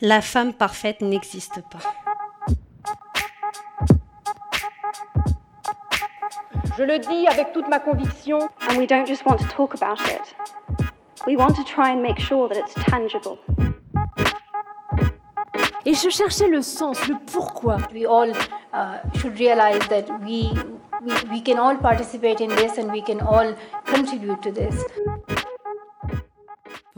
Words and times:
La 0.00 0.20
femme 0.20 0.52
parfaite 0.52 1.00
n'existe 1.00 1.60
pas. 1.70 1.80
Je 6.76 6.84
le 6.84 7.00
dis 7.00 7.26
avec 7.26 7.52
toute 7.52 7.66
ma 7.66 7.80
conviction. 7.80 8.38
And 8.60 8.76
we 8.78 8.86
don't 8.86 9.04
just 9.04 9.26
want 9.26 9.38
to 9.38 9.48
talk 9.48 9.74
about 9.74 9.98
it. 10.06 10.36
We 11.26 11.36
want 11.36 11.56
to 11.56 11.64
try 11.64 11.90
and 11.90 12.00
make 12.00 12.20
sure 12.20 12.48
that 12.48 12.56
it's 12.56 12.74
tangible. 12.74 13.38
Et 15.84 15.94
je 15.94 16.10
cherchais 16.10 16.46
le 16.46 16.62
sens, 16.62 17.08
le 17.08 17.16
pourquoi. 17.32 17.78
We 17.92 18.06
all 18.06 18.30
uh, 18.72 18.98
should 19.18 19.36
realize 19.36 19.80
that 19.88 20.04
we, 20.22 20.52
we 21.02 21.12
we 21.28 21.40
can 21.42 21.58
all 21.58 21.76
participate 21.76 22.40
in 22.40 22.50
this 22.50 22.78
and 22.78 22.92
we 22.92 23.02
can 23.02 23.20
all 23.20 23.52
contribute 23.84 24.40
to 24.42 24.52
this. 24.52 24.84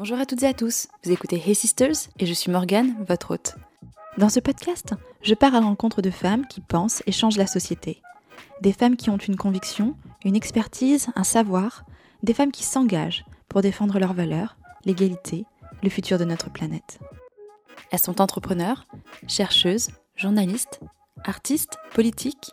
Bonjour 0.01 0.19
à 0.19 0.25
toutes 0.25 0.45
et 0.45 0.47
à 0.47 0.55
tous, 0.55 0.89
vous 1.05 1.13
écoutez 1.13 1.37
Hey 1.47 1.55
Sisters 1.55 2.09
et 2.19 2.25
je 2.25 2.33
suis 2.33 2.51
Morgane, 2.51 2.97
votre 3.07 3.33
hôte. 3.33 3.57
Dans 4.17 4.31
ce 4.31 4.41
podcast, 4.41 4.95
je 5.21 5.35
pars 5.35 5.55
à 5.55 5.61
l'encontre 5.61 6.01
de 6.01 6.09
femmes 6.09 6.47
qui 6.47 6.63
pensent 6.63 7.03
et 7.05 7.13
changent 7.13 7.37
la 7.37 7.47
société. 7.47 8.01
Des 8.63 8.73
femmes 8.73 8.97
qui 8.97 9.11
ont 9.11 9.19
une 9.19 9.37
conviction, 9.37 9.95
une 10.25 10.37
expertise, 10.37 11.09
un 11.17 11.23
savoir, 11.23 11.85
des 12.23 12.33
femmes 12.33 12.51
qui 12.51 12.63
s'engagent 12.63 13.27
pour 13.51 13.61
défendre 13.61 13.99
leurs 13.99 14.15
valeurs, 14.15 14.57
l'égalité, 14.87 15.45
le 15.83 15.91
futur 15.91 16.17
de 16.17 16.25
notre 16.25 16.49
planète. 16.49 16.99
Elles 17.91 17.99
sont 17.99 18.23
entrepreneurs, 18.23 18.87
chercheuses, 19.29 19.91
journalistes, 20.17 20.81
artistes, 21.25 21.77
politiques. 21.93 22.53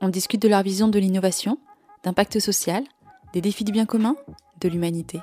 On 0.00 0.08
discute 0.08 0.40
de 0.40 0.46
leur 0.46 0.62
vision 0.62 0.86
de 0.86 1.00
l'innovation, 1.00 1.58
d'impact 2.04 2.38
social, 2.38 2.84
des 3.32 3.40
défis 3.40 3.64
du 3.64 3.72
bien 3.72 3.86
commun, 3.86 4.14
de 4.60 4.68
l'humanité. 4.68 5.18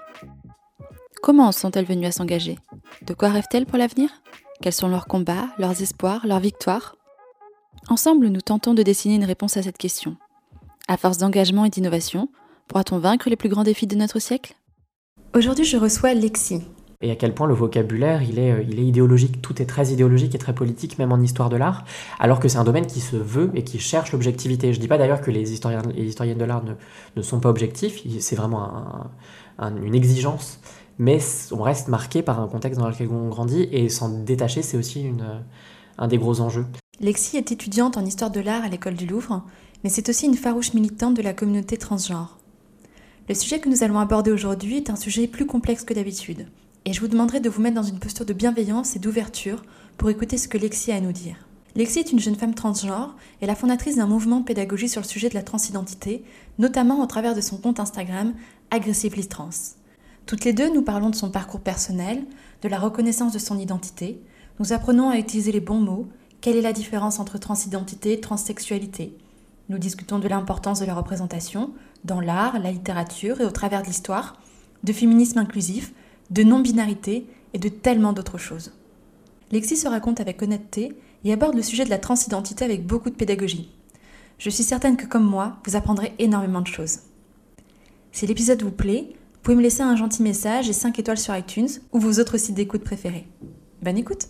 Comment 1.21 1.51
sont-elles 1.51 1.85
venues 1.85 2.05
à 2.05 2.11
s'engager? 2.11 2.57
De 3.05 3.13
quoi 3.13 3.29
rêvent-elles 3.29 3.65
pour 3.65 3.77
l'avenir? 3.77 4.09
Quels 4.61 4.73
sont 4.73 4.87
leurs 4.87 5.07
combats, 5.07 5.49
leurs 5.57 5.81
espoirs, 5.81 6.25
leurs 6.25 6.39
victoires? 6.39 6.95
Ensemble, 7.89 8.27
nous 8.27 8.41
tentons 8.41 8.73
de 8.73 8.83
dessiner 8.83 9.15
une 9.15 9.25
réponse 9.25 9.57
à 9.57 9.63
cette 9.63 9.77
question. 9.77 10.17
À 10.87 10.97
force 10.97 11.17
d'engagement 11.17 11.65
et 11.65 11.69
d'innovation, 11.69 12.29
pourra-t-on 12.67 12.99
vaincre 12.99 13.29
les 13.29 13.35
plus 13.35 13.49
grands 13.49 13.63
défis 13.63 13.87
de 13.87 13.95
notre 13.95 14.19
siècle? 14.19 14.55
Aujourd'hui, 15.35 15.65
je 15.65 15.77
reçois 15.77 16.13
Lexi. 16.13 16.61
Et 17.01 17.11
à 17.11 17.15
quel 17.17 17.33
point 17.33 17.47
le 17.47 17.53
vocabulaire, 17.53 18.21
il 18.23 18.39
est, 18.39 18.51
euh, 18.51 18.63
il 18.63 18.79
est 18.79 18.85
idéologique, 18.85 19.41
tout 19.41 19.61
est 19.61 19.65
très 19.65 19.87
idéologique 19.87 20.33
et 20.35 20.37
très 20.37 20.55
politique, 20.55 20.97
même 20.97 21.11
en 21.11 21.19
histoire 21.19 21.49
de 21.49 21.57
l'art, 21.57 21.83
alors 22.17 22.39
que 22.39 22.47
c'est 22.47 22.57
un 22.57 22.63
domaine 22.63 22.85
qui 22.85 23.01
se 23.01 23.17
veut 23.17 23.51
et 23.55 23.63
qui 23.65 23.77
cherche 23.77 24.13
l'objectivité. 24.13 24.71
Je 24.71 24.77
ne 24.77 24.81
dis 24.81 24.87
pas 24.87 24.97
d'ailleurs 24.97 25.19
que 25.19 25.29
les 25.29 25.51
historiens 25.51 25.81
et 25.95 26.03
historiennes 26.05 26.37
de 26.37 26.45
l'art 26.45 26.63
ne, 26.63 26.73
ne, 27.17 27.21
sont 27.21 27.41
pas 27.41 27.49
objectifs, 27.49 28.01
c'est 28.19 28.37
vraiment 28.37 28.63
un, 28.63 29.11
un, 29.57 29.75
une 29.83 29.95
exigence, 29.95 30.59
mais 30.97 31.19
on 31.51 31.61
reste 31.61 31.87
marqué 31.87 32.21
par 32.21 32.39
un 32.39 32.47
contexte 32.47 32.79
dans 32.79 32.89
lequel 32.89 33.09
on 33.09 33.29
grandit, 33.29 33.67
et 33.71 33.89
s'en 33.89 34.09
détacher, 34.09 34.61
c'est 34.61 34.77
aussi 34.77 35.11
un 35.97 36.07
des 36.07 36.17
gros 36.17 36.41
enjeux. 36.41 36.65
Lexi 36.99 37.37
est 37.37 37.51
étudiante 37.51 37.97
en 37.97 38.05
histoire 38.05 38.31
de 38.31 38.39
l'art 38.39 38.63
à 38.63 38.69
l'école 38.69 38.95
du 38.95 39.05
Louvre, 39.05 39.43
mais 39.83 39.89
c'est 39.89 40.09
aussi 40.09 40.25
une 40.25 40.37
farouche 40.37 40.73
militante 40.73 41.15
de 41.15 41.21
la 41.21 41.33
communauté 41.33 41.77
transgenre. 41.77 42.37
Le 43.27 43.35
sujet 43.35 43.59
que 43.59 43.69
nous 43.69 43.83
allons 43.83 43.99
aborder 43.99 44.31
aujourd'hui 44.31 44.77
est 44.77 44.89
un 44.89 44.95
sujet 44.95 45.27
plus 45.27 45.45
complexe 45.45 45.83
que 45.83 45.93
d'habitude, 45.93 46.47
et 46.85 46.93
je 46.93 46.99
vous 46.99 47.07
demanderai 47.07 47.39
de 47.39 47.49
vous 47.49 47.61
mettre 47.61 47.75
dans 47.75 47.83
une 47.83 47.99
posture 47.99 48.25
de 48.25 48.33
bienveillance 48.33 48.95
et 48.95 48.99
d'ouverture 48.99 49.63
pour 49.97 50.09
écouter 50.09 50.37
ce 50.37 50.47
que 50.47 50.57
Lexi 50.57 50.91
a 50.91 50.95
à 50.95 51.01
nous 51.01 51.11
dire. 51.11 51.35
Lexi 51.75 51.99
est 51.99 52.11
une 52.11 52.19
jeune 52.19 52.35
femme 52.35 52.53
transgenre 52.53 53.15
et 53.41 53.47
la 53.47 53.55
fondatrice 53.55 53.95
d'un 53.95 54.05
mouvement 54.05 54.41
de 54.41 54.45
pédagogie 54.45 54.89
sur 54.89 55.01
le 55.01 55.07
sujet 55.07 55.29
de 55.29 55.33
la 55.33 55.41
transidentité, 55.41 56.23
notamment 56.59 57.01
au 57.01 57.07
travers 57.07 57.33
de 57.33 57.41
son 57.41 57.57
compte 57.57 57.79
Instagram 57.79 58.33
Aggressively 58.69 59.25
Trans. 59.25 59.49
Toutes 60.25 60.45
les 60.45 60.53
deux, 60.53 60.73
nous 60.73 60.81
parlons 60.81 61.09
de 61.09 61.15
son 61.15 61.29
parcours 61.29 61.59
personnel, 61.59 62.23
de 62.61 62.69
la 62.69 62.79
reconnaissance 62.79 63.33
de 63.33 63.39
son 63.39 63.59
identité, 63.59 64.21
nous 64.59 64.71
apprenons 64.71 65.09
à 65.09 65.17
utiliser 65.17 65.51
les 65.51 65.59
bons 65.59 65.79
mots, 65.79 66.07
quelle 66.39 66.55
est 66.55 66.61
la 66.61 66.73
différence 66.73 67.19
entre 67.19 67.37
transidentité 67.37 68.13
et 68.13 68.21
transsexualité? 68.21 69.17
Nous 69.69 69.77
discutons 69.77 70.19
de 70.19 70.27
l'importance 70.27 70.79
de 70.79 70.85
la 70.85 70.93
représentation 70.93 71.71
dans 72.03 72.19
l'art, 72.19 72.59
la 72.59 72.71
littérature 72.71 73.41
et 73.41 73.45
au 73.45 73.51
travers 73.51 73.81
de 73.81 73.87
l'histoire, 73.87 74.37
de 74.83 74.93
féminisme 74.93 75.39
inclusif, 75.39 75.93
de 76.29 76.43
non-binarité 76.43 77.27
et 77.53 77.59
de 77.59 77.69
tellement 77.69 78.13
d'autres 78.13 78.37
choses. 78.37 78.73
Lexi 79.51 79.77
se 79.77 79.87
raconte 79.87 80.19
avec 80.19 80.41
honnêteté 80.41 80.95
et 81.23 81.33
aborde 81.33 81.55
le 81.55 81.61
sujet 81.61 81.85
de 81.85 81.89
la 81.89 81.97
transidentité 81.97 82.65
avec 82.65 82.85
beaucoup 82.85 83.09
de 83.09 83.15
pédagogie. 83.15 83.71
Je 84.37 84.49
suis 84.49 84.63
certaine 84.63 84.97
que 84.97 85.05
comme 85.05 85.25
moi, 85.25 85.57
vous 85.65 85.75
apprendrez 85.75 86.13
énormément 86.19 86.61
de 86.61 86.67
choses. 86.67 86.99
Si 88.11 88.27
l'épisode 88.27 88.61
vous 88.61 88.71
plaît, 88.71 89.13
vous 89.43 89.47
pouvez 89.47 89.57
me 89.57 89.61
laisser 89.61 89.81
un 89.81 89.97
gentil 89.97 90.23
message 90.23 90.69
et 90.69 90.73
5 90.73 90.97
étoiles 90.99 91.17
sur 91.17 91.35
iTunes 91.35 91.67
ou 91.91 91.99
vos 91.99 92.17
autres 92.17 92.37
sites 92.37 92.55
d'écoute 92.55 92.81
préférés. 92.81 93.27
Bonne 93.81 93.97
écoute 93.97 94.29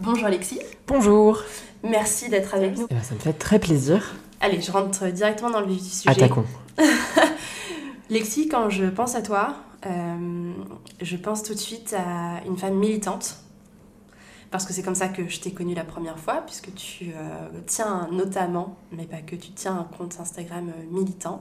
Bonjour 0.00 0.26
Alexis. 0.26 0.58
Bonjour. 0.88 1.44
Merci 1.84 2.28
d'être 2.28 2.56
avec 2.56 2.76
nous. 2.76 2.88
Eh 2.90 2.94
ben, 2.94 3.02
ça 3.04 3.14
me 3.14 3.20
fait 3.20 3.34
très 3.34 3.60
plaisir. 3.60 4.16
Allez, 4.40 4.60
je 4.60 4.72
rentre 4.72 5.06
directement 5.12 5.50
dans 5.50 5.60
le 5.60 5.68
vif 5.68 5.80
du 5.80 5.88
sujet. 5.88 6.10
Attaquons. 6.10 6.44
Lexi, 8.10 8.48
quand 8.48 8.68
je 8.68 8.86
pense 8.86 9.14
à 9.14 9.22
toi, 9.22 9.54
euh, 9.86 10.50
je 11.00 11.16
pense 11.16 11.44
tout 11.44 11.54
de 11.54 11.60
suite 11.60 11.94
à 11.96 12.44
une 12.48 12.56
femme 12.56 12.74
militante. 12.74 13.36
Parce 14.50 14.64
que 14.64 14.72
c'est 14.72 14.82
comme 14.82 14.94
ça 14.94 15.08
que 15.08 15.28
je 15.28 15.40
t'ai 15.40 15.50
connue 15.50 15.74
la 15.74 15.84
première 15.84 16.18
fois, 16.18 16.42
puisque 16.46 16.72
tu 16.74 17.10
euh, 17.14 17.48
tiens 17.66 18.08
notamment, 18.10 18.76
mais 18.92 19.04
pas 19.04 19.18
que, 19.18 19.36
tu 19.36 19.50
tiens 19.50 19.78
un 19.78 19.96
compte 19.96 20.16
Instagram 20.18 20.68
euh, 20.68 20.84
militant. 20.90 21.40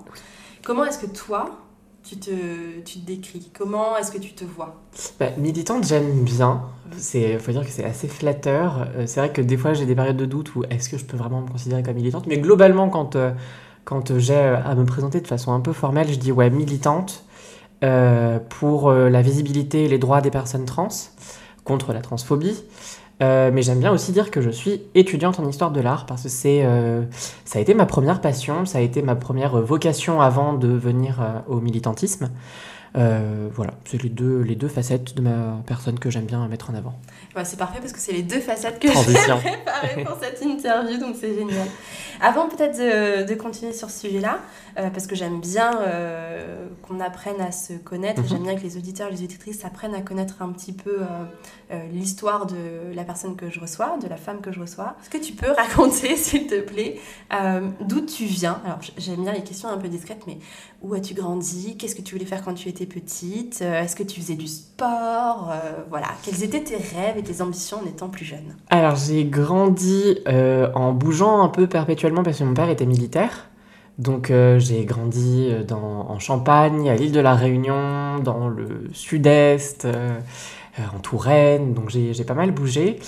Comment 0.65 0.83
est-ce 0.83 0.99
que 0.99 1.05
toi, 1.05 1.57
tu 2.03 2.17
te, 2.17 2.31
tu 2.83 2.99
te 2.99 3.05
décris? 3.05 3.49
Comment 3.57 3.95
est-ce 3.95 4.11
que 4.11 4.17
tu 4.17 4.33
te 4.33 4.43
vois? 4.43 4.81
Bah, 5.19 5.27
Militante, 5.37 5.85
j'aime 5.85 6.23
bien. 6.25 6.63
Il 7.13 7.39
faut 7.39 7.51
dire 7.51 7.61
que 7.61 7.71
c'est 7.71 7.85
assez 7.85 8.09
flatteur. 8.09 8.87
Euh, 8.95 9.03
c'est 9.07 9.21
vrai 9.21 9.31
que 9.31 9.41
des 9.41 9.55
fois, 9.55 9.73
j'ai 9.73 9.85
des 9.85 9.95
périodes 9.95 10.17
de 10.17 10.25
doute 10.25 10.53
où 10.55 10.65
est-ce 10.69 10.89
que 10.89 10.97
je 10.97 11.05
peux 11.05 11.17
vraiment 11.17 11.41
me 11.41 11.47
considérer 11.47 11.83
comme 11.83 11.95
militante. 11.95 12.27
Mais 12.27 12.39
globalement, 12.39 12.89
quand, 12.89 13.15
quand 13.85 14.17
j'ai 14.19 14.35
à 14.35 14.75
me 14.75 14.83
présenter 14.83 15.21
de 15.21 15.27
façon 15.27 15.53
un 15.53 15.61
peu 15.61 15.71
formelle, 15.71 16.09
je 16.09 16.19
dis 16.19 16.33
ouais, 16.33 16.49
militante 16.49 17.23
pour 18.49 18.91
la 18.91 19.21
visibilité 19.21 19.85
et 19.85 19.87
les 19.87 19.99
droits 19.99 20.19
des 20.19 20.31
personnes 20.31 20.65
trans, 20.65 20.89
contre 21.63 21.93
la 21.93 22.01
transphobie. 22.01 22.63
Euh, 23.23 23.49
mais 23.51 23.63
j'aime 23.63 23.79
bien 23.79 23.91
aussi 23.91 24.11
dire 24.11 24.29
que 24.29 24.41
je 24.41 24.49
suis 24.49 24.83
étudiante 24.93 25.39
en 25.39 25.49
histoire 25.49 25.71
de 25.71 25.81
l'art 25.81 26.05
parce 26.05 26.23
que 26.23 26.29
c'est, 26.29 26.63
euh, 26.63 27.01
ça 27.45 27.57
a 27.57 27.61
été 27.61 27.73
ma 27.73 27.87
première 27.87 28.21
passion, 28.21 28.65
ça 28.65 28.77
a 28.77 28.81
été 28.81 29.01
ma 29.01 29.15
première 29.15 29.59
vocation 29.61 30.21
avant 30.21 30.53
de 30.53 30.67
venir 30.67 31.19
euh, 31.21 31.39
au 31.47 31.59
militantisme. 31.59 32.29
Voilà, 33.53 33.73
c'est 33.85 34.01
les 34.01 34.09
deux, 34.09 34.41
les 34.41 34.55
deux 34.55 34.67
facettes 34.67 35.15
de 35.15 35.21
ma 35.21 35.61
personne 35.67 35.99
que 35.99 36.09
j'aime 36.09 36.25
bien 36.25 36.47
mettre 36.47 36.71
en 36.71 36.73
avant. 36.73 36.95
Ouais, 37.35 37.45
c'est 37.45 37.55
parfait 37.57 37.77
parce 37.79 37.93
que 37.93 37.99
c'est 37.99 38.11
les 38.11 38.23
deux 38.23 38.39
facettes 38.39 38.79
que 38.79 38.87
j'ai 38.87 39.13
préparées 39.13 40.03
pour 40.03 40.17
cette 40.21 40.41
interview, 40.41 40.97
donc 40.97 41.15
c'est 41.19 41.35
génial. 41.35 41.67
Avant 42.21 42.49
peut-être 42.49 42.75
de, 42.75 43.31
de, 43.31 43.35
continuer 43.35 43.73
sur 43.73 43.91
ce 43.91 44.07
sujet-là, 44.07 44.39
parce 44.75 45.05
que 45.05 45.15
j'aime 45.15 45.39
bien 45.41 45.69
qu'on 46.81 46.99
apprenne 46.99 47.39
à 47.39 47.51
se 47.51 47.73
connaître, 47.73 48.21
mm 48.21 48.25
-hmm. 48.25 48.29
j'aime 48.29 48.43
bien 48.43 48.55
que 48.55 48.63
les 48.63 48.77
auditeurs, 48.77 49.11
les 49.11 49.21
auditrices 49.23 49.63
apprennent 49.63 49.93
à 49.93 50.01
connaître 50.01 50.41
un 50.41 50.49
petit 50.49 50.73
peu 50.73 50.97
l'histoire 51.91 52.45
de 52.45 52.93
la 52.93 53.03
personne 53.03 53.35
que 53.35 53.49
je 53.49 53.59
reçois, 53.59 53.97
de 54.01 54.07
la 54.07 54.17
femme 54.17 54.41
que 54.41 54.51
je 54.51 54.59
reçois. 54.59 54.95
Est-ce 55.01 55.09
que 55.09 55.23
tu 55.23 55.33
peux 55.33 55.51
raconter, 55.57 56.15
s'il 56.15 56.47
te 56.47 56.59
plaît, 56.61 56.99
d'où 57.81 58.01
tu 58.01 58.25
viens? 58.25 58.61
Alors 58.65 58.79
j'aime 58.97 59.23
bien 59.23 59.33
les 59.33 59.43
questions 59.43 59.69
un 59.69 59.77
peu 59.77 59.87
discrètes, 59.87 60.23
mais 60.27 60.37
où 60.81 60.93
as-tu 60.93 61.13
grandi? 61.13 61.75
Qu'est-ce 61.77 61.95
que 61.95 62.01
tu 62.01 62.15
voulais 62.15 62.25
faire 62.25 62.43
quand 62.43 62.53
tu 62.53 62.69
étais 62.69 62.85
petite? 62.85 63.61
Est-ce 63.61 63.95
que 63.95 64.03
tu 64.03 64.21
faisais 64.21 64.35
du 64.35 64.47
sport? 64.47 65.53
Voilà, 65.89 66.07
quels 66.23 66.43
étaient 66.43 66.63
tes 66.63 66.77
rêves 66.77 67.17
et 67.17 67.23
tes 67.23 67.41
ambitions 67.41 67.79
en 67.83 67.87
étant 67.87 68.09
plus 68.09 68.25
jeune? 68.25 68.55
Alors 68.69 68.95
j'ai 68.95 69.25
grandi 69.25 70.19
en 70.27 70.93
bougeant 70.93 71.41
un 71.41 71.49
peu 71.49 71.67
perpétuellement 71.67 72.23
parce 72.23 72.39
que 72.39 72.43
mon 72.43 72.53
père 72.53 72.69
était 72.69 72.85
militaire. 72.85 73.49
Donc 73.97 74.29
euh, 74.29 74.59
j'ai 74.59 74.85
grandi 74.85 75.51
en 75.71 76.19
Champagne, 76.19 76.89
à 76.89 76.95
l'île 76.95 77.11
de 77.11 77.19
la 77.19 77.33
Réunion, 77.33 78.19
dans 78.19 78.47
le 78.47 78.89
sud-est, 78.93 79.85
euh, 79.85 80.19
en 80.93 80.99
Touraine, 80.99 81.73
donc 81.73 81.89
j'ai 81.89 82.23
pas 82.23 82.33
mal 82.33 82.51
bougé. 82.51 82.99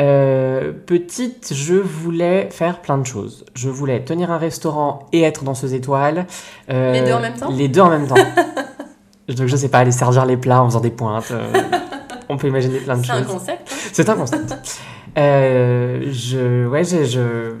Euh, 0.00 0.72
petite, 0.72 1.52
je 1.54 1.74
voulais 1.74 2.48
faire 2.50 2.80
plein 2.80 2.98
de 2.98 3.06
choses. 3.06 3.44
Je 3.54 3.68
voulais 3.68 4.02
tenir 4.02 4.30
un 4.30 4.38
restaurant 4.38 5.06
et 5.12 5.22
être 5.22 5.44
danseuse 5.44 5.74
étoile. 5.74 6.26
les 6.68 7.02
deux 7.02 7.12
en 7.12 7.20
même 7.20 7.34
temps? 7.34 7.50
Les 7.50 7.68
deux 7.68 7.80
en 7.80 7.90
même 7.90 8.06
temps. 8.06 8.14
donc 9.28 9.46
je 9.46 9.56
sais 9.56 9.68
pas, 9.68 9.78
aller 9.78 9.92
servir 9.92 10.24
les 10.24 10.36
plats 10.36 10.62
en 10.62 10.66
faisant 10.68 10.80
des 10.80 10.90
pointes. 10.90 11.32
on 12.28 12.36
peut 12.36 12.48
imaginer 12.48 12.78
plein 12.78 12.96
de 12.96 13.04
choses. 13.04 13.16
C'est 13.16 13.30
un 13.30 13.34
concept. 13.34 13.68
Hein? 13.70 13.76
C'est 13.92 14.08
un 14.08 14.16
concept. 14.16 14.80
je, 15.16 16.66
ouais, 16.66 16.84
je 16.84 17.54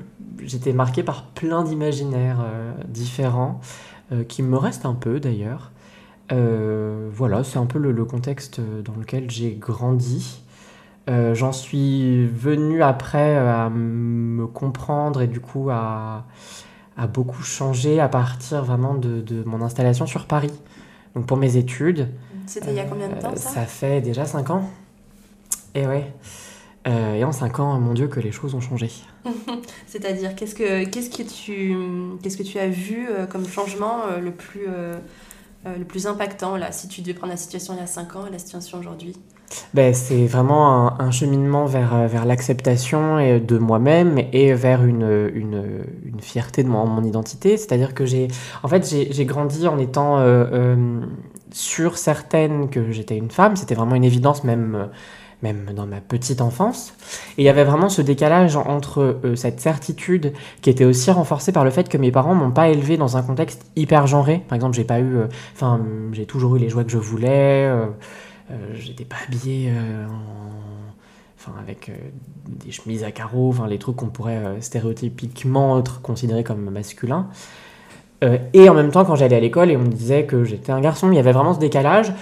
j'étais 0.46 0.72
marqué 0.72 1.02
par 1.02 1.24
plein 1.24 1.62
d'imaginaires 1.62 2.40
euh, 2.44 2.72
différents, 2.88 3.60
euh, 4.12 4.24
qui 4.24 4.42
me 4.42 4.56
restent 4.56 4.86
un 4.86 4.94
peu 4.94 5.20
d'ailleurs. 5.20 5.70
Euh, 6.32 7.08
voilà, 7.12 7.44
c'est 7.44 7.58
un 7.58 7.66
peu 7.66 7.78
le, 7.78 7.92
le, 7.92 8.04
contexte 8.04 8.60
dans 8.60 8.94
lequel 8.98 9.30
j'ai 9.30 9.52
grandi. 9.52 10.42
J'en 11.08 11.52
suis 11.52 12.26
venu 12.26 12.82
après 12.82 13.36
à 13.36 13.68
me 13.68 14.46
comprendre 14.46 15.20
et 15.20 15.26
du 15.26 15.40
coup 15.40 15.68
à, 15.68 16.24
à 16.96 17.06
beaucoup 17.06 17.42
changer 17.42 18.00
à 18.00 18.08
partir 18.08 18.64
vraiment 18.64 18.94
de, 18.94 19.20
de, 19.20 19.42
mon 19.44 19.62
installation 19.62 20.06
sur 20.06 20.26
Paris. 20.26 20.52
Donc 21.14 21.26
pour 21.26 21.36
mes 21.36 21.56
études. 21.56 22.08
C'était 22.46 22.70
il 22.70 22.76
y 22.76 22.80
a 22.80 22.84
combien 22.84 23.08
de 23.08 23.14
temps 23.14 23.36
ça? 23.36 23.50
Ça 23.50 23.66
fait 23.66 24.00
déjà 24.00 24.24
5 24.24 24.50
ans. 24.50 24.70
Et 25.74 25.86
ouais. 25.86 26.12
Euh, 26.86 27.14
et 27.14 27.24
en 27.24 27.32
5 27.32 27.60
ans, 27.60 27.78
mon 27.78 27.94
Dieu, 27.94 28.08
que 28.08 28.20
les 28.20 28.32
choses 28.32 28.54
ont 28.54 28.60
changé. 28.60 28.90
C'est-à-dire, 29.86 30.34
qu'est-ce 30.34 30.54
que, 30.54 30.84
qu'est-ce, 30.84 31.10
que 31.10 31.22
tu, 31.22 31.76
qu'est-ce 32.22 32.36
que 32.36 32.42
tu 32.42 32.58
as 32.58 32.68
vu 32.68 33.06
euh, 33.08 33.26
comme 33.26 33.46
changement 33.46 34.02
euh, 34.10 34.18
le, 34.18 34.32
plus, 34.32 34.66
euh, 35.66 35.70
euh, 35.70 35.78
le 35.78 35.84
plus 35.84 36.06
impactant, 36.06 36.56
là, 36.56 36.72
si 36.72 36.88
tu 36.88 37.00
devais 37.02 37.14
prendre 37.14 37.32
la 37.32 37.36
situation 37.36 37.74
il 37.74 37.80
y 37.80 37.82
a 37.82 37.86
5 37.86 38.16
ans 38.16 38.26
et 38.26 38.30
la 38.30 38.38
situation 38.38 38.78
aujourd'hui 38.78 39.14
Ben, 39.74 39.92
c'est 39.94 40.26
vraiment 40.26 41.00
un, 41.00 41.10
cheminement 41.10 41.66
vers, 41.66 41.94
euh, 41.94 42.06
vers 42.06 42.24
l'acceptation 42.24 43.18
et- 43.18 43.40
de 43.40 43.58
moi-même 43.58 44.18
et 44.32 44.54
vers 44.54 44.84
une, 44.84 45.30
une, 45.34 45.84
une 46.04 46.20
fierté 46.20 46.62
de 46.64 46.68
mon, 46.68 46.86
mon 46.86 47.04
identité. 47.04 47.56
C'est-à-dire 47.56 47.94
que 47.94 48.06
j'ai, 48.06 48.28
en 48.62 48.68
fait, 48.68 48.82
grandi 49.26 49.66
en 49.68 49.78
étant 49.78 50.18
euh, 50.18 50.44
euh, 50.52 51.00
sûre, 51.52 51.98
certaine 51.98 52.70
que 52.70 52.90
j'étais 52.92 53.16
une 53.16 53.30
femme. 53.30 53.56
C'était 53.56 53.74
vraiment 53.74 53.94
une 53.94 54.04
évidence, 54.04 54.44
même, 54.44 54.74
euh, 54.74 54.86
même 55.42 55.72
dans 55.74 55.86
ma 55.86 56.00
petite 56.00 56.40
enfance. 56.40 56.94
Et 57.36 57.42
il 57.42 57.44
y 57.44 57.48
avait 57.48 57.64
vraiment 57.64 57.88
ce 57.88 58.00
décalage 58.00 58.56
entre 58.56 59.20
euh, 59.24 59.36
cette 59.36 59.60
certitude 59.60 60.32
qui 60.62 60.70
était 60.70 60.84
aussi 60.84 61.10
renforcée 61.10 61.52
par 61.52 61.64
le 61.64 61.70
fait 61.70 61.88
que 61.88 61.98
mes 61.98 62.12
parents 62.12 62.34
m'ont 62.34 62.52
pas 62.52 62.68
élevé 62.68 62.96
dans 62.96 63.16
un 63.16 63.22
contexte 63.22 63.66
hyper 63.76 64.06
genré. 64.06 64.42
Par 64.48 64.56
exemple, 64.56 64.76
j'ai 64.76 64.84
pas 64.84 65.00
eu, 65.00 65.16
euh, 65.16 65.26
enfin, 65.54 65.80
j'ai 66.12 66.26
toujours 66.26 66.56
eu 66.56 66.58
les 66.58 66.68
jouets 66.68 66.84
que 66.84 66.92
je 66.92 66.98
voulais. 66.98 67.66
euh, 67.66 67.86
j'étais 68.74 69.04
pas 69.04 69.16
enfin, 71.38 71.52
avec 71.60 71.90
des 72.46 72.70
chemises 72.70 73.02
à 73.02 73.10
carreaux, 73.10 73.48
enfin, 73.48 73.66
les 73.66 73.78
trucs 73.78 73.96
qu'on 73.96 74.08
pourrait 74.08 74.60
stéréotypiquement 74.60 75.78
être 75.78 76.00
considérés 76.02 76.44
comme 76.44 76.70
masculins. 76.70 77.28
Et 78.52 78.68
en 78.68 78.74
même 78.74 78.92
temps, 78.92 79.04
quand 79.04 79.16
j'allais 79.16 79.34
à 79.36 79.40
l'école 79.40 79.70
et 79.70 79.76
on 79.76 79.80
me 79.80 79.88
disait 79.88 80.26
que 80.26 80.44
j'étais 80.44 80.70
un 80.70 80.80
garçon, 80.80 81.10
il 81.10 81.16
y 81.16 81.18
avait 81.18 81.32
vraiment 81.32 81.54
ce 81.54 81.58
décalage. 81.58 82.12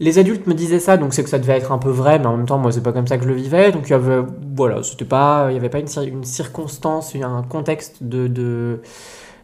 Les 0.00 0.18
adultes 0.18 0.46
me 0.46 0.54
disaient 0.54 0.78
ça, 0.78 0.96
donc 0.96 1.12
c'est 1.12 1.24
que 1.24 1.28
ça 1.30 1.40
devait 1.40 1.56
être 1.56 1.72
un 1.72 1.78
peu 1.78 1.90
vrai, 1.90 2.18
mais 2.20 2.26
en 2.26 2.36
même 2.36 2.46
temps, 2.46 2.58
moi, 2.58 2.70
c'est 2.70 2.82
pas 2.82 2.92
comme 2.92 3.08
ça 3.08 3.18
que 3.18 3.24
je 3.24 3.28
le 3.28 3.34
vivais. 3.34 3.72
Donc 3.72 3.88
il 3.88 3.90
y 3.90 3.94
avait, 3.94 4.20
voilà, 4.54 4.82
c'était 4.84 5.04
pas, 5.04 5.48
il 5.50 5.54
y 5.54 5.56
avait 5.56 5.68
pas 5.68 5.80
une, 5.80 5.88
une 6.06 6.24
circonstance, 6.24 7.16
un 7.16 7.42
contexte 7.42 8.02
de, 8.02 8.28
de, 8.28 8.80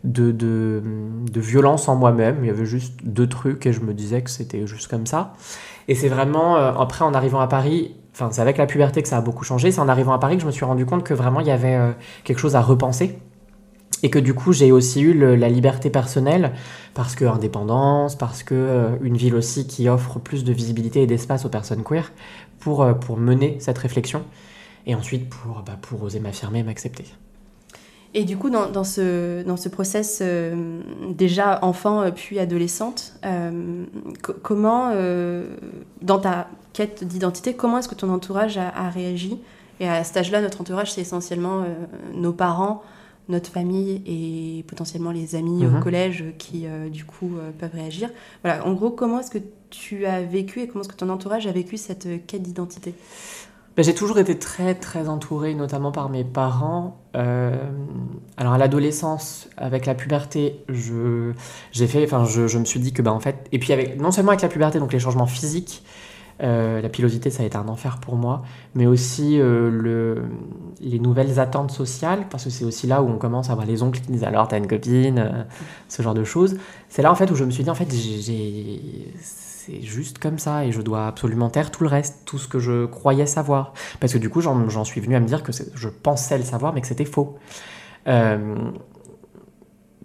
de, 0.05 0.31
de, 0.31 0.83
de 1.31 1.41
violence 1.41 1.89
en 1.89 1.97
moi-même. 1.97 2.39
Il 2.43 2.47
y 2.47 2.51
avait 2.51 2.67
juste 2.67 3.01
deux 3.05 3.29
trucs 3.29 3.67
et 3.67 3.73
je 3.73 3.81
me 3.81 3.93
disais 3.95 4.23
que 4.23 4.31
c'était 4.31 4.67
juste 4.67 4.89
comme 4.89 5.07
ça. 5.07 5.35
Et 5.89 5.97
c'est 5.97 6.09
vraiment, 6.09 6.57
euh, 6.57 6.73
après, 6.79 7.05
en 7.05 7.15
arrivant 7.15 7.41
à 7.41 7.49
Paris, 7.49 7.97
enfin, 8.13 8.29
c'est 8.31 8.41
avec 8.41 8.57
la 8.57 8.67
puberté 8.67 9.03
que 9.03 9.09
ça 9.09 9.19
a 9.19 9.21
beaucoup 9.21 9.45
changé. 9.45 9.73
C'est 9.73 9.81
en 9.81 9.89
arrivant 9.89 10.13
à 10.13 10.19
Paris 10.19 10.37
que 10.37 10.43
je 10.43 10.47
me 10.47 10.53
suis 10.53 10.65
rendu 10.65 10.87
compte 10.87 11.03
que 11.03 11.15
vraiment 11.15 11.41
il 11.41 11.47
y 11.49 11.51
avait 11.51 11.75
euh, 11.75 11.91
quelque 12.23 12.39
chose 12.39 12.55
à 12.55 12.61
repenser. 12.61 13.19
Et 14.05 14.11
que 14.11 14.19
du 14.19 14.35
coup, 14.35 14.53
j'ai 14.53 14.71
aussi 14.71 15.01
eu 15.01 15.15
la 15.15 15.49
liberté 15.49 15.89
personnelle, 15.89 16.53
parce 16.93 17.15
que 17.15 17.25
indépendance, 17.25 18.17
parce 18.17 18.43
que 18.43 18.55
euh, 18.55 18.97
une 19.01 19.17
ville 19.17 19.35
aussi 19.35 19.67
qui 19.67 19.89
offre 19.89 20.19
plus 20.19 20.45
de 20.45 20.53
visibilité 20.53 21.03
et 21.03 21.07
d'espace 21.07 21.47
aux 21.47 21.49
personnes 21.49 21.83
queer 21.83 22.13
pour, 22.61 22.83
euh, 22.83 22.93
pour 22.93 23.17
mener 23.17 23.57
cette 23.61 23.79
réflexion. 23.79 24.23
Et 24.87 24.95
ensuite 24.95 25.31
pour, 25.31 25.63
bah, 25.67 25.79
pour 25.81 26.03
oser 26.03 26.21
m'affirmer 26.21 26.63
m'accepter. 26.63 27.07
Et 28.13 28.25
du 28.25 28.37
coup, 28.37 28.51
dans, 28.51 28.69
dans 28.71 28.85
ce, 28.85 29.43
dans 29.43 29.57
ce 29.57 29.71
process 29.71 30.19
euh, 30.21 30.81
déjà 31.09 31.59
enfant 31.63 32.11
puis 32.15 32.39
adolescente, 32.39 33.15
co- 34.23 34.35
comment, 34.43 34.93
dans 36.03 36.19
ta 36.19 36.49
quête 36.75 37.05
d'identité, 37.05 37.55
comment 37.55 37.79
est-ce 37.79 37.89
que 37.89 37.95
ton 37.95 38.11
entourage 38.13 38.59
a, 38.59 38.69
a 38.69 38.91
réagi? 38.91 39.39
Et 39.81 39.89
à 39.89 40.05
cet 40.05 40.19
âge-là, 40.19 40.43
notre 40.43 40.61
entourage, 40.61 40.93
c'est 40.93 41.01
essentiellement 41.01 41.65
nos 42.15 42.33
parents, 42.33 42.83
notre 43.29 43.51
famille 43.51 44.03
et 44.07 44.63
potentiellement 44.65 45.11
les 45.11 45.35
amis 45.35 45.65
Mhm. 45.65 45.77
au 45.77 45.81
collège 45.81 46.25
qui, 46.39 46.67
euh, 46.67 46.89
du 46.89 47.05
coup, 47.05 47.33
euh, 47.39 47.51
peuvent 47.59 47.75
réagir. 47.75 48.11
Voilà, 48.43 48.67
en 48.67 48.73
gros, 48.75 48.91
comment 48.91 49.21
est-ce 49.21 49.31
que 49.31 49.39
tu 49.71 50.05
as 50.07 50.23
vécu 50.23 50.61
et 50.61 50.69
comment 50.69 50.83
est-ce 50.83 50.91
que 50.91 50.97
ton 50.97 51.09
entourage 51.09 51.47
a 51.47 51.53
vécu 51.53 51.77
cette 51.77 52.07
euh, 52.07 52.19
quête 52.27 52.43
d'identité? 52.43 52.95
Ben, 53.77 53.83
j'ai 53.83 53.95
toujours 53.95 54.19
été 54.21 54.39
très 54.39 54.77
très 54.77 55.09
entourée, 55.09 55.53
notamment 55.55 55.91
par 55.91 56.09
mes 56.09 56.23
parents. 56.23 57.01
Alors 57.15 58.53
à 58.53 58.59
l'adolescence, 58.59 59.49
avec 59.57 59.87
la 59.87 59.95
puberté, 59.95 60.65
je 60.69 61.33
j'ai 61.73 61.87
fait, 61.89 62.05
enfin 62.05 62.25
je, 62.25 62.47
je 62.47 62.59
me 62.59 62.65
suis 62.65 62.79
dit 62.79 62.93
que 62.93 63.03
bah 63.03 63.13
en 63.13 63.19
fait, 63.21 63.49
et 63.51 63.59
puis 63.59 63.73
avec 63.73 64.01
non 64.01 64.13
seulement 64.13 64.31
avec 64.31 64.43
la 64.43 64.49
puberté, 64.49 64.79
donc 64.79 64.93
les 64.93 65.01
changements 65.01 65.27
physiques, 65.27 65.83
euh, 66.43 66.81
la 66.83 66.89
pilosité 66.89 67.31
ça 67.31 67.45
a 67.45 67.47
été 67.47 67.57
un 67.57 67.69
enfer 67.69 67.99
pour 67.99 68.17
moi, 68.17 68.43
mais 68.75 68.87
aussi 68.87 69.41
euh, 69.41 69.71
le 69.71 70.25
les 70.81 70.99
nouvelles 70.99 71.39
attentes 71.39 71.71
sociales, 71.71 72.27
parce 72.29 72.45
que 72.45 72.51
c'est 72.51 72.65
aussi 72.65 72.87
là 72.89 73.03
où 73.03 73.09
on 73.09 73.19
commence 73.19 73.51
à 73.51 73.53
avoir 73.53 73.67
les 73.67 73.83
oncles 73.83 74.01
qui 74.01 74.11
disent 74.13 74.25
alors 74.25 74.49
t'as 74.49 74.59
une 74.59 74.67
copine, 74.67 75.19
euh, 75.19 75.45
ce 75.89 76.03
genre 76.03 76.15
de 76.15 76.25
choses. 76.25 76.57
C'est 76.89 77.03
là 77.03 77.13
en 77.13 77.15
fait 77.15 77.31
où 77.31 77.37
je 77.37 77.45
me 77.45 77.51
suis 77.51 77.63
dit 77.63 77.71
en 77.71 77.75
fait 77.75 77.89
c'est 77.93 79.81
juste 79.83 80.19
comme 80.19 80.39
ça 80.39 80.65
et 80.65 80.73
je 80.73 80.83
dois 80.83 81.07
absolument 81.07 81.51
taire 81.51 81.71
tout 81.71 81.85
le 81.85 81.89
reste, 81.89 82.23
tout 82.25 82.39
ce 82.39 82.49
que 82.49 82.59
je 82.59 82.87
croyais 82.87 83.27
savoir. 83.27 83.73
Parce 84.01 84.13
que 84.13 84.19
du 84.19 84.29
coup, 84.29 84.41
j'en 84.43 84.85
suis 84.85 85.01
venu 85.01 85.15
à 85.17 85.21
me 85.21 85.27
dire 85.27 85.43
que 85.43 85.53
je 85.53 85.89
pensais 85.89 86.37
le 86.37 86.45
savoir, 86.45 86.75
mais 86.75 86.83
que 86.83 86.87
c'était 86.87 87.07
faux. 87.07 87.39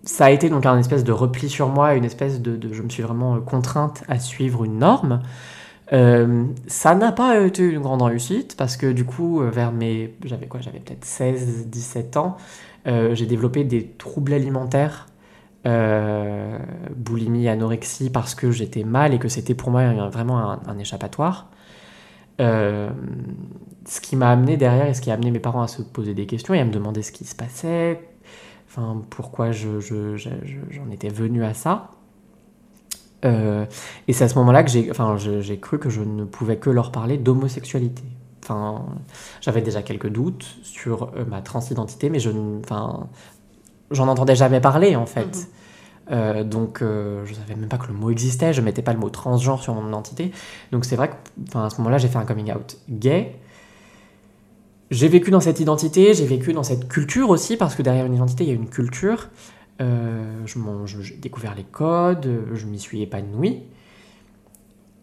Ça 0.04 0.26
a 0.26 0.32
été 0.32 0.50
donc 0.50 0.66
un 0.66 0.80
espèce 0.80 1.04
de 1.04 1.12
repli 1.12 1.50
sur 1.50 1.68
moi, 1.68 1.94
une 1.96 2.06
espèce 2.06 2.42
de, 2.42 2.58
je 2.72 2.82
me 2.82 2.90
suis 2.90 3.04
vraiment 3.04 3.40
contrainte 3.42 4.04
à 4.08 4.18
suivre 4.18 4.64
une 4.64 4.80
norme. 4.80 5.22
Euh, 5.92 6.46
ça 6.68 6.94
n'a 6.96 7.12
pas 7.12 7.40
été 7.42 7.64
une 7.64 7.82
grande 7.82 8.02
réussite 8.04 8.56
parce 8.58 8.78
que 8.78 8.92
du 8.92 9.06
coup, 9.06 9.42
euh, 9.42 9.50
vers 9.50 9.72
mes, 9.72 10.16
j'avais 10.24 10.48
quoi, 10.48 10.62
j'avais 10.62 10.80
peut-être 10.80 11.04
16, 11.06 11.68
17 11.68 12.16
ans, 12.18 12.38
euh, 12.88 13.16
j'ai 13.16 13.26
développé 13.26 13.64
des 13.64 13.88
troubles 13.98 14.34
alimentaires 14.34 15.08
boulimie, 16.96 17.48
anorexie, 17.48 18.10
parce 18.10 18.36
que 18.36 18.52
j'étais 18.52 18.84
mal 18.84 19.14
et 19.14 19.20
que 19.20 19.28
c'était 19.30 19.56
pour 19.56 19.72
moi 19.72 20.10
vraiment 20.10 20.40
un, 20.68 20.78
échappatoire. 20.80 21.50
Ce 23.86 24.02
qui 24.02 24.16
m'a 24.16 24.30
amené 24.32 24.58
derrière 24.58 24.88
et 24.88 24.94
ce 24.94 25.02
qui 25.02 25.10
a 25.12 25.14
amené 25.16 25.32
mes 25.32 25.40
parents 25.40 25.62
à 25.62 25.68
se 25.68 25.82
poser 25.82 26.14
des 26.14 26.26
questions 26.26 26.54
et 26.54 26.60
à 26.60 26.66
me 26.66 26.72
demander 26.72 27.02
ce 27.02 27.12
qui 27.12 27.26
se 27.26 27.36
passait, 27.36 28.00
enfin 28.68 29.04
pourquoi 29.10 29.52
je, 29.52 29.80
je- 29.80 30.16
je- 30.18 30.30
je- 30.44 30.60
j'en 30.72 30.90
étais 30.92 31.10
venu 31.10 31.44
à 31.44 31.54
ça. 31.54 31.92
Euh, 33.26 33.66
et 34.08 34.14
c'est 34.14 34.24
à 34.24 34.30
ce 34.30 34.36
moment-là 34.36 34.64
que 34.64 34.70
j'ai, 34.70 34.90
enfin, 34.92 35.18
j'ai 35.18 35.60
cru 35.60 35.80
que 35.80 35.90
je 35.90 36.02
ne 36.02 36.24
pouvais 36.24 36.58
que 36.58 36.70
leur 36.70 36.92
parler 36.92 37.18
d'homosexualité. 37.18 38.04
Enfin, 38.44 38.86
j'avais 39.42 39.62
déjà 39.62 39.82
quelques 39.82 40.10
doutes 40.10 40.46
sur 40.64 41.12
euh, 41.16 41.26
ma 41.26 41.42
transidentité, 41.42 42.10
mais 42.10 42.20
je, 42.20 42.32
enfin, 42.64 43.08
j'en 43.92 44.08
entendais 44.08 44.36
jamais 44.36 44.62
parler 44.62 44.96
en 44.96 45.06
fait. 45.06 45.26
Mhm. 45.26 45.46
Euh, 46.12 46.44
donc 46.44 46.80
je 46.82 47.34
savais 47.34 47.56
même 47.56 47.70
pas 47.70 47.78
que 47.78 47.88
le 47.88 47.94
mot 47.94 48.10
existait, 48.10 48.52
je 48.52 48.62
mettais 48.62 48.82
pas 48.82 48.94
le 48.94 49.00
mot 49.00 49.10
transgenre 49.10 49.62
sur 49.62 49.76
mon 49.76 49.88
identité. 49.88 50.32
Donc 50.72 50.86
c'est 50.86 50.96
vrai 50.96 51.10
que 51.10 51.58
à 51.58 51.70
ce 51.70 51.78
moment-là, 51.78 51.98
j'ai 51.98 52.08
fait 52.08 52.18
un 52.18 52.26
coming 52.26 52.52
out 52.52 52.78
gay. 52.90 53.36
J'ai 54.92 55.08
vécu 55.08 55.30
dans 55.30 55.40
cette 55.40 55.60
identité, 55.60 56.16
j'ai 56.16 56.26
vécu 56.26 56.52
dans 56.52 56.64
cette 56.64 56.88
culture 56.88 57.30
aussi, 57.30 57.58
parce 57.58 57.76
que 57.76 57.84
derrière 57.84 58.08
une 58.08 58.16
identité, 58.16 58.44
il 58.44 58.48
y 58.48 58.52
a 58.52 58.56
une 58.56 58.70
culture. 58.70 59.30
Euh, 59.82 60.46
j'ai 60.46 61.16
découvert 61.16 61.56
les 61.56 61.64
codes, 61.64 62.30
je 62.54 62.66
m'y 62.66 62.80
suis 62.80 63.02
épanoui, 63.02 63.64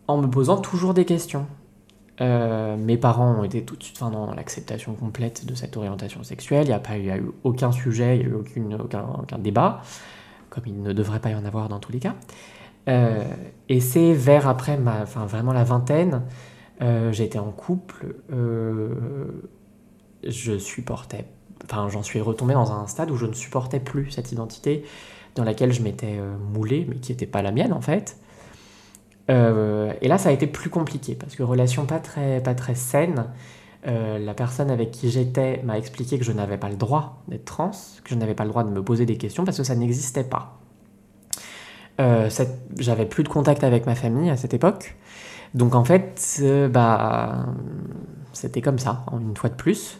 en 0.07 0.19
me 0.19 0.27
posant 0.29 0.59
toujours 0.59 0.95
des 0.95 1.05
questions. 1.05 1.47
Euh, 2.21 2.77
mes 2.77 2.97
parents 2.97 3.33
ont 3.39 3.45
été 3.45 3.63
tout 3.63 3.77
de 3.77 3.83
suite 3.83 4.01
dans 4.01 4.35
l'acceptation 4.35 4.95
complète 4.95 5.45
de 5.47 5.55
cette 5.55 5.77
orientation 5.77 6.23
sexuelle. 6.25 6.65
Il 6.65 6.69
n'y 6.69 6.75
a, 6.75 6.79
pas 6.79 6.99
eu- 6.99 7.31
aucun 7.45 7.73
sujet, 7.73 8.19
il 8.19 8.27
n'y 8.27 8.27
a 8.27 8.29
eu 8.29 8.81
aucun, 8.81 9.39
débat, 9.39 9.83
comme 10.51 10.65
il 10.67 10.83
ne 10.83 10.93
devrait 10.93 11.21
pas 11.21 11.31
y 11.31 11.35
en 11.35 11.45
avoir 11.45 11.69
dans 11.69 11.79
tous 11.79 11.93
les 11.93 12.01
cas. 12.01 12.15
Euh, 12.89 13.25
et 13.69 13.81
c'est 13.81 14.13
vers 14.13 14.49
après, 14.49 14.79
ma, 14.79 15.03
enfin, 15.03 15.27
vraiment 15.27 15.53
la 15.53 15.65
vingtaine, 15.65 16.23
été 16.81 17.39
en 17.39 17.51
couple, 17.51 18.15
je 20.23 20.59
supportais, 20.59 21.25
enfin 21.67 21.89
j'en 21.89 22.03
suis 22.03 22.21
retombé 22.21 22.55
dans 22.55 22.73
un 22.73 22.87
stade 22.87 23.11
où 23.11 23.17
je 23.17 23.27
ne 23.27 23.33
supportais 23.35 23.81
plus 23.81 24.11
cette 24.11 24.33
identité 24.33 24.85
dans 25.37 25.45
laquelle 25.45 25.73
je 25.73 25.83
m'étais 25.83 26.17
euh, 26.19 26.37
moulé, 26.53 26.87
mais 26.89 26.97
qui 26.97 27.13
n'était 27.13 27.27
pas 27.27 27.43
la 27.43 27.53
mienne 27.53 27.73
en 27.73 27.81
fait. 27.81 28.17
Euh, 29.31 29.93
et 30.01 30.09
là, 30.09 30.19
ça 30.19 30.31
a 30.31 30.33
été 30.33 30.47
plus 30.47 30.71
compliqué 30.71 31.15
parce 31.15 31.37
que 31.37 31.43
relation 31.43 31.85
pas 31.87 31.99
très, 31.99 32.41
pas 32.41 32.55
très 32.55 32.75
saine. 32.75 33.27
euh, 33.87 34.19
la 34.19 34.35
personne 34.35 34.71
avec 34.71 34.91
qui 34.91 35.11
j'étais 35.11 35.63
m'a 35.63 35.79
expliqué 35.79 36.19
que 36.19 36.25
je 36.25 36.33
n'avais 36.33 36.59
pas 36.59 36.69
le 36.69 36.77
droit 36.77 37.23
d'être 37.29 37.45
trans, 37.45 37.71
que 38.03 38.11
je 38.11 38.15
n'avais 38.17 38.35
pas 38.35 38.45
le 38.45 38.51
droit 38.51 38.65
de 38.65 38.71
me 38.71 38.83
poser 38.83 39.07
des 39.07 39.17
questions 39.17 39.45
parce 39.45 39.57
que 39.59 39.65
ça 39.65 39.75
n'existait 39.77 40.25
pas. 40.25 40.59
J'avais 42.79 43.07
plus 43.07 43.23
de 43.23 43.29
contact 43.29 43.65
avec 43.65 43.87
ma 43.87 43.95
famille 43.95 44.31
à 44.31 44.37
cette 44.37 44.55
époque. 44.55 44.97
Donc 45.55 45.75
en 45.75 45.85
fait, 45.85 46.43
bah, 46.71 47.47
c'était 48.33 48.61
comme 48.61 48.79
ça, 48.79 49.05
une 49.13 49.37
fois 49.37 49.51
de 49.51 49.55
plus. 49.55 49.99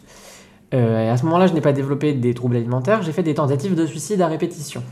Euh, 0.73 1.05
et 1.05 1.09
à 1.09 1.17
ce 1.17 1.23
moment-là, 1.25 1.47
je 1.47 1.53
n'ai 1.53 1.61
pas 1.61 1.73
développé 1.73 2.13
des 2.13 2.33
troubles 2.33 2.57
alimentaires, 2.57 3.01
j'ai 3.01 3.11
fait 3.13 3.23
des 3.23 3.33
tentatives 3.33 3.75
de 3.75 3.85
suicide 3.85 4.21
à 4.21 4.27
répétition. 4.27 4.83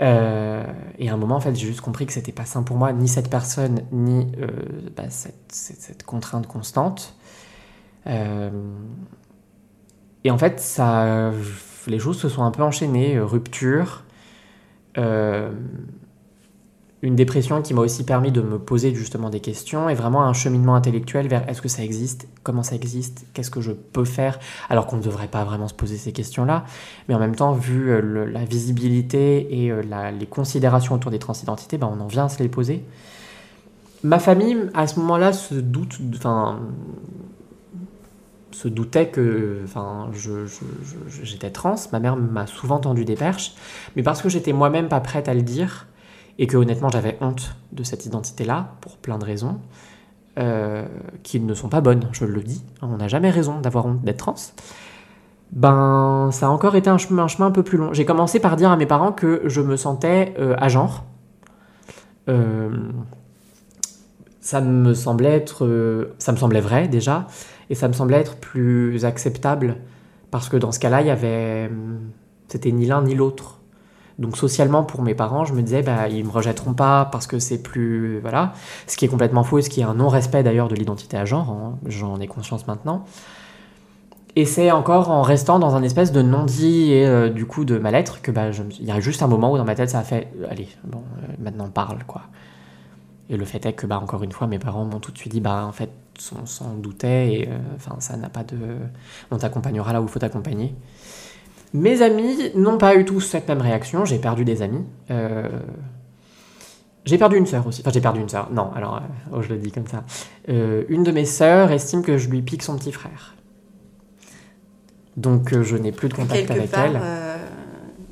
Euh, 0.00 0.64
et 0.98 1.08
à 1.08 1.14
un 1.14 1.16
moment, 1.16 1.36
en 1.36 1.40
fait, 1.40 1.54
j'ai 1.54 1.66
juste 1.66 1.80
compris 1.82 2.06
que 2.06 2.12
c'était 2.12 2.32
pas 2.32 2.46
sain 2.46 2.62
pour 2.62 2.76
moi, 2.76 2.92
ni 2.92 3.06
cette 3.08 3.30
personne, 3.30 3.82
ni 3.92 4.26
euh, 4.40 4.48
bah, 4.96 5.10
cette, 5.10 5.52
cette- 5.52 6.02
contrainte 6.04 6.46
constante. 6.46 7.14
Et 10.24 10.30
en 10.30 10.36
fait, 10.38 10.60
ça, 10.60 11.32
les 11.86 11.98
choses 11.98 12.18
se 12.18 12.28
sont 12.28 12.42
un 12.42 12.50
peu 12.50 12.62
enchaînées, 12.62 13.18
rupture, 13.18 14.04
une 17.04 17.16
dépression 17.16 17.60
qui 17.60 17.74
m'a 17.74 17.82
aussi 17.82 18.02
permis 18.02 18.32
de 18.32 18.40
me 18.40 18.58
poser 18.58 18.94
justement 18.94 19.28
des 19.28 19.40
questions 19.40 19.90
et 19.90 19.94
vraiment 19.94 20.24
un 20.24 20.32
cheminement 20.32 20.74
intellectuel 20.74 21.28
vers 21.28 21.46
est-ce 21.50 21.60
que 21.60 21.68
ça 21.68 21.84
existe, 21.84 22.26
comment 22.42 22.62
ça 22.62 22.74
existe, 22.74 23.26
qu'est-ce 23.34 23.50
que 23.50 23.60
je 23.60 23.72
peux 23.72 24.06
faire, 24.06 24.38
alors 24.70 24.86
qu'on 24.86 24.96
ne 24.96 25.02
devrait 25.02 25.28
pas 25.28 25.44
vraiment 25.44 25.68
se 25.68 25.74
poser 25.74 25.98
ces 25.98 26.12
questions-là. 26.12 26.64
Mais 27.08 27.14
en 27.14 27.18
même 27.18 27.36
temps, 27.36 27.52
vu 27.52 27.90
euh, 27.90 28.24
la 28.24 28.44
visibilité 28.46 29.64
et 29.64 29.70
euh, 29.70 29.82
les 30.18 30.26
considérations 30.26 30.94
autour 30.94 31.10
des 31.10 31.18
transidentités, 31.18 31.76
ben, 31.76 31.94
on 31.94 32.02
en 32.02 32.06
vient 32.06 32.24
à 32.24 32.28
se 32.30 32.42
les 32.42 32.48
poser. 32.48 32.82
Ma 34.02 34.18
famille, 34.18 34.56
à 34.72 34.86
ce 34.86 34.98
moment-là, 35.00 35.34
se 35.34 35.54
doute, 35.54 35.98
enfin, 36.14 36.60
se 38.50 38.68
doutait 38.68 39.08
que 39.08 39.60
enfin, 39.64 40.10
j'étais 41.22 41.50
trans. 41.50 41.74
Ma 41.92 42.00
mère 42.00 42.16
m'a 42.16 42.46
souvent 42.46 42.78
tendu 42.78 43.04
des 43.04 43.16
perches, 43.16 43.54
mais 43.94 44.02
parce 44.02 44.22
que 44.22 44.30
j'étais 44.30 44.54
moi-même 44.54 44.88
pas 44.88 45.00
prête 45.00 45.28
à 45.28 45.34
le 45.34 45.42
dire, 45.42 45.86
et 46.38 46.46
que 46.46 46.56
honnêtement 46.56 46.88
j'avais 46.88 47.16
honte 47.20 47.56
de 47.72 47.82
cette 47.82 48.06
identité-là, 48.06 48.74
pour 48.80 48.96
plein 48.96 49.18
de 49.18 49.24
raisons, 49.24 49.58
euh, 50.38 50.86
qui 51.22 51.40
ne 51.40 51.54
sont 51.54 51.68
pas 51.68 51.80
bonnes, 51.80 52.08
je 52.12 52.24
le 52.24 52.42
dis, 52.42 52.64
on 52.82 52.96
n'a 52.96 53.08
jamais 53.08 53.30
raison 53.30 53.60
d'avoir 53.60 53.86
honte 53.86 54.02
d'être 54.02 54.18
trans, 54.18 54.34
ben 55.52 56.30
ça 56.32 56.46
a 56.46 56.50
encore 56.50 56.74
été 56.74 56.90
un 56.90 56.98
chemin, 56.98 57.24
un, 57.24 57.28
chemin 57.28 57.46
un 57.46 57.52
peu 57.52 57.62
plus 57.62 57.78
long. 57.78 57.92
J'ai 57.92 58.04
commencé 58.04 58.40
par 58.40 58.56
dire 58.56 58.70
à 58.70 58.76
mes 58.76 58.86
parents 58.86 59.12
que 59.12 59.42
je 59.44 59.60
me 59.60 59.76
sentais 59.76 60.34
euh, 60.38 60.56
à 60.58 60.68
genre. 60.68 61.04
Euh, 62.28 62.70
ça 64.40 64.60
me 64.60 64.92
semblait 64.94 65.36
être, 65.36 66.12
ça 66.18 66.32
me 66.32 66.36
semblait 66.36 66.60
vrai 66.60 66.88
déjà, 66.88 67.26
et 67.70 67.74
ça 67.74 67.88
me 67.88 67.92
semblait 67.92 68.18
être 68.18 68.36
plus 68.36 69.04
acceptable 69.04 69.76
parce 70.34 70.48
que 70.48 70.56
dans 70.56 70.72
ce 70.72 70.80
cas-là, 70.80 71.00
il 71.00 71.06
y 71.06 71.10
avait, 71.10 71.70
c'était 72.48 72.72
ni 72.72 72.86
l'un 72.86 73.02
ni 73.02 73.14
l'autre. 73.14 73.60
Donc 74.18 74.36
socialement 74.36 74.84
pour 74.84 75.02
mes 75.02 75.14
parents, 75.14 75.44
je 75.44 75.54
me 75.54 75.62
disais 75.62 75.82
bah 75.82 76.08
ils 76.08 76.24
me 76.24 76.30
rejetteront 76.30 76.74
pas 76.74 77.08
parce 77.10 77.26
que 77.26 77.38
c'est 77.40 77.62
plus 77.62 78.20
voilà, 78.20 78.52
ce 78.86 78.96
qui 78.96 79.04
est 79.04 79.08
complètement 79.08 79.42
faux 79.42 79.58
et 79.58 79.62
ce 79.62 79.70
qui 79.70 79.80
est 79.80 79.84
un 79.84 79.94
non-respect 79.94 80.42
d'ailleurs 80.42 80.68
de 80.68 80.76
l'identité 80.76 81.16
à 81.16 81.24
genre, 81.24 81.50
hein. 81.50 81.78
j'en 81.86 82.20
ai 82.20 82.28
conscience 82.28 82.66
maintenant. 82.68 83.04
Et 84.36 84.46
c'est 84.46 84.70
encore 84.72 85.10
en 85.10 85.22
restant 85.22 85.60
dans 85.60 85.76
un 85.76 85.82
espèce 85.82 86.10
de 86.10 86.20
non-dit 86.20 86.92
et 86.92 87.06
euh, 87.06 87.28
du 87.28 87.46
coup 87.46 87.64
de 87.64 87.78
mal-être 87.78 88.20
que 88.20 88.32
bah, 88.32 88.50
il 88.50 88.84
y 88.84 88.90
a 88.90 88.98
juste 88.98 89.22
un 89.22 89.28
moment 89.28 89.52
où 89.52 89.56
dans 89.56 89.64
ma 89.64 89.76
tête 89.76 89.90
ça 89.90 90.00
a 90.00 90.02
fait 90.02 90.28
euh, 90.40 90.46
allez 90.50 90.68
bon 90.84 91.02
euh, 91.18 91.32
maintenant 91.38 91.68
parle 91.68 92.04
quoi. 92.04 92.22
Et 93.30 93.36
le 93.36 93.44
fait 93.44 93.64
est 93.64 93.72
que 93.72 93.86
bah 93.86 93.98
encore 93.98 94.22
une 94.22 94.32
fois 94.32 94.46
mes 94.48 94.58
parents 94.58 94.84
m'ont 94.84 94.98
tout 94.98 95.12
de 95.12 95.18
suite 95.18 95.32
dit 95.32 95.40
bah 95.40 95.64
en 95.66 95.72
fait 95.72 95.90
on 96.40 96.46
s'en 96.46 96.74
doutait 96.74 97.32
et 97.32 97.48
enfin 97.74 97.96
ça 97.98 98.16
n'a 98.16 98.28
pas 98.28 98.44
de 98.44 98.56
on 99.32 99.38
t'accompagnera 99.38 99.92
là 99.92 100.00
où 100.00 100.04
il 100.04 100.10
faut 100.10 100.20
t'accompagner. 100.20 100.74
Mes 101.74 102.02
amis 102.02 102.52
n'ont 102.54 102.78
pas 102.78 102.94
eu 102.94 103.04
tous 103.04 103.20
cette 103.20 103.48
même 103.48 103.60
réaction. 103.60 104.04
J'ai 104.04 104.18
perdu 104.18 104.44
des 104.44 104.62
amis. 104.62 104.84
Euh, 105.10 105.48
j'ai 107.04 107.18
perdu 107.18 107.36
une 107.36 107.46
sœur 107.46 107.66
aussi. 107.66 107.80
Enfin, 107.82 107.90
j'ai 107.90 108.00
perdu 108.00 108.20
une 108.20 108.28
sœur. 108.28 108.48
Non, 108.52 108.70
alors, 108.76 108.96
euh, 108.98 109.00
oh, 109.32 109.42
je 109.42 109.48
le 109.48 109.58
dis 109.58 109.72
comme 109.72 109.88
ça. 109.88 110.04
Euh, 110.48 110.84
une 110.88 111.02
de 111.02 111.10
mes 111.10 111.24
sœurs 111.24 111.72
estime 111.72 112.02
que 112.02 112.16
je 112.16 112.30
lui 112.30 112.42
pique 112.42 112.62
son 112.62 112.76
petit 112.76 112.92
frère. 112.92 113.34
Donc, 115.16 115.60
je 115.62 115.76
n'ai 115.76 115.90
plus 115.90 116.08
de 116.08 116.14
contact 116.14 116.48
avec 116.48 116.70
elle. 116.74 117.00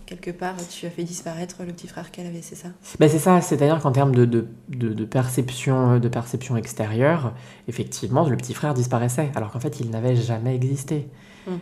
quelque 0.07 0.33
part, 0.33 0.57
tu 0.69 0.87
as 0.87 0.91
fait 0.91 1.05
disparaître 1.05 1.57
le 1.61 1.73
petit 1.73 1.87
frère 1.87 2.11
qu'elle 2.11 2.27
avait, 2.27 2.43
c'est 2.43 2.57
ça? 2.57 2.69
Ben, 2.99 3.09
C'est 3.09 3.21
ça, 3.21 3.41
c'est-à-dire 3.41 3.79
qu'en 3.81 3.93
termes 3.93 4.15
de, 4.15 4.25
de, 4.25 4.45
de, 4.69 5.05
perception, 5.05 6.01
de 6.01 6.09
perception 6.09 6.57
extérieure, 6.57 7.33
effectivement, 7.69 8.29
le 8.29 8.37
petit 8.37 8.55
frère 8.55 8.75
disparaissait, 8.75 9.31
alors 9.37 9.53
qu'en 9.53 9.61
fait, 9.61 9.79
il 9.79 9.91
n'avait 9.91 10.17
jamais 10.17 10.55
existé. 10.55 11.09
Mmh 11.47 11.53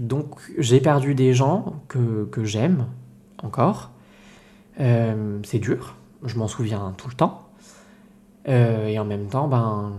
donc 0.00 0.40
j'ai 0.58 0.80
perdu 0.80 1.14
des 1.14 1.34
gens 1.34 1.82
que, 1.88 2.24
que 2.30 2.44
j'aime 2.44 2.86
encore. 3.42 3.90
Euh, 4.80 5.38
c'est 5.44 5.58
dur, 5.58 5.96
je 6.24 6.36
m'en 6.38 6.48
souviens 6.48 6.94
tout 6.96 7.08
le 7.08 7.14
temps. 7.14 7.48
Euh, 8.48 8.86
et 8.88 8.98
en 8.98 9.04
même 9.04 9.28
temps, 9.28 9.48
ben, 9.48 9.92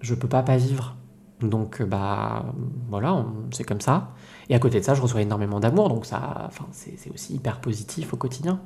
je 0.00 0.14
peux 0.14 0.28
pas 0.28 0.42
pas 0.42 0.56
vivre. 0.56 0.96
Donc 1.40 1.82
bah 1.82 2.44
voilà, 2.90 3.24
c'est 3.52 3.64
comme 3.64 3.80
ça. 3.80 4.10
Et 4.50 4.54
à 4.54 4.58
côté 4.58 4.80
de 4.80 4.84
ça, 4.84 4.94
je 4.94 5.00
reçois 5.00 5.22
énormément 5.22 5.60
d'amour, 5.60 5.88
donc 5.88 6.04
ça, 6.04 6.44
enfin, 6.46 6.66
c'est 6.72 7.10
aussi 7.14 7.34
hyper 7.34 7.60
positif 7.60 8.12
au 8.12 8.16
quotidien. 8.16 8.60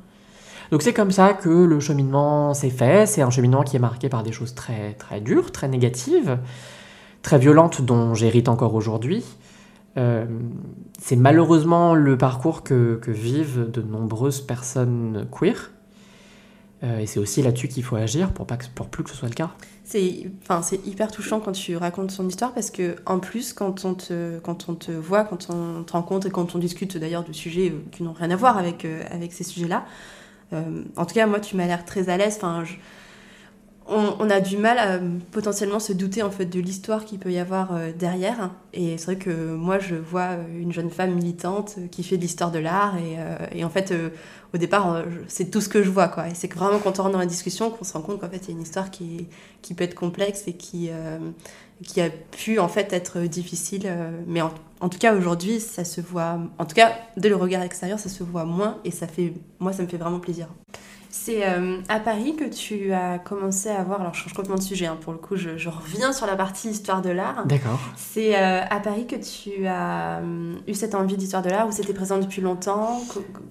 Donc 0.73 0.83
c'est 0.83 0.95
comme 0.95 1.13
ça 1.13 1.35
que 1.35 1.49
le 1.49 1.79
cheminement 1.79 2.53
s'est 2.55 2.71
fait. 2.71 3.07
C'est 3.07 3.23
un 3.23 3.31
cheminement 3.31 3.63
qui 3.63 3.77
est 3.77 3.81
marqué 3.81 4.09
par 4.09 4.25
des 4.25 4.33
choses 4.33 4.55
très 4.55 4.95
très 4.95 5.21
dures, 5.21 5.53
très 5.53 5.69
négatives, 5.69 6.39
très 7.25 7.39
violentes 7.39 7.83
dont 7.83 8.15
j'hérite 8.15 8.49
encore 8.49 8.75
aujourd'hui. 8.75 9.25
Euh, 9.97 10.27
c'est 11.01 11.17
malheureusement 11.17 11.95
le 11.95 12.17
parcours 12.17 12.63
que, 12.63 13.01
vivent 13.09 13.69
de 13.71 13.83
nombreuses 13.83 14.41
personnes 14.41 15.27
queer. 15.33 15.73
Euh, 16.83 16.99
et 16.99 17.07
c'est 17.07 17.19
aussi 17.19 17.41
là-dessus 17.41 17.69
qu'il 17.69 17.83
faut 17.83 17.97
agir 17.97 18.31
pour, 18.33 18.47
pas 18.47 18.59
que, 18.59 18.67
pour 18.75 18.89
plus 18.89 19.05
que 19.05 19.11
ce 19.11 19.17
soit 19.17 19.29
le 19.29 19.35
cas. 19.35 19.51
C'est 19.85 20.31
enfin, 20.43 20.61
hyper 20.85 21.11
touchant 21.11 21.41
quand 21.41 21.53
tu 21.53 21.77
racontes 21.77 22.11
son 22.11 22.29
histoire 22.29 22.53
parce 22.53 22.71
que 22.71 22.97
en 23.07 23.21
plus, 23.21 23.55
quand 23.55 23.87
on 23.87 23.95
te, 23.95 24.39
quand 24.41 24.69
on 24.69 24.75
te 24.75 24.93
voit, 24.93 25.25
quand 25.25 25.49
on 25.49 25.83
te 25.83 25.93
rencontre 25.93 26.27
et 26.27 26.31
quand 26.31 26.55
on 26.55 26.59
discute 26.59 26.99
d'ailleurs 26.99 27.25
de 27.25 27.33
sujets 27.33 27.71
euh, 27.71 27.83
qui 27.91 28.03
n'ont 28.03 28.13
rien 28.13 28.31
à 28.31 28.37
voir 28.37 28.59
avec, 28.59 28.87
avec 29.11 29.33
ces 29.33 29.45
sujets-là, 29.45 29.85
en 30.97 31.05
tout 31.05 31.15
cas, 31.15 31.27
moi, 31.27 31.41
tu 31.41 31.57
m'as 31.57 31.67
l'air 31.67 31.85
très 31.85 32.09
à 32.11 32.17
l'aise. 32.17 32.35
Enfin, 32.37 32.63
on, 33.87 34.31
a 34.31 34.41
du 34.41 34.57
mal 34.57 34.79
à 34.79 34.99
potentiellement 35.31 35.79
se 35.79 35.93
douter 35.93 36.23
en 36.23 36.31
fait 36.31 36.47
de 36.47 36.59
l'histoire 36.59 37.05
qu'il 37.05 37.19
peut 37.19 37.31
y 37.31 37.39
avoir 37.39 37.75
euh, 37.75 37.93
derrière. 37.93 38.51
Et 38.73 38.97
c'est 38.97 39.05
vrai 39.05 39.17
que 39.17 39.55
moi, 39.55 39.79
je 39.79 39.95
vois 39.95 40.37
une 40.59 40.73
jeune 40.73 40.91
femme 40.91 41.15
militante 41.15 41.77
qui 41.91 42.03
fait 42.03 42.17
de 42.17 42.23
l'histoire 42.23 42.51
de 42.51 42.59
l'art. 42.59 42.97
Et, 42.97 43.17
euh, 43.19 43.65
en 43.65 43.69
fait, 43.71 43.91
euh, 43.91 44.09
au 44.55 44.59
départ, 44.59 45.05
c'est 45.29 45.51
tout 45.51 45.61
ce 45.61 45.69
que 45.69 45.83
je 45.83 45.91
vois. 45.91 46.09
Quoi. 46.09 46.29
Et 46.29 46.35
c'est 46.35 46.53
vraiment 46.53 46.79
quand 46.79 46.99
on 46.99 47.03
rentre 47.03 47.13
dans 47.13 47.19
la 47.19 47.27
discussion 47.27 47.71
qu'on 47.71 47.85
se 47.85 47.93
rend 47.93 48.01
compte 48.01 48.21
qu'en 48.21 48.29
fait, 48.29 48.39
il 48.39 48.49
y 48.49 48.51
a 48.53 48.57
une 48.57 48.63
histoire 48.63 48.91
qui, 48.91 49.29
qui 49.61 49.75
peut 49.75 49.85
être 49.85 49.95
complexe 49.95 50.45
et 50.47 50.55
qui, 50.55 50.91
qui 51.83 52.01
a 52.01 52.09
pu 52.09 52.59
en 52.59 52.69
fait 52.69 52.93
être 52.93 53.21
difficile. 53.21 53.93
mais 54.27 54.41
en, 54.41 54.53
en 54.81 54.89
tout 54.89 54.99
cas, 54.99 55.15
aujourd'hui, 55.15 55.61
ça 55.61 55.85
se 55.85 56.01
voit... 56.01 56.39
En 56.59 56.65
tout 56.67 56.75
cas, 56.75 56.93
de 57.17 57.29
le 57.29 57.37
regard 57.37 57.63
extérieur, 57.63 57.99
ça 57.99 58.09
se 58.09 58.23
voit 58.23 58.45
moins. 58.45 58.79
Et 58.85 58.91
ça 58.93 59.07
fait... 59.09 59.35
Moi, 59.59 59.73
ça 59.73 59.83
me 59.83 59.89
fait 59.89 59.97
vraiment 59.97 60.21
plaisir. 60.21 60.49
C'est 61.17 61.47
euh, 61.47 61.79
à 61.89 62.01
Paris 62.01 62.35
que 62.35 62.45
tu 62.45 62.93
as 62.93 63.21
commencé 63.21 63.69
à 63.69 63.85
voir, 63.85 64.01
alors 64.01 64.15
je 64.15 64.23
change 64.23 64.33
complètement 64.33 64.57
de 64.57 64.63
sujet, 64.63 64.87
hein, 64.87 64.99
pour 65.01 65.13
le 65.13 65.19
coup 65.21 65.37
je, 65.37 65.69
reviens 65.69 66.13
sur 66.13 66.27
la 66.27 66.35
partie 66.35 66.69
histoire 66.69 67.03
de 67.03 67.11
l'art. 67.11 67.47
D'accord. 67.47 67.79
C'est 67.95 68.37
euh, 68.37 68.63
à 68.69 68.81
Paris 68.81 69.07
que 69.07 69.15
tu 69.15 69.65
as 69.69 70.19
euh, 70.19 70.55
eu 70.67 70.75
cette 70.75 70.97
envie 70.97 71.17
d'histoire 71.17 71.43
de 71.43 71.51
l'art, 71.51 71.69
ou 71.69 71.73
c'était 71.73 71.95
présent 71.95 72.19
depuis 72.19 72.43
longtemps? 72.43 73.01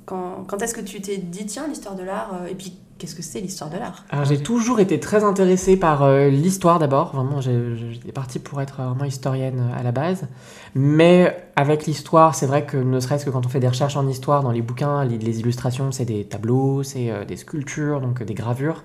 Quand, 0.06 0.44
quand 0.46 0.62
est-ce 0.62 0.74
que 0.74 0.82
tu 0.82 1.00
t'es 1.00 1.16
dit, 1.16 1.46
tiens, 1.46 1.66
l'histoire 1.70 1.96
de 1.96 2.04
l'art, 2.04 2.42
et 2.50 2.56
puis 2.56 2.78
qu'est-ce 2.98 3.16
que 3.16 3.22
c'est 3.22 3.40
l'histoire 3.40 3.70
de 3.70 3.78
l'art? 3.78 4.06
Alors 4.10 4.26
j'ai 4.26 4.38
toujours 4.38 4.80
été 4.80 5.00
très 5.00 5.24
intéressée 5.24 5.78
par 5.78 6.04
euh, 6.04 6.30
l'histoire 6.30 6.80
d'abord, 6.80 7.16
vraiment 7.16 7.42
j'étais 7.42 8.12
partie 8.12 8.40
pour 8.40 8.62
être 8.62 8.82
vraiment 8.82 9.06
historienne 9.06 9.60
euh, 9.60 9.80
à 9.80 9.84
la 9.84 9.92
base, 9.92 10.28
mais 10.76 11.36
avec 11.56 11.86
l'histoire 11.86 12.36
c'est 12.36 12.46
vrai 12.46 12.66
que 12.66 12.78
ne 12.78 13.00
serait-ce 13.00 13.26
que 13.26 13.30
quand 13.30 13.46
on 13.46 13.50
fait 13.50 13.60
des 13.60 13.68
recherches 13.68 13.98
en 13.98 14.08
histoire 14.08 14.44
dans 14.44 14.52
les 14.52 14.62
bouquins, 14.62 15.06
les, 15.06 15.40
illustrations 15.40 15.92
c'est 15.92 16.06
des 16.06 16.26
tableaux, 16.26 16.84
c'est 16.84 17.12
euh, 17.12 17.26
des 17.26 17.38
sculptures, 17.38 18.02
donc 18.02 18.24
des 18.24 18.34
gravures. 18.34 18.84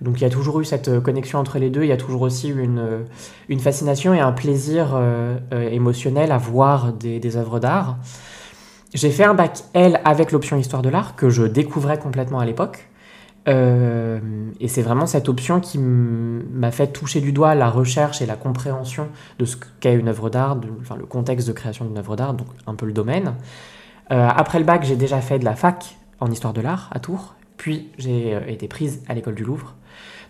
Donc 0.00 0.20
il 0.20 0.22
y 0.22 0.26
a 0.26 0.30
toujours 0.30 0.60
eu 0.60 0.64
cette 0.64 1.00
connexion 1.00 1.38
entre 1.38 1.58
les 1.58 1.70
deux, 1.70 1.82
il 1.82 1.88
y 1.88 1.92
a 1.92 1.96
toujours 1.96 2.22
aussi 2.22 2.48
une, 2.48 3.06
fascination 3.60 4.12
et 4.14 4.18
un 4.18 4.32
plaisir 4.32 5.00
émotionnel 5.52 6.32
à 6.32 6.38
voir 6.38 6.92
des, 6.92 7.20
des 7.20 7.36
œuvres 7.36 7.60
d'art. 7.60 7.98
J'ai 8.94 9.10
fait 9.10 9.22
un 9.22 9.34
bac 9.34 9.60
L 9.74 10.00
avec 10.04 10.32
l'option 10.32 10.56
histoire 10.56 10.82
de 10.82 10.88
l'art 10.88 11.14
que 11.14 11.30
je 11.30 11.44
découvrais 11.44 12.00
complètement 12.00 12.40
à 12.40 12.44
l'époque. 12.44 12.88
Euh, 13.48 14.20
et 14.60 14.68
c'est 14.68 14.82
vraiment 14.82 15.06
cette 15.06 15.28
option 15.28 15.60
qui 15.60 15.78
m'a 15.78 16.70
fait 16.70 16.88
toucher 16.88 17.20
du 17.20 17.32
doigt 17.32 17.54
la 17.54 17.70
recherche 17.70 18.22
et 18.22 18.26
la 18.26 18.36
compréhension 18.36 19.08
de 19.38 19.44
ce 19.44 19.56
qu'est 19.80 19.94
une 19.94 20.08
œuvre 20.08 20.30
d'art, 20.30 20.58
enfin 20.80 20.96
le 20.96 21.06
contexte 21.06 21.48
de 21.48 21.52
création 21.52 21.84
d'une 21.84 21.98
œuvre 21.98 22.14
d'art, 22.14 22.34
donc 22.34 22.46
un 22.66 22.74
peu 22.74 22.86
le 22.86 22.92
domaine. 22.92 23.34
Euh, 24.12 24.28
après 24.28 24.58
le 24.58 24.64
bac, 24.64 24.84
j'ai 24.84 24.96
déjà 24.96 25.20
fait 25.20 25.38
de 25.38 25.44
la 25.44 25.56
fac 25.56 25.96
en 26.20 26.30
histoire 26.30 26.52
de 26.52 26.60
l'art 26.60 26.88
à 26.92 27.00
Tours, 27.00 27.34
puis 27.56 27.90
j'ai 27.98 28.34
euh, 28.34 28.40
été 28.46 28.68
prise 28.68 29.02
à 29.08 29.14
l'école 29.14 29.34
du 29.34 29.44
Louvre. 29.44 29.74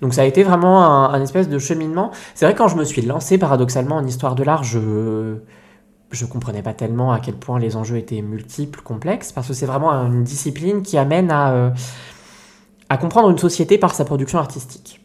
Donc 0.00 0.14
ça 0.14 0.22
a 0.22 0.24
été 0.24 0.42
vraiment 0.42 1.10
un, 1.10 1.20
espèce 1.22 1.48
de 1.48 1.58
cheminement. 1.58 2.10
C'est 2.34 2.44
vrai 2.44 2.56
quand 2.56 2.66
je 2.66 2.76
me 2.76 2.82
suis 2.82 3.02
lancé 3.02 3.38
paradoxalement 3.38 3.96
en 3.96 4.06
histoire 4.06 4.34
de 4.34 4.42
l'art, 4.42 4.64
je 4.64 5.36
je 6.10 6.26
comprenais 6.26 6.60
pas 6.60 6.74
tellement 6.74 7.10
à 7.10 7.20
quel 7.20 7.36
point 7.36 7.58
les 7.58 7.74
enjeux 7.74 7.96
étaient 7.96 8.20
multiples, 8.20 8.82
complexes, 8.82 9.32
parce 9.32 9.48
que 9.48 9.54
c'est 9.54 9.64
vraiment 9.64 9.92
une 9.92 10.24
discipline 10.24 10.82
qui 10.82 10.98
amène 10.98 11.30
à 11.30 11.72
à 12.92 12.98
comprendre 12.98 13.30
une 13.30 13.38
société 13.38 13.78
par 13.78 13.94
sa 13.94 14.04
production 14.04 14.38
artistique. 14.38 15.00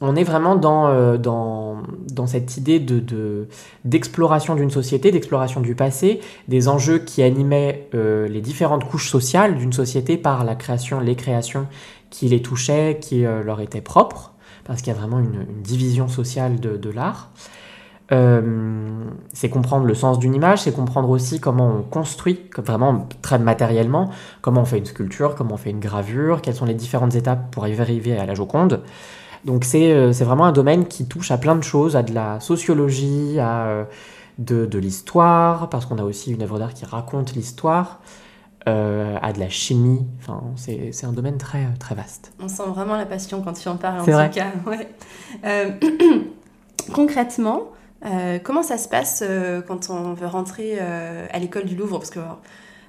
On 0.00 0.14
est 0.14 0.22
vraiment 0.22 0.54
dans, 0.54 0.86
euh, 0.86 1.16
dans, 1.16 1.82
dans, 2.12 2.28
cette 2.28 2.56
idée 2.56 2.78
de, 2.78 3.48
d'exploration 3.84 4.54
d'une 4.54 4.70
société, 4.70 5.10
d'exploration 5.10 5.60
du 5.60 5.74
passé, 5.74 6.20
des 6.46 6.68
enjeux 6.68 7.00
qui 7.00 7.24
animaient 7.24 7.88
euh, 7.96 8.28
les 8.28 8.40
différentes 8.40 8.84
couches 8.84 9.10
sociales 9.10 9.56
d'une 9.56 9.72
société 9.72 10.16
par 10.16 10.44
la 10.44 10.54
création, 10.54 11.00
les 11.00 11.16
créations 11.16 11.66
qui 12.10 12.28
les 12.28 12.40
touchaient, 12.40 12.98
qui 13.00 13.26
euh, 13.26 13.42
leur 13.42 13.60
étaient 13.60 13.80
propres, 13.80 14.34
parce 14.62 14.80
qu'il 14.80 14.92
y 14.92 14.96
a 14.96 14.98
vraiment 14.98 15.18
une, 15.18 15.44
division 15.60 16.06
sociale 16.06 16.60
de, 16.60 16.76
de 16.76 16.90
l'art. 16.90 17.30
Euh, 18.10 19.04
c'est 19.32 19.48
comprendre 19.48 19.86
le 19.86 19.94
sens 19.94 20.18
d'une 20.18 20.34
image, 20.34 20.62
c'est 20.62 20.72
comprendre 20.72 21.08
aussi 21.08 21.40
comment 21.40 21.76
on 21.78 21.82
construit, 21.82 22.40
vraiment 22.58 23.06
très 23.22 23.38
matériellement, 23.38 24.10
comment 24.42 24.62
on 24.62 24.64
fait 24.64 24.78
une 24.78 24.84
sculpture, 24.84 25.34
comment 25.34 25.54
on 25.54 25.58
fait 25.58 25.70
une 25.70 25.80
gravure, 25.80 26.42
quelles 26.42 26.54
sont 26.54 26.66
les 26.66 26.74
différentes 26.74 27.14
étapes 27.14 27.50
pour 27.50 27.64
arriver 27.64 28.18
à 28.18 28.26
la 28.26 28.34
Joconde. 28.34 28.82
Donc 29.44 29.64
c'est 29.64 30.10
vraiment 30.10 30.44
un 30.44 30.52
domaine 30.52 30.86
qui 30.86 31.06
touche 31.06 31.30
à 31.30 31.38
plein 31.38 31.56
de 31.56 31.62
choses, 31.62 31.96
à 31.96 32.02
de 32.02 32.12
la 32.12 32.38
sociologie, 32.40 33.38
à 33.40 33.86
de, 34.38 34.66
de 34.66 34.78
l'histoire, 34.78 35.68
parce 35.68 35.86
qu'on 35.86 35.98
a 35.98 36.04
aussi 36.04 36.32
une 36.32 36.42
œuvre 36.42 36.58
d'art 36.58 36.74
qui 36.74 36.84
raconte 36.84 37.34
l'histoire, 37.34 38.00
euh, 38.68 39.16
à 39.20 39.32
de 39.32 39.40
la 39.40 39.48
chimie. 39.48 40.06
Enfin, 40.20 40.40
c'est 40.56 41.04
un 41.04 41.12
domaine 41.12 41.38
très, 41.38 41.66
très 41.80 41.94
vaste. 41.94 42.32
On 42.40 42.48
sent 42.48 42.62
vraiment 42.68 42.96
la 42.96 43.06
passion 43.06 43.42
quand 43.42 43.54
tu 43.54 43.68
en 43.68 43.76
parles, 43.76 44.00
en 44.00 44.04
tout 44.04 44.34
cas. 44.34 44.52
Ouais. 44.66 44.88
Euh, 45.44 45.70
concrètement, 46.92 47.62
euh, 48.04 48.38
comment 48.42 48.62
ça 48.62 48.78
se 48.78 48.88
passe 48.88 49.22
quand 49.66 49.90
on 49.90 50.14
veut 50.14 50.26
rentrer 50.26 50.78
à 50.78 51.38
l'école 51.38 51.64
du 51.64 51.76
Louvre? 51.76 51.98
Parce 51.98 52.10
que 52.10 52.20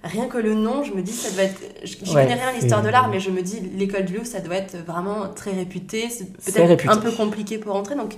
rien 0.03 0.27
que 0.27 0.37
le 0.37 0.53
nom, 0.53 0.83
je 0.83 0.93
me 0.93 1.01
dis, 1.01 1.11
ça 1.11 1.31
doit 1.31 1.43
être. 1.43 1.61
Je, 1.83 1.95
je 2.03 2.11
connais 2.11 2.33
rien 2.33 2.49
à 2.49 2.53
l'histoire 2.53 2.81
de 2.81 2.89
l'art, 2.89 3.09
mais 3.09 3.19
je 3.19 3.29
me 3.29 3.41
dis, 3.41 3.59
l'école 3.59 4.05
du 4.05 4.13
Louvre, 4.15 4.27
ça 4.27 4.39
doit 4.39 4.55
être 4.55 4.77
vraiment 4.85 5.29
très 5.35 5.51
réputé. 5.51 6.09
C'est 6.09 6.33
peut-être 6.33 6.89
un 6.89 6.97
peu 6.97 7.11
compliqué 7.11 7.57
pour 7.57 7.73
rentrer. 7.73 7.95
Donc, 7.95 8.15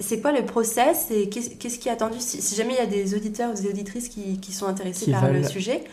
c'est 0.00 0.20
quoi 0.20 0.32
le 0.32 0.44
process 0.44 1.08
et 1.10 1.28
qu'est-ce 1.28 1.78
qui 1.78 1.88
est 1.88 1.92
attendu? 1.92 2.16
Si, 2.18 2.54
jamais 2.54 2.74
il 2.74 2.78
y 2.78 2.80
a 2.80 2.86
des 2.86 3.14
auditeurs 3.14 3.50
ou 3.50 3.54
des 3.54 3.68
auditrices 3.68 4.08
qui, 4.08 4.38
qui 4.40 4.52
sont 4.52 4.66
intéressés 4.66 5.10
par 5.10 5.30
le 5.30 5.42
sujet 5.44 5.84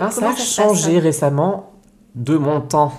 ah, 0.00 0.10
ça 0.10 0.30
a 0.30 0.36
changé 0.36 0.98
récemment 0.98 1.73
de 2.14 2.36
mon 2.36 2.60
temps. 2.60 2.92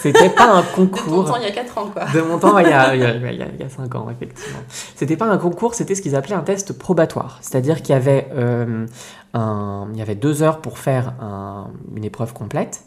C'était 0.00 0.28
pas 0.28 0.52
un 0.52 0.62
concours. 0.62 1.22
de 1.24 1.28
ton 1.28 1.32
temps, 1.32 1.36
il 1.36 1.44
y 1.44 1.46
a 1.46 1.52
4 1.52 1.78
ans, 1.78 1.90
quoi. 1.92 2.04
De 2.12 2.20
mon 2.20 2.38
temps, 2.38 2.58
il 2.58 2.68
y 2.68 2.72
a, 2.72 2.94
il 2.94 3.00
y 3.00 3.04
a, 3.04 3.14
il 3.14 3.60
y 3.60 3.62
a 3.62 3.68
5 3.68 3.94
ans, 3.94 4.08
effectivement. 4.10 4.58
C'était 4.96 5.16
pas 5.16 5.26
un 5.26 5.38
concours, 5.38 5.74
c'était 5.74 5.94
ce 5.94 6.02
qu'ils 6.02 6.16
appelaient 6.16 6.34
un 6.34 6.42
test 6.42 6.76
probatoire. 6.76 7.38
C'est-à-dire 7.42 7.82
qu'il 7.82 7.90
y 7.94 7.96
avait, 7.96 8.28
euh, 8.34 8.86
un, 9.34 9.88
il 9.92 9.98
y 9.98 10.02
avait 10.02 10.16
deux 10.16 10.42
heures 10.42 10.60
pour 10.60 10.78
faire 10.78 11.14
un, 11.20 11.70
une 11.94 12.04
épreuve 12.04 12.32
complète. 12.32 12.82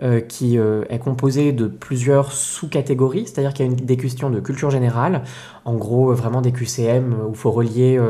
Euh, 0.00 0.20
qui 0.20 0.58
euh, 0.58 0.84
est 0.90 1.00
composée 1.00 1.50
de 1.50 1.66
plusieurs 1.66 2.30
sous-catégories, 2.30 3.26
c'est-à-dire 3.26 3.52
qu'il 3.52 3.66
y 3.66 3.68
a 3.68 3.72
une, 3.72 3.76
des 3.84 3.96
questions 3.96 4.30
de 4.30 4.38
culture 4.38 4.70
générale, 4.70 5.24
en 5.64 5.74
gros 5.74 6.14
vraiment 6.14 6.40
des 6.40 6.52
QCM 6.52 7.16
où 7.26 7.30
il 7.30 7.36
faut 7.36 7.50
relier 7.50 8.00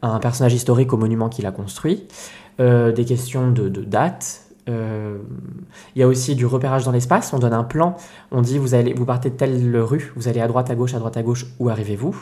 un 0.00 0.18
personnage 0.18 0.54
historique 0.54 0.94
au 0.94 0.96
monument 0.96 1.28
qu'il 1.28 1.44
a 1.44 1.50
construit, 1.50 2.08
des 2.58 3.04
questions 3.06 3.50
de, 3.50 3.68
de 3.68 3.82
date, 3.82 4.45
euh, 4.68 5.18
il 5.94 6.00
y 6.00 6.02
a 6.02 6.08
aussi 6.08 6.34
du 6.34 6.46
repérage 6.46 6.84
dans 6.84 6.92
l'espace. 6.92 7.32
On 7.32 7.38
donne 7.38 7.52
un 7.52 7.64
plan. 7.64 7.96
On 8.30 8.42
dit 8.42 8.58
vous 8.58 8.74
allez, 8.74 8.94
vous 8.94 9.04
partez 9.04 9.30
de 9.30 9.36
telle 9.36 9.76
rue, 9.78 10.12
vous 10.16 10.28
allez 10.28 10.40
à 10.40 10.48
droite, 10.48 10.70
à 10.70 10.74
gauche, 10.74 10.94
à 10.94 10.98
droite, 10.98 11.16
à 11.16 11.22
gauche. 11.22 11.46
Où 11.58 11.68
arrivez-vous? 11.68 12.16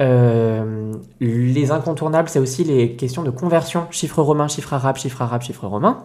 Euh, 0.00 0.94
Les 1.20 1.70
incontournables, 1.70 2.28
c'est 2.28 2.38
aussi 2.38 2.62
les 2.64 2.94
questions 2.94 3.22
de 3.22 3.30
conversion 3.30 3.86
chiffre 3.90 4.22
romain, 4.22 4.46
chiffre 4.46 4.72
arabe, 4.72 4.96
chiffre 4.96 5.20
arabe, 5.22 5.42
chiffre 5.42 5.66
romain. 5.66 6.04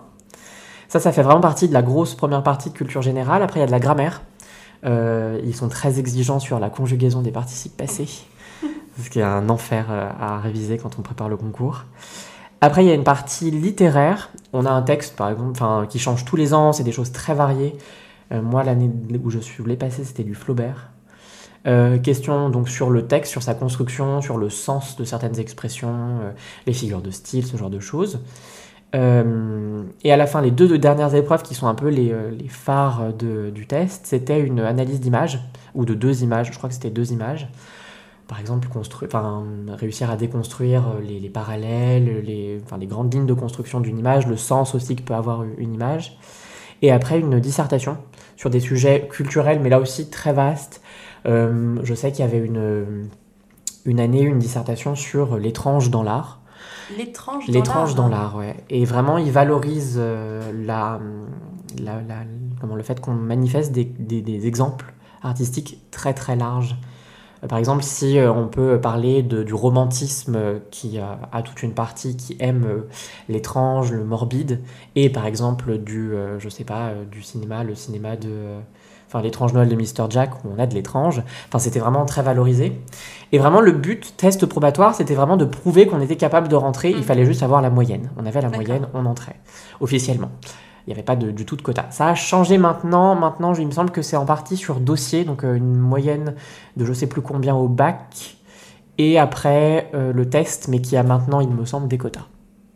Ça, 0.88 1.00
ça 1.00 1.12
fait 1.12 1.24
vraiment 1.24 1.42
partie 1.42 1.68
de 1.68 1.74
la 1.74 1.82
grosse 1.82 2.16
première 2.16 2.44
partie 2.44 2.70
de 2.70 2.76
culture 2.76 3.02
générale. 3.02 3.42
Après, 3.44 3.60
il 3.60 3.62
y 3.62 3.64
a 3.64 3.68
de 3.68 3.72
la 3.72 3.80
grammaire. 3.80 4.22
Euh, 4.86 5.40
ils 5.44 5.56
sont 5.56 5.70
très 5.70 6.00
exigeants 6.00 6.40
sur 6.40 6.60
la 6.60 6.70
conjugaison 6.70 7.22
des 7.22 7.32
participes 7.32 7.78
passés, 7.78 8.10
ce 9.02 9.10
qui 9.10 9.20
est 9.20 9.24
un 9.24 9.50
enfer 9.50 9.86
à 9.90 10.40
réviser 10.40 10.78
quand 10.78 11.00
on 11.00 11.02
prépare 11.02 11.30
le 11.30 11.38
concours. 11.38 11.86
Après, 12.66 12.86
il 12.86 12.88
y 12.88 12.92
a 12.92 12.94
une 12.94 13.04
partie 13.04 13.52
littéraire. 13.52 14.30
On 14.54 14.66
a 14.66 14.72
un 14.72 14.84
texte, 14.84 15.18
par 15.18 15.30
exemple, 15.30 15.62
qui 15.90 16.00
change 16.00 16.24
tous 16.24 16.38
les 16.38 16.54
ans. 16.54 16.72
C'est 16.72 16.86
des 16.86 16.94
choses 16.94 17.12
très 17.12 17.34
variées. 17.34 17.76
Euh, 18.32 18.42
moi, 18.42 18.64
l'année 18.64 18.90
où 19.22 19.30
je 19.30 19.40
suis 19.40 19.62
voulu 19.62 19.76
passer, 19.76 20.06
c'était 20.06 20.24
du 20.24 20.34
Flaubert. 20.34 20.92
Euh, 21.68 21.98
question 21.98 22.50
donc 22.50 22.70
sur 22.70 22.90
le 22.90 23.06
texte, 23.06 23.34
sur 23.34 23.44
sa 23.44 23.54
construction, 23.54 24.22
sur 24.22 24.38
le 24.38 24.50
sens 24.50 24.96
de 24.96 25.04
certaines 25.04 25.42
expressions, 25.42 26.22
euh, 26.22 26.32
les 26.66 26.72
figures 26.72 27.02
de 27.02 27.12
style, 27.12 27.46
ce 27.46 27.58
genre 27.58 27.70
de 27.70 27.82
choses. 27.82 28.22
et 28.94 30.14
à 30.14 30.16
la 30.16 30.26
fin, 30.26 30.40
les 30.40 30.52
deux, 30.52 30.78
dernières 30.78 31.16
épreuves 31.16 31.44
qui 31.44 31.56
sont 31.56 31.68
un 31.68 31.76
peu 31.76 31.90
les, 31.90 32.16
phares 32.48 33.12
du 33.12 33.68
test, 33.68 34.06
c'était 34.06 34.40
une 34.40 34.62
analyse 34.62 35.02
d'images, 35.02 35.42
ou 35.76 35.84
de 35.84 35.96
deux 35.96 36.24
images, 36.24 36.52
je 36.54 36.58
crois 36.58 36.70
que 36.70 36.76
c'était 36.76 36.92
deux 36.92 37.12
images 37.12 37.50
par 38.28 38.40
exemple, 38.40 38.68
enfin, 39.06 39.44
réussir 39.68 40.10
à 40.10 40.16
déconstruire 40.16 40.84
euh, 40.88 41.02
les, 41.02 41.30
parallèles, 41.30 42.24
les, 42.24 42.62
enfin, 42.64 42.78
les, 42.78 42.88
grandes 42.88 43.14
lignes 43.14 43.26
de 43.26 43.34
construction 43.34 43.80
d'une 43.80 43.98
image, 43.98 44.28
le 44.28 44.38
sens 44.38 44.76
aussi 44.76 44.96
que 44.96 45.04
peut 45.04 45.14
avoir 45.14 45.44
une 45.58 45.74
image. 45.74 46.18
Et 46.82 46.92
après, 46.92 47.20
une 47.20 47.40
dissertation 47.40 47.98
sur 48.36 48.50
des 48.50 48.60
sujets 48.60 49.08
culturels, 49.10 49.60
mais 49.62 49.70
là 49.70 49.80
aussi 49.80 50.10
très 50.10 50.34
vastes. 50.34 50.82
Euh, 51.26 51.78
je 51.84 51.94
sais 51.94 52.12
qu'il 52.12 52.26
y 52.26 52.28
avait 52.28 52.40
une, 52.40 53.08
une 53.86 54.00
année, 54.00 54.22
une 54.22 54.40
dissertation 54.40 54.96
sur 54.96 55.38
l'étrange 55.38 55.90
dans 55.90 56.04
l'art. 56.04 56.42
L'étrange 56.98 57.48
dans 57.48 57.54
l'art 57.54 57.62
L'étrange 57.62 57.96
dans 57.96 58.08
l'art, 58.08 58.36
ouais. 58.36 58.56
Et 58.70 58.86
vraiment, 58.86 59.18
il 59.18 59.32
valorise 59.32 59.96
euh, 59.98 60.42
la, 60.66 61.00
la, 61.82 62.02
comment, 62.60 62.76
le 62.76 62.84
fait 62.84 63.00
qu'on 63.00 63.14
manifeste 63.14 63.72
des, 63.72 63.86
des, 63.86 64.22
des 64.22 64.48
exemples 64.48 64.94
artistiques 65.22 65.82
très 65.92 66.14
très 66.14 66.36
larges 66.36 66.76
par 67.48 67.58
exemple, 67.58 67.84
si 67.84 68.18
euh, 68.18 68.32
on 68.32 68.48
peut 68.48 68.80
parler 68.80 69.22
du 69.24 69.54
romantisme 69.54 70.60
qui 70.72 71.00
a, 71.00 71.42
toute 71.44 71.64
une 71.64 71.74
partie 71.74 72.16
qui 72.16 72.36
aime 72.40 72.66
euh, 72.66 72.88
l'étrange, 73.30 73.92
le 73.92 74.04
morbide, 74.04 74.62
et 74.96 75.10
par 75.10 75.26
exemple 75.26 75.78
du, 75.78 76.14
je 76.38 76.50
sais 76.50 76.64
pas, 76.64 76.92
du 77.12 77.22
cinéma, 77.22 77.64
le 77.64 77.76
cinéma 77.76 78.16
de, 78.16 78.30
enfin 79.14 79.22
l'étrange 79.22 79.54
Noël 79.54 79.70
de 79.70 79.76
Mr 79.76 80.10
Jack 80.10 80.44
où 80.44 80.50
on 80.56 80.60
a 80.60 80.66
de 80.66 80.74
l'étrange. 80.74 81.22
Enfin, 81.48 81.60
c'était 81.60 81.80
vraiment 81.80 82.06
très 82.06 82.22
valorisé. 82.22 82.82
Et 83.32 83.38
vraiment, 83.38 83.62
le 83.62 83.72
but, 83.72 84.16
test 84.18 84.46
probatoire, 84.46 84.96
c'était 84.96 85.16
vraiment 85.16 85.38
de 85.38 85.46
prouver 85.46 85.88
qu'on 85.88 86.02
était 86.02 86.16
capable 86.16 86.48
de 86.48 86.56
rentrer. 86.56 86.92
Il 86.92 87.00
mm. 87.00 87.04
fallait 87.04 87.26
juste 87.26 87.44
avoir 87.44 87.62
la 87.62 87.70
moyenne. 87.70 88.10
On 88.18 88.26
avait 88.26 88.42
la 88.42 88.50
moyenne, 88.50 88.88
on 88.94 89.06
entrait 89.06 89.36
officiellement. 89.80 90.32
Il 90.86 90.90
n'y 90.90 90.94
avait 90.94 91.04
pas 91.04 91.16
du 91.16 91.46
tout 91.46 91.56
de 91.56 91.62
quota. 91.62 91.86
Ça 91.92 92.10
a 92.10 92.16
changé 92.16 92.58
maintenant. 92.58 93.16
Maintenant, 93.16 93.54
il 93.54 93.66
me 93.66 93.72
semble 93.72 93.92
que 93.92 94.02
c'est 94.02 94.18
en 94.18 94.26
partie 94.26 94.58
sur 94.58 94.82
dossier, 94.82 95.24
donc 95.24 95.44
euh, 95.44 95.56
une 95.56 95.78
moyenne 95.78 96.36
de 96.76 96.84
je 96.84 96.92
sais 96.92 97.08
plus 97.08 97.22
combien 97.22 97.56
au 97.56 97.70
bac, 97.70 98.36
et 98.98 99.18
après 99.18 99.90
euh, 99.94 100.12
le 100.12 100.30
test, 100.30 100.68
mais 100.68 100.80
qui 100.80 100.98
a 100.98 101.04
maintenant, 101.04 101.40
il 101.40 101.50
me 101.50 101.64
semble, 101.64 101.88
des 101.88 101.98
quotas. 101.98 102.28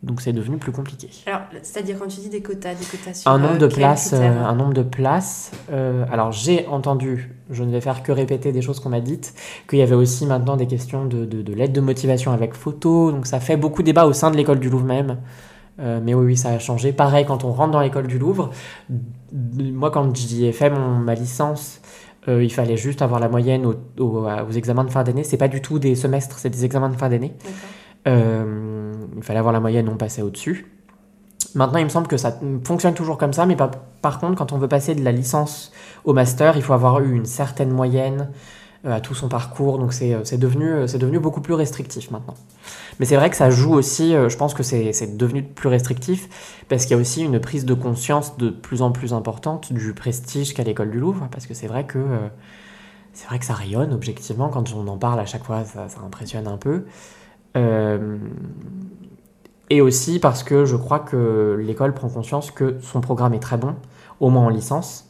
Donc 0.02 0.22
c'est 0.22 0.32
devenu 0.32 0.56
plus 0.58 0.72
compliqué. 0.72 1.10
Alors, 1.26 1.40
c'est-à-dire 1.60 1.98
quand 1.98 2.06
tu 2.06 2.20
dis 2.20 2.28
des 2.30 2.40
quotas, 2.40 2.74
des 2.74 2.84
quotas 2.84 3.14
sur 3.14 3.30
un 3.30 3.38
nombre 3.38 3.56
euh, 3.56 3.58
de 3.58 3.66
places, 3.66 4.12
un 4.14 4.54
nombre 4.54 4.72
de 4.72 4.84
places. 4.84 5.50
alors 6.10 6.30
j'ai 6.32 6.66
entendu, 6.68 7.34
je 7.50 7.64
ne 7.64 7.72
vais 7.72 7.80
faire 7.80 8.02
que 8.04 8.12
répéter 8.12 8.52
des 8.52 8.62
choses 8.62 8.78
qu'on 8.80 8.90
m'a 8.90 9.00
dites, 9.00 9.34
qu'il 9.68 9.80
y 9.80 9.82
avait 9.82 9.96
aussi 9.96 10.24
maintenant 10.24 10.56
des 10.56 10.68
questions 10.68 11.04
de, 11.04 11.24
de, 11.24 11.42
de 11.42 11.52
l'aide 11.52 11.72
de 11.72 11.80
motivation 11.80 12.32
avec 12.32 12.54
photo. 12.54 13.10
Donc 13.10 13.26
ça 13.26 13.40
fait 13.40 13.56
beaucoup 13.56 13.82
de 13.82 13.86
débat 13.86 14.06
au 14.06 14.12
sein 14.12 14.30
de 14.30 14.36
l'école 14.36 14.60
du 14.60 14.70
Louvre 14.70 14.86
même. 14.86 15.18
Euh, 15.80 16.00
mais 16.02 16.14
oui, 16.14 16.26
oui, 16.26 16.36
ça 16.36 16.50
a 16.50 16.58
changé. 16.58 16.92
Pareil, 16.92 17.24
quand 17.24 17.44
on 17.44 17.52
rentre 17.52 17.72
dans 17.72 17.80
l'école 17.80 18.06
du 18.06 18.18
Louvre, 18.18 18.50
moi, 19.32 19.90
quand 19.90 20.14
j'y 20.16 20.46
ai 20.46 20.52
fait 20.52 20.70
mon, 20.70 20.96
ma 20.96 21.14
licence, 21.14 21.80
euh, 22.28 22.42
il 22.42 22.52
fallait 22.52 22.76
juste 22.76 23.00
avoir 23.00 23.20
la 23.20 23.28
moyenne 23.28 23.64
aux 23.98 24.50
examens 24.50 24.84
de 24.84 24.90
fin 24.90 25.04
d'année. 25.04 25.24
C'est 25.24 25.36
pas 25.36 25.48
du 25.48 25.62
tout 25.62 25.78
des 25.78 25.94
semestres, 25.94 26.38
c'est 26.38 26.50
des 26.50 26.64
examens 26.64 26.88
de 26.90 26.96
fin 26.96 27.08
d'année. 27.08 27.32
Euh, 28.06 28.92
il 29.16 29.22
fallait 29.22 29.38
avoir 29.38 29.52
la 29.52 29.60
moyenne, 29.60 29.88
on 29.88 29.96
passait 29.96 30.22
au-dessus. 30.22 30.66
Maintenant, 31.54 31.78
il 31.78 31.84
me 31.84 31.88
semble 31.88 32.08
que 32.08 32.16
ça 32.16 32.38
fonctionne 32.64 32.94
toujours 32.94 33.16
comme 33.16 33.32
ça, 33.32 33.46
mais 33.46 33.56
par, 33.56 33.70
par 34.02 34.18
contre, 34.18 34.34
quand 34.36 34.52
on 34.52 34.58
veut 34.58 34.68
passer 34.68 34.94
de 34.94 35.02
la 35.02 35.12
licence 35.12 35.72
au 36.04 36.12
master, 36.12 36.56
il 36.56 36.62
faut 36.62 36.74
avoir 36.74 37.00
eu 37.00 37.14
une 37.14 37.24
certaine 37.24 37.70
moyenne 37.70 38.28
à 38.84 39.00
tout 39.00 39.14
son 39.14 39.28
parcours. 39.28 39.78
Donc 39.78 39.92
c'est 39.92 40.38
devenu, 40.38 40.86
devenu 40.86 41.18
beaucoup 41.18 41.40
plus 41.40 41.54
restrictif 41.54 42.10
maintenant. 42.10 42.34
Mais 42.98 43.06
c'est 43.06 43.16
vrai 43.16 43.30
que 43.30 43.36
ça 43.36 43.50
joue 43.50 43.74
aussi, 43.74 44.14
euh, 44.14 44.28
je 44.28 44.36
pense 44.36 44.54
que 44.54 44.62
c'est 44.62 45.16
devenu 45.16 45.42
plus 45.42 45.68
restrictif, 45.68 46.28
parce 46.68 46.84
qu'il 46.84 46.92
y 46.92 46.98
a 46.98 47.00
aussi 47.00 47.22
une 47.22 47.40
prise 47.40 47.64
de 47.64 47.74
conscience 47.74 48.36
de 48.38 48.50
plus 48.50 48.82
en 48.82 48.90
plus 48.90 49.12
importante 49.12 49.72
du 49.72 49.94
prestige 49.94 50.54
qu'a 50.54 50.64
l'école 50.64 50.90
du 50.90 50.98
Louvre, 50.98 51.28
parce 51.30 51.46
que 51.46 51.54
c'est 51.54 51.68
vrai 51.68 51.84
que 51.84 51.98
euh, 51.98 52.28
c'est 53.12 53.26
vrai 53.26 53.38
que 53.38 53.44
ça 53.44 53.54
rayonne 53.54 53.92
objectivement, 53.92 54.48
quand 54.48 54.72
on 54.74 54.86
en 54.86 54.96
parle 54.96 55.18
à 55.20 55.26
chaque 55.26 55.44
fois, 55.44 55.64
ça, 55.64 55.86
impressionne 56.04 56.46
un 56.46 56.56
peu. 56.56 56.84
Euh, 57.56 58.16
et 59.70 59.80
aussi 59.80 60.18
parce 60.18 60.42
que 60.42 60.64
je 60.64 60.76
crois 60.76 61.00
que 61.00 61.60
l'école 61.60 61.94
prend 61.94 62.08
conscience 62.08 62.50
que 62.50 62.78
son 62.80 63.00
programme 63.00 63.34
est 63.34 63.40
très 63.40 63.56
bon, 63.56 63.74
au 64.20 64.30
moins 64.30 64.46
en 64.46 64.48
licence, 64.48 65.08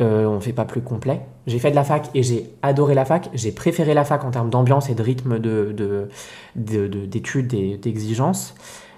euh, 0.00 0.26
on 0.26 0.36
ne 0.36 0.40
fait 0.40 0.52
pas 0.52 0.64
plus 0.64 0.80
complet. 0.80 1.22
J'ai 1.48 1.58
fait 1.58 1.70
de 1.70 1.76
la 1.76 1.82
fac 1.84 2.10
et 2.14 2.22
j'ai 2.22 2.50
adoré 2.62 2.94
la 2.94 3.04
fac. 3.04 3.30
J'ai 3.32 3.52
préféré 3.52 3.94
la 3.94 4.04
fac 4.04 4.22
en 4.24 4.30
termes 4.30 4.50
d'ambiance 4.50 4.90
et 4.90 4.94
de 4.94 5.02
rythme 5.02 5.38
d'études 6.54 7.48
de, 7.48 7.56
et 7.56 7.76
d'exigences. 7.76 8.54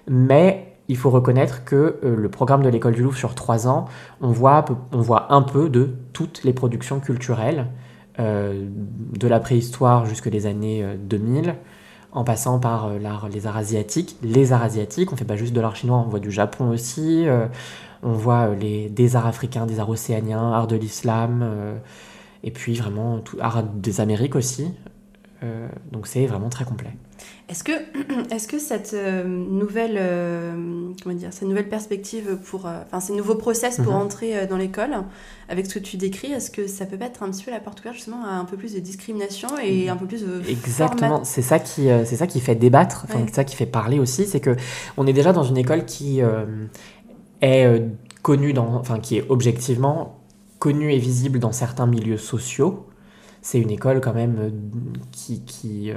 Mais 0.08 0.74
il 0.88 0.96
faut 0.96 1.10
reconnaître 1.10 1.64
que 1.64 2.00
euh, 2.04 2.16
le 2.16 2.28
programme 2.28 2.62
de 2.62 2.68
l'école 2.68 2.94
du 2.94 3.02
Louvre 3.02 3.16
sur 3.16 3.34
trois 3.36 3.68
ans, 3.68 3.84
on 4.20 4.32
voit, 4.32 4.64
on 4.92 5.00
voit 5.00 5.32
un 5.32 5.42
peu 5.42 5.68
de 5.68 5.90
toutes 6.12 6.42
les 6.42 6.52
productions 6.52 6.98
culturelles, 6.98 7.68
euh, 8.18 8.66
de 9.16 9.28
la 9.28 9.38
préhistoire 9.38 10.04
jusque 10.06 10.26
les 10.26 10.46
années 10.46 10.84
2000, 10.98 11.54
en 12.10 12.24
passant 12.24 12.58
par 12.58 12.90
les 13.32 13.46
arts 13.46 13.56
asiatiques. 13.56 14.16
Les 14.22 14.52
arts 14.52 14.64
asiatiques, 14.64 15.12
on 15.12 15.14
ne 15.14 15.18
fait 15.18 15.24
pas 15.24 15.36
juste 15.36 15.52
de 15.52 15.60
l'art 15.60 15.76
chinois, 15.76 16.02
on 16.04 16.08
voit 16.08 16.18
du 16.18 16.32
Japon 16.32 16.70
aussi. 16.70 17.26
On 18.02 18.12
voit 18.12 18.48
euh, 18.48 18.54
les, 18.54 18.88
des 18.88 19.16
arts 19.16 19.26
africains, 19.26 19.66
des 19.66 19.80
arts 19.80 19.90
océaniens, 19.90 20.52
art 20.52 20.66
de 20.66 20.76
l'islam, 20.76 21.40
euh, 21.42 21.76
et 22.42 22.50
puis 22.50 22.74
vraiment 22.74 23.18
tout, 23.20 23.36
art 23.40 23.62
des 23.62 24.00
Amériques 24.00 24.36
aussi. 24.36 24.72
Euh, 25.42 25.68
donc 25.90 26.06
c'est 26.06 26.26
vraiment 26.26 26.50
très 26.50 26.66
complet. 26.66 26.90
Est-ce 27.48 27.64
que, 27.64 27.72
est 28.30 28.46
que 28.46 28.58
cette 28.58 28.92
euh, 28.92 29.24
nouvelle, 29.24 29.96
euh, 29.98 30.92
comment 31.02 31.14
dire, 31.14 31.32
cette 31.32 31.48
nouvelle 31.48 31.68
perspective 31.68 32.36
pour, 32.44 32.66
enfin 32.66 33.00
ces 33.00 33.14
nouveaux 33.14 33.36
process 33.36 33.76
pour 33.78 33.94
Mhm. 33.94 34.00
entrer 34.00 34.46
dans 34.46 34.58
l'école, 34.58 34.90
avec 35.48 35.66
ce 35.66 35.74
que 35.74 35.78
tu 35.78 35.96
décris, 35.96 36.30
est-ce 36.32 36.50
que 36.50 36.66
ça 36.66 36.84
peut 36.84 36.98
pas 36.98 37.06
être 37.06 37.22
un 37.22 37.30
petit 37.30 37.42
peu 37.42 37.50
la 37.50 37.60
porte 37.60 37.80
ouverte 37.80 37.96
justement 37.96 38.22
à 38.24 38.32
un 38.32 38.44
peu 38.44 38.58
plus 38.58 38.74
de 38.74 38.80
discrimination 38.80 39.48
et 39.62 39.88
un 39.88 39.96
peu 39.96 40.06
plus 40.06 40.22
de 40.26 40.42
Exactement, 40.48 41.24
c'est 41.24 41.42
ça 41.42 41.58
qui, 41.58 41.88
c'est 42.04 42.16
ça 42.16 42.26
qui 42.26 42.40
fait 42.40 42.54
débattre, 42.54 43.06
enfin, 43.08 43.20
Ouais. 43.20 43.24
c'est 43.28 43.36
ça 43.36 43.44
qui 43.44 43.56
fait 43.56 43.66
parler 43.66 43.98
aussi, 43.98 44.26
c'est 44.26 44.40
que 44.40 44.56
on 44.98 45.06
est 45.06 45.14
déjà 45.14 45.32
dans 45.32 45.42
une 45.44 45.56
école 45.56 45.86
qui 45.86 46.20
est 47.40 47.82
connue 48.22 48.52
dans, 48.52 48.74
enfin 48.74 48.98
qui 49.00 49.16
est 49.16 49.24
objectivement 49.30 50.19
connue 50.60 50.92
et 50.92 50.98
visible 50.98 51.40
dans 51.40 51.50
certains 51.50 51.86
milieux 51.86 52.18
sociaux. 52.18 52.86
C'est 53.42 53.58
une 53.58 53.70
école 53.70 54.00
quand 54.00 54.14
même 54.14 54.36
euh, 54.38 54.50
qui 55.10 55.40
qui 55.40 55.90
euh, 55.90 55.96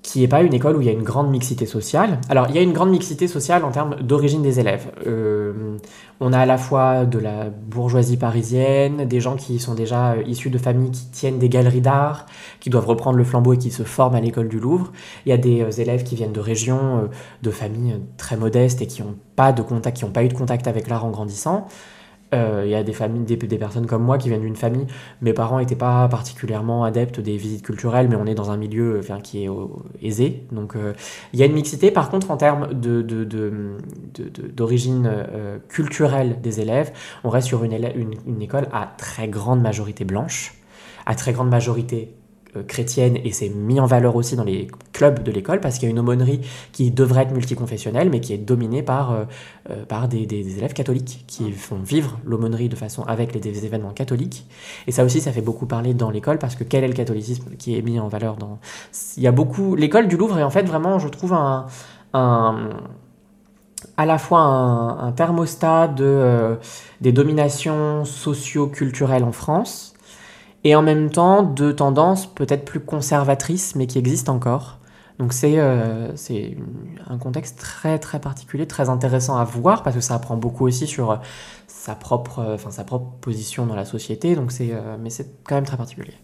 qui 0.00 0.20
n'est 0.20 0.28
pas 0.28 0.42
une 0.42 0.52
école 0.52 0.76
où 0.76 0.82
il 0.82 0.86
y 0.86 0.90
a 0.90 0.92
une 0.92 1.02
grande 1.02 1.30
mixité 1.30 1.64
sociale. 1.64 2.20
Alors, 2.28 2.46
il 2.50 2.54
y 2.54 2.58
a 2.58 2.62
une 2.62 2.74
grande 2.74 2.90
mixité 2.90 3.26
sociale 3.26 3.64
en 3.64 3.70
termes 3.70 3.96
d'origine 4.02 4.42
des 4.42 4.60
élèves. 4.60 4.92
Euh, 5.06 5.78
on 6.20 6.34
a 6.34 6.40
à 6.40 6.46
la 6.46 6.58
fois 6.58 7.06
de 7.06 7.18
la 7.18 7.48
bourgeoisie 7.48 8.18
parisienne, 8.18 9.06
des 9.06 9.20
gens 9.20 9.34
qui 9.34 9.58
sont 9.58 9.74
déjà 9.74 10.16
issus 10.26 10.50
de 10.50 10.58
familles 10.58 10.90
qui 10.90 11.06
tiennent 11.06 11.38
des 11.38 11.48
galeries 11.48 11.80
d'art, 11.80 12.26
qui 12.60 12.68
doivent 12.68 12.86
reprendre 12.86 13.16
le 13.16 13.24
flambeau 13.24 13.54
et 13.54 13.58
qui 13.58 13.70
se 13.70 13.82
forment 13.82 14.14
à 14.16 14.20
l'école 14.20 14.48
du 14.48 14.60
Louvre. 14.60 14.92
Il 15.24 15.30
y 15.30 15.32
a 15.32 15.38
des 15.38 15.80
élèves 15.80 16.04
qui 16.04 16.16
viennent 16.16 16.32
de 16.32 16.40
régions, 16.40 17.08
de 17.42 17.50
familles 17.50 17.96
très 18.18 18.36
modestes 18.36 18.82
et 18.82 18.86
qui 18.86 19.02
n'ont 19.02 19.16
pas 19.36 19.52
de 19.52 19.62
contact, 19.62 19.96
qui 19.96 20.04
n'ont 20.04 20.12
pas 20.12 20.22
eu 20.22 20.28
de 20.28 20.34
contact 20.34 20.68
avec 20.68 20.86
l'art 20.86 21.06
en 21.06 21.10
grandissant. 21.10 21.66
Euh, 22.34 22.62
il 22.64 22.70
y 22.70 22.74
a 22.74 22.82
des 22.82 22.92
personnes 23.58 23.86
comme 23.86 24.02
moi 24.02 24.18
qui 24.18 24.28
viennent 24.28 24.42
d'une 24.42 24.56
famille. 24.56 24.86
Mes 25.20 25.32
parents 25.32 25.58
n'étaient 25.58 25.76
pas 25.76 26.08
particulièrement 26.08 26.84
adeptes 26.84 27.20
des 27.20 27.36
visites 27.36 27.64
culturelles, 27.64 28.08
mais 28.08 28.16
on 28.16 28.26
est 28.26 28.34
dans 28.34 28.50
un 28.50 28.56
milieu 28.56 28.96
euh, 28.98 29.18
qui 29.22 29.44
est 29.44 29.48
euh, 29.48 29.66
aisé. 30.02 30.44
Donc 30.52 30.74
il 31.32 31.38
y 31.38 31.42
a 31.42 31.46
une 31.46 31.52
mixité. 31.52 31.90
Par 31.90 32.10
contre, 32.10 32.30
en 32.30 32.36
termes 32.36 32.68
d'origine 34.54 35.10
culturelle 35.68 36.40
des 36.42 36.60
élèves, 36.60 36.92
on 37.22 37.30
reste 37.30 37.48
sur 37.48 37.64
une, 37.64 37.72
école 38.40 38.68
à 38.72 38.92
très 38.98 39.28
grande 39.28 39.60
majorité 39.62 40.04
blanche, 40.04 40.54
à 41.06 41.14
très 41.14 41.32
grande 41.32 41.48
majorité 41.48 42.14
chrétienne, 42.62 43.18
et 43.24 43.32
c'est 43.32 43.48
mis 43.48 43.80
en 43.80 43.86
valeur 43.86 44.16
aussi 44.16 44.36
dans 44.36 44.44
les 44.44 44.68
clubs 44.92 45.22
de 45.22 45.32
l'école, 45.32 45.60
parce 45.60 45.78
qu'il 45.78 45.88
y 45.88 45.88
a 45.88 45.90
une 45.90 45.98
aumônerie 45.98 46.40
qui 46.72 46.90
devrait 46.90 47.22
être 47.22 47.32
multiconfessionnelle, 47.32 48.10
mais 48.10 48.20
qui 48.20 48.32
est 48.32 48.38
dominée 48.38 48.82
par, 48.82 49.12
euh, 49.12 49.24
euh, 49.70 49.84
par 49.84 50.08
des, 50.08 50.24
élèves 50.56 50.72
catholiques, 50.72 51.24
qui 51.26 51.52
font 51.52 51.78
vivre 51.78 52.18
l'aumônerie 52.24 52.68
de 52.68 52.76
façon 52.76 53.02
avec 53.02 53.34
les, 53.34 53.64
événements 53.64 53.92
catholiques. 53.92 54.46
Et 54.86 54.92
ça 54.92 55.04
aussi, 55.04 55.20
ça 55.20 55.32
fait 55.32 55.40
beaucoup 55.40 55.66
parler 55.66 55.94
dans 55.94 56.10
l'école, 56.10 56.38
parce 56.38 56.54
que 56.54 56.64
quel 56.64 56.84
est 56.84 56.88
le 56.88 56.94
catholicisme 56.94 57.50
qui 57.58 57.76
est 57.76 57.82
mis 57.82 57.98
en 57.98 58.08
valeur 58.08 58.36
dans... 58.36 58.58
Il 59.16 59.22
y 59.22 59.26
a 59.26 59.32
beaucoup... 59.32 59.74
L'école 59.74 60.08
du 60.08 60.16
Louvre 60.16 60.38
est 60.38 60.42
en 60.42 60.50
fait 60.50 60.64
vraiment, 60.64 60.98
je 60.98 61.08
trouve, 61.08 61.32
un... 61.32 61.66
à 62.12 64.06
la 64.06 64.18
fois 64.18 64.40
un, 64.40 65.12
thermostat 65.12 65.88
de, 65.88 66.04
euh, 66.04 66.56
des 67.00 67.12
dominations 67.12 68.04
socio-culturelles 68.04 69.24
en 69.24 69.32
France, 69.32 69.93
et 70.64 70.74
en 70.74 70.82
même 70.82 71.10
temps 71.10 71.42
de 71.42 71.72
tendances 71.72 72.26
peut-être 72.26 72.64
plus 72.64 72.80
conservatrices, 72.80 73.76
mais 73.76 73.86
qui 73.86 73.98
existent 73.98 74.34
encore. 74.34 74.78
Donc 75.18 75.32
c'est 75.32 75.54
euh, 75.58 76.08
un 77.06 77.18
contexte 77.18 77.58
très 77.58 78.00
très 78.00 78.18
particulier, 78.18 78.66
très 78.66 78.88
intéressant 78.88 79.36
à 79.36 79.44
voir, 79.44 79.84
parce 79.84 79.94
que 79.94 80.02
ça 80.02 80.14
apprend 80.16 80.36
beaucoup 80.36 80.66
aussi 80.66 80.88
sur 80.88 81.12
euh, 81.12 81.16
sa 81.68 81.94
propre, 81.94 82.38
euh, 82.40 82.54
enfin, 82.54 82.70
sa 82.70 82.82
propre 82.82 83.12
position 83.20 83.66
dans 83.66 83.76
la 83.76 83.84
société, 83.84 84.34
donc 84.34 84.50
euh, 84.60 84.96
mais 84.98 85.10
c'est 85.10 85.44
quand 85.44 85.54
même 85.54 85.66
très 85.66 85.76
particulier. 85.76 86.14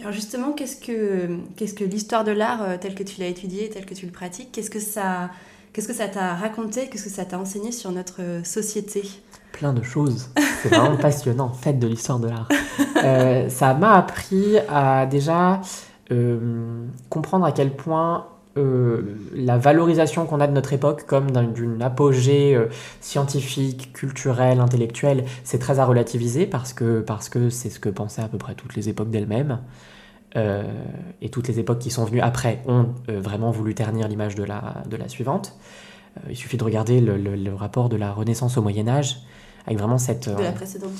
Alors 0.00 0.12
justement, 0.12 0.52
qu'est-ce 0.52 0.76
que, 0.76 1.38
qu'est-ce 1.56 1.74
que 1.74 1.84
l'histoire 1.84 2.24
de 2.24 2.32
l'art, 2.32 2.62
euh, 2.62 2.76
tel 2.80 2.94
que 2.94 3.02
tu 3.02 3.20
l'as 3.20 3.28
étudié, 3.28 3.68
tel 3.68 3.84
que 3.84 3.94
tu 3.94 4.06
le 4.06 4.12
pratiques, 4.12 4.50
qu'est-ce 4.52 4.70
que 4.70 4.80
ça, 4.80 5.30
qu'est-ce 5.72 5.88
que 5.88 5.94
ça 5.94 6.08
t'a 6.08 6.34
raconté, 6.34 6.88
qu'est-ce 6.88 7.04
que 7.04 7.10
ça 7.10 7.24
t'a 7.24 7.38
enseigné 7.38 7.72
sur 7.72 7.90
notre 7.92 8.20
euh, 8.20 8.44
société? 8.44 9.02
Plein 9.52 9.72
de 9.72 9.82
choses. 9.82 10.30
C'est 10.62 10.68
vraiment 10.68 10.96
passionnant, 11.00 11.50
faites 11.50 11.78
de 11.78 11.86
l'histoire 11.86 12.18
de 12.18 12.28
l'art. 12.28 12.48
Euh, 13.04 13.48
ça 13.48 13.74
m'a 13.74 13.94
appris 13.96 14.56
à 14.68 15.06
déjà 15.06 15.60
euh, 16.10 16.86
comprendre 17.10 17.44
à 17.44 17.52
quel 17.52 17.74
point 17.76 18.26
euh, 18.58 19.16
la 19.34 19.56
valorisation 19.56 20.26
qu'on 20.26 20.40
a 20.40 20.46
de 20.46 20.52
notre 20.52 20.72
époque 20.74 21.04
comme 21.06 21.30
d'un- 21.30 21.44
d'une 21.44 21.82
apogée 21.82 22.54
euh, 22.54 22.66
scientifique, 23.00 23.92
culturelle, 23.94 24.60
intellectuelle, 24.60 25.24
c'est 25.44 25.58
très 25.58 25.78
à 25.78 25.84
relativiser 25.86 26.46
parce 26.46 26.72
que 26.74 27.00
parce 27.00 27.28
que 27.28 27.48
c'est 27.50 27.70
ce 27.70 27.78
que 27.80 27.88
pensaient 27.88 28.22
à 28.22 28.28
peu 28.28 28.38
près 28.38 28.54
toutes 28.54 28.74
les 28.74 28.88
époques 28.88 29.10
d'elles-mêmes. 29.10 29.58
Euh, 30.34 30.62
et 31.20 31.28
toutes 31.28 31.46
les 31.48 31.58
époques 31.58 31.78
qui 31.78 31.90
sont 31.90 32.04
venues 32.06 32.22
après 32.22 32.62
ont 32.66 32.86
euh, 33.10 33.20
vraiment 33.20 33.50
voulu 33.50 33.74
ternir 33.74 34.08
l'image 34.08 34.34
de 34.34 34.44
la, 34.44 34.82
de 34.88 34.96
la 34.96 35.08
suivante. 35.08 35.54
Euh, 36.16 36.30
il 36.30 36.36
suffit 36.36 36.56
de 36.56 36.64
regarder 36.64 37.00
le, 37.02 37.16
le- 37.18 37.36
le 37.36 37.54
rapport 37.54 37.88
de 37.90 37.96
la 37.96 38.12
Renaissance 38.12 38.56
au 38.56 38.62
Moyen 38.62 38.88
Âge, 38.88 39.18
avec 39.66 39.78
vraiment 39.78 39.98
cette... 39.98 40.28
de 40.34 40.42
la 40.42 40.52
précédente 40.52 40.90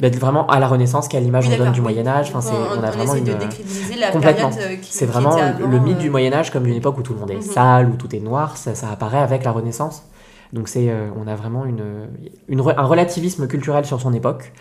ben, 0.00 0.14
vraiment 0.16 0.46
à 0.46 0.60
la 0.60 0.68
Renaissance, 0.68 1.08
quelle 1.08 1.24
image 1.24 1.48
Oui, 1.48 1.54
on 1.54 1.64
donne 1.64 1.72
du. 1.72 1.80
Moyen 1.80 2.06
Âge? 2.06 2.30
Enfin, 2.32 2.48
on, 2.78 2.82
a 2.82 2.90
vraiment 2.92 3.14
une... 3.16 3.24
de 3.24 3.32
décrédibiliser 3.34 3.96
la 3.96 4.10
complètement. 4.12 4.50
C'est 4.82 5.06
vraiment 5.06 5.36
le 5.58 5.78
mythe 5.80 5.98
du 5.98 6.08
Moyen 6.08 6.32
Âge 6.32 6.50
comme 6.52 6.66
une 6.66 6.76
époque 6.76 6.96
où 6.98 7.02
tout 7.02 7.12
le 7.12 7.18
monde 7.18 7.32
est 7.32 7.36
Mhm. 7.36 7.42
sale, 7.42 7.88
où 7.90 7.96
tout 7.96 8.14
est 8.14 8.20
noir, 8.20 8.56
ça, 8.56 8.74
ça 8.76 8.88
apparaît 8.90 9.18
avec 9.18 9.42
la 9.44 9.50
Renaissance. 9.50 10.04
Donc 10.52 10.68
c'est, 10.68 10.94
on 11.20 11.26
a 11.26 11.34
vraiment 11.34 11.64
une, 11.64 12.06
un 12.48 12.84
relativisme 12.86 13.48
culturel 13.48 13.84
sur 13.84 14.00
son 14.00 14.12
époque, 14.14 14.52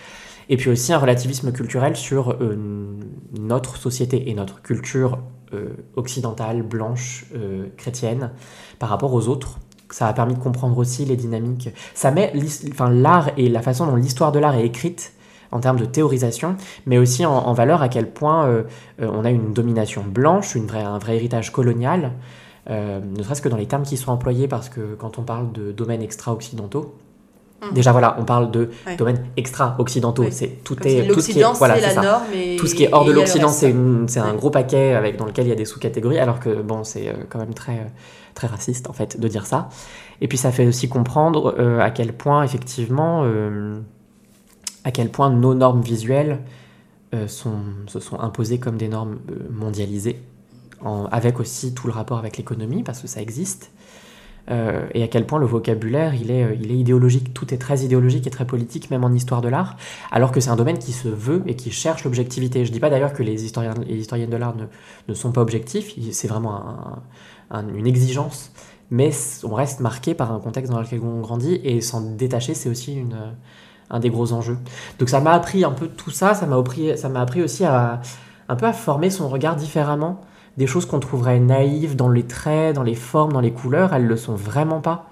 et 0.50 0.58
puis 0.58 0.70
aussi 0.70 0.94
un 0.94 0.98
relativisme 0.98 1.52
culturel 1.52 1.96
sur 1.96 2.32
euh, 2.32 2.58
notre 3.40 3.78
société 3.78 4.30
et 4.30 4.34
notre 4.34 4.62
culture 4.62 5.20
euh, 5.54 5.70
occidentale, 5.96 6.62
blanche, 6.64 7.26
euh, 7.36 7.68
chrétienne, 7.78 8.32
par 8.80 8.90
rapport 8.90 9.14
aux 9.14 9.28
autres. 9.28 9.60
Ça 9.92 10.08
a 10.08 10.14
permis 10.14 10.34
de 10.34 10.40
comprendre 10.40 10.78
aussi 10.78 11.06
les 11.06 11.16
dynamiques. 11.16 11.70
Ça 11.94 12.12
met 12.12 12.34
enfin, 12.72 12.90
l'art 12.90 13.30
et 13.38 13.50
la 13.50 13.62
façon 13.62 13.86
dont 13.86 13.96
l'histoire 13.96 14.32
de 14.32 14.40
l'art 14.40 14.56
est 14.56 14.66
écrite 14.66 15.14
en 15.52 15.60
termes 15.60 15.80
de 15.80 15.86
théorisation, 15.86 16.58
mais 16.86 16.98
aussi 16.98 17.26
en, 17.26 17.54
valeur 17.54 17.82
à 17.82 17.88
quel 17.88 18.12
point 18.12 18.66
on 19.00 19.24
a 19.24 19.30
une 19.30 19.54
domination 19.54 20.04
blanche, 20.04 20.58
un 20.58 20.98
vrai 20.98 21.16
héritage 21.16 21.52
colonial, 21.52 22.12
ne 22.68 23.24
serait-ce 23.24 23.44
que 23.44 23.48
dans 23.48 23.56
les 23.56 23.68
termes 23.68 23.84
qui 23.84 23.96
sont 23.96 24.12
employés, 24.12 24.50
parce 24.50 24.68
que 24.68 24.96
quand 24.96 25.18
on 25.18 25.22
parle 25.22 25.54
de 25.54 25.72
domaines 25.72 26.02
extra-occidentaux, 26.02 26.96
Mhm. 27.68 27.74
déjà 27.74 27.92
voilà, 27.92 28.16
on 28.20 28.26
parle 28.26 28.52
de 28.52 28.70
Ouais. 28.86 28.96
domaines 28.96 29.26
extra-occidentaux, 29.38 30.26
c'est 30.32 30.64
tout 30.64 30.76
comme 30.76 30.88
est 30.88 31.02
si 31.04 31.08
tout 31.08 31.20
ce 31.22 31.32
qui 31.32 31.40
est 31.40 31.44
voilà, 31.58 31.80
la 31.80 31.90
ça. 31.92 32.02
norme 32.02 32.24
et 32.34 32.56
Tout 32.58 32.68
ce 32.68 32.76
qui 32.76 32.84
est 32.84 32.94
hors 32.94 33.06
de 33.06 33.12
le 33.12 33.16
l'Occident, 33.20 33.50
c'est 33.50 34.20
un 34.20 34.34
gros 34.36 34.50
paquet 34.50 34.94
avec, 34.94 35.18
dans 35.18 35.26
lequel 35.26 35.46
il 35.46 35.50
y 35.50 35.54
a 35.54 35.56
des 35.56 35.66
sous-catégories, 35.66 36.20
alors 36.20 36.40
que 36.40 36.62
bon, 36.62 36.84
c'est 36.84 37.10
euh, 37.10 37.14
quand 37.30 37.40
même 37.40 37.54
très, 37.54 37.74
euh, 37.80 37.84
très 38.34 38.48
raciste 38.48 38.90
en 38.90 38.94
fait 38.94 39.20
de 39.20 39.28
dire 39.28 39.46
ça. 39.46 39.70
Et 40.22 40.28
puis 40.28 40.38
ça 40.38 40.52
fait 40.52 40.66
aussi 40.68 40.88
comprendre 40.90 41.56
euh, 41.60 41.80
à 41.80 41.90
quel 41.92 42.14
point 42.14 42.44
effectivement, 42.44 43.22
euh, 43.26 43.80
à 44.84 44.92
quel 44.92 45.10
point 45.10 45.30
nos 45.30 45.54
normes 45.56 45.82
visuelles 45.82 46.40
euh, 47.14 47.28
sont, 47.28 47.58
se 47.88 48.00
sont 48.00 48.20
imposées 48.20 48.60
comme 48.60 48.78
des 48.78 48.88
normes 48.88 49.18
euh, 49.32 49.36
mondialisées, 49.52 50.20
en- 50.82 51.06
avec 51.06 51.40
aussi 51.40 51.74
tout 51.74 51.88
le 51.88 51.94
rapport 51.94 52.18
avec 52.18 52.38
l'économie, 52.38 52.84
parce 52.84 53.00
que 53.02 53.08
ça 53.08 53.22
existe. 53.22 53.72
Euh, 54.52 54.86
et 54.94 55.02
à 55.02 55.08
quel 55.08 55.26
point 55.26 55.40
le 55.40 55.48
vocabulaire, 55.48 56.14
il 56.14 56.30
est, 56.30 56.44
euh, 56.44 56.56
il 56.62 56.72
est 56.72 56.78
idéologique. 56.78 57.34
Tout 57.34 57.52
est 57.54 57.58
très 57.58 57.80
idéologique 57.80 58.28
et 58.28 58.30
très 58.30 58.46
politique, 58.46 58.92
même 58.92 59.04
en 59.04 59.12
histoire 59.12 59.42
de 59.42 59.48
l'art, 59.50 59.76
alors 60.12 60.32
que 60.32 60.40
c'est 60.40 60.52
un 60.52 60.56
domaine 60.56 60.78
qui 60.78 60.92
se 60.92 61.08
veut 61.08 61.42
et 61.48 61.56
qui 61.56 61.72
cherche 61.72 62.04
l'objectivité. 62.04 62.64
Je 62.64 62.72
dis 62.72 62.80
pas 62.80 62.92
d'ailleurs 62.92 63.14
que 63.14 63.24
les 63.24 63.44
historiens 63.44 63.74
et 63.88 63.96
historiennes 63.96 64.30
de 64.30 64.38
l'art 64.38 64.56
ne, 64.56 64.66
ne 65.08 65.14
sont 65.16 65.32
pas 65.32 65.42
objectifs, 65.42 65.94
c'est 66.12 66.28
vraiment 66.28 66.54
un- 66.56 67.02
un- 67.58 67.74
une 67.74 67.88
exigence, 67.88 68.52
mais 68.92 69.10
on 69.44 69.56
reste 69.56 69.80
marqué 69.80 70.14
par 70.14 70.32
un 70.32 70.40
contexte 70.40 70.72
dans 70.72 70.80
lequel 70.80 71.00
on 71.04 71.22
grandit, 71.22 71.60
et 71.64 71.82
s'en 71.82 72.02
détacher, 72.02 72.54
c'est 72.54 72.70
aussi 72.70 73.04
un 73.90 74.00
des 74.00 74.12
gros 74.12 74.32
enjeux. 74.32 74.58
Donc 75.00 75.10
ça 75.10 75.22
m'a 75.22 75.32
appris 75.32 75.64
un 75.64 75.72
peu 75.72 75.88
tout 75.88 76.12
ça, 76.12 76.36
ça 76.36 76.46
m'a 76.46 76.58
appris, 77.22 77.42
aussi 77.42 77.66
un 77.66 78.56
peu 78.56 78.66
à 78.68 78.74
former 78.74 79.10
son 79.10 79.28
regard 79.28 79.56
différemment 79.56 80.22
des 80.58 80.68
choses 80.68 80.86
qu'on 80.86 81.00
trouverait 81.00 81.40
naïves 81.40 81.96
dans 81.96 82.10
les 82.10 82.24
traits, 82.24 82.76
dans 82.76 82.84
les 82.84 82.96
formes, 82.96 83.34
dans 83.34 83.42
les 83.42 83.52
couleurs, 83.52 83.94
elles 83.94 84.06
le 84.08 84.18
sont 84.18 84.36
vraiment 84.36 84.82
pas. 84.82 85.10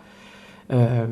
Euh, 0.71 1.06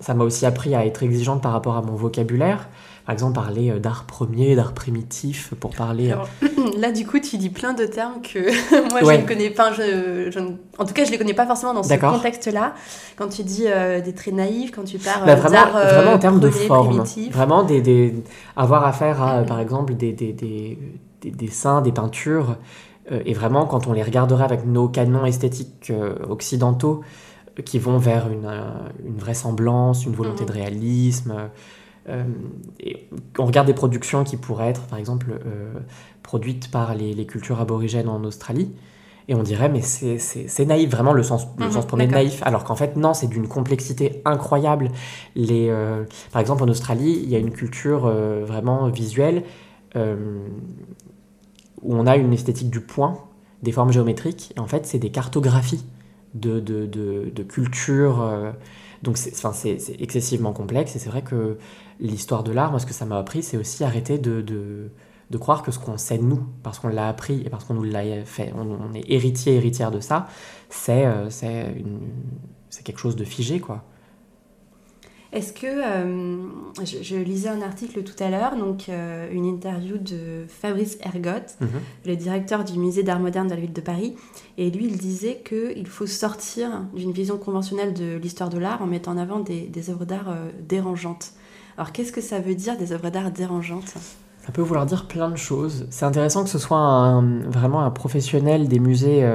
ça 0.00 0.14
m'a 0.14 0.24
aussi 0.24 0.46
appris 0.46 0.74
à 0.74 0.86
être 0.86 1.02
exigeante 1.02 1.42
par 1.42 1.52
rapport 1.52 1.76
à 1.76 1.82
mon 1.82 1.94
vocabulaire. 1.94 2.68
Par 3.04 3.12
exemple, 3.12 3.34
parler 3.34 3.70
euh, 3.70 3.78
d'art 3.78 4.04
premier, 4.04 4.56
d'art 4.56 4.72
primitif, 4.72 5.52
pour 5.60 5.74
parler... 5.76 6.10
Alors, 6.12 6.26
là, 6.78 6.90
du 6.90 7.06
coup, 7.06 7.18
tu 7.20 7.36
dis 7.36 7.50
plein 7.50 7.74
de 7.74 7.84
termes 7.84 8.22
que 8.22 8.38
moi, 8.90 9.02
Ouais. 9.04 9.16
je 9.16 9.20
ne 9.20 9.26
connais 9.26 9.50
pas. 9.50 9.72
Je, 9.74 10.30
je 10.30 10.38
ne- 10.38 10.52
en 10.78 10.86
tout 10.86 10.94
cas, 10.94 11.04
je 11.04 11.10
les 11.10 11.18
connais 11.18 11.34
pas 11.34 11.46
forcément 11.46 11.74
dans 11.74 11.82
ce 11.82 11.94
contexte-là. 11.94 12.72
Quand 13.16 13.28
tu 13.28 13.42
dis 13.42 13.64
euh, 13.66 14.00
des 14.00 14.14
traits 14.14 14.32
naïfs, 14.34 14.70
quand 14.70 14.84
tu 14.84 14.96
parles 14.98 15.26
Bah, 15.26 15.34
vraiment, 15.34 15.50
d'art 15.52 15.76
euh, 15.76 15.94
vraiment 15.96 16.12
en 16.14 16.18
termes 16.18 16.40
de 16.40 16.48
forme. 16.48 16.88
primitif. 16.88 17.34
Vraiment 17.34 17.62
des, 17.62 17.82
des- 17.82 18.14
avoir 18.56 18.86
affaire 18.86 19.22
à, 19.22 19.42
par 19.46 19.60
exemple, 19.60 19.92
des, 19.94 20.14
des, 20.14 20.32
des, 20.32 20.78
des 21.20 21.30
dessins, 21.30 21.82
des 21.82 21.92
peintures. 21.92 22.56
Euh, 23.12 23.22
et 23.24 23.34
vraiment, 23.34 23.66
quand 23.66 23.86
on 23.86 23.92
les 23.92 24.02
regarderait 24.02 24.44
avec 24.44 24.66
nos 24.66 24.88
canons 24.88 25.24
esthétiques 25.24 25.90
euh, 25.90 26.14
occidentaux, 26.28 27.02
euh, 27.58 27.62
qui 27.62 27.78
vont 27.78 27.98
vers 27.98 28.30
une, 28.30 28.50
une 29.06 29.18
vraisemblance, 29.18 30.04
une 30.04 30.14
volonté 30.14 30.44
Mhm. 30.44 30.48
de 30.48 30.52
réalisme, 30.52 31.34
et 32.80 33.08
on 33.38 33.46
regarde 33.46 33.66
des 33.66 33.72
productions 33.72 34.24
qui 34.24 34.36
pourraient 34.36 34.68
être, 34.68 34.82
par 34.82 34.98
exemple, 34.98 35.40
produites 36.22 36.70
par 36.70 36.94
les, 36.94 37.14
les, 37.14 37.24
cultures 37.24 37.62
aborigènes 37.62 38.10
en 38.10 38.22
Australie. 38.24 38.74
Et 39.26 39.34
on 39.34 39.42
dirait, 39.42 39.70
mais 39.70 39.80
c'est 39.80 40.66
naïf, 40.66 40.90
vraiment 40.90 41.14
le 41.14 41.22
sens, 41.22 41.46
le 41.56 41.64
mhm, 41.64 41.72
sens 41.72 41.86
premier 41.86 42.06
de 42.06 42.12
naïf. 42.12 42.42
Alors 42.44 42.64
qu'en 42.64 42.74
fait, 42.74 42.96
non, 42.96 43.14
c'est 43.14 43.28
d'une 43.28 43.48
complexité 43.48 44.20
incroyable. 44.26 44.90
Les, 45.34 45.74
par 46.30 46.42
exemple, 46.42 46.62
en 46.62 46.68
Australie, 46.68 47.20
il 47.22 47.30
y 47.30 47.36
a 47.36 47.38
une 47.38 47.52
culture 47.52 48.06
vraiment 48.06 48.90
visuelle 48.90 49.42
où 51.84 51.94
on 51.94 52.06
a 52.06 52.16
une 52.16 52.32
esthétique 52.32 52.70
du 52.70 52.80
point, 52.80 53.18
des 53.62 53.72
formes 53.72 53.92
géométriques, 53.92 54.52
et 54.56 54.60
en 54.60 54.66
fait, 54.66 54.86
c'est 54.86 54.98
des 54.98 55.10
cartographies 55.10 55.84
de, 56.34 56.60
de, 56.60 56.86
de, 56.86 57.30
de 57.34 57.42
culture. 57.42 58.22
Euh, 58.22 58.52
donc, 59.02 59.16
c'est 59.18 60.00
excessivement 60.00 60.52
complexe, 60.52 60.96
et 60.96 60.98
c'est 60.98 61.10
vrai 61.10 61.22
que 61.22 61.58
l'histoire 62.00 62.42
de 62.42 62.52
l'art, 62.52 62.70
moi, 62.70 62.80
ce 62.80 62.86
que 62.86 62.94
ça 62.94 63.04
m'a 63.04 63.18
appris, 63.18 63.42
c'est 63.42 63.56
aussi 63.56 63.84
arrêter 63.84 64.18
de, 64.18 64.40
de, 64.40 64.90
de, 65.30 65.38
croire 65.38 65.62
que 65.62 65.70
ce 65.70 65.78
qu'on 65.78 65.98
sait 65.98 66.18
nous, 66.18 66.42
parce 66.62 66.78
qu'on 66.78 66.88
l'a 66.88 67.08
appris 67.08 67.42
et 67.44 67.50
parce 67.50 67.64
qu'on 67.64 67.74
nous 67.74 67.84
l'a 67.84 68.24
fait, 68.24 68.52
on, 68.56 68.94
est 68.94 69.08
héritier, 69.10 69.54
héritière 69.54 69.90
de 69.90 70.00
ça, 70.00 70.26
c'est 70.70 71.06
euh, 71.06 71.28
c'est 71.30 72.82
quelque 72.82 72.98
chose 72.98 73.14
de 73.14 73.24
figé, 73.24 73.60
quoi. 73.60 73.84
Est-ce 75.34 75.52
que 75.52 75.66
euh, 75.66 76.36
je, 76.84 77.16
lisais 77.16 77.48
un 77.48 77.60
article 77.60 78.04
tout 78.04 78.22
à 78.22 78.30
l'heure, 78.30 78.56
donc 78.56 78.88
euh, 78.88 79.28
une 79.32 79.46
interview 79.46 79.98
de 79.98 80.44
Fabrice 80.46 80.96
Ergotte, 81.02 81.56
mhm. 81.60 81.68
le 82.06 82.14
directeur 82.14 82.62
du 82.62 82.78
musée 82.78 83.02
d'art 83.02 83.18
moderne 83.18 83.48
de 83.48 83.54
la 83.54 83.60
ville 83.60 83.72
de 83.72 83.80
Paris, 83.80 84.14
et 84.58 84.70
lui 84.70 84.84
il 84.86 84.96
disait 84.96 85.42
qu'il 85.44 85.88
faut 85.88 86.06
sortir 86.06 86.82
d'une 86.94 87.10
vision 87.10 87.36
conventionnelle 87.36 87.94
de 87.94 88.16
l'histoire 88.16 88.48
de 88.48 88.58
l'art 88.58 88.80
en 88.80 88.86
mettant 88.86 89.10
en 89.10 89.18
avant 89.18 89.40
des, 89.40 89.90
œuvres 89.90 90.04
d'art 90.04 90.28
euh, 90.28 90.50
dérangeantes. 90.68 91.32
Alors 91.76 91.90
qu'est-ce 91.90 92.12
que 92.12 92.20
ça 92.20 92.38
veut 92.38 92.54
dire 92.54 92.78
des 92.78 92.92
œuvres 92.92 93.10
d'art 93.10 93.32
dérangeantes? 93.32 93.94
Ça 94.46 94.52
peut 94.52 94.62
vouloir 94.62 94.86
dire 94.86 95.08
plein 95.08 95.30
de 95.30 95.36
choses. 95.36 95.88
C'est 95.90 96.04
intéressant 96.04 96.44
que 96.44 96.50
ce 96.50 96.58
soit 96.60 97.24
vraiment 97.48 97.80
un 97.80 97.90
professionnel 97.90 98.68
des 98.68 98.78
musées 98.78 99.26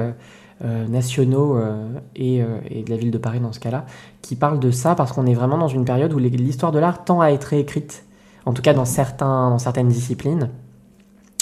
euh, 0.62 0.86
nationaux 0.88 1.56
euh, 1.56 1.88
euh, 2.18 2.58
et, 2.68 2.82
de 2.82 2.90
la 2.90 2.96
ville 2.98 3.10
de 3.10 3.16
Paris 3.16 3.40
dans 3.40 3.50
ce 3.50 3.60
cas-là, 3.60 3.86
qui 4.20 4.36
parlent 4.36 4.60
de 4.60 4.70
ça 4.70 4.94
parce 4.94 5.10
qu'on 5.10 5.24
est 5.24 5.32
vraiment 5.32 5.56
dans 5.56 5.68
une 5.68 5.86
période 5.86 6.12
où 6.12 6.18
l'histoire 6.18 6.70
de 6.70 6.78
l'art 6.78 7.02
tend 7.02 7.22
à 7.22 7.28
être 7.28 7.44
réécrite, 7.44 8.04
en 8.44 8.52
tout 8.52 8.60
cas 8.60 8.74
dans, 8.74 8.84
certains, 8.84 9.48
dans 9.48 9.58
certaines 9.58 9.88
disciplines. 9.88 10.50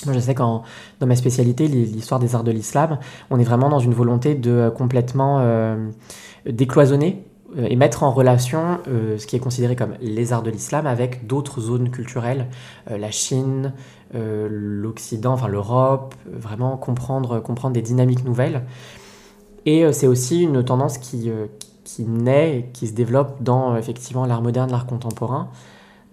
Moi, 0.06 0.14
je 0.14 0.20
sais 0.20 0.36
qu'en 0.36 0.62
dans 1.00 1.08
ma 1.08 1.16
spécialité, 1.16 1.66
l'histoire 1.66 2.20
des 2.20 2.36
arts 2.36 2.44
de 2.44 2.52
l'islam, 2.52 3.00
on 3.30 3.40
est 3.40 3.44
vraiment 3.44 3.68
dans 3.68 3.80
une 3.80 3.92
volonté 3.92 4.36
de 4.36 4.70
complètement 4.72 5.44
décloisonner 6.46 7.24
et 7.56 7.74
mettre 7.74 8.04
en 8.04 8.12
relation 8.12 8.78
ce 8.86 9.26
qui 9.26 9.34
est 9.34 9.40
considéré 9.40 9.74
comme 9.74 9.94
les 10.00 10.32
arts 10.32 10.44
de 10.44 10.52
l'islam 10.52 10.86
avec 10.86 11.26
d'autres 11.26 11.60
zones 11.60 11.90
culturelles, 11.90 12.46
la 12.88 13.10
Chine, 13.10 13.72
l'Occident, 14.14 15.32
enfin 15.32 15.48
l'Europe, 15.48 16.14
vraiment 16.32 16.76
comprendre, 16.76 17.40
comprendre 17.40 17.74
des 17.74 17.82
dynamiques 17.82 18.24
nouvelles. 18.24 18.62
Et 19.68 19.84
euh, 19.84 19.92
c'est 19.92 20.06
aussi 20.06 20.44
une 20.44 20.64
tendance 20.64 20.96
qui, 20.96 21.28
euh, 21.28 21.44
qui 21.84 22.04
naît, 22.04 22.70
qui 22.72 22.86
se 22.86 22.94
développe 22.94 23.42
dans 23.42 23.76
effectivement 23.76 24.24
l'art 24.24 24.40
moderne, 24.40 24.70
l'art 24.70 24.86
contemporain. 24.86 25.48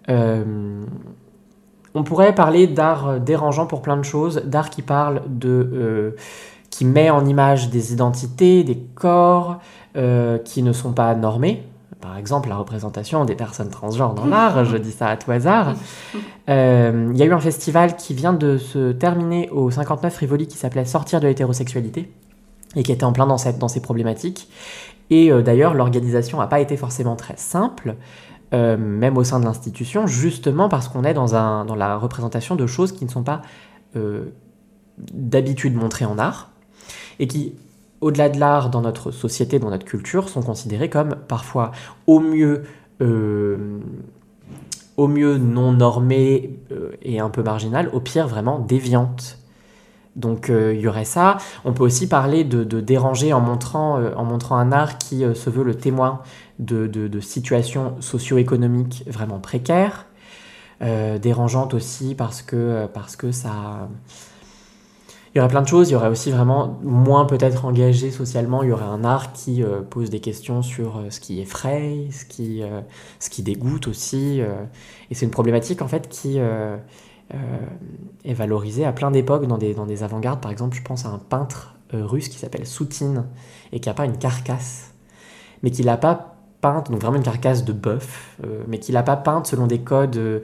Euh, 0.10 0.84
on 1.94 2.04
pourrait 2.04 2.36
parler 2.36 2.68
d'art 2.68 3.22
dérangeant 3.22 3.66
pour 3.66 3.82
plein 3.82 3.96
de 3.96 4.04
choses, 4.04 4.42
d'art 4.44 4.70
qui 4.70 4.82
parle 4.82 5.22
de, 5.30 6.18
qui 6.70 6.84
met 6.84 7.10
en 7.10 7.26
image 7.26 7.70
des 7.70 7.94
identités, 7.94 8.66
des 8.66 8.78
corps 8.78 9.60
qui 10.44 10.62
ne 10.62 10.74
sont 10.74 10.92
pas 10.92 11.16
normés. 11.16 11.64
Par 12.02 12.18
exemple, 12.18 12.50
la 12.50 12.58
représentation 12.58 13.24
des 13.24 13.36
personnes 13.36 13.70
transgenres 13.70 14.14
dans 14.14 14.26
l'art, 14.36 14.66
je 14.66 14.76
dis 14.76 14.92
ça 14.92 15.08
à 15.08 15.16
tout 15.16 15.32
hasard. 15.32 15.76
Il 16.50 17.16
y 17.16 17.22
a 17.22 17.26
eu 17.26 17.32
un 17.32 17.40
festival 17.40 17.96
qui 17.96 18.14
vient 18.14 18.34
de 18.34 18.58
se 18.58 18.92
terminer 18.92 19.50
au 19.52 19.72
59 19.72 20.18
Rivoli 20.18 20.48
qui 20.48 20.58
s'appelait 20.58 20.84
Sortir 20.84 21.22
de 21.22 21.28
l'hétérosexualité 21.28 22.12
et 22.76 22.84
qui 22.84 22.92
était 22.92 23.04
en 23.04 23.14
plein 23.14 23.28
dans, 23.28 23.38
dans 23.60 23.68
ces 23.68 23.82
problématiques. 23.82 24.50
Et 25.10 25.32
euh, 25.32 25.42
d'ailleurs, 25.42 25.74
l'organisation 25.74 26.40
n'a 26.40 26.48
pas 26.48 26.60
été 26.60 26.78
forcément 26.78 27.16
très 27.16 27.38
simple, 27.38 27.96
euh, 28.54 28.78
même 28.78 29.18
au 29.18 29.24
sein 29.24 29.40
de 29.40 29.46
l'institution, 29.46 30.08
justement 30.08 30.70
parce 30.70 30.88
qu'on 30.88 31.04
est 31.04 31.14
dans 31.14 31.76
la 31.76 31.98
représentation 31.98 32.56
de 32.56 32.68
choses 32.68 32.92
qui 32.92 33.06
ne 33.06 33.10
sont 33.10 33.24
pas 33.24 33.42
euh, 33.96 34.26
d'habitude 34.98 35.76
montrées 35.76 36.06
en 36.06 36.18
art, 36.18 36.52
et 37.20 37.28
qui, 37.28 37.56
au-delà 38.02 38.30
de 38.30 38.40
l'art, 38.40 38.70
dans 38.70 38.82
notre 38.82 39.12
société, 39.12 39.60
dans 39.60 39.70
notre 39.70 39.86
culture, 39.86 40.30
sont 40.30 40.42
considérées 40.42 40.90
comme 40.90 41.16
parfois 41.28 41.72
au 42.08 42.20
mieux... 42.20 42.64
au 44.98 45.08
mieux 45.10 45.38
non 45.38 45.74
normées 45.74 46.58
et 47.02 47.20
un 47.20 47.30
peu 47.30 47.44
marginales, 47.44 47.90
au 47.92 48.00
pire 48.00 48.28
vraiment 48.28 48.60
déviantes. 48.60 49.45
Donc 50.16 50.50
euh, 50.50 50.74
il 50.74 50.82
y 50.82 50.88
aurait 50.88 51.06
ça. 51.06 51.38
On 51.66 51.74
peut 51.74 51.84
aussi 51.84 52.08
parler 52.08 52.44
de, 52.44 52.64
déranger 52.82 53.34
en 53.34 53.42
montrant, 53.42 54.00
euh, 54.00 54.14
en 54.16 54.24
montrant 54.24 54.58
un 54.58 54.72
art 54.72 54.98
qui 54.98 55.24
euh, 55.24 55.34
se 55.34 55.50
veut 55.50 55.64
le 55.64 55.76
témoin 55.76 56.22
de, 56.60 57.20
situations 57.20 57.96
socio-économiques 58.00 59.04
vraiment 59.08 59.40
précaires. 59.40 60.06
dérangeante 60.82 61.74
aussi 61.74 62.16
parce 62.16 62.42
que, 62.42 62.88
parce 62.94 63.16
que 63.16 63.32
ça... 63.32 63.90
Il 65.34 65.40
y 65.40 65.42
aurait 65.42 65.50
plein 65.50 65.62
de 65.62 65.68
choses, 65.68 65.90
il 65.90 65.94
y 65.94 65.96
aurait 65.98 66.08
aussi 66.08 66.32
vraiment 66.32 66.80
moins 66.82 67.26
peut-être 67.26 67.66
engagé 67.66 68.10
socialement, 68.10 68.64
il 68.64 68.70
y 68.70 68.72
aurait 68.72 68.86
un 68.86 69.04
art 69.04 69.34
qui 69.34 69.64
pose 69.90 70.10
des 70.10 70.22
questions 70.22 70.62
sur 70.62 71.04
ce 71.10 71.20
qui 71.20 71.42
effraie, 71.42 72.08
ce 72.12 72.24
qui, 72.24 72.62
ce 73.20 73.30
qui 73.30 73.44
dégoûte 73.44 73.90
aussi. 73.90 74.40
et 74.40 75.14
c'est 75.14 75.26
une 75.26 75.32
problématique 75.32 75.82
en 75.82 75.90
fait 75.90 76.08
qui 76.08 76.40
est 78.24 78.34
valorisé 78.34 78.86
à 78.86 78.94
plein 78.94 79.12
d'époques 79.12 79.48
dans 79.48 79.58
des, 79.58 79.74
dans 79.74 79.86
des 79.86 80.04
avant-gardes. 80.04 80.42
Par 80.42 80.52
exemple, 80.52 80.76
je 80.76 80.82
pense 80.82 81.06
à 81.06 81.10
un 81.10 81.20
peintre 81.20 81.76
euh, 81.94 82.06
russe 82.06 82.30
qui 82.30 82.38
s'appelle 82.38 82.66
Soutine 82.66 83.26
et 83.72 83.80
qui 83.80 83.90
a 83.90 83.94
pas 83.94 84.06
une 84.06 84.18
carcasse, 84.18 84.94
mais 85.62 85.70
qui 85.70 85.84
l'a 85.84 85.98
pas 85.98 86.35
peinte, 86.62 86.90
donc 86.92 87.02
vraiment 87.02 87.18
une 87.18 87.24
carcasse 87.24 87.64
de 87.64 87.74
bœuf, 87.74 88.36
euh, 88.44 88.64
mais 88.68 88.80
qu'il 88.80 88.96
n'a 88.96 89.04
pas 89.04 89.16
peinte 89.16 89.48
selon 89.48 89.68
des 89.68 89.80
codes 89.80 90.18
euh, 90.18 90.40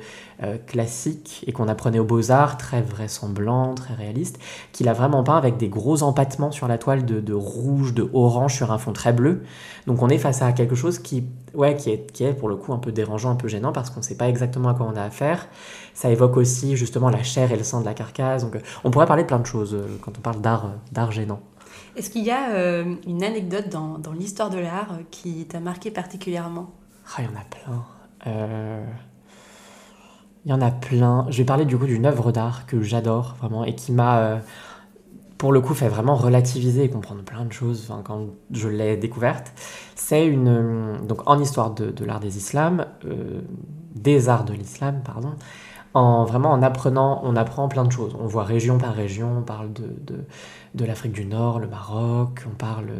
classiques 0.67 1.43
et 1.47 1.51
qu'on 1.51 1.67
apprenait 1.67 1.99
aux 1.99 2.05
beaux-arts, 2.05 2.57
très 2.57 2.81
vraisemblants, 2.81 3.73
très 3.73 3.93
réalistes, 3.93 4.39
qu'il 4.71 4.87
a 4.87 4.93
vraiment 4.93 5.23
peint 5.23 5.37
avec 5.37 5.57
des 5.57 5.69
gros 5.69 6.03
empattements 6.03 6.51
sur 6.51 6.67
la 6.67 6.77
toile 6.77 7.05
de, 7.05 7.33
rouge, 7.33 7.93
de 7.93 8.09
orange 8.13 8.55
sur 8.55 8.71
un 8.71 8.77
fond 8.77 8.93
très 8.93 9.13
bleu. 9.13 9.43
Donc 9.87 10.01
on 10.01 10.09
est 10.09 10.17
face 10.17 10.41
à 10.41 10.51
quelque 10.51 10.75
chose 10.75 10.99
qui, 10.99 11.25
ouais, 11.53 11.75
qui, 11.75 11.89
est, 11.89 12.11
qui 12.11 12.23
est 12.23 12.33
pour 12.33 12.49
le 12.49 12.55
coup 12.55 12.73
un 12.73 12.77
peu 12.77 12.91
dérangeant, 12.91 13.31
un 13.31 13.35
peu 13.35 13.47
gênant, 13.47 13.71
parce 13.71 13.89
qu'on 13.89 13.99
ne 13.99 14.05
sait 14.05 14.17
pas 14.17 14.29
exactement 14.29 14.69
à 14.69 14.73
quoi 14.73 14.87
on 14.91 14.95
a 14.95 15.03
affaire. 15.03 15.47
Ça 15.93 16.09
évoque 16.09 16.37
aussi 16.37 16.77
justement 16.77 17.09
la 17.09 17.23
chair 17.23 17.51
et 17.51 17.57
le 17.57 17.63
sang 17.63 17.81
de 17.81 17.85
la 17.85 17.93
carcasse. 17.93 18.43
Donc 18.43 18.57
on 18.83 18.91
pourrait 18.91 19.07
parler 19.07 19.23
de 19.23 19.27
plein 19.27 19.39
de 19.39 19.45
choses 19.45 19.77
quand 20.01 20.13
on 20.17 20.21
parle 20.21 20.41
d'art 20.41 21.11
gênant. 21.11 21.41
Est-ce 21.95 22.09
qu'il 22.09 22.23
y 22.23 22.31
a 22.31 22.51
euh, 22.51 22.95
une 23.05 23.23
anecdote 23.23 23.69
dans, 23.69 23.97
dans 23.97 24.13
l'histoire 24.13 24.49
de 24.49 24.57
l'art 24.57 24.93
euh, 24.93 25.03
qui 25.11 25.45
t'a 25.45 25.59
marqué 25.59 25.91
particulièrement? 25.91 26.71
Ah, 27.05 27.21
il 27.21 27.25
y 27.25 27.27
en 27.27 27.39
a 27.39 27.43
plein. 27.43 27.83
Euh, 28.27 28.85
il 30.45 30.51
y 30.51 30.53
en 30.53 30.61
a 30.61 30.71
plein. 30.71 31.25
Je 31.29 31.37
vais 31.37 31.43
parler 31.43 31.65
du 31.65 31.77
coup 31.77 31.85
d'une 31.85 32.05
œuvre 32.05 32.31
d'art 32.31 32.65
que 32.65 32.81
j'adore 32.81 33.35
vraiment 33.39 33.65
et 33.65 33.75
qui 33.75 33.91
m'a, 33.91 34.39
pour 35.37 35.51
le 35.51 35.61
coup, 35.61 35.73
fait 35.73 35.89
vraiment 35.89 36.15
relativiser 36.15 36.85
et 36.85 36.89
comprendre 36.89 37.23
plein 37.23 37.45
de 37.45 37.53
choses 37.53 37.93
quand 38.05 38.27
je 38.51 38.67
l'ai 38.69 38.97
découverte. 38.97 39.51
C'est 39.95 40.25
une. 40.25 41.05
Donc, 41.07 41.27
en 41.27 41.39
histoire 41.39 41.71
de, 41.71 41.91
de 41.91 42.05
l'art 42.05 42.19
des 42.19 42.37
islams, 42.37 42.87
des 43.93 44.29
arts 44.29 44.45
de 44.45 44.53
l'islam, 44.53 45.01
pardon, 45.05 45.33
en 45.93 46.25
vraiment 46.25 46.51
en 46.51 46.61
apprenant, 46.63 47.21
on 47.23 47.35
apprend 47.35 47.67
plein 47.67 47.83
de 47.83 47.91
choses. 47.91 48.15
On 48.19 48.27
voit 48.27 48.43
région 48.43 48.77
par 48.77 48.93
région, 48.93 49.39
on 49.39 49.41
parle 49.41 49.73
de, 49.73 49.93
de, 50.05 50.25
de 50.75 50.85
l'Afrique 50.85 51.11
du 51.11 51.25
Nord, 51.25 51.59
le 51.59 51.67
Maroc, 51.67 52.45
on 52.47 52.55
parle 52.55 52.91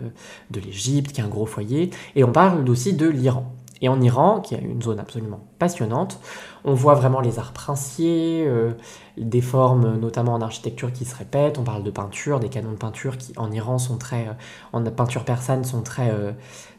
de 0.50 0.60
l'Égypte, 0.60 1.12
qui 1.14 1.22
est 1.22 1.24
un 1.24 1.30
gros 1.30 1.46
foyer, 1.46 1.90
et 2.16 2.24
on 2.24 2.32
parle 2.32 2.68
aussi 2.70 2.94
de 2.94 3.08
l'Iran. 3.08 3.52
Et 3.82 3.90
en 3.90 4.00
Iran, 4.00 4.42
qui 4.42 4.54
est 4.54 4.60
une 4.60 4.82
zone 4.82 5.00
absolument 5.00 5.40
passionnante, 5.58 6.20
on 6.64 6.76
voit 6.76 6.94
vraiment 6.94 7.20
les 7.20 7.40
arts 7.40 7.52
princiers, 7.52 8.46
euh, 8.46 8.74
des 9.18 9.42
formes 9.42 9.98
notamment 10.00 10.36
en 10.36 10.42
architecture 10.42 10.94
qui 10.94 11.04
se 11.04 11.16
répètent. 11.16 11.58
On 11.58 11.64
parle 11.64 11.84
de 11.84 11.90
peinture, 11.90 12.40
des 12.40 12.50
canons 12.50 12.72
de 12.72 12.78
peinture 12.78 13.18
qui 13.18 13.34
en 13.38 13.52
Iran 13.52 13.80
sont 13.80 13.98
très, 13.98 14.28
euh, 14.28 14.34
en 14.72 14.84
peinture 14.84 15.26
persane 15.26 15.64
sont 15.64 15.82
très, 15.82 16.12
euh, 16.12 16.32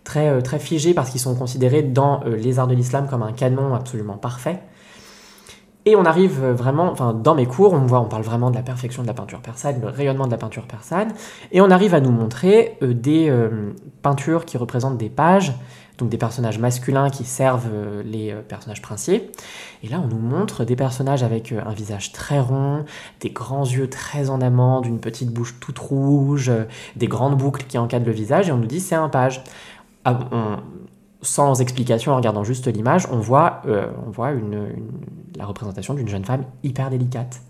très, 0.05 0.41
très 0.43 0.61
figés 0.61 0.95
parce 0.95 1.11
qu'ils 1.11 1.21
sont 1.21 1.35
considérés 1.35 1.83
dans 1.83 2.23
les 2.25 2.61
arts 2.61 2.69
de 2.69 2.75
l'islam 2.75 3.09
comme 3.09 3.23
un 3.23 3.33
canon 3.33 3.75
absolument 3.75 4.17
parfait. 4.17 4.61
Et 5.85 5.97
on 5.97 6.05
arrive 6.05 6.45
vraiment, 6.45 6.91
enfin 6.91 7.13
dans 7.13 7.35
mes 7.35 7.47
cours, 7.47 7.73
on 7.73 7.81
voit, 7.87 8.01
on 8.01 8.07
parle 8.07 8.23
vraiment 8.23 8.51
de 8.51 8.57
la 8.57 8.63
perfection 8.63 9.03
de 9.03 9.09
la 9.09 9.15
peinture 9.15 9.41
persane, 9.41 9.81
le 9.81 9.89
rayonnement 9.89 10.27
de 10.27 10.31
la 10.31 10.39
peinture 10.39 10.67
persane, 10.67 11.13
et 11.51 11.61
on 11.61 11.71
arrive 11.71 11.95
à 11.95 12.01
nous 12.01 12.13
montrer 12.13 12.77
euh, 12.83 12.95
des 12.95 13.29
euh, 13.29 13.73
peintures 14.03 14.45
qui 14.45 14.57
représentent 14.57 14.97
des 14.97 15.11
pages, 15.11 15.53
donc 15.99 16.09
des 16.09 16.19
personnages 16.19 16.59
masculins 16.59 17.11
qui 17.11 17.25
servent 17.25 17.69
euh, 17.73 18.03
les 18.05 18.33
personnages 18.47 18.81
princiers. 18.81 19.33
Et 19.83 19.89
là, 19.89 20.01
on 20.03 20.07
nous 20.07 20.21
montre 20.21 20.65
des 20.65 20.77
personnages 20.77 21.25
avec 21.25 21.53
un 21.53 21.73
visage 21.73 22.13
très 22.13 22.39
rond, 22.39 22.85
des 23.21 23.31
grands 23.31 23.65
yeux 23.65 23.91
très 23.91 24.31
en 24.31 24.41
amande, 24.41 24.87
une 24.87 25.01
petite 25.01 25.31
bouche 25.31 25.57
toute 25.59 25.81
rouge, 25.81 26.53
des 26.95 27.09
grandes 27.09 27.37
boucles 27.37 27.65
qui 27.67 27.77
encadrent 27.77 28.07
le 28.07 28.13
visage, 28.13 28.49
et 28.49 28.53
on 28.53 28.59
nous 28.59 28.67
dit 28.67 28.81
c'est 28.81 28.95
un 28.95 29.09
page. 29.09 29.43
Ah, 30.05 30.19
sans 31.23 31.61
explication, 31.61 32.13
en 32.13 32.17
regardant 32.17 32.45
juste 32.45 32.67
l'image, 32.67 33.07
on 33.11 33.19
voit, 33.19 33.63
euh, 33.67 33.87
on 34.07 34.11
voit 34.11 34.33
la 35.37 35.47
représentation 35.47 35.95
d'une 35.95 36.09
jeune 36.09 36.25
femme 36.25 36.45
hyper 36.65 36.91
délicate. 36.91 37.41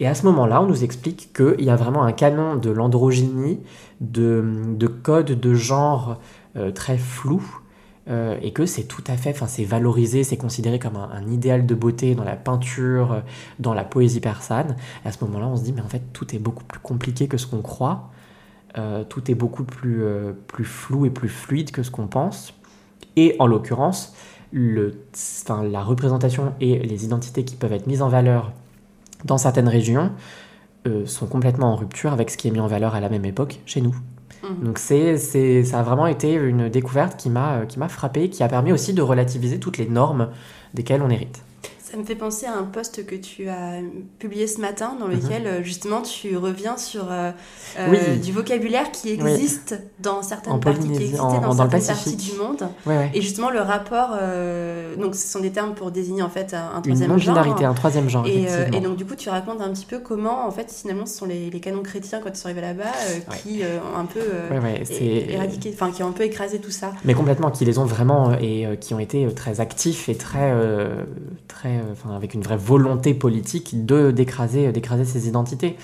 Et 0.00 0.06
à 0.06 0.14
ce 0.14 0.24
moment-là, 0.26 0.62
on 0.62 0.66
nous 0.66 0.84
explique 0.84 1.32
qu'il 1.32 1.64
y 1.64 1.70
a 1.70 1.76
vraiment 1.76 2.04
un 2.04 2.12
canon 2.12 2.56
de 2.56 2.70
l'androgynie, 2.70 3.60
de, 4.00 4.44
de 4.68 4.86
codes 4.86 5.38
de 5.38 5.54
genre 5.54 6.18
euh, 6.56 6.70
très 6.70 6.96
flous, 6.96 7.60
euh, 8.08 8.36
et 8.42 8.52
que 8.52 8.66
c'est 8.66 8.84
tout 8.84 9.04
à 9.06 9.16
fait, 9.16 9.30
enfin 9.30 9.46
c'est 9.46 9.64
valorisé, 9.64 10.24
c'est 10.24 10.36
considéré 10.36 10.80
comme 10.80 10.96
un, 10.96 11.26
idéal 11.28 11.66
de 11.66 11.74
beauté 11.74 12.16
dans 12.16 12.24
la 12.24 12.34
peinture, 12.34 13.22
dans 13.58 13.74
la 13.74 13.84
poésie 13.84 14.20
persane. 14.20 14.76
À 15.04 15.12
ce 15.12 15.24
moment-là, 15.24 15.46
on 15.48 15.56
se 15.56 15.62
dit, 15.62 15.72
mais 15.72 15.82
en 15.82 15.88
fait, 15.88 16.02
tout 16.12 16.34
est 16.34 16.40
beaucoup 16.40 16.64
plus 16.64 16.80
compliqué 16.80 17.26
que 17.26 17.36
ce 17.36 17.46
qu'on 17.46 17.62
croit, 17.62 18.10
tout 19.08 19.30
est 19.30 19.34
beaucoup 19.34 19.64
plus, 19.64 20.02
plus 20.46 20.64
flou 20.64 21.04
et 21.04 21.10
plus 21.10 21.28
fluide 21.28 21.70
que 21.70 21.82
ce 21.82 21.90
qu'on 21.90 22.06
pense. 22.06 22.54
Et 23.16 23.36
en 23.38 23.46
l'occurrence, 23.46 24.14
la 24.52 25.82
représentation 25.82 26.52
et 26.60 26.78
les 26.78 27.04
identités 27.04 27.44
qui 27.44 27.56
peuvent 27.56 27.72
être 27.72 27.86
mises 27.86 28.02
en 28.02 28.08
valeur 28.08 28.52
dans 29.24 29.38
certaines 29.38 29.68
régions 29.68 30.10
euh, 30.86 31.06
sont 31.06 31.26
complètement 31.26 31.72
en 31.72 31.76
rupture 31.76 32.12
avec 32.12 32.30
ce 32.30 32.36
qui 32.36 32.48
est 32.48 32.50
mis 32.50 32.60
en 32.60 32.66
valeur 32.66 32.94
à 32.94 33.00
la 33.00 33.08
même 33.08 33.24
époque 33.24 33.60
chez 33.66 33.80
nous. 33.80 33.94
Mmh. 34.42 34.64
Donc 34.64 34.78
c'est, 34.78 35.16
ça 35.64 35.78
a 35.78 35.82
vraiment 35.82 36.06
été 36.06 36.34
une 36.34 36.68
découverte 36.68 37.16
qui 37.16 37.30
m'a, 37.30 37.66
qui 37.66 37.78
m'a 37.78 37.88
frappé, 37.88 38.28
qui 38.30 38.42
a 38.42 38.48
permis 38.48 38.72
aussi 38.72 38.92
de 38.92 39.02
relativiser 39.02 39.60
toutes 39.60 39.78
les 39.78 39.88
normes 39.88 40.28
desquelles 40.74 41.02
on 41.02 41.10
hérite. 41.10 41.42
Ça 41.92 41.98
me 41.98 42.04
fait 42.04 42.14
penser 42.14 42.46
à 42.46 42.56
un 42.56 42.62
post 42.62 43.04
que 43.04 43.14
tu 43.14 43.50
as 43.50 43.80
publié 44.18 44.46
ce 44.46 44.62
matin 44.62 44.96
dans 44.98 45.08
lequel 45.08 45.58
mhm. 45.58 45.62
justement 45.62 46.00
tu 46.00 46.38
reviens 46.38 46.78
sur 46.78 47.12
euh, 47.12 47.32
euh, 47.78 48.16
du 48.16 48.32
vocabulaire 48.32 48.90
qui 48.92 49.10
existe 49.10 49.78
dans 50.00 50.22
certaines 50.22 50.58
parties 50.58 50.88
qui 50.88 50.94
existait 50.94 51.18
dans, 51.18 51.52
certaines 51.52 51.84
parties 51.84 52.16
du 52.16 52.32
monde. 52.32 52.66
Et 53.12 53.20
justement 53.20 53.50
le 53.50 53.60
rapport 53.60 54.16
euh, 54.18 54.96
donc 54.96 55.14
ce 55.14 55.26
sont 55.26 55.40
des 55.40 55.50
termes 55.50 55.74
pour 55.74 55.90
désigner 55.90 56.22
en 56.22 56.30
fait 56.30 56.54
un, 56.54 56.80
troisième 56.80 57.12
Une 57.12 57.18
genre 57.18 57.38
un 57.38 57.74
troisième 57.74 58.08
genre 58.08 58.26
et, 58.26 58.46
et, 58.72 58.80
donc 58.80 58.96
du 58.96 59.04
coup 59.04 59.14
tu 59.14 59.28
racontes 59.28 59.60
un 59.60 59.70
petit 59.70 59.84
peu 59.84 59.98
comment 59.98 60.46
en 60.46 60.50
fait 60.50 60.72
finalement 60.72 61.04
ce 61.04 61.18
sont 61.18 61.26
les, 61.26 61.50
les 61.50 61.60
canons 61.60 61.82
chrétiens 61.82 62.20
quand 62.22 62.30
ils 62.30 62.36
sont 62.36 62.46
arrivés 62.46 62.62
là-bas 62.62 62.90
qui 63.42 63.60
ont 63.64 63.98
un 63.98 64.06
peu 64.06 64.22
éradiqué 65.28 65.72
enfin 65.74 65.90
qui 65.90 66.02
ont 66.02 66.08
un 66.08 66.12
peu 66.12 66.24
écrasé 66.24 66.58
tout 66.58 66.70
ça. 66.70 66.92
Mais 67.04 67.12
complètement 67.12 67.50
qui 67.50 67.66
les 67.66 67.76
ont 67.76 67.84
vraiment 67.84 68.32
et 68.40 68.78
qui 68.80 68.94
ont 68.94 68.98
été 68.98 69.28
très 69.34 69.60
actifs 69.60 70.08
et 70.08 70.14
très 70.14 70.54
très 71.48 71.81
euh, 71.82 72.14
avec 72.14 72.34
une 72.34 72.42
vraie 72.42 72.56
volonté 72.56 73.14
politique 73.14 73.84
de 73.84 74.10
d'écraser, 74.10 74.72
d'écraser 74.72 75.04
ces 75.04 75.28
identités. 75.28 75.76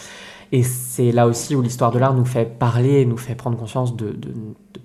Et 0.53 0.63
c'est 0.63 1.13
là 1.13 1.27
aussi 1.27 1.55
où 1.55 1.63
l'histoire 1.63 1.91
de 1.91 1.99
l'art 1.99 2.15
nous 2.15 2.25
fait 2.25 2.47
parler, 2.47 3.05
nous 3.05 3.19
fait 3.19 3.35
prendre 3.35 3.59
conscience 3.59 3.97
de, 3.97 4.17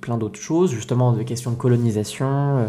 plein 0.02 0.18
d'autres 0.18 0.40
choses, 0.40 0.72
justement 0.72 1.14
de 1.14 1.24
questions 1.24 1.52
de 1.52 1.56
colonisation, 1.56 2.58
euh, 2.58 2.68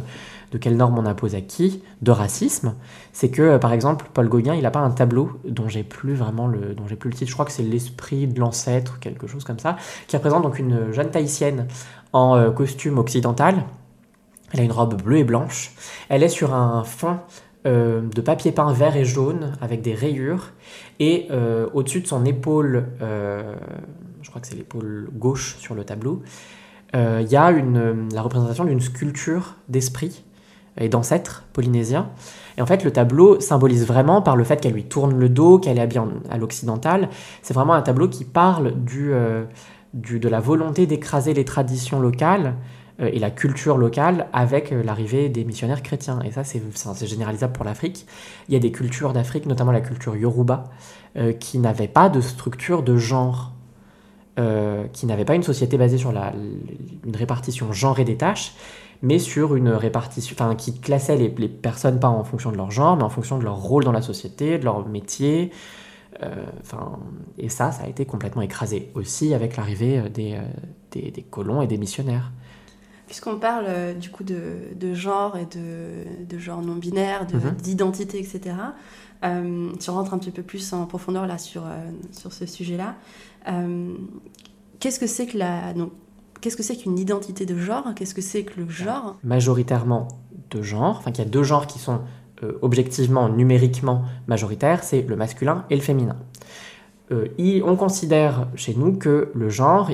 de 0.53 0.59
quelles 0.59 0.77
normes 0.77 0.97
on 0.99 1.07
impose 1.07 1.35
à 1.35 1.41
qui, 1.41 1.83
de 2.03 2.13
racisme. 2.13 2.75
C'est 3.13 3.31
que, 3.31 3.43
euh, 3.43 3.59
par 3.59 3.73
exemple, 3.73 4.07
Paul 4.15 4.29
Gauguin, 4.29 4.55
il 4.55 4.63
n'a 4.63 4.71
pas 4.71 4.81
un 4.81 4.91
tableau 4.91 5.33
dont 5.49 5.69
j'ai 5.69 5.83
plus 5.83 6.15
vraiment 6.15 6.47
le, 6.47 6.75
dont 6.75 6.85
plus 6.85 7.11
le 7.11 7.17
titre. 7.17 7.29
Je 7.29 7.35
crois 7.35 7.47
que 7.47 7.53
c'est 7.53 7.65
l'esprit 7.65 8.29
de 8.29 8.39
l'ancêtre, 8.39 9.01
quelque 9.01 9.27
chose 9.27 9.43
comme 9.43 9.59
ça, 9.59 9.77
qui 10.07 10.17
représente 10.17 10.43
donc 10.43 10.61
une 10.61 10.93
jeune 10.93 11.11
tahitienne 11.11 11.67
en 12.13 12.53
costume 12.53 12.99
occidental. 12.99 13.65
Elle 14.53 14.61
a 14.61 14.63
une 14.63 14.73
robe 14.73 15.03
bleue 15.03 15.19
et 15.19 15.25
blanche. 15.25 15.73
Elle 16.09 16.23
est 16.23 16.29
sur 16.29 16.55
un 16.55 16.85
fond 16.85 17.19
euh, 17.67 18.03
de 18.03 18.21
papier 18.21 18.53
peint 18.53 18.71
vert 18.75 18.95
et 18.95 19.07
jaune 19.07 19.53
avec 19.63 19.81
des 19.81 19.95
rayures. 19.95 20.51
Et 21.01 21.29
euh, 21.31 21.67
au-dessus 21.73 22.03
de 22.03 22.07
son 22.07 22.27
épaule, 22.27 22.89
euh, 23.01 23.55
je 24.21 24.29
crois 24.29 24.43
que 24.43 24.47
c'est 24.47 24.57
l'épaule 24.57 25.09
gauche 25.15 25.57
sur 25.59 25.75
le 25.75 25.83
tableau, 25.85 26.23
il 26.93 27.27
y 27.29 27.35
a 27.35 27.51
une, 27.51 28.09
la 28.15 28.23
représentation 28.23 28.65
d'une 28.65 28.81
sculpture 28.81 29.57
d'esprit 29.69 30.23
et 30.79 30.89
d'ancêtre 30.89 31.43
polynésien. 31.53 32.11
Et 32.57 32.63
en 32.63 32.67
fait, 32.67 32.85
le 32.85 32.93
tableau 32.93 33.41
symbolise 33.41 33.85
vraiment 33.85 34.23
par 34.23 34.37
le 34.37 34.45
fait 34.45 34.61
qu'elle 34.61 34.75
lui 34.75 34.85
tourne 34.85 35.19
le 35.19 35.29
dos, 35.29 35.59
qu'elle 35.59 35.79
est 35.79 35.81
habillée 35.81 36.03
à 36.31 36.39
l'occidental. 36.39 37.09
C'est 37.43 37.53
vraiment 37.53 37.73
un 37.73 37.83
tableau 37.83 38.07
qui 38.07 38.25
parle 38.25 38.75
de 38.85 40.29
la 40.29 40.39
volonté 40.39 40.87
d'écraser 40.87 41.35
les 41.35 41.45
traditions 41.45 41.99
locales 41.99 42.55
et 43.01 43.19
la 43.19 43.31
culture 43.31 43.77
locale 43.77 44.29
avec 44.33 44.73
euh, 44.73 44.83
l'arrivée 44.83 45.29
des 45.29 45.45
missionnaires 45.45 45.83
chrétiens. 45.83 46.21
Et 46.25 46.31
ça, 46.31 46.45
c'est 46.45 47.07
généralisable 47.07 47.53
pour 47.53 47.65
l'Afrique. 47.65 48.07
Il 48.49 48.55
y 48.55 48.57
a 48.57 48.61
des 48.61 48.71
cultures 48.71 49.13
d'Afrique, 49.13 49.47
notamment 49.47 49.73
la 49.73 49.81
culture 49.81 50.17
Yoruba, 50.17 50.65
euh, 51.17 51.33
qui 51.33 51.59
n'avaient 51.59 51.89
pas 51.89 52.09
de 52.09 52.21
structure 52.21 52.83
de 52.83 52.97
genre, 52.97 53.53
qui 54.93 55.07
n'avaient 55.07 55.25
pas 55.25 55.37
une 55.37 55.45
société 55.45 55.79
basée 55.79 55.97
sur 55.97 56.11
la, 56.11 56.33
une 57.05 57.15
répartition 57.15 57.73
genrée 57.73 58.03
des 58.03 58.17
tâches, 58.17 58.55
mais 59.01 59.21
sur 59.21 59.55
une 59.55 59.69
répartition, 59.69 60.35
enfin, 60.37 60.57
qui 60.57 60.81
classait 60.81 61.17
les, 61.17 61.29
personnes 61.49 62.01
pas 62.01 62.09
en 62.09 62.25
fonction 62.25 62.51
de 62.51 62.57
leur 62.57 62.73
genre, 62.73 62.97
mais 62.97 63.05
en 63.05 63.11
fonction 63.11 63.39
de 63.39 63.45
leur 63.45 63.55
rôle 63.55 63.85
dans 63.85 63.93
la 63.93 64.03
société, 64.03 64.59
de 64.59 64.65
leur 64.65 64.89
métier. 64.89 65.53
Enfin, 66.61 66.99
et 67.39 67.49
ça, 67.49 67.71
ça 67.71 67.85
a 67.85 67.87
été 67.87 68.07
complètement 68.07 68.43
écrasé 68.43 68.91
aussi 68.97 69.35
avec 69.35 69.57
l'arrivée 69.57 70.03
des, 70.13 70.37
des 70.91 71.23
colons 71.23 71.63
et 71.63 71.69
des 71.69 71.79
missionnaires. 71.79 72.33
Puisqu'on 73.15 73.39
parle 73.39 73.67
euh, 73.69 73.95
du 73.95 74.11
coup 74.11 74.25
de, 74.25 74.93
genre 74.93 75.37
et 75.37 75.47
de, 75.47 76.27
de 76.29 76.37
genre 76.37 76.61
non 76.63 76.75
binaire, 76.75 77.29
mhm. 77.33 77.53
d'identité, 77.63 78.19
etc., 78.19 78.57
euh, 79.23 79.71
tu 79.79 79.91
rentres 79.91 80.15
un 80.15 80.19
petit 80.19 80.33
peu 80.33 80.43
plus 80.43 80.73
en 80.73 80.85
profondeur 80.87 81.25
là 81.29 81.39
sur, 81.39 81.63
euh, 81.65 81.91
sur 82.11 82.33
ce 82.33 82.45
sujet-là. 82.45 82.97
qu'est-ce 84.81 84.99
que 84.99 85.07
c'est 85.07 85.27
que 85.27 85.39
la, 85.39 85.75
donc, 85.75 85.93
qu'est-ce 86.41 86.57
que 86.57 86.65
c'est 86.65 86.75
qu'une 86.75 86.99
identité 86.99 87.47
de 87.47 87.57
genre? 87.57 87.85
Qu'est-ce 87.95 88.17
que 88.17 88.21
c'est 88.21 88.43
que 88.43 88.61
le 88.61 88.69
genre? 88.69 89.17
Majoritairement 89.23 90.09
de 90.51 90.63
genre, 90.63 90.97
enfin 90.99 91.13
qu'il 91.13 91.23
y 91.25 91.29
a 91.29 91.31
deux 91.31 91.45
genres 91.45 91.69
qui 91.69 91.79
sont 91.79 92.01
objectivement, 92.63 93.29
numériquement 93.29 94.03
majoritaires, 94.27 94.83
c'est 94.83 95.03
le 95.03 95.15
masculin 95.15 95.67
et 95.71 95.77
le 95.77 95.83
féminin. 95.83 96.17
on 97.13 97.77
considère 97.77 98.49
chez 98.57 98.75
nous 98.75 98.95
que 98.95 99.31
le 99.37 99.49
genre, 99.51 99.93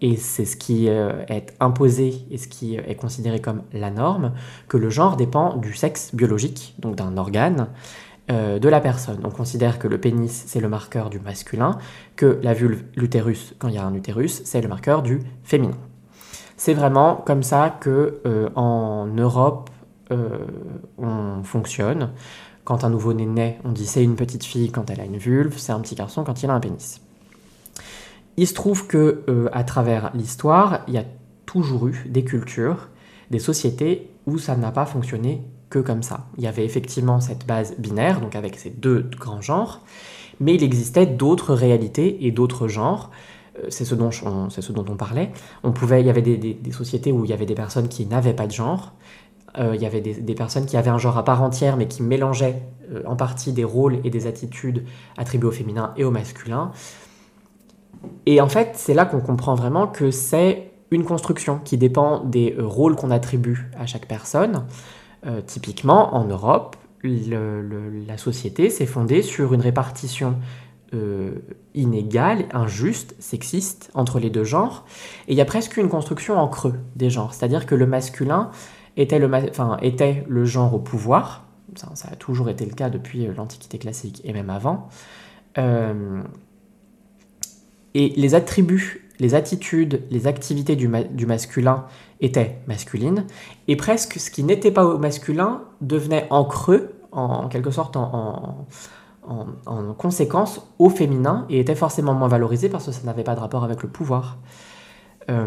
et 0.00 0.16
c'est 0.16 0.44
ce 0.44 0.56
qui 0.56 0.88
euh, 0.88 1.24
est 1.28 1.54
imposé 1.60 2.24
et 2.30 2.38
ce 2.38 2.48
qui 2.48 2.76
est 2.76 2.96
considéré 2.96 3.40
comme 3.40 3.62
la 3.72 3.90
norme, 3.90 4.32
que 4.68 4.76
le 4.76 4.90
genre 4.90 5.16
dépend 5.16 5.56
du 5.56 5.74
sexe 5.74 6.14
biologique, 6.14 6.74
donc 6.78 6.96
d'un 6.96 7.16
organe, 7.16 7.68
euh, 8.30 8.58
de 8.58 8.68
la 8.68 8.80
personne. 8.80 9.20
On 9.24 9.30
considère 9.30 9.78
que 9.78 9.88
le 9.88 9.98
pénis, 9.98 10.44
c'est 10.46 10.60
le 10.60 10.68
marqueur 10.68 11.10
du 11.10 11.20
masculin, 11.20 11.78
que 12.16 12.38
la 12.42 12.54
vulve, 12.54 12.82
l'utérus, 12.96 13.54
quand 13.58 13.68
il 13.68 13.74
y 13.74 13.78
a 13.78 13.84
un 13.84 13.94
utérus, 13.94 14.42
c'est 14.44 14.60
le 14.60 14.68
marqueur 14.68 15.02
du 15.02 15.20
féminin. 15.42 15.76
C'est 16.56 16.74
vraiment 16.74 17.16
comme 17.16 17.42
ça 17.42 17.76
que 17.80 18.20
euh, 18.26 18.48
en 18.54 19.06
Europe, 19.06 19.70
on 20.98 21.44
fonctionne. 21.44 22.10
Quand 22.64 22.82
un 22.82 22.90
nouveau-né 22.90 23.26
naît, 23.26 23.60
on 23.64 23.70
dit 23.70 23.86
c'est 23.86 24.02
une 24.02 24.16
petite 24.16 24.42
fille 24.44 24.72
quand 24.72 24.90
elle 24.90 25.00
a 25.00 25.04
une 25.04 25.18
vulve, 25.18 25.56
c'est 25.56 25.70
un 25.70 25.78
petit 25.78 25.94
garçon 25.94 26.24
quand 26.24 26.42
il 26.42 26.50
a 26.50 26.52
un 26.52 26.58
pénis. 26.58 27.00
Il 28.36 28.46
se 28.46 28.54
trouve 28.54 28.86
que 28.86 29.22
euh, 29.28 29.48
à 29.52 29.64
travers 29.64 30.10
l'histoire, 30.14 30.80
il 30.88 30.94
y 30.94 30.98
a 30.98 31.04
toujours 31.46 31.88
eu 31.88 32.06
des 32.08 32.24
cultures, 32.24 32.88
des 33.30 33.38
sociétés 33.38 34.10
où 34.26 34.38
ça 34.38 34.56
n'a 34.56 34.70
pas 34.70 34.86
fonctionné 34.86 35.42
que 35.68 35.78
comme 35.78 36.02
ça. 36.02 36.26
Il 36.36 36.44
y 36.44 36.46
avait 36.46 36.64
effectivement 36.64 37.20
cette 37.20 37.46
base 37.46 37.74
binaire, 37.78 38.20
donc 38.20 38.34
avec 38.36 38.56
ces 38.56 38.70
deux 38.70 39.08
grands 39.18 39.40
genres, 39.40 39.80
mais 40.40 40.54
il 40.54 40.62
existait 40.62 41.06
d'autres 41.06 41.54
réalités 41.54 42.26
et 42.26 42.30
d'autres 42.30 42.68
genres. 42.68 43.10
Euh, 43.58 43.66
c'est 43.68 43.84
ce, 43.84 43.94
dont 43.94 44.10
on, 44.24 44.50
ce 44.50 44.72
dont 44.72 44.84
on 44.88 44.96
parlait. 44.96 45.32
On 45.62 45.72
pouvait, 45.72 46.00
il 46.00 46.06
y 46.06 46.10
avait 46.10 46.22
des, 46.22 46.72
sociétés 46.72 47.12
où 47.12 47.24
il 47.24 47.30
y 47.30 47.34
avait 47.34 47.46
des 47.46 47.54
personnes 47.54 47.88
qui 47.88 48.06
n'avaient 48.06 48.34
pas 48.34 48.46
de 48.46 48.52
genre. 48.52 48.94
Euh, 49.58 49.74
il 49.74 49.82
y 49.82 49.86
avait 49.86 50.00
des, 50.00 50.34
personnes 50.34 50.66
qui 50.66 50.76
avaient 50.76 50.90
un 50.90 50.98
genre 50.98 51.18
à 51.18 51.24
part 51.24 51.42
entière, 51.42 51.76
mais 51.76 51.88
qui 51.88 52.02
mélangeaient 52.02 52.62
en 53.06 53.16
partie 53.16 53.52
des 53.52 53.64
rôles 53.64 54.00
et 54.02 54.10
des 54.10 54.26
attitudes 54.26 54.84
attribués 55.16 55.48
au 55.48 55.52
féminin 55.52 55.92
et 55.96 56.04
au 56.04 56.10
masculin. 56.10 56.72
Et 58.26 58.40
en 58.40 58.48
fait, 58.48 58.72
c'est 58.74 58.94
là 58.94 59.04
qu'on 59.04 59.20
comprend 59.20 59.54
vraiment 59.54 59.86
que 59.86 60.10
c'est 60.10 60.70
une 60.90 61.04
construction 61.04 61.60
qui 61.64 61.76
dépend 61.76 62.24
des 62.24 62.54
euh, 62.58 62.66
rôles 62.66 62.96
qu'on 62.96 63.10
attribue 63.10 63.70
à 63.78 63.86
chaque 63.86 64.06
personne. 64.06 64.66
Euh, 65.26 65.40
typiquement, 65.46 66.14
en 66.14 66.24
Europe, 66.24 66.76
la 67.02 68.18
société 68.18 68.68
s'est 68.68 68.86
fondée 68.86 69.22
sur 69.22 69.54
une 69.54 69.60
répartition 69.62 70.36
euh, 70.92 71.32
inégale, 71.74 72.44
injuste, 72.52 73.14
sexiste 73.18 73.90
entre 73.94 74.18
les 74.18 74.28
deux 74.28 74.44
genres. 74.44 74.84
Et 75.28 75.32
il 75.32 75.38
y 75.38 75.40
a 75.40 75.46
presque 75.46 75.76
une 75.76 75.88
construction 75.88 76.36
en 76.36 76.48
creux 76.48 76.74
des 76.96 77.08
genres. 77.08 77.32
C'est-à-dire 77.32 77.64
que 77.64 77.74
le 77.74 77.86
masculin 77.86 78.50
était 78.96 79.18
le, 79.18 80.44
genre 80.44 80.74
au 80.74 80.78
pouvoir. 80.78 81.44
Ça, 81.76 82.08
a 82.10 82.16
toujours 82.16 82.50
été 82.50 82.66
le 82.66 82.74
cas 82.74 82.90
depuis 82.90 83.26
l'Antiquité 83.34 83.78
classique 83.78 84.20
et 84.24 84.32
même 84.32 84.50
avant. 84.50 84.88
Et 87.94 88.10
les 88.16 88.34
attributs, 88.34 89.08
les 89.18 89.34
attitudes, 89.34 90.02
les 90.10 90.26
activités 90.26 90.76
du, 90.76 90.88
masculin 91.26 91.86
étaient 92.20 92.58
masculines, 92.66 93.26
et 93.68 93.76
presque 93.76 94.18
ce 94.18 94.30
qui 94.30 94.42
n'était 94.42 94.70
pas 94.70 94.96
masculin 94.96 95.62
devenait 95.80 96.26
en 96.30 96.44
creux, 96.44 96.94
en, 97.12 97.48
quelque 97.48 97.70
sorte 97.70 97.96
en, 97.96 98.66
conséquence, 99.98 100.62
au 100.78 100.88
féminin, 100.88 101.46
et 101.50 101.60
était 101.60 101.74
forcément 101.74 102.14
moins 102.14 102.28
valorisé 102.28 102.68
parce 102.68 102.86
que 102.86 102.92
ça 102.92 103.02
n'avait 103.04 103.24
pas 103.24 103.34
de 103.34 103.40
rapport 103.40 103.64
avec 103.64 103.82
le 103.82 103.88
pouvoir. 103.88 104.38
Euh, 105.30 105.46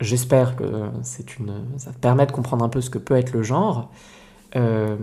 j'espère 0.00 0.56
que 0.56 0.64
ça 1.02 1.92
permet 2.00 2.26
de 2.26 2.32
comprendre 2.32 2.64
un 2.64 2.68
peu 2.68 2.80
ce 2.80 2.90
que 2.90 2.98
peut 2.98 3.16
être 3.16 3.32
le 3.32 3.42
genre. 3.42 3.90
Euh, 4.56 4.96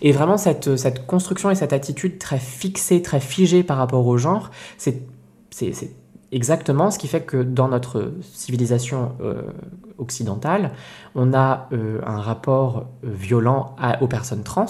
et 0.00 0.12
vraiment, 0.12 0.36
cette, 0.36 0.76
cette 0.76 1.06
construction 1.06 1.50
et 1.50 1.54
cette 1.54 1.72
attitude 1.72 2.18
très 2.18 2.38
fixée, 2.38 3.02
très 3.02 3.20
figée 3.20 3.62
par 3.62 3.76
rapport 3.76 4.06
au 4.06 4.16
genre, 4.16 4.50
c'est 4.78 5.02
exactement 6.30 6.90
ce 6.90 6.98
qui 6.98 7.08
fait 7.08 7.22
que 7.22 7.42
dans 7.42 7.68
notre 7.68 8.14
civilisation 8.22 9.12
euh, 9.20 9.42
occidentale, 9.98 10.72
on 11.14 11.34
a 11.34 11.68
euh, 11.72 12.00
un 12.06 12.20
rapport 12.20 12.86
violent 13.02 13.76
aux 14.00 14.06
personnes 14.08 14.42
trans, 14.42 14.66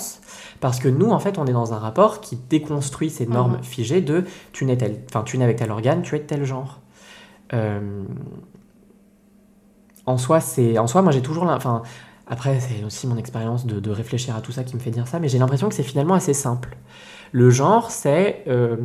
parce 0.61 0.79
que 0.81 0.89
nous, 0.89 1.11
en 1.11 1.19
fait, 1.21 1.39
on 1.39 1.47
est 1.47 1.53
dans 1.53 1.73
un 1.73 1.79
rapport 1.79 2.21
qui 2.21 2.37
déconstruit 2.37 3.11
ces 3.11 3.27
normes 3.27 3.57
Mhm. 3.59 3.63
figées 3.63 4.01
de 4.01 4.25
tu 4.53 4.65
nais 4.65 4.77
tel, 4.77 5.01
tu 5.25 5.39
nais 5.39 5.45
avec 5.45 5.57
tel 5.59 5.71
organe, 5.71 6.03
tu 6.03 6.17
es 6.17 6.19
de 6.19 6.25
tel 6.25 6.45
genre. 6.45 6.81
Euh, 7.55 8.05
en 10.07 10.19
soi, 10.19 10.41
c'est, 10.41 10.79
en 10.79 10.87
soi, 10.87 11.03
moi 11.03 11.13
j'ai 11.13 11.23
toujours, 11.23 11.45
enfin, 11.45 11.83
après 12.27 12.59
c'est 12.61 12.85
aussi 12.85 13.07
mon 13.07 13.17
expérience 13.17 13.67
de, 13.67 13.79
de 13.81 13.91
réfléchir 13.91 14.35
à 14.37 14.41
tout 14.41 14.53
ça 14.53 14.65
qui 14.65 14.75
me 14.75 14.81
fait 14.81 14.91
dire 14.91 15.07
ça, 15.07 15.21
mais 15.21 15.29
j'ai 15.29 15.39
l'impression 15.39 15.69
que 15.69 15.75
c'est 15.75 15.83
finalement 15.83 16.15
assez 16.15 16.35
simple. 16.35 16.77
Le 17.31 17.51
genre, 17.51 17.91
c'est 17.91 18.45
euh, 18.49 18.77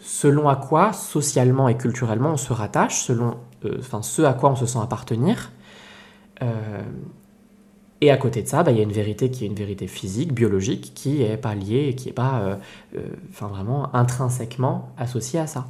selon 0.00 0.48
à 0.48 0.56
quoi 0.56 0.92
socialement 0.92 1.68
et 1.68 1.76
culturellement 1.76 2.32
on 2.32 2.36
se 2.36 2.52
rattache, 2.52 3.02
selon, 3.02 3.36
euh, 3.64 3.76
enfin, 3.78 4.02
ce 4.02 4.22
à 4.22 4.32
quoi 4.32 4.50
on 4.50 4.56
se 4.56 4.66
sent 4.66 4.78
appartenir. 4.82 5.52
Euh, 6.42 6.82
et 8.00 8.10
à 8.10 8.16
côté 8.16 8.42
de 8.42 8.48
ça, 8.48 8.62
bah, 8.62 8.70
il 8.70 8.78
y 8.78 8.80
a 8.80 8.84
une 8.84 8.92
vérité 8.92 9.30
qui 9.30 9.44
est 9.44 9.48
une 9.48 9.54
vérité 9.54 9.88
physique, 9.88 10.32
biologique, 10.32 10.92
qui 10.94 11.22
est 11.22 11.36
pas 11.36 11.54
liée 11.54 11.94
qui 11.96 12.08
est 12.08 12.12
pas, 12.12 12.40
euh, 12.40 12.56
enfin 13.30 13.48
vraiment 13.48 13.94
intrinsèquement 13.94 14.90
associée 14.96 15.40
à 15.40 15.48
ça. 15.48 15.66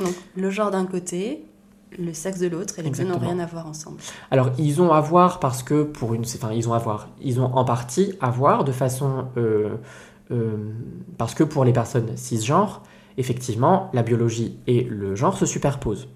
Donc, 0.00 0.14
le 0.34 0.50
genre 0.50 0.70
d'un 0.70 0.86
côté, 0.86 1.44
le 1.98 2.12
sexe 2.12 2.38
de 2.38 2.48
l'autre, 2.48 2.78
et 2.78 2.82
les 2.82 2.90
deux 2.90 3.04
n'ont 3.04 3.18
rien 3.18 3.38
à 3.38 3.46
voir 3.46 3.66
ensemble. 3.66 3.98
Alors, 4.30 4.50
ils 4.58 4.80
ont 4.80 4.92
à 4.92 5.00
voir 5.00 5.40
parce 5.40 5.62
que 5.62 5.82
pour 5.82 6.14
une, 6.14 6.22
enfin, 6.22 6.52
ils 6.52 6.68
ont 6.68 6.74
à 6.74 6.78
voir, 6.78 7.08
ils 7.20 7.40
ont 7.40 7.54
en 7.54 7.64
partie 7.64 8.14
à 8.20 8.30
voir 8.30 8.64
de 8.64 8.72
façon, 8.72 9.26
euh, 9.36 9.76
euh, 10.30 10.56
parce 11.18 11.34
que 11.34 11.44
pour 11.44 11.64
les 11.64 11.72
personnes 11.72 12.16
cisgenres, 12.16 12.82
effectivement, 13.18 13.90
la 13.92 14.02
biologie 14.02 14.58
et 14.66 14.82
le 14.84 15.14
genre 15.14 15.36
se 15.36 15.46
superposent. 15.46 16.08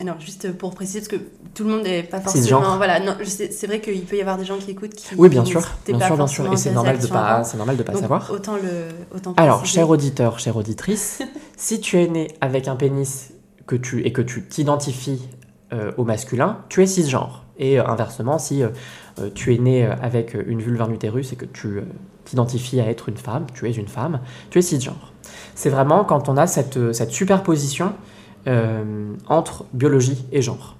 Alors, 0.00 0.18
juste 0.18 0.52
pour 0.52 0.74
préciser, 0.74 1.00
parce 1.00 1.08
que 1.08 1.24
tout 1.54 1.62
le 1.62 1.70
monde 1.70 1.82
n'est 1.84 2.02
pas 2.02 2.20
forcément. 2.20 2.76
Voilà, 2.76 3.00
c'est 3.24 3.66
vrai 3.66 3.80
qu'il 3.80 4.02
peut 4.04 4.16
y 4.16 4.20
avoir 4.20 4.36
des 4.36 4.44
gens 4.44 4.56
qui 4.56 4.72
écoutent 4.72 4.94
qui. 4.94 5.14
Oui, 5.16 5.28
bien 5.28 5.44
sûr, 5.44 5.62
bien 5.86 6.00
sûr, 6.00 6.16
bien 6.16 6.26
sûr, 6.26 6.52
et 6.52 6.56
c'est 6.56 6.72
normal 6.72 6.98
de 6.98 7.06
pas, 7.06 7.42
normal 7.56 7.76
de 7.76 7.82
pas 7.84 7.92
Donc, 7.92 8.00
savoir. 8.00 8.30
Autant 8.32 8.56
le. 8.56 8.88
Autant 9.16 9.34
Alors, 9.36 9.58
préciser. 9.58 9.78
cher 9.78 9.88
auditeur, 9.88 10.38
chère 10.40 10.56
auditrice, 10.56 11.22
si 11.56 11.80
tu 11.80 12.00
es 12.00 12.08
né 12.08 12.28
avec 12.40 12.66
un 12.66 12.74
pénis 12.74 13.32
que 13.66 13.76
tu, 13.76 14.04
et 14.04 14.12
que 14.12 14.20
tu 14.20 14.42
t'identifies 14.42 15.28
euh, 15.72 15.92
au 15.96 16.04
masculin, 16.04 16.58
tu 16.68 16.82
es 16.82 16.86
cisgenre. 16.86 17.44
Et 17.56 17.78
euh, 17.78 17.86
inversement, 17.86 18.40
si 18.40 18.64
euh, 18.64 18.70
tu 19.32 19.54
es 19.54 19.58
né 19.58 19.86
avec 19.86 20.34
une 20.34 20.60
vulve 20.60 20.82
un 20.82 20.90
utérus 20.90 21.32
et 21.32 21.36
que 21.36 21.46
tu 21.46 21.82
t'identifies 22.24 22.80
à 22.80 22.90
être 22.90 23.08
une 23.08 23.16
femme, 23.16 23.46
tu 23.54 23.68
es 23.68 23.72
une 23.72 23.86
femme, 23.86 24.20
tu 24.50 24.58
es 24.58 24.62
cisgenre. 24.62 25.13
C'est 25.54 25.70
vraiment 25.70 26.04
quand 26.04 26.28
on 26.28 26.36
a 26.36 26.46
cette, 26.46 26.76
euh, 26.76 26.92
cette 26.92 27.10
superposition 27.10 27.92
euh, 28.46 29.12
entre 29.28 29.64
biologie 29.72 30.24
et 30.32 30.42
genre. 30.42 30.76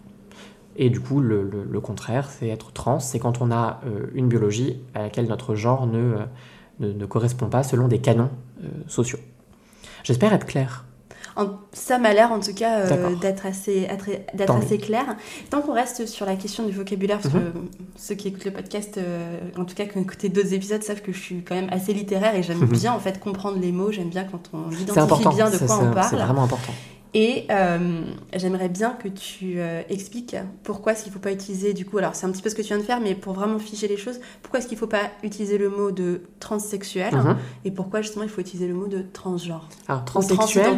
Et 0.77 0.91
du 0.91 1.01
coup, 1.01 1.21
le, 1.21 1.49
le- 1.71 1.81
contraire, 1.81 2.29
c'est 2.31 2.49
être 2.49 2.73
trans, 2.73 2.99
c'est 2.99 3.21
quand 3.21 3.41
on 3.41 3.53
a 3.53 3.81
euh, 3.87 4.07
une 4.15 4.29
biologie 4.29 4.81
à 4.95 5.03
laquelle 5.03 5.27
notre 5.29 5.55
genre 5.55 5.87
ne, 5.87 6.17
ne, 6.81 7.07
correspond 7.07 7.47
pas 7.47 7.63
selon 7.63 7.87
des 7.87 8.01
canons 8.01 8.31
sociaux. 8.89 9.21
J'espère 10.03 10.33
être 10.33 10.47
clair. 10.47 10.85
En- 11.37 11.49
ça 11.73 11.99
m'a 11.99 12.13
l'air 12.15 12.31
en 12.33 12.39
tout 12.41 12.55
cas 12.55 12.79
euh, 12.81 13.17
d'être 13.17 13.45
assez, 13.47 13.89
d'être 14.35 14.77
clair. 14.79 15.17
Tant 15.51 15.61
qu'on 15.63 15.73
reste 15.73 16.07
sur 16.07 16.27
la 16.27 16.37
question 16.37 16.65
du 16.65 16.73
vocabulaire, 16.73 17.19
parce 17.19 17.35
Mhm. 17.35 17.41
que 17.41 17.59
ceux 17.97 18.15
qui 18.15 18.29
écoutent 18.29 18.45
le 18.45 18.53
podcast, 18.53 18.99
euh, 18.99 19.39
en 19.59 19.65
tout 19.65 19.75
cas 19.75 19.87
qui 19.87 19.99
ont 19.99 20.03
écouté 20.03 20.29
d'autres 20.29 20.55
épisodes, 20.55 20.83
savent 20.83 21.03
que 21.03 21.13
je 21.13 21.19
suis 21.21 21.43
quand 21.43 21.55
même 21.57 21.69
assez 21.73 21.93
littéraire 21.93 22.35
et 22.37 22.43
j'aime 22.43 22.61
bien 22.67 22.93
en 22.93 23.01
fait 23.01 23.19
comprendre 23.21 23.59
les 23.61 23.73
mots. 23.73 23.91
J'aime 23.91 24.11
bien 24.11 24.25
quand 24.25 24.51
on 24.53 24.71
C'est 24.71 24.83
identifie 24.83 25.29
bien 25.35 25.51
de 25.51 25.59
quoi 25.59 25.67
c'est- 25.67 25.73
on 25.73 25.89
C'est 25.89 25.95
parle. 25.95 26.17
vraiment 26.17 26.45
important. 26.45 26.73
Et 27.17 27.47
euh, 27.51 28.01
j'aimerais 28.35 28.69
bien 28.69 28.91
que 28.91 29.07
tu 29.07 29.55
euh, 29.61 29.83
expliques 29.89 30.35
pourquoi 30.65 30.93
est-ce 30.93 31.05
qu'il 31.05 31.11
ne 31.13 31.15
faut 31.15 31.21
pas 31.23 31.31
utiliser, 31.31 31.73
du 31.73 31.85
coup, 31.87 31.99
alors 31.99 32.17
c'est 32.17 32.27
un 32.27 32.31
petit 32.33 32.43
peu 32.43 32.49
ce 32.51 32.57
que 32.57 32.63
tu 32.63 32.69
viens 32.69 32.79
de 32.79 32.83
faire, 32.83 33.01
mais 33.01 33.15
pour 33.15 33.35
vraiment 33.35 33.61
figer 33.61 33.87
les 33.87 33.97
choses, 33.97 34.19
pourquoi 34.43 34.59
est-ce 34.59 34.67
qu'il 34.67 34.75
ne 34.77 34.81
faut 34.81 34.89
pas 34.89 35.11
utiliser 35.23 35.57
le 35.57 35.69
mot 35.71 35.93
de 35.93 36.23
transsexuel 36.41 37.15
Mhm. 37.15 37.37
et 37.65 37.71
pourquoi 37.71 38.03
justement 38.03 38.25
il 38.25 38.29
faut 38.29 38.41
utiliser 38.41 38.67
le 38.67 38.75
mot 38.75 38.89
de 38.89 39.05
transgenre 39.13 39.69
Alors, 39.87 40.05
transsexuel, 40.05 40.77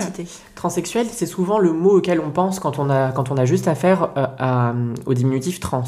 transsexuel, 0.54 1.06
c'est 1.10 1.24
souvent 1.24 1.58
le 1.58 1.72
mot 1.72 1.96
auquel 1.96 2.20
on 2.20 2.30
pense 2.30 2.60
quand 2.60 2.78
on 2.78 2.90
a, 2.90 3.12
quand 3.12 3.30
on 3.30 3.38
a 3.38 3.46
juste 3.46 3.66
affaire 3.66 4.10
euh, 4.18 4.26
à- 4.38 4.74
au 5.06 5.14
diminutif 5.14 5.58
trans. 5.58 5.84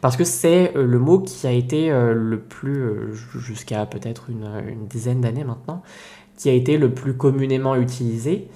Parce 0.00 0.16
que 0.16 0.24
c'est 0.24 0.72
le 0.74 0.98
mot 0.98 1.18
qui 1.18 1.46
a 1.46 1.52
été 1.52 1.90
le 1.90 2.38
plus, 2.40 3.12
ju- 3.14 3.40
jusqu'à 3.40 3.84
peut-être 3.84 4.30
une, 4.30 4.48
une 4.68 4.86
dizaine 4.86 5.20
d'années 5.20 5.44
maintenant, 5.44 5.82
qui 6.38 6.48
a 6.48 6.52
été 6.52 6.78
le 6.78 6.92
plus 6.92 7.14
communément 7.14 7.74
utilisé. 7.76 8.48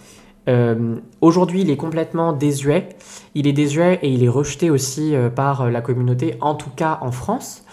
Euh, 0.49 0.97
Aujourd'hui, 1.21 1.63
il 1.63 1.71
est 1.71 1.77
complètement 1.77 2.33
désuet. 2.33 2.89
Il 3.35 3.47
est 3.47 3.53
désuet 3.53 3.99
et 4.03 4.09
il 4.09 4.25
est 4.25 4.29
rejeté 4.29 4.71
aussi 4.71 5.15
euh, 5.15 5.29
par 5.29 5.63
euh, 5.63 5.71
la 5.71 5.81
communauté, 5.81 6.35
en 6.41 6.55
tout 6.55 6.71
cas 6.71 6.99
en 7.03 7.13
France. 7.13 7.65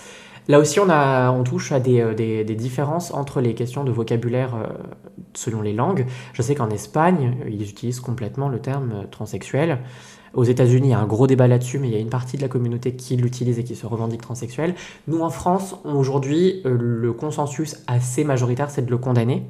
Là 0.49 0.59
aussi, 0.59 0.79
on, 0.79 1.43
touche 1.43 1.73
à 1.73 1.81
des, 1.81 2.15
des- 2.15 2.55
différences 2.55 3.13
entre 3.13 3.41
les 3.41 3.53
questions 3.53 3.83
de 3.83 3.91
vocabulaire 3.91 4.55
selon 5.33 5.61
les 5.61 5.73
langues. 5.73 6.05
Je 6.31 6.41
sais 6.41 6.55
qu'en 6.55 6.69
Espagne, 6.69 7.35
ils 7.49 7.69
utilisent 7.69 7.99
complètement 7.99 8.47
le 8.47 8.59
terme 8.59 9.07
transsexuel. 9.11 9.79
Aux 10.33 10.45
États-Unis, 10.45 10.87
il 10.87 10.91
y 10.91 10.93
a 10.93 10.99
un 10.99 11.05
gros 11.05 11.27
débat 11.27 11.49
là-dessus, 11.49 11.79
mais 11.79 11.89
il 11.89 11.93
y 11.93 11.97
a 11.97 11.99
une 11.99 12.09
partie 12.09 12.37
de 12.37 12.41
la 12.41 12.47
communauté 12.47 12.95
qui 12.95 13.17
l'utilise 13.17 13.59
et 13.59 13.65
qui 13.65 13.75
se 13.75 13.85
revendique 13.85 14.21
transsexuel. 14.21 14.75
Nous, 15.07 15.19
en 15.19 15.29
France, 15.29 15.75
aujourd'hui, 15.83 16.61
le 16.63 17.11
consensus 17.11 17.83
assez 17.87 18.23
majoritaire, 18.23 18.69
c'est 18.69 18.85
de 18.85 18.91
le 18.91 18.97
condamner. 18.97 19.43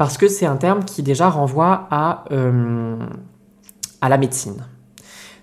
Parce 0.00 0.16
que 0.16 0.28
c'est 0.28 0.46
un 0.46 0.56
terme 0.56 0.86
qui 0.86 1.02
déjà 1.02 1.28
renvoie 1.28 1.86
à, 1.90 2.24
euh, 2.32 2.96
la 4.00 4.16
médecine. 4.16 4.64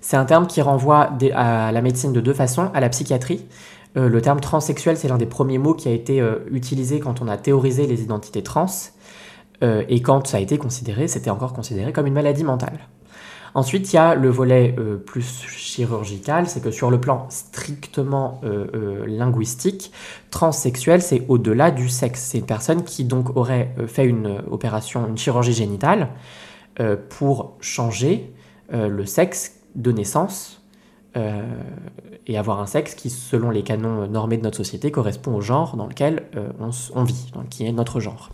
C'est 0.02 0.18
un 0.18 0.26
terme 0.26 0.48
qui 0.48 0.64
renvoie 0.64 1.12
à 1.36 1.72
la 1.72 1.82
médecine 1.84 2.12
de 2.12 2.20
deux 2.22 2.34
façons, 2.34 2.72
à 2.74 2.80
la 2.80 2.90
psychiatrie. 2.90 3.46
Euh, 3.98 4.10
le 4.10 4.20
terme 4.20 4.40
transsexuel, 4.40 4.98
c'est 4.98 5.10
l'un 5.10 5.20
des 5.20 5.28
premiers 5.28 5.60
mots 5.60 5.76
qui 5.76 5.90
a 5.90 5.92
été 5.92 6.22
euh, 6.22 6.40
utilisé 6.50 7.00
quand 7.00 7.22
on 7.22 7.28
a 7.28 7.38
théorisé 7.38 7.86
les 7.86 8.02
identités 8.02 8.42
trans. 8.42 8.66
Et 9.62 10.02
quand 10.02 10.26
ça 10.26 10.38
a 10.38 10.40
été 10.40 10.58
considéré, 10.58 11.08
c'était 11.08 11.30
encore 11.30 11.54
considéré 11.54 11.94
comme 11.94 12.08
une 12.08 12.16
maladie 12.16 12.44
mentale. 12.44 12.80
Ensuite, 13.54 13.92
il 13.92 13.96
y 13.96 14.00
a 14.00 14.16
le 14.16 14.30
volet 14.30 14.76
euh, 14.78 14.98
plus 14.98 15.44
chirurgical, 15.48 16.48
c'est 16.48 16.62
que 16.62 16.72
sur 16.72 16.92
le 16.92 17.00
plan 17.00 17.26
strictement 17.30 18.42
euh, 18.44 18.68
euh, 18.74 19.06
linguistique, 19.08 19.92
transsexuel, 20.30 21.02
c'est 21.02 21.24
au-delà 21.28 21.72
du 21.72 21.90
sexe. 21.90 22.22
C'est 22.22 22.40
une 22.40 22.46
personne 22.46 22.84
qui 22.84 23.04
donc 23.06 23.36
aurait 23.36 23.74
fait 23.88 24.06
une 24.06 24.42
opération, 24.52 25.08
une 25.08 25.18
chirurgie 25.18 25.54
génitale, 25.54 26.10
pour 27.10 27.56
changer 27.60 28.32
le 28.72 29.06
sexe 29.08 29.56
de 29.74 29.92
naissance 29.92 30.62
et 31.16 32.38
avoir 32.38 32.60
un 32.60 32.68
sexe 32.68 32.94
qui, 32.94 33.10
selon 33.10 33.50
les 33.50 33.64
canons 33.64 34.08
normés 34.08 34.38
de 34.38 34.44
notre 34.44 34.58
société, 34.58 34.92
correspond 34.92 35.34
au 35.34 35.42
genre 35.42 35.76
dans 35.76 35.88
lequel 35.88 36.28
on, 36.94 37.04
vit, 37.04 37.32
qui 37.50 37.66
est 37.66 37.72
notre 37.72 38.00
genre. 38.00 38.30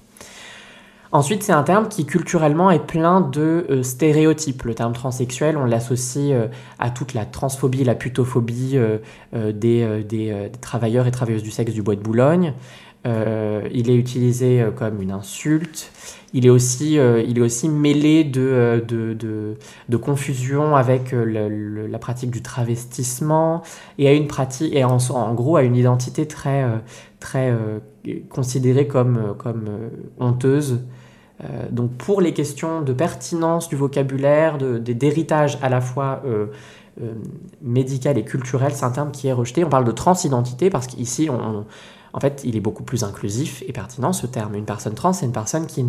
Ensuite, 1.14 1.43
c'est 1.43 1.53
un 1.53 1.61
terme 1.61 1.89
qui 1.89 2.07
culturellement 2.07 2.72
est 2.72 2.84
plein 2.84 3.22
de 3.22 3.68
euh, 3.70 3.84
stéréotypes. 3.84 4.64
Le 4.64 4.74
terme 4.74 4.93
transsexuel, 4.93 5.57
on 5.57 5.66
l'associe 5.66 6.32
euh, 6.32 6.47
à 6.80 6.89
toute 6.89 7.14
la 7.14 7.24
transphobie, 7.24 7.84
la 7.84 7.93
putophobie 7.93 8.78
euh, 8.78 9.51
des, 9.51 10.49
travailleurs 10.59 11.05
et 11.05 11.11
travailleuses 11.11 11.43
du 11.43 11.51
sexe 11.51 11.72
du 11.72 11.84
bois 11.84 11.95
de 11.95 12.01
Boulogne. 12.01 12.53
Il 13.05 13.89
est 13.89 13.95
utilisé 13.95 14.66
comme 14.78 15.01
une 15.01 15.11
insulte. 15.11 15.91
Il 16.34 16.45
est 16.45 16.49
aussi, 16.49 16.93
il 16.93 17.38
est 17.38 17.41
aussi 17.41 17.68
mêlé 17.68 18.24
de, 18.24 19.57
confusion 20.01 20.78
avec 20.78 21.14
la 21.14 21.99
pratique 21.99 22.32
du 22.32 22.41
travestissement 22.41 23.61
et 23.97 24.07
à 24.07 24.14
une 24.14 24.28
pratique 24.28 24.74
et 24.74 24.86
en, 24.86 25.34
gros 25.34 25.57
à 25.57 25.64
une 25.64 25.76
identité 25.76 26.26
très, 26.26 26.66
très 27.20 27.53
considérée 28.30 28.88
comme, 28.88 29.36
honteuse. 30.18 30.80
Euh, 31.42 31.68
donc 31.72 31.92
pour 31.92 32.22
les 32.22 32.34
questions 32.34 32.82
de 32.82 32.94
pertinence 32.94 33.70
du 33.70 33.76
vocabulaire, 33.76 34.58
d'héritage 34.58 35.58
à 35.62 35.70
la 35.70 35.82
fois 35.82 36.22
euh, 36.26 36.48
euh, 37.02 37.14
médical 37.62 38.18
et 38.18 38.24
culturel, 38.24 38.72
c'est 38.74 38.86
un 38.86 38.92
terme 38.92 39.12
qui 39.12 39.28
est 39.28 39.34
rejeté. 39.34 39.64
On 39.64 39.70
parle 39.70 39.86
de 39.86 39.92
transidentité 39.92 40.70
parce 40.70 40.88
qu'ici, 40.88 41.30
en 41.30 42.20
fait, 42.20 42.42
il 42.46 42.56
est 42.56 42.62
beaucoup 42.62 42.84
plus 42.84 43.04
inclusif 43.04 43.64
et 43.68 43.74
pertinent 43.74 44.14
ce 44.14 44.28
terme. 44.28 44.56
Une 44.56 44.66
personne 44.66 44.94
trans, 44.94 45.14
c'est 45.14 45.26
une 45.26 45.32
personne 45.32 45.66
qui 45.66 45.86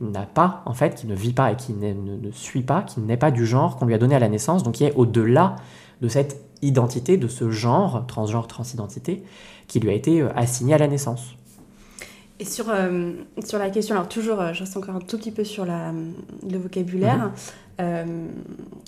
n'a 0.00 0.22
pas, 0.22 0.62
en 0.66 0.74
fait, 0.74 0.94
qui 0.94 1.06
ne 1.06 1.14
vit 1.14 1.32
pas 1.32 1.52
et 1.52 1.56
qui 1.56 1.72
ne, 1.72 1.94
ne 1.94 2.30
suit 2.30 2.62
pas, 2.62 2.82
qui 2.82 3.00
n'est 3.00 3.16
pas 3.16 3.30
du 3.30 3.46
genre 3.46 3.76
qu'on 3.76 3.86
lui 3.86 3.94
a 3.94 3.98
donné 3.98 4.14
à 4.14 4.18
la 4.18 4.28
naissance, 4.28 4.62
donc 4.62 4.74
qui 4.74 4.84
est 4.84 4.92
au-delà 4.94 5.56
de 6.02 6.08
cette 6.08 6.42
identité, 6.60 7.16
de 7.16 7.28
ce 7.28 7.50
genre, 7.50 8.04
transgenre, 8.06 8.46
transidentité, 8.46 9.22
qui 9.68 9.80
lui 9.80 9.88
a 9.88 9.94
été 9.94 10.22
assigné 10.36 10.74
à 10.74 10.78
la 10.78 10.88
naissance. 10.88 11.36
Et 12.38 12.44
sur, 12.44 12.66
euh, 12.68 13.12
sur 13.44 13.58
la 13.58 13.70
question, 13.70 13.94
alors 13.94 14.08
toujours, 14.08 14.40
euh, 14.40 14.52
je 14.52 14.60
reste 14.60 14.76
encore 14.76 14.94
un 14.94 15.00
tout 15.00 15.16
petit 15.16 15.30
peu 15.30 15.44
sur 15.44 15.64
la, 15.64 15.92
le 16.48 16.58
vocabulaire. 16.58 17.26
Mhm. 17.26 17.32
Euh, 17.80 18.26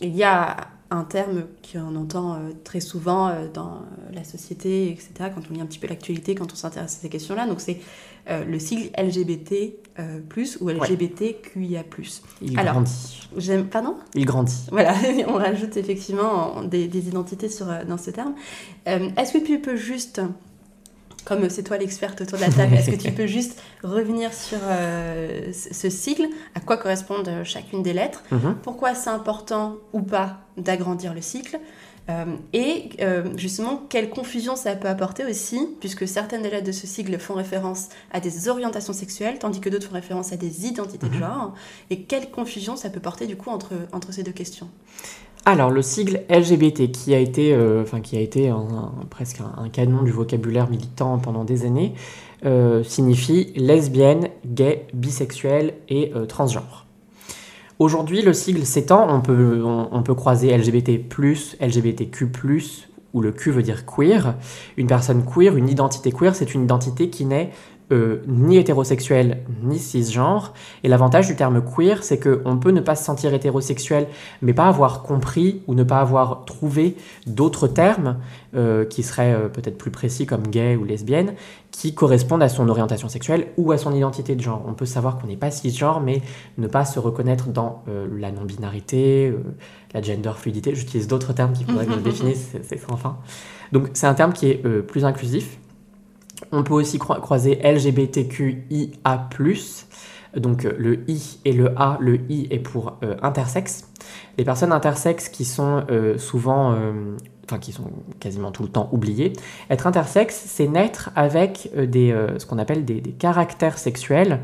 il 0.03 0.15
y 0.15 0.23
a 0.23 0.57
un 0.91 1.05
terme 1.05 1.45
qu'on 1.71 1.97
entend 1.97 2.35
euh, 2.35 2.39
très 2.65 2.81
souvent 2.81 3.35
dans 3.53 3.83
la 4.13 4.25
société, 4.25 4.91
etc., 4.91 5.31
quand 5.35 5.43
on 5.51 5.55
lit 5.55 5.61
un 5.61 5.67
petit 5.67 5.79
peu 5.79 5.87
l'actualité, 5.87 6.35
quand 6.35 6.53
on 6.53 6.57
s'intéresse 6.57 6.97
à 6.97 7.01
ces 7.01 7.09
questions-là. 7.09 7.47
Donc 7.47 7.61
c'est 7.61 7.81
le 8.31 8.59
sigle 8.59 8.91
LGBT 8.99 9.73
plus 10.29 10.59
ou 10.61 10.69
LGBTQIA+. 10.69 11.85
Il 12.43 12.59
Alors, 12.59 12.75
grandit. 12.75 13.29
J'aime, 13.39 13.67
pardon? 13.69 13.97
Il 14.15 14.27
grandit. 14.27 14.67
Voilà, 14.71 14.95
on 15.29 15.35
rajoute 15.35 15.79
effectivement 15.79 16.63
des, 16.63 16.89
des 16.89 17.09
identités 17.09 17.49
sur, 17.49 17.67
dans 17.89 17.97
ce 17.97 18.11
terme. 18.11 18.35
Est-ce 18.85 19.33
que 19.33 19.43
tu 19.43 19.61
peux 19.61 19.77
juste, 19.77 20.21
comme 21.29 21.51
c'est 21.51 21.63
toi 21.63 21.77
l'experte 21.77 22.23
autour 22.23 22.39
de 22.39 22.45
la 22.45 22.51
table, 22.51 22.75
est-ce 22.75 22.91
que 22.91 22.97
tu 22.97 23.13
peux 23.19 23.27
juste 23.27 23.61
revenir 23.85 24.33
sur 24.33 24.59
euh, 24.63 25.53
ce 25.53 25.91
sigle, 25.91 26.27
à 26.55 26.61
quoi 26.61 26.79
correspondent 26.79 27.29
euh, 27.29 27.45
chacune 27.45 27.83
des 27.83 27.93
lettres, 27.93 28.23
Mhm. 28.33 28.57
pourquoi 28.63 28.95
c'est 28.95 29.11
important 29.11 29.77
ou 29.93 30.01
pas 30.01 30.39
d'agrandir 30.57 31.13
le 31.15 31.21
cycle 31.21 31.61
euh, 32.11 32.25
et 32.55 32.89
euh, 33.03 33.25
justement, 33.37 33.83
quelle 33.91 34.09
confusion 34.09 34.57
ça 34.57 34.75
peut 34.75 34.89
apporter 34.89 35.27
aussi, 35.27 35.61
puisque 35.79 36.09
certaines 36.09 36.41
des 36.41 36.49
lettres 36.49 36.67
de 36.67 36.73
ce 36.73 36.87
sigle 36.87 37.19
font 37.19 37.35
référence 37.35 37.91
à 38.13 38.21
des 38.21 38.49
orientations 38.49 38.95
sexuelles, 38.95 39.39
tandis 39.39 39.61
que 39.61 39.69
d'autres 39.69 39.89
font 39.89 39.95
référence 39.95 40.33
à 40.33 40.39
des 40.39 40.65
identités 40.65 41.07
de 41.11 41.13
Mhm. 41.15 41.21
genre, 41.21 41.55
et 41.91 42.01
quelle 42.05 42.31
confusion 42.31 42.77
ça 42.77 42.89
peut 42.89 43.01
porter 43.01 43.27
du 43.27 43.37
coup 43.37 43.51
entre, 43.51 43.73
entre 43.93 44.11
ces 44.15 44.23
deux 44.23 44.33
questions? 44.33 44.71
Alors, 45.51 45.71
le 45.71 45.81
sigle 45.81 46.21
LGBT, 46.29 46.93
qui 46.93 47.15
a 47.15 47.19
été, 47.19 47.55
euh, 47.55 47.83
qui 48.03 48.19
a 48.19 48.21
été 48.21 48.53
presque 49.09 49.41
un, 49.41 49.71
canon 49.71 50.03
du 50.03 50.11
vocabulaire 50.11 50.69
militant 50.69 51.17
pendant 51.17 51.43
des 51.43 51.65
années, 51.65 51.95
euh, 52.45 52.85
signifie 52.85 53.55
lesbienne, 53.57 54.29
gay, 54.45 54.87
bisexuel 54.93 55.73
et 55.89 56.13
euh, 56.15 56.27
transgenre. 56.27 56.85
Aujourd'hui, 57.79 58.21
le 58.21 58.35
sigle 58.35 58.67
s'étend, 58.67 59.09
on 59.11 59.23
peut, 59.23 60.15
croiser 60.15 60.55
LGBT+, 60.55 61.07
LGBTQ+, 61.63 62.27
où 63.15 63.23
le 63.23 63.33
Q 63.33 63.51
veut 63.51 63.63
dire 63.63 63.87
queer. 63.87 64.35
Une 64.77 64.87
personne 64.87 65.25
queer, 65.25 65.57
une 65.57 65.71
identité 65.71 66.13
queer, 66.13 66.35
c'est 66.35 66.53
une 66.53 66.65
identité 66.65 67.09
qui 67.09 67.25
n'est 67.25 67.53
euh, 67.93 68.23
ni 68.27 68.57
hétérosexuelle 68.57 69.45
ni 69.63 69.79
cisgenre. 69.79 70.55
Et 70.85 70.89
l'avantage 70.89 71.27
du 71.27 71.37
terme 71.37 71.63
queer, 71.63 72.03
c'est 72.03 72.19
qu'on 72.19 72.59
peut 72.59 72.71
ne 72.71 72.81
pas 72.81 72.95
se 72.95 73.05
sentir 73.05 73.35
hétérosexuel, 73.35 74.07
mais 74.43 74.53
pas 74.53 74.67
avoir 74.67 75.03
compris 75.03 75.63
ou 75.67 75.75
ne 75.75 75.85
pas 75.85 76.01
avoir 76.01 76.45
trouvé 76.45 76.97
d'autres 77.27 77.69
termes 77.69 78.19
euh, 78.55 78.85
qui 78.85 79.03
seraient 79.03 79.35
euh, 79.35 79.49
peut-être 79.49 79.79
plus 79.79 79.91
précis 79.91 80.27
comme 80.27 80.47
gay 80.47 80.77
ou 80.77 80.85
lesbienne, 80.85 81.35
qui 81.71 81.95
correspondent 81.95 82.43
à 82.43 82.49
son 82.49 82.69
orientation 82.69 83.09
sexuelle 83.09 83.49
ou 83.57 83.73
à 83.73 83.79
son 83.79 83.95
identité 83.95 84.35
de 84.35 84.41
genre. 84.41 84.65
On 84.67 84.75
peut 84.75 84.87
savoir 84.87 85.19
qu'on 85.19 85.27
n'est 85.27 85.37
pas 85.37 85.51
cisgenre, 85.51 86.01
mais 86.01 86.23
ne 86.57 86.67
pas 86.67 86.85
se 86.85 86.99
reconnaître 86.99 87.49
dans 87.49 87.83
euh, 87.89 88.09
la 88.19 88.33
non-binarité, 88.33 89.29
euh, 89.29 89.39
la 89.95 90.03
gender 90.03 90.33
fluidité. 90.37 90.75
J'utilise 90.75 91.07
d'autres 91.07 91.33
termes 91.33 91.53
qu'il 91.53 91.67
faudrait 91.67 91.87
que 91.87 91.93
je 91.93 91.99
définisse, 91.99 92.49
c'est 92.53 92.65
c'est 92.65 92.79
sans 92.79 92.97
fin. 92.97 93.19
Donc 93.73 93.91
c'est 93.93 94.07
un 94.07 94.15
terme 94.15 94.33
qui 94.33 94.51
est 94.51 94.65
euh, 94.65 94.83
plus 94.83 95.05
inclusif. 95.05 95.59
On 96.53 96.63
peut 96.63 96.75
aussi 96.75 96.99
croi- 96.99 97.21
croiser 97.21 97.61
LGBTQIA+, 97.63 99.29
donc 100.37 100.65
euh, 100.65 100.73
le 100.79 101.11
I 101.11 101.41
et 101.45 101.53
le 101.53 101.73
A, 101.81 101.97
le 102.01 102.21
I 102.31 102.49
est 102.51 102.59
pour 102.59 102.99
euh, 103.03 103.17
intersexe. 103.23 103.89
Les 104.37 104.45
personnes 104.45 104.73
intersexes 104.73 105.29
qui 105.29 105.45
sont 105.45 105.85
euh, 105.91 106.17
souvent, 106.19 106.73
euh, 106.73 107.17
enfin 107.45 107.59
qui 107.59 107.73
sont 107.73 107.91
quasiment 108.21 108.51
tout 108.51 108.63
le 108.63 108.69
temps 108.69 108.89
oubliées. 108.93 109.33
Être 109.71 109.87
intersexe, 109.87 110.43
c'est 110.47 110.69
naître 110.69 111.11
avec 111.17 111.71
des, 111.77 112.15
ce 112.39 112.47
qu'on 112.47 112.59
appelle 112.59 112.85
des, 112.85 113.01
des 113.01 113.13
caractères 113.13 113.79
sexuels 113.79 114.41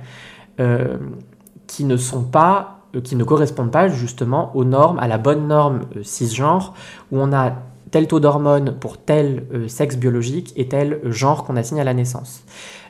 qui 1.66 1.84
ne 1.84 1.96
sont 1.96 2.22
pas, 2.22 2.80
qui 3.02 3.16
ne 3.16 3.24
correspondent 3.24 3.70
pas 3.70 3.88
justement 3.88 4.54
aux 4.56 4.64
normes, 4.64 4.98
à 4.98 5.06
la 5.08 5.18
bonne 5.18 5.46
norme 5.46 5.80
cisgenre, 6.02 6.74
où 7.12 7.20
on 7.20 7.32
a 7.32 7.52
tel 7.94 8.08
taux 8.08 8.18
d'hormones 8.18 8.74
pour 8.80 8.98
tel 8.98 9.46
euh, 9.54 9.68
sexe 9.68 9.96
biologique 9.96 10.52
et 10.56 10.66
tel 10.66 10.98
genre 11.04 11.44
qu'on 11.44 11.54
assigne 11.54 11.80
à 11.80 11.84
la 11.84 11.94
naissance. 11.94 12.42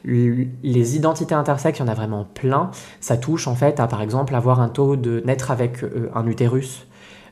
Les 0.03 0.97
identités 0.97 1.35
intersexes, 1.35 1.79
il 1.79 1.83
y 1.83 1.85
en 1.85 1.89
a 1.89 1.95
vraiment 1.95 2.25
plein. 2.25 2.71
Ça 3.01 3.19
touche 3.19 3.47
en 3.47 3.55
fait 3.55 3.81
à 3.81 3.87
par 3.87 4.01
exemple 4.01 4.35
avoir 4.35 4.61
un 4.61 4.71
taux 4.71 4.97
de 4.97 5.23
naître 5.27 5.51
avec 5.51 5.85
euh, 5.85 6.11
un 6.15 6.27
utérus, 6.27 6.87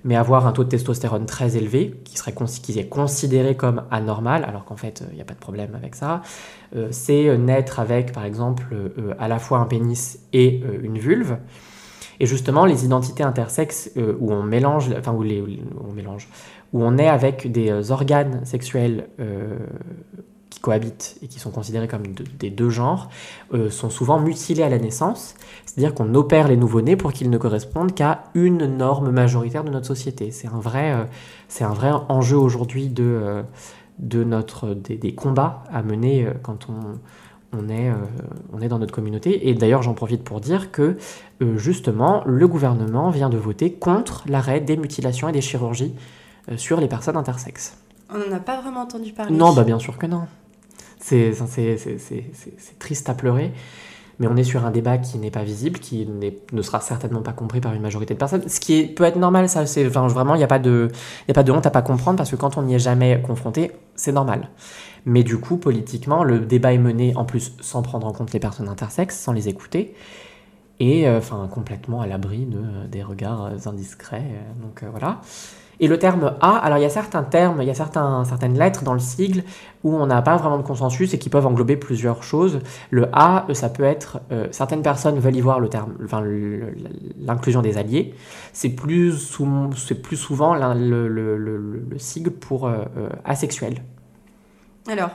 mais 0.05 0.17
avoir 0.17 0.47
un 0.47 0.53
taux 0.53 0.65
de 0.65 0.69
testostérone 0.69 1.25
très 1.25 1.57
élevé, 1.57 1.99
qui, 2.05 2.19
serait 2.19 2.33
est 2.33 2.89
considéré 2.91 3.57
comme 3.57 3.85
anormal, 3.91 4.45
alors 4.45 4.67
qu'en 4.67 4.77
fait 4.77 5.01
euh, 5.01 5.07
il 5.13 5.15
n'y 5.15 5.23
a 5.23 5.25
pas 5.25 5.33
de 5.33 5.41
problème 5.41 5.75
avec 5.75 5.95
ça. 5.95 6.21
C'est 6.91 7.39
naître 7.39 7.81
avec 7.81 8.13
par 8.13 8.27
exemple 8.27 8.65
à 9.19 9.29
la 9.29 9.39
fois 9.39 9.59
un 9.59 9.67
pénis 9.67 10.19
et 10.35 10.63
une 10.83 10.99
vulve. 10.99 11.39
Et 12.21 12.27
justement, 12.27 12.65
les 12.65 12.85
identités 12.85 13.25
intersexes 13.25 13.91
où 13.97 14.33
on 14.33 14.43
mélange, 14.43 14.91
enfin 14.97 15.13
où 15.13 15.23
on 15.23 15.93
mélange, 15.93 16.29
où 16.73 16.83
on 16.83 16.99
est 16.99 17.09
avec 17.09 17.51
des 17.51 17.71
euh, 17.71 17.91
organes 17.91 18.45
sexuels 18.45 19.09
euh, 19.21 19.59
qui 20.51 20.61
cohabitent 20.61 21.19
et 21.23 21.27
qui 21.29 21.39
sont 21.39 21.51
considérés 21.51 21.89
comme 21.89 22.07
de- 22.09 22.25
des 22.39 22.51
deux 22.51 22.71
genres, 22.71 23.09
euh, 23.53 23.71
sont 23.71 23.91
souvent 23.91 24.19
mutilés 24.19 24.63
à 24.63 24.69
la 24.69 24.79
naissance. 24.79 25.35
C'est-à-dire 25.67 25.95
qu'on 25.95 26.15
opère 26.15 26.49
les 26.49 26.57
nouveau-nés 26.57 26.97
pour 26.97 27.13
qu'ils 27.13 27.31
ne 27.31 27.39
correspondent 27.39 27.95
qu'à 27.95 28.25
une 28.35 28.67
norme 28.77 29.11
majoritaire 29.11 29.65
de 29.65 29.71
notre 29.71 29.87
société. 29.87 30.31
C'est 30.31 30.49
un 30.49 30.61
vrai, 30.61 30.93
un 31.61 31.73
vrai 31.73 31.91
enjeu 32.09 32.37
aujourd'hui 32.37 32.89
de, 32.89 33.45
notre, 33.99 34.75
des, 34.75 35.15
combats 35.15 35.65
à 35.73 35.83
mener 35.83 36.27
quand 36.43 36.69
on, 36.69 37.59
on 37.59 37.69
est, 37.71 37.91
on 38.53 38.61
est 38.61 38.69
dans 38.69 38.79
notre 38.79 38.93
communauté. 38.93 39.49
Et 39.49 39.55
d'ailleurs, 39.55 39.83
j'en 39.83 39.95
profite 39.95 40.25
pour 40.25 40.41
dire 40.41 40.73
que, 40.73 40.97
justement, 41.57 42.23
le 42.27 42.47
gouvernement 42.49 43.11
vient 43.11 43.31
de 43.31 43.39
voter 43.39 43.73
contre 43.73 44.25
l'arrêt 44.29 44.61
des 44.61 44.77
mutilations 44.77 45.29
et 45.29 45.33
des 45.33 45.41
chirurgies 45.41 45.95
sur 46.57 46.81
les 46.81 46.89
personnes 46.89 47.17
intersexes. 47.17 47.77
On 48.11 48.19
n'en 48.19 48.37
a 48.37 48.41
pas 48.41 48.61
vraiment 48.61 48.81
entendu 48.83 49.13
parler. 49.13 49.35
Non, 49.35 49.53
bah 49.53 49.65
bien 49.65 49.79
sûr 49.79 49.97
que 49.99 50.07
non. 50.07 50.27
C'est 50.99 51.33
triste 52.79 53.09
à 53.09 53.15
pleurer, 53.15 53.53
mais 54.19 54.27
on 54.29 54.37
est 54.37 54.45
sur 54.45 54.65
un 54.65 54.71
débat 54.71 54.99
qui 54.99 55.19
n'est 55.19 55.31
pas 55.31 55.43
visible, 55.43 55.79
qui 55.81 56.07
ne 56.53 56.63
sera 56.63 56.81
certainement 56.81 57.23
pas 57.23 57.33
compris 57.33 57.61
par 57.61 57.73
une 57.75 57.83
majorité 57.83 58.15
de 58.15 58.19
personnes. 58.19 58.49
Ce 58.49 58.61
qui 58.61 58.75
est- 58.75 58.87
peut 58.87 59.05
être 59.05 59.17
normal, 59.17 59.49
ça, 59.49 59.67
c'est 59.67 59.87
enfin, 59.87 60.07
vraiment, 60.07 60.35
il 60.35 60.39
n'y 60.39 60.45
a, 60.45 60.49
pas 60.49 60.59
de- 60.59 60.89
y 61.27 61.31
a 61.31 61.35
pas 61.35 61.43
de 61.43 61.51
honte 61.53 61.67
à 61.67 61.71
pas 61.71 61.83
comprendre, 61.83 62.19
parce 62.19 62.31
que 62.31 62.37
quand 62.37 62.57
on 62.57 62.63
n'y 62.63 62.75
est 62.75 62.79
jamais 62.79 63.21
confronté, 63.23 63.73
c'est 63.97 64.13
normal. 64.13 64.49
Mais 65.05 65.25
du 65.25 65.39
coup, 65.39 65.57
politiquement, 65.57 66.23
le 66.23 66.39
débat 66.39 66.73
est 66.73 66.79
mené 66.79 67.17
en 67.17 67.25
plus 67.25 67.55
sans 67.61 67.83
prendre 67.83 68.07
en 68.07 68.13
compte 68.13 68.33
les 68.33 68.39
personnes 68.41 68.69
intersexes, 68.69 69.19
sans 69.19 69.33
les 69.33 69.49
écouter, 69.49 69.95
et 70.79 71.09
euh, 71.09 71.19
enfin 71.19 71.49
complètement 71.53 72.01
à 72.01 72.07
l'abri 72.07 72.47
de, 72.47 72.59
euh, 72.59 72.87
des 72.87 73.03
regards 73.03 73.47
euh, 73.47 73.57
indiscrets. 73.69 74.23
euh, 74.25 74.63
donc 74.63 74.83
euh, 74.85 74.89
voilà. 74.91 75.21
Et 75.81 75.89
le 75.89 75.99
terme 75.99 76.35
A, 76.41 76.57
alors 76.59 76.79
il 76.79 76.83
y 76.83 76.85
a 76.85 76.89
certains 76.91 77.23
termes, 77.25 77.61
il 77.61 77.67
y 77.67 77.71
a 77.71 77.75
certains, 77.75 78.25
certaines 78.25 78.57
lettres 78.57 78.85
dans 78.85 78.93
le 78.95 79.01
sigle 79.01 79.43
où 79.83 79.93
on 79.97 80.07
n'a 80.07 80.23
pas 80.23 80.37
vraiment 80.37 80.59
de 80.59 80.63
consensus 80.63 81.13
et 81.13 81.19
qui 81.19 81.29
peuvent 81.29 81.47
englober 81.47 81.77
plusieurs 81.77 82.23
choses. 82.23 82.61
Le 82.91 83.09
A, 83.13 83.47
euh, 83.49 83.55
ça 83.55 83.69
peut 83.69 83.83
être, 83.83 84.21
euh, 84.31 84.47
certaines 84.53 84.83
personnes 84.83 85.19
veulent 85.19 85.35
y 85.35 85.41
voir 85.41 85.59
le 85.59 85.69
terme, 85.69 85.95
enfin 86.05 86.23
l'inclusion 87.21 87.63
des 87.63 87.79
alliés. 87.79 88.15
C'est 88.53 88.69
plus, 88.69 89.13
sou- 89.19 89.71
c'est 89.77 90.01
plus 90.01 90.17
souvent 90.17 90.55
le, 90.55 91.09
le- 91.09 91.37
le- 91.37 91.57
le 91.91 91.99
sigle 91.99 92.31
pour 92.31 92.69
euh, 92.69 92.85
asexuel. 93.25 93.83
Alors, 94.89 95.11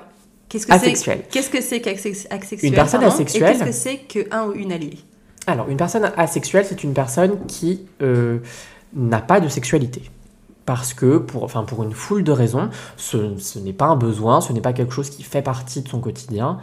qu'est-ce 0.49 0.68
que 0.68 0.74
c'est. 0.74 1.28
Qu'est-ce 1.30 1.49
que 1.49 1.62
c'est 1.62 1.82
qu'asexuel 1.82 2.26
Une 2.64 2.74
personne 2.76 3.01
pardon, 3.01 3.16
asexuelle- 3.16 3.43
Et 3.55 3.58
qu'est-ce 3.60 3.64
que 3.64 3.72
c'est 3.72 3.97
qu'un 3.97 4.47
ou 4.47 4.53
une 4.53 4.72
alliée? 4.72 4.99
Alors, 5.45 5.70
une 5.70 5.78
personne 5.78 6.12
asexuelle, 6.18 6.66
c'est 6.68 6.84
une 6.84 6.93
personne 6.93 7.45
qui 7.47 7.86
euh, 8.01 8.39
n'a 8.93 9.20
pas 9.22 9.39
de 9.39 9.47
sexualité. 9.47 10.01
Parce 10.68 10.93
que, 10.93 11.18
pour, 11.18 11.45
enfin, 11.45 11.63
pour 11.63 11.82
une 11.84 11.93
foule 11.93 12.26
de 12.26 12.32
raisons, 12.34 12.70
ce, 12.97 13.57
n'est 13.57 13.72
pas 13.72 13.86
un 13.86 13.95
besoin, 13.95 14.41
ce 14.41 14.51
n'est 14.51 14.59
pas 14.59 14.74
quelque 14.74 14.93
chose 14.93 15.09
qui 15.09 15.24
fait 15.24 15.41
partie 15.41 15.82
de 15.82 15.88
son 15.88 16.01
quotidien. 16.01 16.57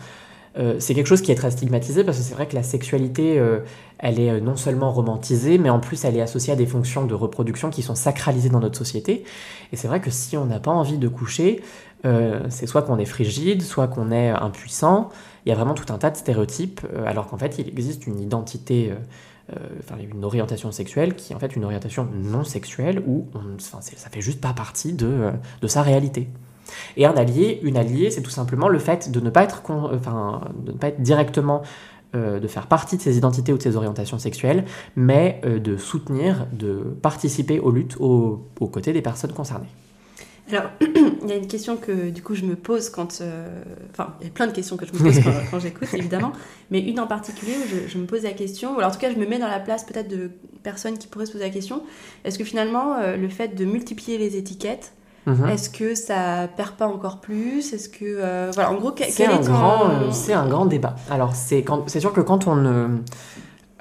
Euh, 0.58 0.76
c'est 0.78 0.94
quelque 0.94 1.06
chose 1.06 1.22
qui 1.22 1.32
est 1.32 1.34
très 1.34 1.50
stigmatisé 1.50 2.04
parce 2.04 2.18
que 2.18 2.22
c'est 2.22 2.34
vrai 2.34 2.46
que 2.46 2.54
la 2.54 2.62
sexualité, 2.62 3.38
euh, 3.38 3.60
elle 3.98 4.20
est 4.20 4.28
euh, 4.28 4.40
non 4.40 4.56
seulement 4.56 4.92
romantisée, 4.92 5.56
mais 5.56 5.70
en 5.70 5.80
plus 5.80 6.04
elle 6.04 6.18
est 6.18 6.20
associée 6.20 6.52
à 6.52 6.56
des 6.56 6.66
fonctions 6.66 7.06
de 7.06 7.14
reproduction 7.14 7.70
qui 7.70 7.80
sont 7.80 7.94
sacralisées 7.94 8.50
dans 8.50 8.60
notre 8.60 8.76
société. 8.76 9.24
Et 9.72 9.76
c'est 9.76 9.88
vrai 9.88 10.02
que 10.02 10.10
si 10.10 10.36
on 10.36 10.44
n'a 10.44 10.60
pas 10.60 10.70
envie 10.70 10.98
de 10.98 11.08
coucher, 11.08 11.62
c'est 12.50 12.66
soit 12.66 12.82
qu'on 12.82 12.98
est 12.98 13.06
frigide, 13.06 13.62
soit 13.62 13.88
qu'on 13.88 14.10
est 14.10 14.28
impuissant. 14.28 15.08
Il 15.46 15.48
y 15.48 15.52
a 15.52 15.54
vraiment 15.54 15.72
tout 15.72 15.90
un 15.90 15.96
tas 15.96 16.10
de 16.10 16.18
stéréotypes, 16.18 16.82
alors 17.06 17.28
qu'en 17.28 17.38
fait 17.38 17.58
il 17.58 17.66
existe 17.66 18.06
une 18.06 18.20
identité, 18.20 18.92
enfin 19.78 19.96
une 19.98 20.24
orientation 20.24 20.72
sexuelle 20.72 21.14
qui 21.14 21.32
est 21.32 21.36
en 21.36 21.38
fait 21.38 21.54
une 21.54 21.64
orientation 21.64 22.08
non 22.14 22.44
sexuelle 22.44 23.02
où 23.06 23.26
on, 23.34 23.58
ça 23.58 23.80
fait 24.10 24.20
juste 24.20 24.40
pas 24.40 24.52
partie 24.52 24.92
de, 24.92 25.06
euh, 25.06 25.30
de 25.60 25.66
sa 25.66 25.82
réalité. 25.82 26.28
Et 26.96 27.06
un 27.06 27.14
allié, 27.14 27.60
une 27.62 27.76
alliée, 27.76 28.10
c'est 28.10 28.22
tout 28.22 28.30
simplement 28.30 28.68
le 28.68 28.78
fait 28.78 29.10
de 29.10 29.20
ne 29.20 29.30
pas 29.30 29.44
être, 29.44 29.62
être 30.82 31.00
directement, 31.02 31.62
euh, 32.14 32.40
de 32.40 32.48
faire 32.48 32.66
partie 32.66 32.96
de 32.96 33.02
ses 33.02 33.18
identités 33.18 33.52
ou 33.52 33.58
de 33.58 33.62
ses 33.62 33.76
orientations 33.76 34.18
sexuelles, 34.18 34.64
mais 34.96 35.40
euh, 35.44 35.58
de 35.58 35.76
soutenir, 35.76 36.46
de 36.52 36.96
participer 37.02 37.60
aux 37.60 37.70
luttes 37.70 37.96
aux 38.00 38.68
côtés 38.72 38.92
des 38.92 39.02
personnes 39.02 39.32
concernées. 39.32 39.68
Alors, 40.50 40.64
il 40.80 41.28
y 41.28 41.32
a 41.32 41.36
une 41.36 41.46
question 41.46 41.76
que 41.76 42.10
du 42.10 42.22
coup 42.22 42.34
je 42.34 42.44
me 42.44 42.54
pose 42.54 42.90
quand. 42.90 43.20
euh, 43.22 43.48
Enfin, 43.92 44.14
il 44.20 44.26
y 44.26 44.30
a 44.30 44.32
plein 44.32 44.46
de 44.46 44.52
questions 44.52 44.76
que 44.76 44.84
je 44.86 44.92
me 44.92 44.98
pose 44.98 45.18
quand, 45.24 45.30
quand 45.50 45.58
j'écoute, 45.58 45.88
évidemment. 45.94 46.32
Mais 46.70 46.80
une 46.80 47.00
en 47.00 47.06
particulier 47.06 47.54
où 47.56 47.68
je, 47.68 47.88
je 47.90 47.98
me 47.98 48.06
pose 48.06 48.22
la 48.24 48.32
question, 48.32 48.74
ou 48.74 48.78
alors 48.78 48.90
en 48.90 48.92
tout 48.94 49.00
cas 49.00 49.10
je 49.10 49.16
me 49.18 49.26
mets 49.26 49.38
dans 49.38 49.48
la 49.48 49.60
place 49.60 49.84
peut-être 49.84 50.08
de 50.08 50.30
personnes 50.62 50.98
qui 50.98 51.06
pourraient 51.06 51.26
se 51.26 51.32
poser 51.32 51.44
la 51.44 51.50
question 51.50 51.82
est-ce 52.24 52.38
que 52.38 52.44
finalement 52.44 52.94
euh, 52.98 53.16
le 53.16 53.28
fait 53.28 53.48
de 53.54 53.64
multiplier 53.64 54.18
les 54.18 54.36
étiquettes, 54.36 54.92
Mhm. 55.26 55.48
est-ce 55.48 55.70
que 55.70 55.94
ça 55.94 56.48
perd 56.54 56.72
pas 56.72 56.86
encore 56.86 57.22
plus? 57.22 57.72
Est-ce 57.72 57.88
que. 57.88 58.04
euh, 58.04 58.50
voilà, 58.52 58.70
en 58.70 58.74
gros, 58.74 58.90
que- 58.92 59.04
C'est 59.04 59.24
quel 59.24 59.30
un, 59.30 59.40
est 59.40 59.44
ton. 59.46 59.52
grand, 59.52 60.12
c'est 60.12 60.34
un 60.34 60.46
grand 60.46 60.66
débat. 60.66 60.96
Alors, 61.10 61.34
c'est 61.34 61.62
quand- 61.62 61.88
c'est 61.88 62.00
sûr 62.00 62.12
que 62.12 62.20
quand 62.20 62.46
on, 62.46 63.00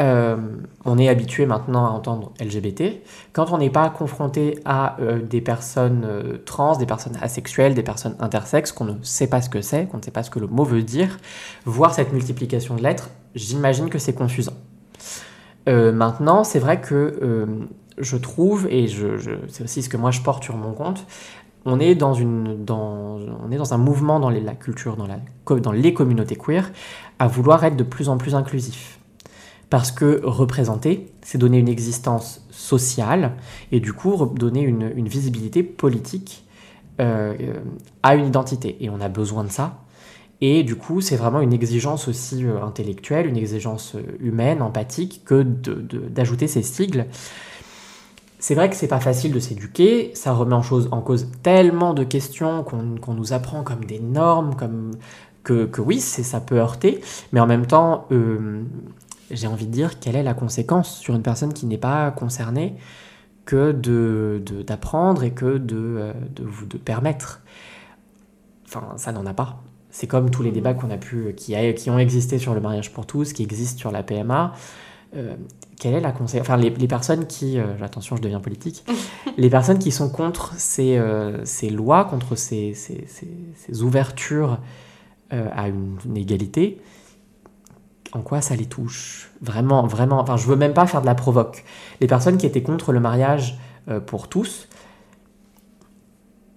euh, 0.04 0.36
on 0.84 0.98
est 0.98 1.08
habitué 1.08 1.46
maintenant 1.46 1.86
à 1.86 1.90
entendre 1.90 2.34
LGBT, 2.42 3.02
quand 3.32 3.54
on 3.54 3.58
n'est 3.58 3.70
pas 3.70 3.90
confronté 3.90 4.60
à 4.66 5.00
euh, 5.00 5.22
des 5.22 5.40
personnes 5.40 6.04
euh, 6.06 6.38
trans, 6.46 6.76
des 6.76 6.86
personnes 6.86 7.18
asexuelles, 7.22 7.74
des 7.74 7.84
personnes 7.84 8.18
intersexes, 8.20 8.74
qu'on 8.74 8.84
ne 8.84 8.96
sait 9.02 9.28
pas 9.28 9.42
ce 9.42 9.50
que 9.50 9.62
c'est, 9.62 9.86
qu'on 9.86 9.98
ne 9.98 10.02
sait 10.02 10.12
pas 10.12 10.24
ce 10.24 10.30
que 10.30 10.40
le 10.40 10.48
mot 10.48 10.66
veut 10.66 10.84
dire, 10.84 11.20
voir 11.66 11.94
cette 11.94 12.12
multiplication 12.12 12.76
de 12.76 12.84
lettres, 12.84 13.12
j'imagine 13.34 13.90
que 13.90 13.98
c'est 13.98 14.14
confusant. 14.14 14.54
Maintenant, 15.66 16.44
c'est 16.44 16.60
vrai 16.60 16.82
que 16.82 17.48
je 17.98 18.18
trouve, 18.18 18.68
et 18.70 18.88
c'est 19.48 19.64
aussi 19.64 19.82
ce 19.82 19.88
que 19.88 19.96
moi 19.96 20.12
je 20.12 20.20
porte 20.20 20.44
sur 20.44 20.58
mon 20.58 20.74
compte, 20.74 21.08
on 21.64 21.80
est 21.80 21.96
dans, 21.96 22.14
un 22.18 23.78
mouvement 23.78 24.20
dans 24.20 24.30
la 24.30 24.56
culture, 24.56 24.98
dans, 24.98 25.08
dans 25.58 25.72
les 25.72 25.94
communautés 25.94 26.36
queer, 26.36 26.70
à 27.18 27.28
vouloir 27.28 27.64
être 27.64 27.78
de 27.78 27.86
plus 27.86 28.10
en 28.10 28.18
plus 28.18 28.36
inclusif. 28.36 29.00
Parce 29.74 29.92
que 29.92 30.22
représenter, 30.24 31.10
c'est 31.24 31.40
donner 31.40 31.58
une 31.58 31.68
existence 31.68 32.46
sociale 32.52 33.32
et 33.72 33.80
du 33.80 33.92
coup 33.92 34.24
donner 34.36 34.62
une, 34.62 35.08
visibilité 35.08 35.64
politique 35.64 36.46
euh, 37.02 37.34
à 38.04 38.14
une 38.14 38.28
identité. 38.28 38.78
Et 38.82 38.92
on 38.92 39.02
a 39.02 39.10
besoin 39.10 39.44
de 39.44 39.50
ça. 39.50 39.80
Et 40.42 40.62
du 40.62 40.76
coup, 40.76 41.02
c'est 41.02 41.16
vraiment 41.16 41.42
une 41.42 41.54
exigence 41.54 42.08
aussi 42.08 42.46
euh, 42.46 42.62
intellectuelle, 42.64 43.26
une 43.26 43.36
exigence 43.36 43.96
euh, 43.96 44.04
humaine, 44.20 44.62
empathique, 44.62 45.24
que 45.26 45.42
d'ajouter 45.42 46.48
ces 46.48 46.62
sigles. 46.62 47.08
C'est 48.38 48.54
vrai 48.54 48.70
que 48.70 48.76
c'est 48.76 48.88
pas 48.88 49.00
facile 49.00 49.34
de 49.34 49.40
s'éduquer, 49.40 50.12
ça 50.14 50.34
remet 50.34 50.54
en, 50.54 51.02
cause 51.02 51.32
tellement 51.42 51.96
de 51.96 52.04
questions 52.04 52.64
qu'on 52.64 53.14
nous 53.16 53.34
apprend 53.34 53.64
comme 53.64 53.86
des 53.86 54.00
normes, 54.00 54.54
comme 54.54 54.92
que, 55.44 55.82
oui, 55.82 56.00
ça 56.00 56.40
peut 56.40 56.58
heurter, 56.58 57.02
mais 57.32 57.40
en 57.40 57.48
même 57.48 57.66
temps, 57.66 58.08
j'ai 59.36 59.48
envie 59.48 59.68
de 59.68 59.72
dire 59.72 60.00
quelle 60.00 60.16
est 60.16 60.24
la 60.24 60.34
conséquence 60.34 60.98
sur 60.98 61.16
une 61.16 61.22
personne 61.24 61.54
qui 61.54 61.66
n'est 61.66 61.78
pas 61.78 62.12
concernée 62.12 62.76
que 63.46 63.72
de 63.72 64.42
de- 64.46 64.62
d'apprendre 64.64 65.24
et 65.24 65.32
que 65.32 65.58
de, 65.58 65.76
euh, 65.78 66.14
de 66.36 66.44
vous 66.44 66.66
de 66.66 66.78
permettre. 66.78 67.42
Enfin, 68.68 68.94
ça 68.98 69.12
n'en 69.12 69.26
a 69.26 69.34
pas. 69.34 69.62
C'est 69.92 70.08
comme 70.08 70.30
tous 70.32 70.42
les 70.44 70.52
débats 70.52 70.74
qu'on 70.74 70.90
a 70.90 70.98
pu, 70.98 71.34
qui, 71.38 71.56
a- 71.56 71.74
qui 71.74 71.90
ont 71.90 72.00
existé 72.00 72.40
sur 72.40 72.54
le 72.56 72.62
mariage 72.62 72.92
pour 72.92 73.06
tous, 73.06 73.34
qui 73.34 73.44
existent 73.44 73.78
sur 73.80 73.92
la 73.92 74.02
PMA. 74.02 74.54
Euh, 75.16 75.36
quelle 75.80 75.94
est 75.94 76.02
la 76.02 76.12
conséquence? 76.12 76.48
Enfin, 76.48 76.58
les, 76.58 76.72
les 76.72 76.88
personnes 76.88 77.28
qui, 77.28 77.60
euh, 77.60 77.66
attention, 77.84 78.16
je 78.16 78.22
deviens 78.22 78.40
politique, 78.40 78.84
les 79.38 79.50
personnes 79.50 79.78
qui 79.78 79.92
sont 79.92 80.10
contre 80.10 80.54
ces, 80.58 80.98
euh, 80.98 81.46
ces 81.46 81.70
lois, 81.70 82.06
contre 82.06 82.36
ces, 82.36 82.74
ces, 82.74 83.06
ces- 83.08 83.84
ouvertures 83.84 84.60
à 85.30 85.68
une, 85.68 85.98
une 86.06 86.16
égalité, 86.18 86.80
en 88.14 88.22
quoi 88.22 88.42
ça 88.42 88.56
les 88.56 88.66
touche 88.68 89.32
Vraiment, 89.42 89.86
vraiment. 89.88 90.20
Enfin, 90.20 90.38
je 90.38 90.48
veux 90.48 90.56
même 90.56 90.74
pas 90.74 90.88
faire 90.88 91.02
de 91.02 91.06
la 91.08 91.16
provoque. 91.16 91.66
Les 92.02 92.08
personnes 92.08 92.38
qui 92.38 92.46
étaient 92.46 92.64
contre 92.64 92.94
le 92.94 93.00
mariage 93.00 93.58
euh, 93.90 94.00
pour 94.00 94.30
tous, 94.30 94.70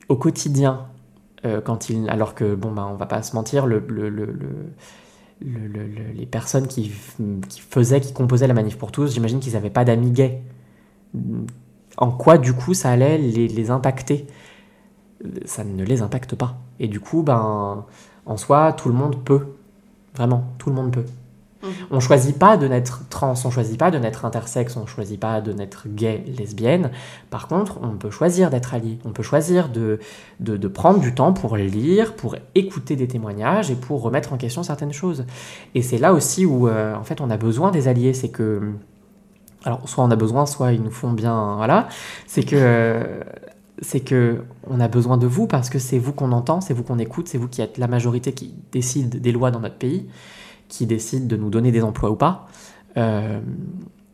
au 0.09 0.17
quotidien, 0.17 0.87
euh, 1.45 1.61
quand 1.61 1.91
ils, 1.91 2.09
alors 2.09 2.35
que 2.35 2.55
bon, 2.55 2.73
bah, 2.73 2.89
on 2.91 2.97
va 2.97 3.07
pas 3.07 3.23
se 3.23 3.35
mentir, 3.35 3.67
le, 3.67 3.83
le- 3.89 4.09
le- 4.09 4.27
le- 4.27 4.73
le- 5.41 5.67
le- 5.69 5.87
le- 5.87 6.13
les 6.15 6.27
personnes 6.27 6.67
qui, 6.67 6.93
qui 7.49 7.61
faisaient, 7.61 8.01
qui 8.01 8.13
composaient 8.13 8.47
la 8.47 8.55
manif 8.55 8.79
pour 8.79 8.93
tous, 8.93 9.13
j'imagine 9.13 9.41
qu'ils 9.41 9.55
n'avaient 9.55 9.71
pas 9.71 9.85
d'amis 9.85 10.11
gays. 10.11 10.43
En 11.99 12.11
quoi, 12.11 12.39
du 12.39 12.53
coup, 12.53 12.75
ça 12.75 12.91
allait 12.91 13.19
les, 13.19 13.49
les 13.49 13.71
impacter? 13.71 14.27
Ça 15.45 15.65
ne 15.65 15.85
les 15.85 16.03
impacte 16.03 16.35
pas. 16.35 16.59
Et 16.79 16.89
du 16.89 17.01
coup, 17.01 17.23
ben, 17.23 17.85
en 18.27 18.37
soi, 18.37 18.73
tout 18.73 18.89
le 18.89 18.95
monde 18.95 19.25
peut. 19.25 19.47
Vraiment, 20.15 20.45
tout 20.59 20.71
le 20.71 20.77
monde 20.77 20.93
peut. 20.93 21.05
Mhm. 21.67 21.87
On 21.91 22.01
choisit 22.01 22.39
pas 22.39 22.57
de 22.57 22.69
naître 22.69 23.03
trans, 23.11 23.35
on 23.45 23.51
choisit 23.51 23.79
pas 23.79 23.91
de 23.91 23.99
naître 23.99 24.25
intersexe, 24.25 24.77
on 24.77 24.87
choisit 24.87 25.19
pas 25.19 25.41
de 25.41 25.53
naître 25.53 25.87
gay, 25.89 26.25
lesbienne. 26.39 26.91
Par 27.31 27.49
contre, 27.49 27.79
on 27.83 27.97
peut 27.97 28.11
choisir 28.11 28.51
d'être 28.51 28.75
allié. 28.75 28.99
On 29.05 29.11
peut 29.11 29.23
choisir 29.23 29.69
de, 29.69 29.99
de, 30.41 30.69
prendre 30.69 31.01
du 31.01 31.15
temps 31.15 31.33
pour 31.33 31.57
lire, 31.57 32.15
pour 32.15 32.37
écouter 32.55 32.97
des 32.97 33.09
témoignages 33.09 33.71
et 33.71 33.75
pour 33.75 34.03
remettre 34.03 34.33
en 34.33 34.37
question 34.37 34.63
certaines 34.63 34.93
choses. 34.93 35.25
Et 35.75 35.83
c'est 35.83 35.99
là 35.99 36.13
aussi 36.13 36.47
où, 36.47 36.69
euh, 36.69 36.95
en 36.95 37.05
fait, 37.05 37.21
on 37.21 37.31
a 37.31 37.37
besoin 37.37 37.71
des 37.71 37.89
alliés. 37.89 38.15
C'est 38.15 38.31
que. 38.31 38.73
Alors, 39.65 39.89
soit 39.89 40.05
on 40.05 40.11
a 40.11 40.17
besoin, 40.17 40.47
soit 40.47 40.73
ils 40.73 40.83
nous 40.83 40.91
font 40.91 41.13
bien. 41.13 41.57
Voilà. 41.57 41.89
C'est 42.27 42.45
que. 42.45 43.01
c'est 43.81 44.01
que 44.01 44.43
on 44.69 44.81
a 44.81 44.89
besoin 44.89 45.17
de 45.17 45.27
vous 45.27 45.47
parce 45.47 45.71
que 45.71 45.79
c'est 45.79 45.99
vous 45.99 46.13
qu'on 46.13 46.33
entend, 46.33 46.61
c'est 46.61 46.75
vous 46.75 46.83
qu'on 46.83 46.99
écoute, 46.99 47.29
c'est 47.29 47.39
vous 47.39 47.49
qui 47.49 47.63
êtes 47.63 47.79
la 47.79 47.87
majorité 47.87 48.33
qui 48.33 48.55
décide 48.73 49.21
des 49.21 49.33
lois 49.33 49.51
dans 49.51 49.61
notre 49.61 49.77
pays, 49.77 50.09
qui 50.69 50.87
décide 50.87 51.27
de 51.29 51.37
nous 51.37 51.51
donner 51.51 51.73
des 51.73 51.83
emplois 51.83 52.11
ou 52.11 52.17
pas. 52.17 52.49
Euh, 52.97 53.41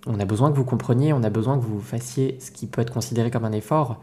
on 0.06 0.18
a 0.18 0.24
besoin 0.24 0.50
que 0.50 0.56
vous 0.56 0.64
compreniez, 0.64 1.12
on 1.12 1.22
a 1.22 1.30
besoin 1.30 1.56
que 1.58 1.64
vous 1.64 1.80
fassiez 1.80 2.36
ce 2.40 2.50
qui 2.50 2.66
peut 2.66 2.80
être 2.82 2.92
considéré 2.92 3.30
comme 3.30 3.44
un 3.44 3.52
effort. 3.52 4.00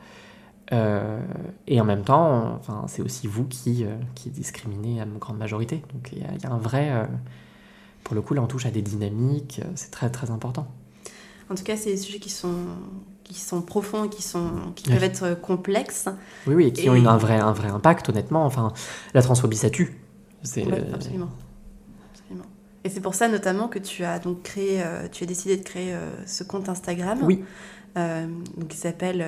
Euh, 0.71 1.19
et 1.67 1.81
en 1.81 1.85
même 1.85 2.03
temps, 2.03 2.55
enfin, 2.59 2.85
c'est 2.87 3.01
aussi 3.01 3.27
vous 3.27 3.45
qui, 3.45 3.83
euh, 3.85 3.95
qui 4.15 4.29
discriminez 4.29 5.01
à 5.01 5.05
une 5.05 5.17
grande 5.17 5.37
majorité. 5.37 5.83
Donc 5.93 6.09
il 6.13 6.19
y, 6.19 6.23
a- 6.23 6.33
il 6.35 6.41
y 6.41 6.45
a 6.45 6.51
un 6.51 6.57
vrai... 6.59 6.89
euh, 6.91 7.05
pour 8.03 8.15
le 8.15 8.21
coup, 8.21 8.33
là, 8.33 8.41
on 8.41 8.47
touche 8.47 8.65
à 8.65 8.71
des 8.71 8.81
dynamiques, 8.81 9.61
c'est 9.75 9.91
très 9.91 10.09
très 10.09 10.31
important. 10.31 10.67
En 11.51 11.55
tout 11.55 11.63
cas, 11.63 11.75
c'est 11.75 11.91
des 11.91 11.97
sujets 11.97 12.19
qui 12.19 12.29
sont, 12.29 12.53
qui 13.23 13.33
sont 13.33 13.61
profonds, 13.61 14.07
qui, 14.07 14.21
sont, 14.21 14.51
qui 14.75 14.89
peuvent 14.89 15.03
être 15.03 15.39
complexes. 15.41 16.07
Oui, 16.47 16.55
oui, 16.55 16.65
et 16.67 16.71
qui 16.73 16.85
Et- 16.85 16.89
ont 16.89 16.95
une- 16.95 17.07
un, 17.07 17.17
vrai, 17.17 17.39
un 17.39 17.51
vrai 17.51 17.69
impact, 17.69 18.09
honnêtement. 18.09 18.45
Enfin, 18.45 18.71
la 19.13 19.21
transphobie, 19.21 19.57
ça 19.57 19.69
tue. 19.69 19.99
C'est, 20.43 20.65
Ouais, 20.65 20.83
absolument. 20.93 21.29
Et 22.85 22.89
c'est 22.89 23.01
pour 23.01 23.13
ça 23.15 23.27
notamment 23.27 23.67
que 23.67 23.79
tu 23.79 24.03
as 24.03 24.19
donc 24.19 24.43
créé, 24.43 24.81
euh, 24.81 25.07
tu 25.11 25.23
as 25.23 25.27
décidé 25.27 25.57
de 25.57 25.63
créer 25.63 25.93
euh, 25.93 26.09
ce 26.25 26.43
compte 26.43 26.69
Instagram. 26.69 27.19
Oui. 27.23 27.43
Euh, 27.97 28.25
donc 28.55 28.69
qui 28.69 28.77
s'appelle 28.77 29.25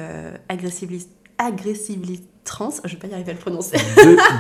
Aggressively, 0.48 1.08
Aggressively 1.38 2.22
Trans. 2.44 2.70
Je 2.86 2.92
vais 2.94 2.98
pas 3.00 3.08
y 3.08 3.14
arriver 3.14 3.32
à 3.32 3.34
le 3.34 3.40
prononcer. 3.40 3.78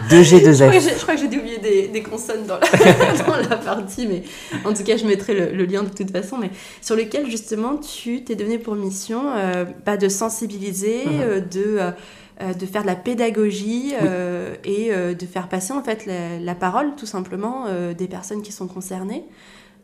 2, 0.09 0.23
g 0.23 0.39
2 0.39 0.53
je, 0.53 0.63
crois 0.63 0.71
que 0.73 0.79
j'ai- 0.79 0.89
je 0.91 1.01
crois 1.01 1.15
que 1.15 1.19
j'ai 1.21 1.27
dû 1.27 1.39
oublier 1.39 1.57
des, 1.59 1.87
des 1.87 2.01
consonnes 2.03 2.45
dans 2.45 2.57
la, 2.57 2.67
dans 3.25 3.49
la 3.49 3.57
partie, 3.57 4.07
mais 4.07 4.23
en 4.65 4.73
tout 4.73 4.83
cas, 4.83 4.97
je 4.97 5.05
mettrai 5.05 5.33
le, 5.33 5.51
le 5.55 5.65
lien 5.65 5.83
de 5.83 5.89
toute 5.89 6.11
façon. 6.11 6.37
Mais 6.37 6.51
sur 6.81 6.95
lequel 6.95 7.29
justement, 7.29 7.77
tu 7.77 8.23
t'es 8.23 8.35
donné 8.35 8.57
pour 8.59 8.75
mission 8.75 9.23
bah, 9.85 9.97
de 9.97 10.07
sensibiliser, 10.09 11.05
Mhm. 11.05 11.49
de 11.51 11.79
de 12.57 12.65
faire 12.65 12.81
de 12.81 12.87
la 12.87 12.95
pédagogie 12.95 13.93
euh, 14.01 14.55
et 14.63 14.91
euh, 14.93 15.13
de 15.13 15.25
faire 15.25 15.47
passer 15.47 15.73
en 15.73 15.83
fait 15.83 16.05
la, 16.05 16.39
la 16.39 16.55
parole 16.55 16.95
tout 16.95 17.05
simplement 17.05 17.65
euh, 17.67 17.93
des 17.93 18.07
personnes 18.07 18.41
qui 18.41 18.51
sont 18.51 18.67
concernées 18.67 19.23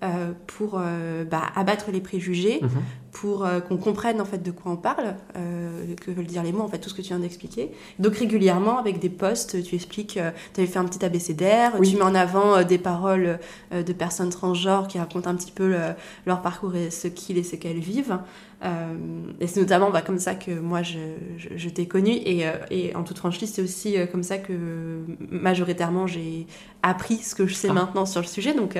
euh, 0.03 0.32
pour 0.45 0.80
euh, 0.80 1.24
bah, 1.26 1.41
abattre 1.55 1.91
les 1.91 2.01
préjugés, 2.01 2.60
Mhm. 2.62 2.70
pour 3.12 3.45
euh, 3.47 3.60
qu'on 3.62 3.78
comprenne 3.78 4.22
en 4.22 4.26
fait 4.26 4.43
de 4.43 4.51
quoi 4.51 4.72
on 4.74 4.76
parle, 4.76 5.16
euh, 5.36 5.95
que 5.99 6.12
veulent 6.12 6.28
dire 6.28 6.43
les 6.43 6.51
mots, 6.51 6.62
en 6.62 6.68
fait 6.68 6.78
tout 6.78 6.89
ce 6.89 6.93
que 6.93 7.01
tu 7.01 7.08
viens 7.08 7.18
d'expliquer. 7.18 7.72
Donc 7.97 8.16
régulièrement 8.16 8.78
avec 8.78 8.99
des 8.99 9.10
posts, 9.10 9.64
tu 9.64 9.74
expliques, 9.74 10.20
tu 10.53 10.60
avais 10.62 10.68
fait 10.68 10.78
un 10.78 10.86
petit 10.86 11.03
abécédaire, 11.03 11.74
Oui. 11.80 11.89
tu 11.89 11.95
mets 11.97 12.03
en 12.03 12.14
avant 12.14 12.58
euh, 12.58 12.64
des 12.64 12.78
paroles 12.78 13.39
euh, 13.74 13.82
de 13.82 13.93
personnes 13.93 14.30
transgenres 14.30 14.88
qui 14.88 14.99
racontent 14.99 15.32
un 15.32 15.36
petit 15.36 15.51
peu 15.51 15.68
le- 15.68 15.95
leur 16.28 16.43
parcours 16.43 16.76
et 16.76 16.91
ce 16.91 17.08
qu'ils 17.08 17.39
et 17.39 17.43
ce 17.43 17.55
qu'elles 17.55 17.80
vivent. 17.80 18.20
Euh, 18.64 18.95
et 19.39 19.45
c'est 19.45 19.60
notamment 19.60 19.91
bah, 19.91 20.01
comme 20.01 20.18
ça 20.18 20.34
que 20.34 20.49
moi 20.49 20.82
je, 20.82 20.97
je, 21.38 21.49
je 21.55 21.70
t'ai 21.70 21.86
connue 21.88 22.14
et, 22.26 22.47
euh, 22.47 22.53
et 22.72 22.95
en 22.95 23.03
toute 23.03 23.20
franchise 23.20 23.51
c'est 23.53 23.62
aussi 23.62 23.95
euh, 23.99 24.08
comme 24.08 24.24
ça 24.24 24.39
que 24.39 25.01
majoritairement 25.30 26.08
j'ai 26.08 26.47
appris 26.82 27.18
ce 27.18 27.36
que 27.36 27.45
je 27.45 27.53
sais 27.53 27.68
Ah. 27.70 27.74
maintenant 27.74 28.08
sur 28.08 28.20
le 28.22 28.26
sujet 28.26 28.55
donc, 28.55 28.76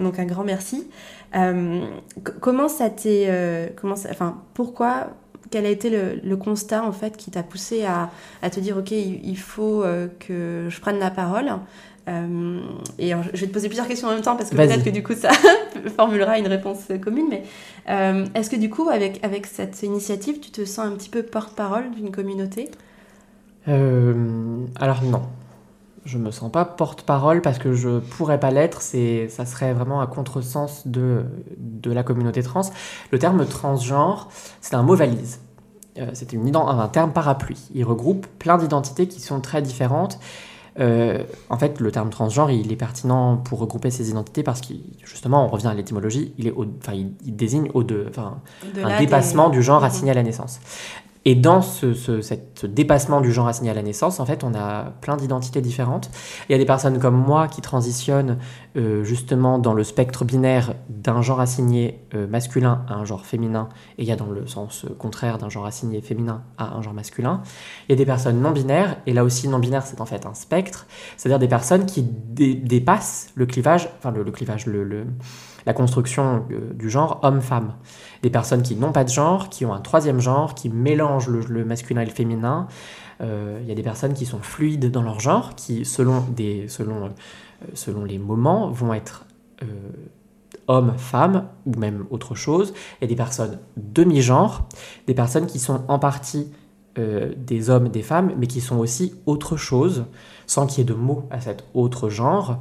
donc 0.00 0.18
un 0.18 0.24
grand 0.24 0.42
merci. 0.42 0.88
Comment 2.40 2.68
ça 2.68 2.90
t'est... 2.90 3.72
comment 3.80 3.96
ça- 3.96 4.08
enfin, 4.10 4.42
pourquoi 4.54 5.08
quel 5.50 5.66
a 5.66 5.68
été 5.70 5.90
le, 5.90 6.18
le 6.24 6.36
constat 6.38 6.82
en 6.82 6.92
fait 6.92 7.16
qui 7.18 7.30
t'a 7.30 7.42
poussé 7.42 7.84
à, 7.84 8.10
à 8.40 8.48
te 8.48 8.58
dire 8.58 8.78
ok 8.78 8.90
il, 8.92 9.20
il 9.22 9.36
faut 9.36 9.82
euh, 9.82 10.08
que 10.18 10.66
je 10.70 10.80
prenne 10.80 10.98
la 10.98 11.10
parole? 11.10 11.50
Euh, 12.08 12.60
et 12.98 13.12
alors, 13.12 13.24
je 13.32 13.40
vais 13.40 13.46
te 13.46 13.52
poser 13.52 13.68
plusieurs 13.68 13.86
questions 13.86 14.08
en 14.08 14.12
même 14.12 14.22
temps 14.22 14.34
parce 14.34 14.50
que 14.50 14.56
peut-être 14.56 14.82
que 14.84 14.90
du 14.90 15.04
coup 15.04 15.14
ça 15.14 15.30
formulera 15.96 16.36
une 16.36 16.48
réponse 16.48 16.88
commune 17.00 17.26
mais 17.30 17.44
euh, 17.88 18.26
est-ce 18.34 18.50
que 18.50 18.56
du 18.56 18.70
coup 18.70 18.88
avec, 18.88 19.24
avec 19.24 19.46
cette 19.46 19.80
initiative 19.84 20.40
tu 20.40 20.50
te 20.50 20.64
sens 20.64 20.80
un 20.86 20.92
petit 20.92 21.08
peu 21.08 21.22
porte-parole 21.22 21.92
d'une 21.92 22.10
communauté? 22.10 22.70
Euh, 23.68 24.64
alors 24.80 25.04
non, 25.04 25.22
je 26.04 26.18
me 26.18 26.30
sens 26.32 26.50
pas 26.50 26.64
porte-parole 26.64 27.40
parce 27.42 27.58
que 27.58 27.72
je 27.72 28.00
pourrais 28.00 28.40
pas 28.40 28.50
l'être. 28.50 28.82
C'est, 28.82 29.28
ça 29.28 29.46
serait 29.46 29.72
vraiment 29.72 30.00
à 30.00 30.06
contresens 30.08 30.86
de 30.86 31.24
de 31.56 31.92
la 31.92 32.02
communauté 32.02 32.42
trans. 32.42 32.62
Le 33.12 33.18
terme 33.20 33.46
transgenre, 33.46 34.28
c'est 34.60 34.74
un 34.74 34.82
mot 34.82 34.96
valise. 34.96 35.38
ident- 35.96 36.68
un 36.68 36.88
terme 36.88 37.12
parapluie. 37.12 37.68
Il 37.74 37.84
regroupe 37.84 38.26
plein 38.38 38.58
d'identités 38.58 39.06
qui 39.06 39.20
sont 39.20 39.40
très 39.40 39.62
différentes. 39.62 40.18
Euh, 40.80 41.22
en 41.50 41.58
fait, 41.58 41.80
le 41.80 41.92
terme 41.92 42.08
transgenre, 42.10 42.50
il 42.50 42.72
est 42.72 42.76
pertinent 42.76 43.36
pour 43.36 43.58
regrouper 43.58 43.90
ces 43.90 44.08
identités 44.10 44.42
parce 44.42 44.60
que, 44.62 44.72
justement, 45.04 45.44
on 45.44 45.48
revient 45.48 45.66
à 45.66 45.74
l'étymologie, 45.74 46.32
il, 46.38 46.46
est 46.46 46.50
au- 46.52 46.64
enfin, 46.80 46.94
il, 46.94 47.12
il 47.26 47.36
désigne 47.36 47.68
au 47.74 47.82
de, 47.82 48.06
un 48.16 48.38
des- 48.72 48.98
dépassement 49.04 49.50
du 49.50 49.62
genre 49.62 49.80
Mhm. 49.80 49.86
assigné 49.86 50.10
à 50.12 50.14
la 50.14 50.22
naissance. 50.22 50.60
Et 51.24 51.36
dans 51.36 51.62
ce, 51.62 51.94
ce- 51.94 52.20
cette- 52.20 52.58
ce 52.58 52.66
dépassement 52.66 53.20
du 53.20 53.30
genre 53.32 53.46
assigné 53.46 53.70
à 53.70 53.74
la 53.74 53.82
naissance, 53.82 54.18
en 54.18 54.26
fait, 54.26 54.42
on 54.42 54.54
a 54.54 54.92
plein 55.00 55.16
d'identités 55.16 55.60
différentes. 55.60 56.10
Il 56.48 56.52
y 56.52 56.54
a 56.56 56.58
des 56.58 56.64
personnes 56.64 56.98
comme 56.98 57.14
moi 57.16 57.46
qui 57.46 57.60
transitionnent 57.60 58.38
euh, 58.76 59.04
justement 59.04 59.58
dans 59.60 59.72
le 59.72 59.84
spectre 59.84 60.24
binaire 60.24 60.74
d'un 60.88 61.22
genre 61.22 61.38
assigné 61.40 62.00
euh, 62.14 62.26
masculin 62.26 62.84
à 62.88 62.94
un 62.94 63.04
genre 63.04 63.24
féminin, 63.24 63.68
et 63.98 64.02
il 64.02 64.08
y 64.08 64.12
a 64.12 64.16
dans 64.16 64.26
le 64.30 64.46
sens 64.48 64.84
euh, 64.84 64.94
contraire 64.98 65.38
d'un 65.38 65.48
genre 65.48 65.66
assigné 65.66 66.00
féminin 66.00 66.42
à 66.58 66.74
un 66.74 66.82
genre 66.82 66.94
masculin. 66.94 67.42
Il 67.88 67.92
y 67.92 67.94
a 67.94 67.96
des 67.96 68.06
personnes 68.06 68.40
non 68.40 68.50
binaires, 68.50 68.96
et 69.06 69.12
là 69.12 69.22
aussi 69.22 69.46
non 69.46 69.60
binaire 69.60 69.86
c'est 69.86 70.00
en 70.00 70.06
fait 70.06 70.26
un 70.26 70.34
spectre, 70.34 70.86
c'est-à-dire 71.16 71.38
des 71.38 71.48
personnes 71.48 71.86
qui 71.86 72.02
dé- 72.02 72.54
dépassent 72.54 73.30
le 73.36 73.46
clivage, 73.46 73.88
enfin 73.98 74.10
le, 74.10 74.24
le 74.24 74.30
clivage, 74.32 74.66
le, 74.66 74.82
le- 74.82 75.06
la 75.66 75.72
construction 75.72 76.44
euh, 76.50 76.72
du 76.72 76.90
genre 76.90 77.20
homme-femme. 77.22 77.74
Des 78.22 78.30
personnes 78.30 78.62
qui 78.62 78.76
n'ont 78.76 78.92
pas 78.92 79.04
de 79.04 79.08
genre, 79.08 79.48
qui 79.48 79.64
ont 79.64 79.72
un 79.72 79.80
troisième 79.80 80.20
genre, 80.20 80.54
qui 80.54 80.68
mélangent 80.68 81.28
le, 81.28 81.64
masculin 81.64 82.02
et 82.02 82.06
le 82.06 82.10
féminin. 82.10 82.68
Euh, 83.20 83.58
Il 83.62 83.68
y 83.68 83.72
a 83.72 83.74
des 83.74 83.82
personnes 83.82 84.14
qui 84.14 84.26
sont 84.26 84.40
fluides 84.40 84.90
dans 84.90 85.02
leur 85.02 85.20
genre, 85.20 85.54
qui 85.54 85.84
selon, 85.84 86.20
des, 86.34 86.68
selon, 86.68 87.06
euh, 87.06 87.08
selon 87.74 88.04
les 88.04 88.18
moments 88.18 88.70
vont 88.70 88.94
être 88.94 89.26
euh, 89.62 89.66
hommes, 90.66 90.94
femmes 90.96 91.48
ou 91.66 91.78
même 91.78 92.06
autre 92.10 92.34
chose. 92.34 92.74
Il 93.00 93.02
y 93.02 93.06
a 93.06 93.08
des 93.08 93.16
personnes 93.16 93.58
demi-genre, 93.76 94.68
des 95.06 95.14
personnes 95.14 95.46
qui 95.46 95.58
sont 95.58 95.82
en 95.88 95.98
partie 95.98 96.48
des 96.94 97.70
hommes, 97.70 97.88
des 97.88 98.02
femmes, 98.02 98.34
mais 98.36 98.46
qui 98.46 98.60
sont 98.60 98.76
aussi 98.76 99.14
autre 99.24 99.56
chose, 99.56 100.04
sans 100.46 100.66
qu'il 100.66 100.80
y 100.80 100.82
ait 100.82 100.84
de 100.84 100.92
mots 100.92 101.26
à 101.30 101.40
cet 101.40 101.64
autre 101.72 102.10
genre. 102.10 102.58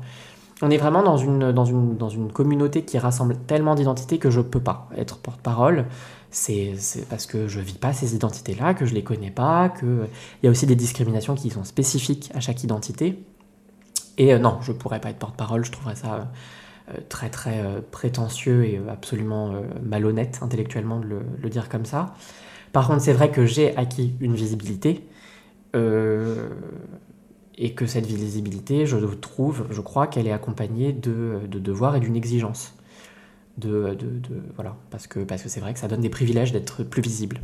On 0.61 0.69
est 0.69 0.77
vraiment 0.77 1.03
dans 1.03 1.17
une, 1.17 1.51
dans 1.51 1.65
une, 1.65 1.97
dans 1.97 2.09
une 2.09 2.31
communauté 2.31 2.83
qui 2.83 2.97
rassemble 2.99 3.35
tellement 3.47 3.75
d'identités 3.75 4.19
que 4.19 4.29
je 4.29 4.39
ne 4.39 4.45
peux 4.45 4.59
pas 4.59 4.89
être 4.95 5.17
porte-parole. 5.17 5.85
C'est 6.29 6.75
parce 7.09 7.25
que 7.25 7.47
je 7.47 7.59
vis 7.59 7.77
pas 7.77 7.93
ces 7.93 8.15
identités-là, 8.15 8.73
que 8.73 8.85
je 8.85 8.93
les 8.93 9.03
connais 9.03 9.31
pas, 9.31 9.69
qu'il 9.69 10.07
y 10.43 10.47
a 10.47 10.51
aussi 10.51 10.65
des 10.65 10.75
discriminations 10.75 11.35
qui 11.35 11.49
sont 11.49 11.63
spécifiques 11.63 12.31
à 12.33 12.39
chaque 12.39 12.63
identité. 12.63 13.23
Et 14.17 14.33
euh, 14.33 14.39
non, 14.39 14.59
je 14.61 14.71
pourrais 14.71 15.01
pas 15.01 15.09
être 15.09 15.17
porte-parole, 15.17 15.65
je 15.65 15.71
trouverais 15.71 15.95
ça 15.95 16.31
euh, 16.89 16.93
très 17.09 17.29
très 17.29 17.59
euh, 17.59 17.81
prétentieux 17.91 18.65
et 18.65 18.77
euh, 18.77 18.89
absolument 18.91 19.51
euh, 19.51 19.61
malhonnête 19.83 20.39
intellectuellement 20.41 20.99
de 20.99 21.21
le, 21.41 21.49
dire 21.49 21.69
comme 21.69 21.85
ça. 21.85 22.13
Par 22.71 22.87
contre, 22.87 23.01
c'est 23.01 23.13
vrai 23.13 23.31
que 23.31 23.45
j'ai 23.45 23.75
acquis 23.77 24.15
une 24.21 24.33
visibilité 24.33 25.07
euh, 25.75 26.49
et 27.57 27.73
que 27.73 27.85
cette 27.85 28.05
visibilité, 28.05 28.85
je 28.85 28.97
trouve, 28.97 29.65
je 29.69 29.81
crois 29.81 30.07
qu'elle 30.07 30.27
est 30.27 30.31
accompagnée 30.31 30.93
de, 30.93 31.39
de 31.49 31.59
devoirs 31.59 31.95
et 31.95 31.99
d'une 31.99 32.15
exigence. 32.15 32.73
De, 33.57 33.89
de, 33.89 34.07
de- 34.07 34.41
voilà, 34.55 34.75
parce 34.89 35.07
que 35.07 35.19
parce 35.19 35.43
que 35.43 35.49
c'est 35.49 35.59
vrai 35.59 35.73
que 35.73 35.79
ça 35.79 35.87
donne 35.89 35.99
des 36.01 36.09
privilèges 36.09 36.51
d'être 36.53 36.83
plus 36.83 37.01
visible. 37.01 37.41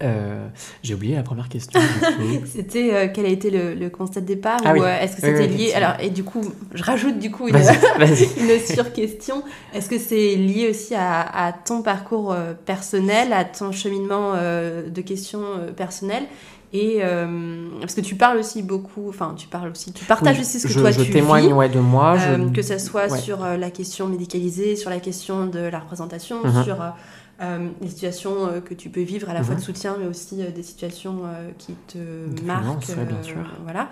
Euh, 0.00 0.46
j'ai 0.84 0.94
oublié 0.94 1.16
la 1.16 1.24
première 1.24 1.48
question. 1.48 1.80
C'était 2.46 2.94
euh, 2.94 3.08
quel 3.12 3.26
a 3.26 3.30
été 3.30 3.50
le, 3.50 3.74
le 3.74 3.90
constat 3.90 4.20
de 4.20 4.26
départ 4.26 4.60
Ah 4.64 4.72
ou 4.72 4.74
oui. 4.74 4.80
euh, 4.82 5.00
est-ce 5.00 5.16
que 5.16 5.26
Oui, 5.26 5.32
oui, 5.32 5.42
c'était 5.42 5.56
lié 5.56 5.72
alors 5.72 5.94
et 6.00 6.10
du 6.10 6.22
coup 6.22 6.40
je 6.72 6.82
rajoute 6.84 7.18
du 7.18 7.32
coup 7.32 7.48
une, 7.48 7.56
une 8.40 8.60
sur-question 8.60 9.42
est-ce 9.74 9.88
que 9.88 9.98
c'est 9.98 10.36
lié 10.36 10.68
aussi 10.70 10.94
à, 10.94 11.22
à 11.46 11.52
ton 11.52 11.82
parcours 11.82 12.34
personnel 12.64 13.32
à 13.32 13.44
ton 13.44 13.72
cheminement 13.72 14.34
de 14.34 15.00
questions 15.00 15.44
personnelles? 15.76 16.24
Et 16.72 16.98
euh, 17.02 17.68
parce 17.80 17.94
que 17.94 18.00
tu 18.02 18.14
parles 18.14 18.38
aussi 18.38 18.62
beaucoup 18.62 19.08
enfin 19.08 19.34
tu 19.36 19.48
parles 19.48 19.70
aussi 19.70 19.92
tu 19.92 20.04
partages 20.04 20.36
Oui, 20.36 20.42
aussi 20.42 20.60
ce 20.60 20.66
que 20.66 20.72
je, 20.74 20.80
toi 20.80 20.90
je 20.90 21.02
tu 21.02 21.10
témoigne 21.10 21.46
vis 21.46 21.52
ouais, 21.54 21.68
de 21.70 21.80
moi. 21.80 22.16
je- 22.18 22.28
euh, 22.42 22.50
que 22.50 22.60
ce 22.62 22.76
soit 22.78 23.10
ouais. 23.10 23.18
sur 23.18 23.42
euh, 23.42 23.56
la 23.56 23.70
question 23.70 24.06
médicalisée, 24.06 24.76
sur 24.76 24.90
la 24.90 25.00
question 25.00 25.46
de 25.46 25.60
la 25.60 25.78
représentation, 25.78 26.44
Mhm. 26.44 26.64
sur 26.64 26.76
les 27.80 27.88
situations 27.88 28.48
que 28.64 28.74
tu 28.74 28.88
peux 28.90 29.00
vivre 29.02 29.30
à 29.30 29.32
la 29.34 29.44
fois 29.44 29.54
de 29.54 29.60
Mhm. 29.60 29.64
soutien, 29.64 29.96
mais 30.00 30.06
aussi 30.08 30.36
des 30.54 30.62
situations 30.64 31.20
qui 31.56 31.74
te 31.86 31.98
marquent. 32.44 32.88
ouais, 32.88 33.04
bien 33.04 33.22
sûr. 33.22 33.36
Voilà. 33.62 33.88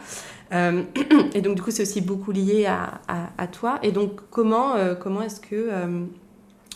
Et 1.34 1.40
donc, 1.42 1.54
du 1.54 1.62
coup, 1.62 1.70
c'est 1.70 1.82
aussi 1.82 2.00
beaucoup 2.00 2.32
lié 2.32 2.66
à, 2.66 3.00
à- 3.06 3.30
à 3.38 3.46
toi. 3.46 3.78
Et 3.84 3.92
donc, 3.92 4.20
comment, 4.30 4.74
comment 5.00 5.22
est-ce 5.22 5.40
que. 5.40 5.70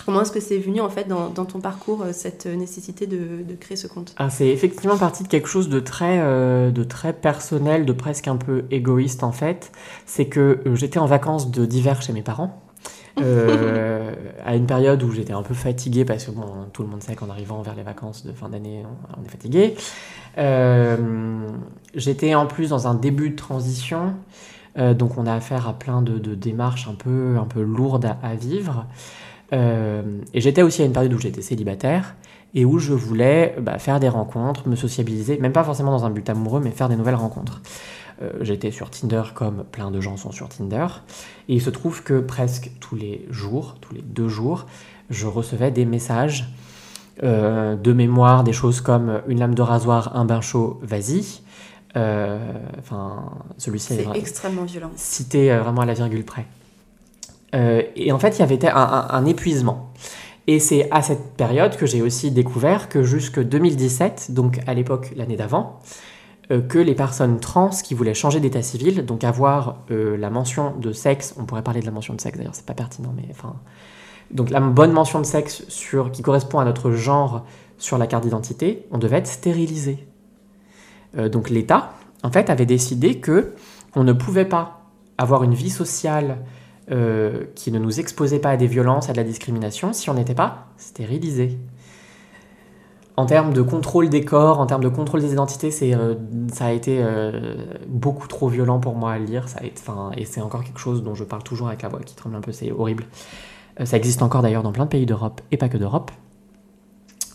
Euh, 0.09 0.13
Comment 0.13 0.23
est-ce 0.23 0.33
que 0.33 0.41
c'est 0.41 0.59
venu 0.59 0.81
en 0.81 0.89
fait 0.89 1.09
dans, 1.09 1.29
dans 1.31 1.45
ton 1.45 1.61
parcours 1.61 2.03
euh, 2.03 2.13
cette 2.13 2.47
nécessité 2.47 3.07
de, 3.07 3.43
de 3.43 3.55
créer 3.55 3.77
ce 3.77 3.87
compte? 3.87 4.15
Ah, 4.17 4.31
c'est 4.31 4.49
effectivement 4.49 4.97
parti 4.99 5.23
de 5.23 5.29
quelque 5.29 5.49
chose 5.49 5.69
de 5.69 5.81
très, 5.81 6.21
euh, 6.21 6.71
de 6.71 6.85
très 6.85 7.13
personnel, 7.13 7.87
de 7.87 7.93
presque 7.93 8.29
un 8.29 8.37
peu 8.37 8.65
égoïste 8.71 9.23
en 9.23 9.33
fait. 9.33 9.73
C'est 10.07 10.27
que 10.27 10.61
euh, 10.67 10.75
j'étais 10.75 10.99
en 10.99 11.07
vacances 11.07 11.51
de 11.51 11.67
d'hiver 11.67 12.03
chez 12.03 12.13
mes 12.13 12.23
parents. 12.23 12.63
euh, 13.21 14.15
à 14.45 14.55
une 14.55 14.67
période 14.67 15.03
où 15.03 15.11
j'étais 15.11 15.33
un 15.33 15.43
peu 15.43 15.55
fatigué 15.55 16.05
parce 16.05 16.25
que 16.25 16.31
bon, 16.31 16.47
tout 16.73 16.83
le 16.83 16.89
monde 16.89 17.03
sait 17.03 17.15
qu'en 17.17 17.29
arrivant 17.29 17.61
vers 17.61 17.75
les 17.75 17.83
vacances 17.83 18.25
de 18.25 18.33
fin 18.33 18.49
d'année, 18.49 18.85
on, 18.85 19.21
on 19.21 19.25
est 19.25 19.29
fatigué. 19.29 19.75
Euh, 20.39 20.97
j'étais 21.95 22.35
en 22.35 22.47
plus 22.47 22.71
dans 22.71 22.87
un 22.87 22.95
début 22.95 23.31
de 23.31 23.37
transition, 23.37 24.15
euh, 24.79 24.95
donc 24.95 25.19
on 25.19 25.27
a 25.27 25.35
affaire 25.35 25.69
à 25.69 25.79
plein 25.79 26.03
de, 26.03 26.19
de 26.19 26.35
démarches 26.35 26.89
un 26.89 26.95
peu, 26.95 27.37
un 27.39 27.47
peu 27.47 27.63
lourdes 27.63 28.05
à, 28.07 28.19
à 28.23 28.35
vivre. 28.35 28.87
Euh, 29.53 30.03
et 30.33 30.41
j'étais 30.41 30.63
aussi 30.63 30.83
à 30.83 30.85
une 30.85 30.93
période 30.93 31.13
où 31.13 31.19
j'étais 31.19 31.43
célibataire 31.43 32.15
et 32.55 32.65
où 32.65 32.79
je 32.79 32.93
voulais 32.93 33.57
bah, 33.61 33.79
faire 33.79 34.01
des 34.01 34.09
rencontres, 34.09 34.69
me 34.69 34.77
sociabiliser, 34.77 35.39
même 35.39 35.53
pas 35.53 35.65
forcément 35.65 35.91
dans 35.91 36.05
un 36.05 36.11
but 36.11 36.29
amoureux, 36.29 36.61
mais 36.63 36.71
faire 36.71 36.89
des 36.89 36.97
nouvelles 36.97 37.15
rencontres. 37.15 37.63
Euh, 38.23 38.31
J'étais 38.41 38.71
sur 38.71 38.91
Tinder 38.91 39.23
comme 39.35 39.65
plein 39.71 39.91
de 39.91 40.01
gens 40.01 40.17
sont 40.17 40.33
sur 40.33 40.49
Tinder, 40.49 40.87
et 41.49 41.55
il 41.55 41.63
se 41.63 41.71
trouve 41.71 42.03
que 42.03 42.19
presque 42.21 42.71
tous 42.81 42.97
les 42.97 43.27
jours, 43.31 43.77
tous 43.81 43.95
les 43.95 44.03
deux 44.03 44.29
jours, 44.29 44.67
je 45.11 45.27
recevais 45.27 45.71
des 45.71 45.85
messages 45.85 46.49
euh, 47.23 47.77
de 47.77 47.93
mémoire, 47.93 48.45
des 48.45 48.53
choses 48.53 48.81
comme 48.81 49.21
une 49.29 49.39
lame 49.39 49.55
de 49.55 49.63
rasoir, 49.63 50.17
un 50.17 50.25
bain 50.25 50.41
chaud, 50.41 50.81
vas-y. 50.83 51.43
Euh, 51.97 52.39
Enfin, 52.79 53.33
celui-ci 53.59 53.95
est 53.95 54.09
extrêmement 54.15 54.65
violent. 54.65 54.91
cité 54.97 55.57
vraiment 55.57 55.83
à 55.83 55.87
la 55.87 55.95
virgule 55.95 56.25
près. 56.25 56.47
Euh, 57.55 57.83
et 57.97 58.13
en 58.13 58.19
fait, 58.19 58.39
il 58.39 58.41
y 58.41 58.43
avait 58.43 58.65
un, 58.67 59.25
épuisement. 59.27 59.93
Et 60.47 60.59
c'est 60.59 60.91
à 60.91 61.03
cette 61.03 61.35
période 61.37 61.77
que 61.77 61.87
j'ai 61.87 62.03
aussi 62.03 62.31
découvert 62.31 62.89
que 62.89 63.03
jusque 63.03 63.41
2017, 63.41 64.33
donc 64.33 64.61
à 64.67 64.75
l'époque 64.75 65.13
l'année 65.17 65.37
d'avant, 65.37 65.81
euh, 66.51 66.61
que 66.61 66.79
les 66.79 66.95
personnes 66.95 67.39
trans 67.39 67.71
qui 67.71 67.95
voulaient 67.95 68.15
changer 68.15 68.41
d'état 68.41 68.63
civil, 68.63 69.05
donc 69.05 69.23
avoir 69.23 69.85
euh, 69.91 70.17
la 70.17 70.31
mention 70.31 70.75
de 70.77 70.93
sexe, 70.93 71.35
on 71.39 71.45
pourrait 71.45 71.63
parler 71.63 71.81
de 71.81 71.87
la 71.87 71.93
mention 71.93 72.15
de 72.15 72.21
sexe 72.21 72.39
d'ailleurs, 72.39 72.55
c'est 72.55 72.67
pas 72.67 72.75
pertinent, 72.75 73.13
mais 73.15 73.27
enfin, 73.31 73.55
donc 74.33 74.51
la 74.51 74.61
bonne 74.61 74.93
mention 74.93 75.21
de 75.21 75.27
sexe 75.27 75.65
sur, 75.69 76.11
qui 76.11 76.23
correspond 76.23 76.59
à 76.59 76.65
notre 76.65 76.91
genre 76.93 77.45
sur 77.79 77.99
la 77.99 78.07
carte 78.07 78.25
d'identité, 78.25 78.87
on 78.91 78.99
devait 78.99 79.19
être 79.19 79.27
stérilisé. 79.27 80.07
Donc 81.17 81.51
l'État, 81.51 81.95
en 82.23 82.31
fait, 82.31 82.51
avait 82.51 82.67
décidé 82.67 83.19
que 83.19 83.55
on 83.97 84.05
ne 84.05 84.13
pouvait 84.13 84.45
pas 84.45 84.83
avoir 85.19 85.43
une 85.43 85.55
vie 85.55 85.71
sociale 85.71 86.39
euh, 86.91 87.45
qui 87.55 87.71
ne 87.71 87.79
nous 87.79 88.01
exposait 88.01 88.41
pas 88.41 88.51
à 88.51 88.57
des 88.57 88.67
violences, 88.67 89.09
à 89.09 89.13
de 89.13 89.17
la 89.17 89.23
discrimination, 89.23 89.93
si 89.93 90.11
on 90.11 90.15
n'était 90.15 90.35
pas 90.35 90.67
stérilisé. 90.77 91.57
En 93.17 93.27
termes 93.27 93.53
de 93.53 93.63
contrôle 93.63 94.09
des 94.09 94.25
corps, 94.25 94.59
en 94.59 94.67
termes 94.67 94.83
de 94.83 94.89
contrôle 94.89 95.21
des 95.21 95.33
identités, 95.33 95.71
euh, 95.95 96.15
ça 96.53 96.67
a 96.67 96.73
été 96.73 96.99
euh, 97.01 97.55
beaucoup 97.87 98.27
trop 98.27 98.49
violent 98.49 98.81
pour 98.81 98.97
moi 98.97 99.13
à 99.13 99.19
lire. 99.19 99.49
Ça 99.49 99.61
a 99.61 99.65
été, 99.65 99.81
et 100.17 100.25
c'est 100.25 100.41
encore 100.41 100.65
quelque 100.65 100.81
chose 100.81 101.05
dont 101.05 101.15
je 101.15 101.23
parle 101.23 101.45
toujours 101.45 101.69
avec 101.69 101.83
la 101.83 101.89
voix 101.89 102.01
qui 102.01 102.17
tremble 102.17 102.35
un 102.35 102.41
peu, 102.41 102.51
c'est 102.51 102.73
horrible. 102.73 103.05
Ça 103.85 103.97
existe 103.97 104.23
encore 104.23 104.43
d'ailleurs 104.43 104.65
dans 104.65 104.73
plein 104.73 104.85
de 104.85 104.91
pays 104.91 105.07
d'Europe 105.07 105.43
et 105.53 105.57
pas 105.57 105.69
que 105.69 105.79
d'Europe. 105.79 106.11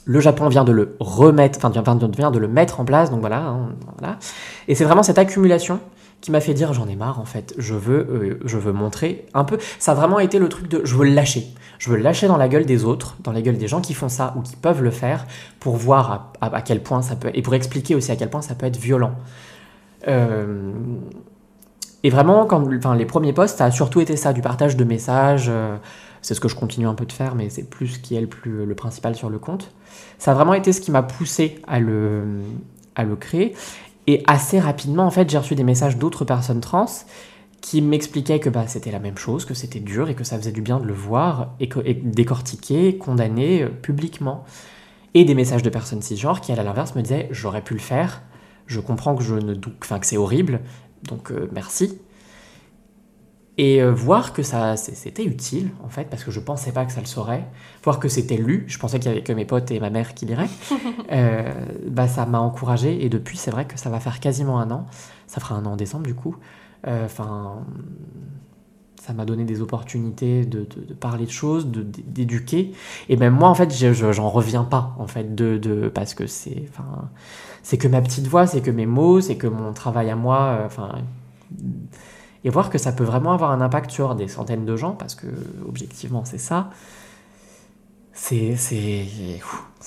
Le 0.03 0.19
Japon 0.19 0.49
vient 0.49 0.65
de 0.65 0.73
le 0.73 0.97
remettre, 0.99 1.59
enfin 1.63 1.69
vient 1.69 2.31
de 2.31 2.39
le 2.39 2.47
mettre 2.47 2.81
en 2.81 2.85
place, 2.85 3.09
donc 3.09 3.21
voilà, 3.21 3.47
hein, 3.47 3.69
voilà. 3.97 4.17
Et 4.67 4.75
c'est 4.75 4.83
vraiment 4.83 5.01
cette 5.01 5.17
accumulation 5.17 5.79
qui 6.25 6.31
m'a 6.31 6.41
fait 6.41 6.53
dire 6.53 6.73
j'en 6.73 6.87
ai 6.87 6.95
marre 6.95 7.19
en 7.19 7.25
fait, 7.25 7.53
je 7.57 7.73
veux, 7.75 8.07
euh, 8.09 8.39
je 8.45 8.57
veux 8.57 8.71
montrer 8.73 9.25
un 9.33 9.43
peu. 9.43 9.57
Ça 9.79 9.91
a 9.93 9.95
vraiment 9.95 10.19
été 10.19 10.39
le 10.39 10.49
truc 10.49 10.67
de 10.67 10.81
je 10.83 10.95
veux 10.95 11.05
lâcher. 11.05 11.45
Je 11.77 11.89
veux 11.89 11.97
lâcher 11.97 12.27
dans 12.27 12.37
la 12.37 12.47
gueule 12.47 12.65
des 12.65 12.83
autres, 12.85 13.15
dans 13.21 13.31
la 13.31 13.41
gueule 13.41 13.57
des 13.57 13.67
gens 13.67 13.81
qui 13.81 13.93
font 13.93 14.09
ça 14.09 14.33
ou 14.37 14.41
qui 14.41 14.55
peuvent 14.55 14.81
le 14.81 14.91
faire 14.91 15.25
pour 15.59 15.75
voir 15.75 16.11
à, 16.11 16.33
à- 16.47 16.55
à 16.57 16.61
quel 16.61 16.81
point 16.81 17.01
ça 17.01 17.15
peut 17.15 17.29
et 17.33 17.41
pour 17.41 17.53
expliquer 17.53 17.95
aussi 17.95 18.11
à 18.11 18.15
quel 18.15 18.29
point 18.29 18.41
ça 18.41 18.55
peut 18.55 18.65
être 18.65 18.77
violent. 18.77 19.13
Euh, 20.07 20.71
et 22.03 22.09
vraiment, 22.09 22.45
quand, 22.45 22.63
enfin, 22.75 22.95
les 22.95 23.05
premiers 23.05 23.33
posts, 23.33 23.57
ça 23.57 23.65
a 23.65 23.71
surtout 23.71 23.99
été 23.99 24.15
ça, 24.15 24.31
du 24.33 24.41
partage 24.41 24.77
de 24.77 24.83
messages. 24.83 25.47
euh, 25.49 25.75
c'est 26.21 26.33
ce 26.33 26.39
que 26.39 26.47
je 26.47 26.55
continue 26.55 26.87
un 26.87 26.95
peu 26.95 27.05
de 27.05 27.11
faire, 27.11 27.35
mais 27.35 27.49
c'est 27.49 27.69
plus 27.69 27.87
ce 27.87 27.99
qui 27.99 28.15
est 28.15 28.21
le, 28.21 28.27
plus, 28.27 28.65
le 28.65 28.75
principal 28.75 29.15
sur 29.15 29.29
le 29.29 29.37
compte. 29.37 29.71
Ça 30.17 30.31
a 30.31 30.33
vraiment 30.33 30.53
été 30.55 30.73
ce 30.73 30.81
qui 30.81 30.89
m'a 30.91 31.03
poussé 31.03 31.61
à 31.67 31.79
le, 31.79 32.23
à 32.95 33.03
le 33.03 33.15
créer. 33.15 33.55
Et 34.07 34.23
assez 34.27 34.59
rapidement, 34.59 35.05
en 35.05 35.11
fait, 35.11 35.29
j'ai 35.29 35.37
reçu 35.37 35.55
des 35.55 35.63
messages 35.63 35.97
d'autres 35.97 36.25
personnes 36.25 36.61
trans 36.61 36.85
qui 37.61 37.81
m'expliquaient 37.81 38.39
que 38.39 38.49
bah, 38.49 38.67
c'était 38.67 38.91
la 38.91 38.99
même 38.99 39.17
chose, 39.17 39.45
que 39.45 39.55
c'était 39.55 39.79
dur 39.79 40.09
et 40.09 40.15
que 40.15 40.23
ça 40.23 40.37
faisait 40.37 40.51
du 40.51 40.61
bien 40.61 40.79
de 40.79 40.85
le 40.85 40.93
voir 40.93 41.55
et, 41.59 41.67
que, 41.67 41.79
et 41.83 41.95
décortiquer, 41.95 42.97
condamner 42.97 43.63
euh, 43.63 43.69
publiquement. 43.69 44.43
et 45.15 45.23
des 45.25 45.33
messages 45.33 45.63
de 45.63 45.69
personnes 45.69 46.01
cisgenres 46.01 46.41
qui, 46.41 46.51
à 46.51 46.55
l'inverse, 46.55 46.93
me 46.95 47.01
disaient 47.01 47.27
j'aurais 47.31 47.63
pu 47.63 47.73
le 47.73 47.79
faire, 47.79 48.21
je 48.67 48.79
comprends 48.79 49.15
que 49.15 49.23
je 49.23 49.35
ne 49.35 49.55
que 49.55 50.05
c'est 50.05 50.17
horrible, 50.17 50.59
donc 51.03 51.31
euh, 51.31 51.49
merci. 51.53 51.99
Et 53.57 53.81
euh, 53.81 53.91
voir 53.91 54.33
que 54.33 54.43
ça 54.43 54.75
c'était 54.75 55.23
utile 55.23 55.69
en 55.81 55.87
fait 55.87 56.09
parce 56.09 56.25
que 56.25 56.31
je 56.31 56.41
pensais 56.41 56.73
pas 56.73 56.85
que 56.85 56.91
ça 56.91 56.99
le 56.99 57.05
saurait, 57.05 57.45
voir 57.83 57.99
que 57.99 58.09
c'était 58.09 58.35
lu, 58.35 58.65
je 58.67 58.77
pensais 58.77 58.99
qu'il 58.99 59.09
y 59.09 59.13
avait 59.13 59.23
que 59.23 59.31
mes 59.31 59.45
potes 59.45 59.71
et 59.71 59.79
ma 59.79 59.89
mère 59.89 60.13
qui 60.13 60.25
liraient, 60.25 60.49
euh, 61.11 61.53
bah 61.87 62.07
ça 62.09 62.25
m'a 62.25 62.39
encouragé 62.39 63.05
et 63.05 63.09
depuis 63.09 63.37
c'est 63.37 63.51
vrai 63.51 63.65
que 63.65 63.79
ça 63.79 63.89
va 63.89 64.01
faire 64.01 64.19
quasiment 64.19 64.59
un 64.59 64.71
an, 64.71 64.87
ça 65.27 65.39
fera 65.39 65.55
un 65.55 65.65
an 65.65 65.73
en 65.73 65.75
décembre 65.77 66.05
du 66.05 66.15
coup. 66.15 66.35
Enfin, 66.87 67.65
ça 69.05 69.13
m'a 69.13 69.25
donné 69.25 69.43
des 69.43 69.61
opportunités 69.61 70.45
de, 70.45 70.67
de, 70.87 70.93
parler 70.93 71.25
de 71.25 71.31
choses, 71.31 71.67
d'éduquer. 71.67 72.73
Et 73.07 73.17
même 73.17 73.33
moi, 73.33 73.49
en 73.49 73.55
fait, 73.55 73.71
j'en 73.93 74.29
reviens 74.29 74.63
pas, 74.63 74.95
en 74.97 75.05
fait, 75.05 75.35
de, 75.35 75.57
de 75.57 75.89
parce 75.89 76.15
que 76.15 76.25
c'est, 76.25 76.63
enfin, 76.69 77.09
c'est 77.61 77.77
que 77.77 77.87
ma 77.87 78.01
petite 78.01 78.27
voix, 78.27 78.47
c'est 78.47 78.61
que 78.61 78.71
mes 78.71 78.87
mots, 78.87 79.21
c'est 79.21 79.35
que 79.35 79.45
mon 79.45 79.73
travail 79.73 80.09
à 80.09 80.15
moi, 80.15 80.57
euh, 80.59 80.65
enfin, 80.65 81.01
et 82.45 82.49
voir 82.49 82.69
que 82.69 82.77
ça 82.77 82.91
peut 82.91 83.03
vraiment 83.03 83.33
avoir 83.33 83.51
un 83.51 83.59
impact 83.59 83.89
sur 83.89 84.13
des 84.13 84.27
centaines 84.27 84.65
de 84.65 84.75
gens, 84.77 84.91
parce 84.91 85.15
que 85.15 85.25
objectivement, 85.67 86.23
c'est 86.25 86.37
ça. 86.37 86.69
C'est, 88.13 88.55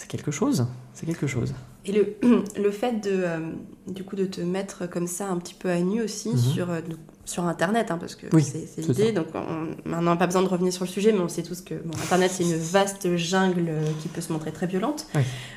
quelque 0.08 0.32
chose. 0.32 0.66
C'est 0.92 1.06
quelque 1.06 1.28
chose. 1.28 1.54
Et 1.86 1.92
le, 1.92 2.16
le 2.60 2.70
fait 2.72 3.00
de, 3.00 3.10
euh, 3.12 3.38
du 3.86 4.02
coup, 4.02 4.16
de 4.16 4.24
te 4.24 4.40
mettre 4.40 4.90
comme 4.90 5.06
ça 5.06 5.28
un 5.28 5.36
petit 5.38 5.54
peu 5.54 5.70
à 5.70 5.78
nu 5.78 6.02
aussi 6.02 6.30
mhm. 6.30 6.36
sur, 6.36 6.70
euh, 6.70 6.80
sur 7.24 7.44
Internet, 7.44 7.92
hein, 7.92 7.96
parce 7.96 8.16
que 8.16 8.26
c'est 8.40 8.82
l'idée. 8.82 9.12
Donc 9.12 9.28
on, 9.34 9.88
maintenant, 9.88 10.16
pas 10.16 10.26
besoin 10.26 10.42
de 10.42 10.48
revenir 10.48 10.72
sur 10.72 10.84
le 10.84 10.90
sujet, 10.90 11.12
mais 11.12 11.20
on 11.20 11.28
sait 11.28 11.44
tous 11.44 11.60
que 11.60 11.74
bon, 11.74 11.96
Internet, 12.02 12.32
c'est 12.34 12.42
une 12.42 12.56
vaste 12.56 13.16
jungle 13.16 13.66
euh, 13.68 13.84
qui 14.02 14.08
peut 14.08 14.20
se 14.20 14.32
montrer 14.32 14.50
très 14.50 14.66
violente. 14.66 15.06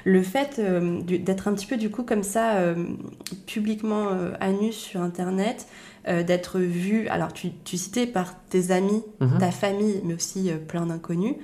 Le 0.06 0.22
fait 0.22 0.62
d'être 1.08 1.47
un 1.47 1.54
petit 1.54 1.66
peu, 1.66 1.78
du 1.78 1.89
coup, 1.89 2.04
comme 2.04 2.24
ça, 2.24 2.58
publiquement 3.47 4.10
à 4.39 4.52
nu 4.52 4.72
sur 4.72 5.02
Internet, 5.02 5.66
d'être 6.06 6.60
vu, 6.60 7.08
alors 7.10 7.32
tu, 7.32 7.52
tu, 7.64 7.78
citais 7.78 8.08
par 8.08 8.34
tes 8.45 8.72
amis, 8.72 9.04
mhm. 9.20 9.38
ta 9.38 9.52
famille, 9.52 10.02
mais 10.04 10.16
aussi 10.16 10.52
plein 10.68 10.86
d'inconnus. 10.86 11.36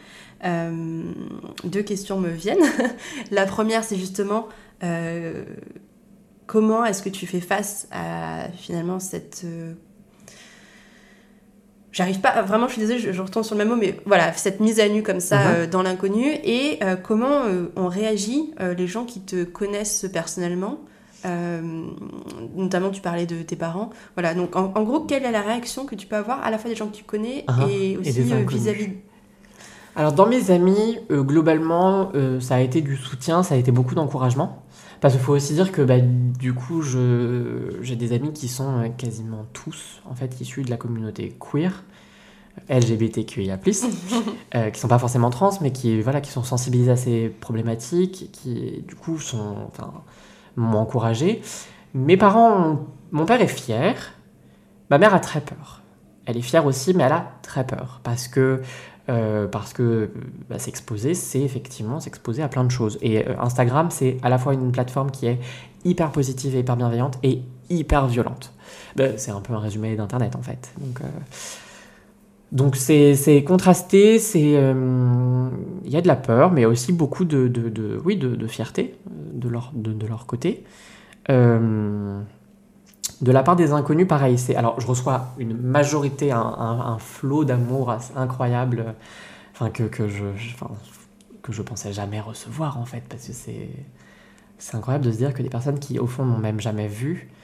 deux 0.43 1.83
questions 1.83 2.19
me 2.19 2.29
viennent. 2.29 2.65
La 3.31 3.45
première, 3.45 3.83
c'est 3.83 3.97
justement 3.97 4.47
euh, 4.83 5.43
comment 6.45 6.85
est-ce 6.85 7.01
que 7.01 7.09
tu 7.09 7.25
fais 7.25 7.39
face 7.41 7.87
à 7.91 8.47
finalement 8.55 8.99
cette 8.99 9.41
euh, 9.43 9.73
j'arrive 11.91 12.19
pas 12.19 12.43
vraiment 12.43 12.67
je 12.67 12.73
suis 12.73 12.81
désolée 12.81 12.99
je, 12.99 13.21
retourne 13.21 13.43
sur 13.43 13.55
le 13.55 13.65
même 13.65 13.69
mot 13.69 13.75
mais 13.75 13.99
voilà 14.05 14.31
cette 14.33 14.59
mise 14.59 14.79
à 14.79 14.87
nu 14.87 15.01
comme 15.01 15.19
ça 15.19 15.49
euh, 15.49 15.67
dans 15.67 15.81
l'inconnu 15.81 16.25
et 16.43 16.79
comment 17.03 17.41
on 17.75 17.87
réagit 17.87 18.53
les 18.59 18.87
gens 18.87 19.03
qui 19.03 19.21
te 19.21 19.43
connaissent 19.43 20.05
personnellement 20.13 20.79
notamment 22.55 22.89
tu 22.89 23.01
parlais 23.01 23.25
de 23.25 23.41
tes 23.41 23.55
parents 23.55 23.89
voilà 24.15 24.33
donc 24.33 24.55
en, 24.55 24.83
gros 24.83 25.01
quelle 25.01 25.23
est 25.23 25.31
la 25.31 25.41
réaction 25.41 25.85
que 25.85 25.95
tu 25.95 26.07
peux 26.07 26.15
avoir 26.15 26.43
à 26.43 26.51
la 26.51 26.57
fois 26.57 26.69
des 26.69 26.75
gens 26.75 26.87
que 26.87 26.95
tu 26.95 27.03
connais 27.03 27.45
uh-huh. 27.47 27.69
et 27.69 27.97
aussi 27.97 28.21
vis-à-vis 28.21 28.89
alors 29.95 30.13
dans 30.13 30.27
mes 30.27 30.51
amis 30.51 30.99
globalement 31.09 32.11
ça 32.39 32.55
a 32.55 32.59
été 32.61 32.81
du 32.81 32.95
soutien 32.95 33.43
ça 33.43 33.55
a 33.55 33.57
été 33.57 33.71
beaucoup 33.71 33.95
d'encouragement 33.95 34.63
parce 34.99 35.13
qu'il 35.13 35.23
faut 35.23 35.33
aussi 35.33 35.53
dire 35.53 35.71
que 35.71 35.81
bah, 35.81 35.99
du 35.99 36.53
coup, 36.53 36.81
j'ai 36.81 37.95
des 37.95 38.13
amis 38.13 38.33
qui 38.33 38.47
sont 38.47 38.79
euh, 38.79 38.89
quasiment 38.89 39.45
tous 39.53 40.01
en 40.09 40.15
fait 40.15 40.39
issus 40.41 40.63
de 40.63 40.69
la 40.69 40.77
communauté 40.77 41.35
queer, 41.39 41.83
LGBTQIA+, 42.69 43.59
euh, 44.55 44.69
qui 44.71 44.79
sont 44.79 44.87
pas 44.87 44.97
forcément 44.97 45.29
trans, 45.29 45.51
mais 45.61 45.71
qui 45.71 46.01
voilà, 46.01 46.21
qui 46.21 46.31
sont 46.31 46.43
sensibilisés 46.43 46.91
à 46.91 46.95
ces 46.95 47.29
problématiques, 47.29 48.29
qui 48.31 48.83
du 48.87 48.95
coup 48.95 49.19
sont, 49.19 49.55
enfin, 49.67 49.93
m'ont 50.57 50.79
encouragé. 50.79 51.41
Mes 51.93 52.17
parents, 52.17 52.85
mon 53.11 53.25
père 53.25 53.41
est 53.41 53.47
fier, 53.47 54.13
ma 54.89 54.97
mère 54.97 55.15
a 55.15 55.19
très 55.19 55.41
peur. 55.41 55.81
Elle 56.25 56.37
est 56.37 56.41
fière 56.41 56.65
aussi, 56.65 56.93
mais 56.93 57.03
elle 57.03 57.13
a 57.13 57.31
très 57.41 57.65
peur 57.65 58.01
parce 58.03 58.27
que 58.27 58.61
euh, 59.09 59.47
que 59.73 60.11
bah, 60.49 60.59
s'exposer, 60.59 61.13
c'est 61.13 61.39
effectivement 61.39 62.01
s'exposer 62.01 62.43
à 62.43 62.49
plein 62.49 62.65
de 62.65 62.71
choses. 62.71 62.97
Et 63.01 63.25
euh, 63.25 63.39
Instagram, 63.39 63.89
c'est 63.89 64.17
à 64.21 64.29
la 64.29 64.37
fois 64.37 64.53
une 64.53 64.71
plateforme 64.71 65.11
qui 65.11 65.27
est 65.27 65.39
hyper 65.85 66.11
positive 66.11 66.55
et 66.55 66.59
hyper 66.59 66.75
bienveillante 66.75 67.17
et 67.23 67.41
hyper 67.69 68.07
violente. 68.07 68.53
Bah, 68.97 69.17
c'est 69.17 69.31
un 69.31 69.39
peu 69.39 69.53
un 69.53 69.59
résumé 69.59 69.95
d'Internet 69.95 70.35
en 70.35 70.41
fait. 70.41 70.73
Euh, 70.81 71.05
donc 72.51 72.75
c'est, 72.75 73.43
contrasté, 73.45 74.19
c'est 74.19 74.39
il 74.39 75.91
y 75.91 75.97
a 75.97 76.01
de 76.01 76.07
la 76.07 76.15
peur, 76.15 76.51
mais 76.51 76.65
aussi 76.65 76.93
beaucoup 76.93 77.25
de, 77.25 77.47
de, 77.47 77.99
oui, 78.05 78.15
de, 78.17 78.47
fierté 78.47 78.95
de 79.05 79.49
leur, 79.49 79.71
de, 79.73 80.07
leur 80.07 80.25
côté. 80.25 80.63
De 83.21 83.31
la 83.31 83.43
part 83.43 83.55
des 83.55 83.73
inconnus, 83.73 84.07
pareil. 84.07 84.37
C'est 84.37 84.55
alors 84.55 84.79
je 84.79 84.87
reçois 84.87 85.33
une 85.39 85.57
majorité, 85.57 86.31
un, 86.31 86.97
flot 86.99 87.43
d'amour 87.43 87.93
incroyable, 88.15 88.95
enfin 89.53 89.69
que, 89.69 89.83
que 89.83 90.07
je, 90.07 90.25
que 91.41 91.51
je 91.51 91.61
pensais 91.61 91.91
jamais 91.91 92.21
recevoir 92.21 92.77
en 92.77 92.85
fait, 92.85 93.03
parce 93.09 93.27
que 93.27 93.33
c'est 93.33 93.69
c'est 94.57 94.75
incroyable 94.75 95.05
de 95.05 95.11
se 95.11 95.17
dire 95.17 95.33
que 95.33 95.43
des 95.43 95.49
personnes 95.49 95.79
qui 95.79 95.99
au 95.99 96.07
fond 96.07 96.25
m'ont 96.25 96.39
même 96.39 96.59
jamais 96.59 96.87
vu 96.87 97.29
euh, 97.29 97.36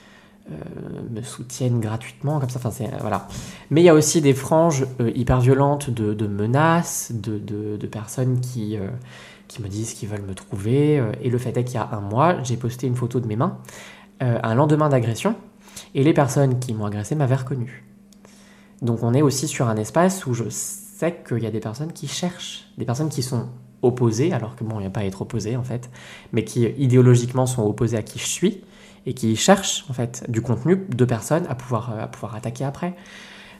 me 1.09 1.21
soutiennent 1.21 1.79
gratuitement 1.79 2.39
comme 2.39 2.49
ça. 2.49 2.59
Enfin 2.59 2.71
c'est 2.71 2.89
voilà. 2.99 3.27
Mais 3.69 3.81
il 3.81 3.85
y 3.85 3.89
a 3.89 3.93
aussi 3.93 4.21
des 4.21 4.33
franges 4.33 4.85
euh, 4.99 5.11
hyper 5.15 5.39
violentes 5.39 5.89
de, 5.89 6.27
menaces, 6.27 7.11
de, 7.13 7.87
personnes 7.87 8.39
qui 8.41 8.77
euh, 8.77 8.89
qui 9.47 9.61
me 9.61 9.67
disent 9.67 9.93
qu'ils 9.93 10.09
veulent 10.09 10.25
me 10.25 10.35
trouver. 10.35 11.01
et 11.21 11.29
le 11.29 11.37
fait 11.37 11.55
est 11.57 11.63
qu'il 11.63 11.75
y 11.75 11.77
a 11.77 11.89
un 11.91 12.01
mois, 12.01 12.41
j'ai 12.43 12.57
posté 12.57 12.87
une 12.87 12.95
photo 12.95 13.19
de 13.19 13.27
mes 13.27 13.35
mains 13.35 13.57
un 14.19 14.55
lendemain 14.55 14.87
d'agression 14.87 15.35
et 15.95 16.01
les 16.01 16.13
personnes 16.13 16.59
qui 16.59 16.73
m'ont 16.73 16.85
agressé 16.85 17.13
m'avaient 17.13 17.35
reconnu. 17.35 17.83
Donc 18.81 19.03
on 19.03 19.13
est 19.13 19.21
aussi 19.21 19.49
sur 19.49 19.67
un 19.67 19.75
espace 19.75 20.25
où 20.25 20.33
je 20.33 20.49
sais 20.49 21.23
qu'il 21.27 21.39
y 21.39 21.45
a 21.45 21.51
des 21.51 21.59
personnes 21.59 21.91
qui 21.91 22.07
cherchent, 22.07 22.69
des 22.77 22.85
personnes 22.85 23.09
qui 23.09 23.21
sont 23.21 23.47
opposées, 23.81 24.31
alors 24.31 24.55
que 24.55 24.63
bon, 24.63 24.79
il 24.79 24.81
n'y 24.81 24.87
a 24.87 24.89
pas 24.89 25.01
à 25.01 25.05
être 25.05 25.21
opposé 25.21 25.57
en 25.57 25.63
fait, 25.63 25.89
mais 26.31 26.45
qui 26.45 26.63
idéologiquement 26.63 27.45
sont 27.45 27.63
opposées 27.63 27.97
à 27.97 28.01
qui 28.01 28.19
je 28.19 28.27
suis 28.27 28.61
et 29.06 29.14
qui 29.14 29.36
cherchent 29.36 29.86
en 29.89 29.93
fait 29.93 30.30
du 30.30 30.41
contenu 30.41 30.86
de 30.89 31.06
personnes 31.06 31.45
à 31.49 31.56
pouvoir, 31.56 31.97
à 31.99 32.08
pouvoir 32.08 32.36
attaquer 32.36 32.64
après. 32.64 32.95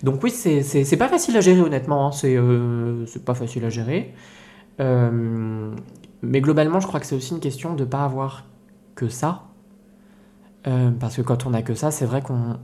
Donc 0.04 0.22
oui, 0.22 0.32
c'est 0.32 0.98
pas 0.98 1.08
facile 1.08 1.38
à 1.38 1.41
gérer 1.41 1.62
honnêtement, 1.62 2.08
hein. 2.08 2.12
euh, 2.26 3.06
c'est 3.08 3.24
pas 3.24 3.34
facile 3.34 3.64
à 3.64 3.70
gérer. 3.70 4.14
Euh, 4.82 5.74
mais 6.22 6.41
globalement, 6.41 6.82
je 6.82 6.88
crois 6.88 7.00
que 7.00 7.06
c'est 7.06 7.16
aussi 7.16 7.34
une 7.34 7.39
question 7.39 7.74
de 7.74 7.84
ne 7.84 7.89
pas 7.89 8.04
avoir 8.04 8.46
que 8.96 9.08
ça, 9.08 9.44
euh, 10.68 10.91
parce 10.91 11.16
que 11.16 11.22
quand 11.22 11.46
on 11.46 11.52
n'a 11.52 11.62
que 11.62 11.74
ça, 11.74 11.89
c'est 11.89 12.06
vrai 12.06 12.22
qu'on 12.22 12.58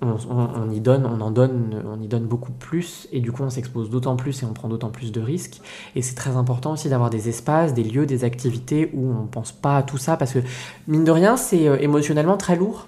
on, 0.00 0.70
y 0.70 0.80
donne, 0.80 1.06
on 1.06 1.20
en 1.20 1.30
donne, 1.30 1.82
on 1.86 2.00
y 2.00 2.06
donne 2.06 2.24
beaucoup 2.24 2.52
plus, 2.52 3.08
et 3.12 3.20
du 3.20 3.32
coup 3.32 3.42
on 3.42 3.50
s'expose 3.50 3.90
d'autant 3.90 4.16
plus 4.16 4.42
et 4.42 4.46
on 4.46 4.52
prend 4.52 4.68
d'autant 4.68 4.90
plus 4.90 5.12
de 5.12 5.20
risques. 5.20 5.60
Et 5.96 6.02
c'est 6.02 6.14
très 6.14 6.36
important 6.36 6.72
aussi 6.72 6.88
d'avoir 6.88 7.10
des 7.10 7.28
espaces, 7.28 7.74
des 7.74 7.82
lieux, 7.82 8.06
des 8.06 8.24
activités 8.24 8.90
où 8.94 9.10
on 9.10 9.26
pense 9.26 9.52
pas 9.52 9.78
à 9.78 9.82
tout 9.82 9.98
ça, 9.98 10.16
parce 10.16 10.32
que 10.32 10.38
mine 10.86 11.04
de 11.04 11.10
rien, 11.10 11.36
c'est 11.36 11.68
euh, 11.68 11.78
émotionnellement 11.80 12.36
très 12.36 12.56
lourd. 12.56 12.86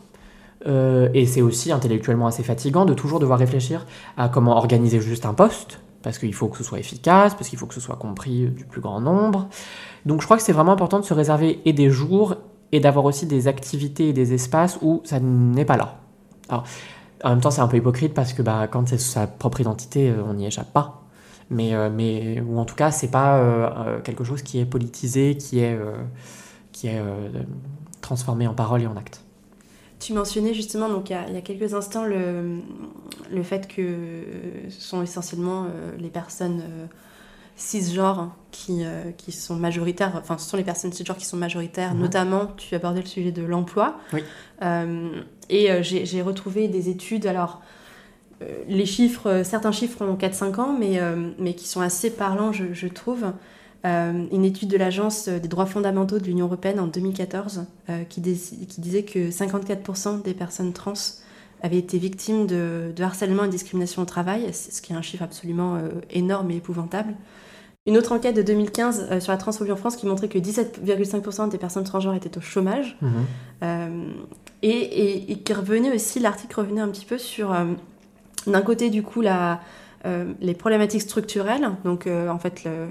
Euh, 0.67 1.09
et 1.15 1.25
c'est 1.25 1.41
aussi 1.41 1.73
intellectuellement 1.73 2.27
assez 2.27 2.43
fatigant 2.43 2.85
de 2.85 2.93
toujours 2.93 3.19
devoir 3.19 3.39
réfléchir 3.39 3.87
à 4.19 4.29
comment 4.29 4.57
organiser 4.57 5.01
juste 5.01 5.25
un 5.25 5.35
poste, 5.35 5.81
parce 6.03 6.19
qu'il 6.19 6.35
faut 6.35 6.49
que 6.49 6.59
ce 6.59 6.65
soit 6.65 6.79
efficace, 6.79 7.35
parce 7.35 7.49
qu'il 7.49 7.59
faut 7.59 7.67
que 7.67 7.75
ce 7.75 7.81
soit 7.81 7.97
compris 7.97 8.47
du 8.49 8.65
plus 8.65 8.81
grand 8.81 9.01
nombre. 9.01 9.49
Donc 10.07 10.21
je 10.21 10.27
crois 10.27 10.37
que 10.37 10.43
c'est 10.43 10.53
vraiment 10.53 10.73
important 10.73 11.01
de 11.01 11.05
se 11.05 11.15
réserver 11.15 11.61
et 11.65 11.73
des 11.73 11.91
jours 11.91 12.37
et 12.73 12.81
d'avoir 12.81 13.05
aussi 13.05 13.27
des 13.27 13.49
activités 13.49 14.11
et 14.11 14.13
des 14.13 14.33
espaces 14.33 14.79
où 14.81 15.01
ça 15.05 15.19
n'est 15.19 15.65
pas 15.65 15.77
là. 15.77 15.97
Alors, 16.49 16.65
en 17.25 17.31
même 17.31 17.41
temps, 17.41 17.51
c'est 17.51 17.61
un 17.61 17.69
peu 17.69 17.77
hypocrite 17.77 18.15
parce 18.15 18.33
que 18.33 18.43
bah, 18.43 18.67
quand 18.69 18.89
c'est 18.89 18.99
sa 18.99 19.27
propre 19.27 19.61
identité, 19.61 20.11
euh, 20.11 20.23
on 20.25 20.35
n'y 20.35 20.47
échappe 20.47 20.73
pas. 20.73 21.03
Mais, 21.51 21.75
euh, 21.75 21.91
mais, 21.91 22.41
ou 22.41 22.59
en 22.59 22.65
tout 22.65 22.77
cas, 22.77 22.91
c'est 22.91 23.11
pas 23.11 23.39
euh, 23.39 24.01
quelque 24.01 24.25
chose 24.25 24.43
qui 24.43 24.61
est 24.61 24.65
politisé, 24.65 25.37
qui 25.37 25.61
est, 25.61 25.79
qui 26.73 26.87
est 26.87 27.03
transformé 28.01 28.47
en 28.47 28.55
parole 28.55 28.83
et 28.83 28.87
en 28.87 28.97
acte. 28.97 29.23
Tu 29.99 30.15
mentionnais 30.15 30.55
justement, 30.55 30.89
donc 30.89 31.11
il 31.11 31.13
y, 31.13 31.37
a, 31.37 31.41
quelques 31.43 31.75
instants, 31.75 32.05
le, 32.05 32.61
le 33.31 33.43
fait 33.43 33.69
que 33.69 34.23
ce 34.69 34.81
sont 34.81 35.03
essentiellement 35.03 35.67
les 35.99 36.09
personnes 36.09 36.63
cisgenres 37.57 38.35
qui, 38.51 38.85
euh, 38.85 39.11
qui 39.17 39.33
sont 39.33 39.57
majoritaires, 39.57 40.13
enfin 40.17 40.39
ce 40.39 40.49
sont 40.49 40.57
les 40.57 40.65
personnes 40.65 40.93
cisgenres 40.93 41.17
qui 41.17 41.27
sont 41.27 41.37
majoritaires, 41.37 41.95
mhm. 41.95 42.01
notamment 42.01 42.47
tu 42.57 42.75
abordais 42.75 43.01
le 43.01 43.07
sujet 43.07 43.33
de 43.33 43.43
l'emploi. 43.43 43.99
Euh, 44.63 45.23
et 45.49 45.71
euh, 45.71 45.83
j'ai 45.83 46.23
retrouvé 46.23 46.69
des 46.69 46.89
études, 46.89 47.27
alors 47.27 47.61
les 48.69 48.87
chiffres, 48.87 49.43
certains 49.45 49.73
chiffres 49.73 50.03
ont 50.03 50.17
4-5 50.17 50.61
ans, 50.61 50.77
mais, 50.79 50.99
mais 51.39 51.53
qui 51.53 51.69
sont 51.69 51.83
assez 51.83 52.09
parlants, 52.09 52.53
je, 52.53 52.73
je 52.73 52.89
trouve. 52.89 53.27
une 53.85 54.45
étude 54.47 54.71
de 54.71 54.79
l'Agence 54.79 55.29
des 55.29 55.47
droits 55.47 55.67
fondamentaux 55.67 56.19
de 56.19 56.25
l'Union 56.25 56.47
européenne 56.47 56.81
en 56.81 56.87
2014 56.87 57.67
qui, 58.09 58.23
qui, 58.23 58.81
disait 58.81 59.03
que 59.03 59.29
54% 59.29 60.23
des 60.23 60.33
personnes 60.33 60.73
trans 60.73 60.95
avaient 61.63 61.79
été 61.79 61.99
victimes 61.99 62.47
de, 62.47 62.93
de, 62.95 63.03
harcèlement 63.03 63.45
et 63.45 63.47
de 63.47 63.53
discrimination 63.53 64.03
au 64.03 64.05
travail, 64.07 64.53
ce 64.53 64.81
qui 64.81 64.93
est 64.93 64.97
un 64.97 65.03
chiffre 65.03 65.23
absolument 65.23 65.79
énorme 66.11 66.51
et 66.51 66.57
épouvantable. 66.57 67.15
une 67.87 67.97
autre 67.97 68.13
enquête 68.13 68.37
de 68.37 68.43
2015 68.43 69.09
euh, 69.11 69.21
sur 69.21 69.33
la 69.33 69.39
transphobie 69.39 69.73
en 69.73 69.77
France 69.77 69.97
qui 69.97 70.07
montrait 70.07 70.29
que 70.29 70.39
17,5% 70.39 71.49
des 71.49 71.59
personnes 71.59 71.85
transgenres 71.85 72.15
étaient 72.15 72.37
au 72.37 72.41
chômage. 72.41 72.97
Mhm. 73.03 73.11
Euh, 73.63 74.13
et, 74.63 74.69
et- 74.71 75.33
et 75.33 75.39
qui 75.39 75.53
revenait 75.55 75.95
aussi, 75.95 76.21
l'article 76.21 76.61
revenait 76.61 76.81
un 76.83 76.89
petit 76.89 77.07
peu 77.07 77.19
sur, 77.19 77.53
euh, 77.53 77.65
d'un 78.47 78.63
côté, 78.63 78.91
du 78.91 79.03
coup, 79.03 79.21
la, 79.23 79.61
euh, 80.07 80.33
les 80.41 80.55
problématiques 80.55 81.03
structurelles, 81.03 81.71
donc 81.85 82.07
euh, 82.07 82.29
en 82.29 82.39
fait, 82.39 82.65
le- 82.65 82.89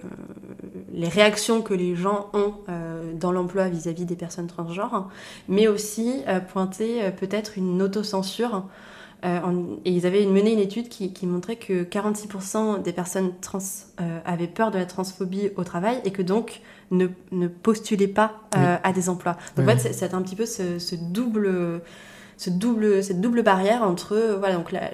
les 0.93 1.07
réactions 1.07 1.61
que 1.61 1.73
les 1.73 1.95
gens 1.95 2.27
ont 2.33 2.53
euh, 2.69 3.13
dans 3.13 3.31
l'emploi 3.31 3.67
vis-à-vis 3.69 4.05
des 4.05 4.15
personnes 4.15 4.47
transgenres, 4.47 5.09
mais 5.47 5.67
aussi 5.67 6.21
pointer 6.51 7.09
peut-être 7.19 7.57
une 7.57 7.81
autocensure. 7.81 8.65
En- 9.21 9.75
et 9.83 9.91
ils 9.91 10.05
avaient 10.05 10.25
mené 10.25 10.53
une 10.53 10.59
étude 10.59 10.87
qui, 10.87 11.11
qui 11.11 11.27
montrait 11.27 11.57
que 11.57 11.83
46% 11.83 12.81
des 12.81 12.93
personnes 12.93 13.31
trans 13.41 13.59
avaient 14.23 14.47
peur 14.47 14.71
de 14.71 14.77
la 14.77 14.85
transphobie 14.85 15.49
au 15.57 15.65
travail 15.65 15.99
et 16.05 16.11
que 16.11 16.21
donc 16.21 16.61
ne, 16.91 17.07
ne 17.33 17.47
postulaient 17.49 18.07
pas 18.07 18.31
à 18.83 18.93
des 18.93 19.09
emplois. 19.09 19.33
Donc 19.57 19.65
Oui, 19.67 19.73
en 19.73 19.77
fait, 19.77 19.89
c'est- 19.89 19.93
c'est 19.93 20.13
un 20.13 20.21
petit 20.21 20.37
peu 20.37 20.45
ce, 20.45 20.79
ce 20.79 20.95
double, 20.95 21.81
ce 22.37 22.49
double, 22.49 23.03
cette 23.03 23.19
double 23.19 23.43
barrière 23.43 23.83
entre 23.83 24.37
voilà, 24.39 24.55
donc 24.55 24.71
la- 24.71 24.89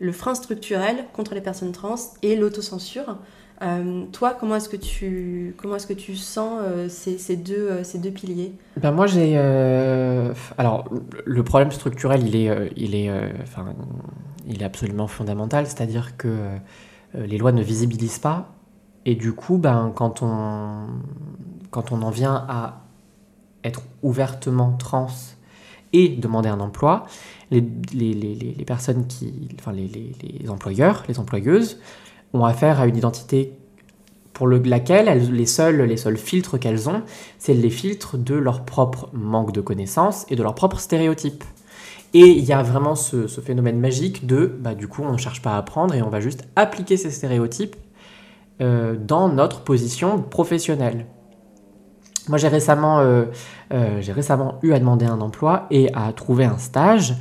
le 0.00 0.12
frein 0.12 0.34
structurel 0.34 1.04
contre 1.12 1.34
les 1.34 1.40
personnes 1.40 1.72
trans 1.72 1.96
et 2.22 2.36
l'autocensure. 2.36 3.16
Euh, 3.62 4.04
toi, 4.12 4.36
comment 4.38 4.56
est-ce 4.56 4.68
que 4.68 4.76
tu, 4.76 5.54
comment 5.56 5.76
est-ce 5.76 5.86
que 5.86 5.92
tu 5.92 6.16
sens 6.16 6.60
euh, 6.62 6.88
ces, 6.88 7.18
ces 7.18 7.36
deux, 7.36 7.54
euh, 7.54 7.84
ces 7.84 7.98
deux 7.98 8.10
piliers? 8.10 8.52
Ben 8.76 8.90
moi 8.90 9.06
j'ai 9.06 9.36
alors 10.58 10.88
le 11.24 11.44
problème 11.44 11.70
structurel 11.70 12.26
il 12.26 12.36
est 12.36 12.72
il 12.76 12.94
est 12.94 13.10
enfin 13.42 13.74
il 14.46 14.62
est 14.62 14.64
absolument 14.64 15.06
fondamental. 15.06 15.66
C'est-à-dire 15.66 16.16
que 16.16 16.36
les 17.14 17.38
lois 17.38 17.52
ne 17.52 17.62
visibilisent 17.62 18.18
pas. 18.18 18.54
Et 19.06 19.14
du 19.14 19.32
coup 19.32 19.58
ben 19.58 19.92
quand 19.94 20.22
on 20.22 20.86
quand 21.70 21.92
on 21.92 22.02
en 22.02 22.10
vient 22.10 22.44
à 22.48 22.82
être 23.62 23.82
ouvertement 24.02 24.72
trans 24.72 25.06
et 25.92 26.08
demander 26.08 26.48
un 26.48 26.60
emploi 26.60 27.06
les, 27.50 28.64
personnes 28.66 29.06
qui 29.06 29.48
enfin 29.58 29.72
les, 29.72 30.48
employeurs 30.48 31.04
les 31.08 31.18
employeuses 31.18 31.78
ont 32.32 32.44
affaire 32.44 32.80
à 32.80 32.86
une 32.86 32.96
identité 32.96 33.52
pour 34.32 34.46
le- 34.46 34.58
laquelle 34.58 35.32
les 35.32 35.46
seuls 35.46 36.16
filtres 36.16 36.58
qu'elles 36.58 36.88
ont 36.88 37.02
c'est 37.38 37.54
les 37.54 37.70
filtres 37.70 38.18
de 38.18 38.34
leur 38.34 38.64
propre 38.64 39.10
manque 39.12 39.52
de 39.52 39.60
connaissances 39.60 40.26
et 40.30 40.36
de 40.36 40.42
leurs 40.42 40.54
propres 40.54 40.80
stéréotypes. 40.80 41.44
Et 42.14 42.28
il 42.28 42.44
y 42.44 42.52
a 42.52 42.62
vraiment 42.62 42.94
ce, 42.94 43.26
ce 43.26 43.40
phénomène 43.40 43.80
magique 43.80 44.24
de, 44.24 44.46
bah, 44.46 44.76
du 44.76 44.86
coup, 44.86 45.02
on 45.02 45.12
ne 45.12 45.18
cherche 45.18 45.42
pas 45.42 45.54
à 45.54 45.58
apprendre 45.58 45.94
et 45.96 46.02
on 46.02 46.10
va 46.10 46.20
juste 46.20 46.46
appliquer 46.54 46.96
ces 46.96 47.10
stéréotypes 47.10 47.74
euh, 48.60 48.94
dans 48.96 49.28
notre 49.28 49.62
position 49.62 50.22
professionnelle. 50.22 51.06
Moi, 52.28 52.38
j'ai 52.38 52.48
récemment, 52.48 53.00
euh, 53.00 53.26
euh, 53.72 54.00
j'ai 54.00 54.12
récemment 54.12 54.58
eu 54.62 54.72
à 54.72 54.78
demander 54.78 55.04
un 55.04 55.20
emploi 55.20 55.66
et 55.70 55.92
à 55.94 56.12
trouver 56.12 56.44
un 56.44 56.58
stage 56.58 57.14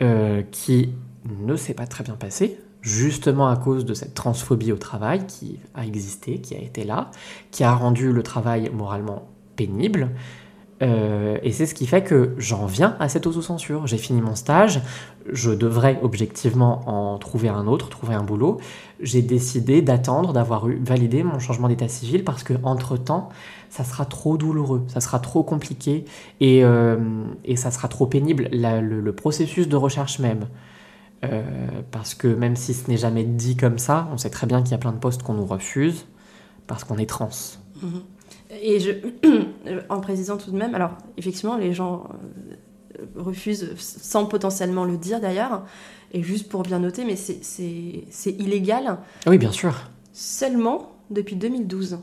euh, 0.00 0.42
qui 0.50 0.90
ne 1.24 1.54
s'est 1.54 1.74
pas 1.74 1.86
très 1.86 2.02
bien 2.02 2.14
passé, 2.14 2.58
justement 2.80 3.48
à 3.48 3.56
cause 3.56 3.84
de 3.84 3.94
cette 3.94 4.14
transphobie 4.14 4.72
au 4.72 4.76
travail 4.76 5.26
qui 5.26 5.60
a 5.74 5.86
existé, 5.86 6.40
qui 6.40 6.56
a 6.56 6.58
été 6.58 6.84
là, 6.84 7.10
qui 7.52 7.62
a 7.62 7.72
rendu 7.72 8.12
le 8.12 8.22
travail 8.22 8.70
moralement 8.74 9.28
pénible. 9.54 10.10
Euh, 10.82 11.38
et 11.42 11.52
c'est 11.52 11.66
ce 11.66 11.74
qui 11.74 11.86
fait 11.86 12.02
que 12.02 12.34
j'en 12.38 12.66
viens 12.66 12.96
à 12.98 13.08
cette 13.08 13.26
autocensure. 13.26 13.86
J'ai 13.86 13.98
fini 13.98 14.20
mon 14.20 14.34
stage, 14.34 14.80
je 15.30 15.50
devrais 15.50 16.00
objectivement 16.02 16.82
en 16.88 17.18
trouver 17.18 17.48
un 17.48 17.66
autre, 17.66 17.88
trouver 17.88 18.14
un 18.14 18.24
boulot. 18.24 18.58
J'ai 19.00 19.22
décidé 19.22 19.80
d'attendre 19.80 20.32
d'avoir 20.32 20.66
validé 20.66 21.22
mon 21.22 21.38
changement 21.38 21.68
d'état 21.68 21.88
civil 21.88 22.24
parce 22.24 22.42
que 22.42 22.54
entre 22.64 22.96
temps, 22.96 23.28
ça 23.70 23.84
sera 23.84 24.04
trop 24.04 24.36
douloureux, 24.36 24.84
ça 24.88 25.00
sera 25.00 25.20
trop 25.20 25.44
compliqué 25.44 26.04
et, 26.40 26.64
euh, 26.64 27.24
et 27.44 27.56
ça 27.56 27.70
sera 27.70 27.88
trop 27.88 28.06
pénible 28.06 28.48
le, 28.52 29.10
processus 29.12 29.68
de 29.68 29.76
recherche 29.76 30.18
même. 30.18 30.46
Euh, 31.24 31.42
parce 31.92 32.14
que 32.14 32.26
même 32.26 32.56
si 32.56 32.74
ce 32.74 32.90
n'est 32.90 32.96
jamais 32.96 33.22
dit 33.22 33.56
comme 33.56 33.78
ça, 33.78 34.08
on 34.12 34.16
sait 34.16 34.30
très 34.30 34.48
bien 34.48 34.62
qu'il 34.62 34.72
y 34.72 34.74
a 34.74 34.78
plein 34.78 34.92
de 34.92 34.98
postes 34.98 35.22
qu'on 35.22 35.34
nous 35.34 35.46
refuse 35.46 36.06
parce 36.66 36.82
qu'on 36.82 36.98
est 36.98 37.08
trans. 37.08 37.30
Et 38.60 38.80
je, 38.80 38.90
en 39.88 40.00
précisant 40.00 40.36
tout 40.36 40.50
de 40.50 40.56
même, 40.56 40.74
alors 40.74 40.92
effectivement, 41.16 41.56
les 41.56 41.72
gens 41.72 42.04
euh, 42.98 43.04
refusent 43.16 43.70
sans 43.78 44.26
potentiellement 44.26 44.84
le 44.84 44.96
dire 44.96 45.20
d'ailleurs, 45.20 45.64
et 46.12 46.22
juste 46.22 46.48
pour 46.48 46.62
bien 46.62 46.78
noter, 46.78 47.04
mais 47.04 47.16
c'est- 47.16 48.30
illégal 48.30 48.98
Oui, 49.26 49.38
bien 49.38 49.52
sûr. 49.52 49.74
seulement 50.12 50.92
depuis 51.10 51.36
2012. 51.36 51.98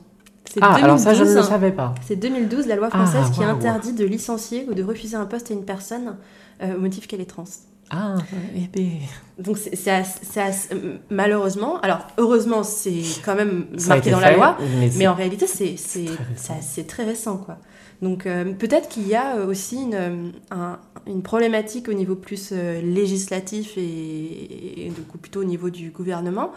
C'est 0.52 0.60
Ah, 0.64 0.76
alors 0.82 0.98
ça, 0.98 1.14
je 1.14 1.20
ne 1.20 1.28
le 1.28 1.34
2012, 1.36 1.48
savais 1.50 1.72
pas. 1.72 1.94
C'est 2.08 2.16
2012, 2.16 2.66
la 2.66 2.76
loi 2.76 2.90
française 2.90 3.26
Ah, 3.28 3.32
qui 3.32 3.44
interdit 3.44 3.94
de 3.94 4.04
licencier 4.06 4.66
ou 4.68 4.74
de 4.74 4.82
refuser 4.82 5.16
un 5.16 5.26
poste 5.28 5.52
à 5.52 5.54
une 5.54 5.64
personne 5.66 6.18
euh, 6.64 6.76
au 6.76 6.80
motif 6.80 7.06
qu'elle 7.08 7.22
est 7.22 7.26
trans. 7.26 7.44
Ah, 7.92 8.16
Donc 9.40 9.58
c'est 9.58 9.90
assez- 9.90 10.70
malheureusement, 11.10 11.80
alors 11.82 12.06
heureusement 12.18 12.64
c'est 12.64 13.02
quand 13.26 13.36
même 13.36 13.66
ça 13.78 13.96
marqué 13.96 14.12
dans 14.12 14.20
la 14.20 14.36
loi, 14.36 14.58
mais, 14.80 14.90
mais 14.98 15.08
en 15.08 15.16
réalité 15.16 15.48
c'est 15.48 15.76
très 16.86 17.04
récent. 17.06 17.38
très 17.38 17.46
quoi. 17.46 17.58
Donc 18.02 18.26
euh, 18.26 18.54
peut-être 18.54 18.88
qu'il 18.90 19.08
y 19.08 19.16
a 19.16 19.38
euh, 19.38 19.48
aussi 19.48 19.76
une, 19.82 19.94
euh, 19.96 20.30
un- 20.52 20.80
une 21.08 21.22
problématique 21.24 21.90
au 21.90 21.94
niveau 21.94 22.16
plus 22.16 22.52
euh, 22.54 22.82
législatif 22.82 23.78
et, 23.78 24.86
et 24.86 24.90
du 24.90 25.02
coup 25.02 25.18
plutôt 25.18 25.42
au 25.42 25.46
niveau 25.46 25.70
du 25.70 25.90
gouvernement 25.90 26.52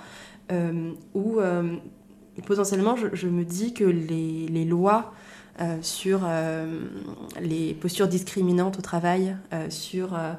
euh, 0.53 0.91
où 1.14 1.41
euh, 1.41 1.74
potentiellement 2.47 2.95
je, 2.97 3.07
je 3.12 3.26
me 3.28 3.45
dis 3.45 3.74
que 3.74 3.85
les, 3.85 4.47
les 4.49 4.64
lois 4.64 5.12
euh, 5.61 5.76
sur 5.83 6.20
euh, 6.24 6.80
les 7.41 7.74
postures 7.74 8.09
discriminantes 8.09 8.78
au 8.78 8.83
travail, 8.83 9.37
euh, 9.53 9.66
sur, 9.68 10.14
euh, 10.14 10.18
euh, 10.18 10.33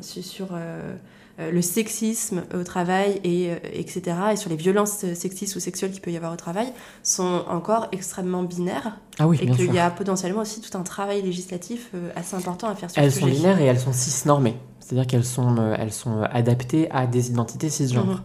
sur, 0.00 0.24
sur, 0.24 0.48
euh, 0.52 0.96
euh, 1.40 1.52
le 1.52 1.62
sexisme 1.62 2.42
au 2.52 2.64
travail, 2.64 3.20
et, 3.22 3.50
euh, 3.52 3.56
etc., 3.72 4.16
et 4.32 4.36
sur 4.36 4.50
les 4.50 4.56
violences 4.56 5.04
sexistes 5.14 5.54
ou 5.54 5.60
sexuelles 5.60 5.92
qu'il 5.92 6.00
peut 6.00 6.10
y 6.10 6.16
avoir 6.16 6.32
au 6.32 6.36
travail, 6.36 6.72
sont 7.04 7.44
encore 7.48 7.86
extrêmement 7.92 8.42
binaires, 8.42 8.98
Ah 9.20 9.28
oui, 9.28 9.38
et 9.40 9.48
qu'il 9.48 9.72
y 9.72 9.78
a 9.78 9.88
potentiellement 9.90 10.40
aussi 10.40 10.60
tout 10.60 10.76
un 10.76 10.82
travail 10.82 11.22
législatif 11.22 11.90
euh, 11.94 12.10
assez 12.16 12.34
important 12.34 12.68
à 12.68 12.74
faire 12.74 12.90
sur 12.90 13.00
Elles 13.00 13.12
ce 13.12 13.20
sont 13.20 13.26
sujet. 13.26 13.38
binaires 13.38 13.60
et 13.60 13.66
elles 13.66 13.78
sont 13.78 13.92
cisnormées. 13.92 14.56
C'est-à-dire 14.80 15.06
qu'elles 15.06 15.24
sont, 15.24 15.56
euh, 15.58 15.76
elles 15.78 15.92
sont 15.92 16.22
adaptées 16.22 16.90
à 16.90 17.06
des 17.06 17.30
identités 17.30 17.68
cisgenres. 17.68 18.06
Mhm. 18.06 18.20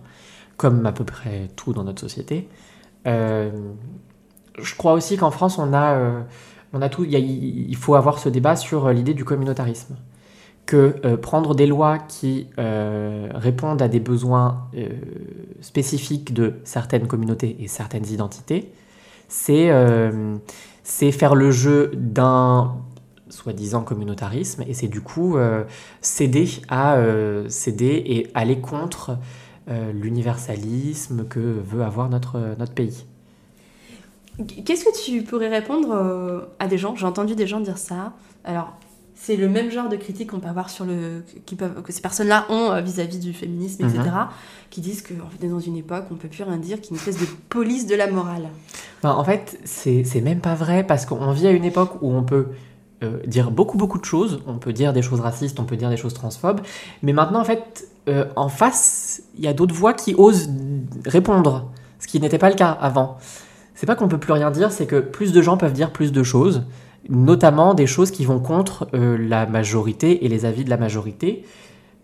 Comme 0.58 0.86
à 0.86 0.92
peu 0.92 1.04
près 1.04 1.50
tout 1.56 1.74
dans 1.74 1.84
notre 1.84 2.00
société. 2.02 2.48
Euh, 3.08 3.52
je 4.60 4.76
crois 4.76 4.94
aussi 4.94 5.18
qu'en 5.18 5.32
France, 5.32 5.58
on 5.58 5.74
a, 5.74 5.96
euh, 5.96 6.22
on 6.74 6.82
a 6.82 6.90
tout. 6.90 7.04
il 7.06 7.76
faut 7.76 7.96
avoir 7.96 8.20
ce 8.20 8.30
débat 8.30 8.56
sur 8.56 8.86
euh, 8.88 8.94
l'idée 8.94 9.14
du 9.14 9.26
communautarisme. 9.26 9.96
Que 10.66 10.96
euh, 11.04 11.18
prendre 11.18 11.56
des 11.56 11.68
lois 11.68 12.00
qui 12.00 12.48
euh, 12.58 13.28
répondent 13.34 13.82
à 13.82 13.90
des 13.90 14.00
besoins 14.00 14.70
euh, 14.76 14.88
spécifiques 15.60 16.34
de 16.34 16.54
certaines 16.64 17.08
communautés 17.08 17.58
et 17.60 17.68
certaines 17.68 18.08
identités, 18.08 18.72
c'est 19.28 19.68
faire 21.12 21.36
le 21.36 21.52
jeu 21.52 21.92
d'un 21.96 22.76
soi-disant 23.28 23.82
communautarisme 23.82 24.64
et 24.66 24.74
c'est 24.74 24.88
du 24.88 25.02
coup 25.02 25.38
céder 26.02 26.48
à 26.70 26.98
céder 27.48 28.04
et 28.06 28.28
aller 28.36 28.60
contre 28.60 29.18
l'universalisme 29.68 31.26
que 31.26 31.40
veut 31.40 31.84
avoir 31.84 32.10
notre, 32.10 32.56
notre 32.60 32.74
pays. 32.74 33.06
Qu'est-ce 34.66 34.86
que 34.86 35.04
tu 35.04 35.24
pourrais 35.24 35.50
répondre 35.50 36.48
à 36.60 36.68
des 36.68 36.78
gens? 36.78 36.96
J'ai 36.96 37.08
entendu 37.08 37.34
des 37.34 37.48
gens 37.48 37.60
dire 37.60 37.80
ça. 37.80 38.14
Alors, 38.44 38.74
c'est 39.16 39.36
le 39.36 39.48
même 39.48 39.72
genre 39.72 39.90
de 39.90 39.96
critique 39.96 40.32
qu'on 40.32 40.40
peut 40.40 40.50
avoir 40.50 40.70
sur 40.70 40.86
le 40.86 41.24
qui 41.46 41.56
peuvent, 41.56 41.82
que 41.82 41.92
ces 41.92 42.02
personnes-là 42.02 42.46
ont 42.50 42.72
euh, 42.72 42.82
vis-à-vis 42.82 43.20
du 43.20 43.34
féminisme, 43.34 43.86
etc. 43.86 44.00
Mhm. 44.00 44.28
Qui 44.70 44.82
disent 44.82 45.04
qu'on 45.04 45.46
est 45.46 45.50
dans 45.50 45.60
une 45.60 45.78
époque 45.78 46.06
où 46.10 46.16
on 46.16 46.18
peut 46.18 46.28
plus 46.28 46.44
rien 46.44 46.58
dire, 46.58 46.82
qu'il 46.82 46.96
y 46.96 47.00
a 47.00 47.02
une 47.02 47.08
espèce 47.08 47.20
de 47.20 47.32
police 47.50 47.86
de 47.86 47.96
la 47.96 48.10
morale. 48.10 48.50
Enfin, 49.00 49.16
en 49.16 49.24
fait, 49.24 49.60
c'est 49.66 50.04
c'est 50.04 50.22
même 50.22 50.40
pas 50.40 50.56
vrai 50.56 50.86
parce 50.86 51.06
qu'on 51.06 51.32
vit 51.32 51.48
à 51.48 51.52
une 51.52 51.66
époque 51.66 52.02
où 52.02 52.12
on 52.12 52.24
peut 52.24 52.48
euh, 53.04 53.20
dire 53.28 53.52
beaucoup 53.52 53.78
beaucoup 53.78 54.00
de 54.00 54.06
choses, 54.06 54.42
on 54.48 54.58
peut 54.58 54.74
dire 54.74 54.94
des 54.94 55.02
choses 55.02 55.20
racistes, 55.20 55.60
on 55.60 55.66
peut 55.66 55.78
dire 55.78 55.90
des 55.90 55.98
choses 55.98 56.14
transphobes, 56.14 56.62
mais 57.02 57.14
maintenant 57.14 57.42
en 57.42 57.46
fait, 57.46 57.88
euh, 58.08 58.26
en 58.36 58.50
face, 58.50 59.22
il 59.38 59.44
y 59.44 59.48
a 59.48 59.54
d'autres 59.54 59.76
voix 59.76 59.94
qui 59.94 60.16
osent 60.16 60.50
répondre, 61.06 61.70
ce 62.00 62.08
qui 62.08 62.20
n'était 62.20 62.38
pas 62.38 62.50
le 62.50 62.56
cas 62.56 62.72
avant. 62.72 63.18
C'est 63.76 63.86
pas 63.86 63.96
qu'on 63.96 64.08
peut 64.08 64.20
plus 64.20 64.34
rien 64.34 64.52
dire, 64.52 64.72
c'est 64.72 64.86
que 64.86 65.00
plus 65.00 65.34
de 65.34 65.42
gens 65.42 65.58
peuvent 65.58 65.74
dire 65.74 65.92
plus 65.92 66.12
de 66.12 66.24
choses, 66.24 66.64
notamment 67.10 67.74
des 67.74 67.88
choses 67.88 68.12
qui 68.12 68.26
vont 68.26 68.40
contre 68.40 68.88
euh, 68.94 69.18
la 69.18 69.46
majorité 69.46 70.26
et 70.26 70.30
les 70.30 70.46
avis 70.46 70.64
de 70.64 70.70
la 70.70 70.78
majorité, 70.78 71.46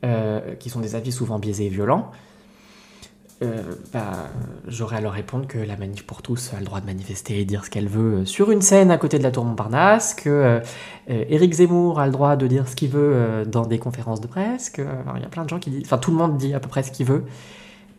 euh, 0.03 0.55
qui 0.55 0.69
sont 0.69 0.79
des 0.79 0.95
avis 0.95 1.11
souvent 1.11 1.39
biaisés 1.39 1.67
et 1.67 1.69
violents. 1.69 2.11
Euh, 3.41 3.63
bah, 3.93 4.27
j'aurais 4.67 4.97
à 4.97 5.01
leur 5.01 5.13
répondre 5.13 5.47
que 5.47 5.57
la 5.57 5.77
manif 5.77 6.05
pour 6.05 6.21
tous 6.21 6.53
a 6.53 6.59
le 6.59 6.65
droit 6.65 6.81
de 6.81 6.85
manifester 6.85 7.39
et 7.39 7.45
dire 7.45 7.63
ce 7.63 7.69
qu'elle 7.69 7.87
veut 7.87 8.25
sur 8.25 8.51
une 8.51 8.61
scène 8.61 8.91
à 8.91 8.97
côté 8.97 9.17
de 9.17 9.23
la 9.23 9.31
tour 9.31 9.45
Montparnasse, 9.45 10.13
que 10.13 10.61
Éric 11.07 11.53
Zemmour 11.53 12.01
a 12.01 12.05
le 12.05 12.11
droit 12.11 12.35
de 12.35 12.47
dire 12.47 12.67
ce 12.67 12.75
qu'il 12.75 12.89
veut 12.89 13.45
dans 13.47 13.65
des 13.65 13.79
conférences 13.79 14.19
de 14.19 14.27
presse, 14.27 14.69
que 14.69 14.81
il 15.15 15.21
y 15.21 15.25
a 15.25 15.29
plein 15.29 15.45
de 15.45 15.49
gens 15.49 15.59
qui 15.59 15.69
disent, 15.69 15.83
enfin 15.85 15.97
tout 15.97 16.11
le 16.11 16.17
monde 16.17 16.35
dit 16.35 16.53
à 16.53 16.59
peu 16.59 16.67
près 16.67 16.83
ce 16.83 16.91
qu'il 16.91 17.05
veut, 17.05 17.23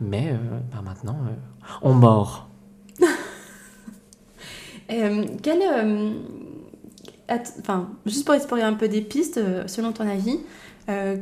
mais 0.02 0.34
bah, 0.72 0.82
maintenant, 0.84 1.16
on 1.80 1.94
mord. 1.94 2.50
quel, 4.88 5.62
enfin, 7.30 7.88
juste 8.06 8.24
pour 8.24 8.34
explorer 8.34 8.62
un 8.62 8.74
peu 8.74 8.88
des 8.88 9.00
pistes, 9.00 9.40
selon 9.66 9.92
ton 9.92 10.08
avis, 10.08 10.40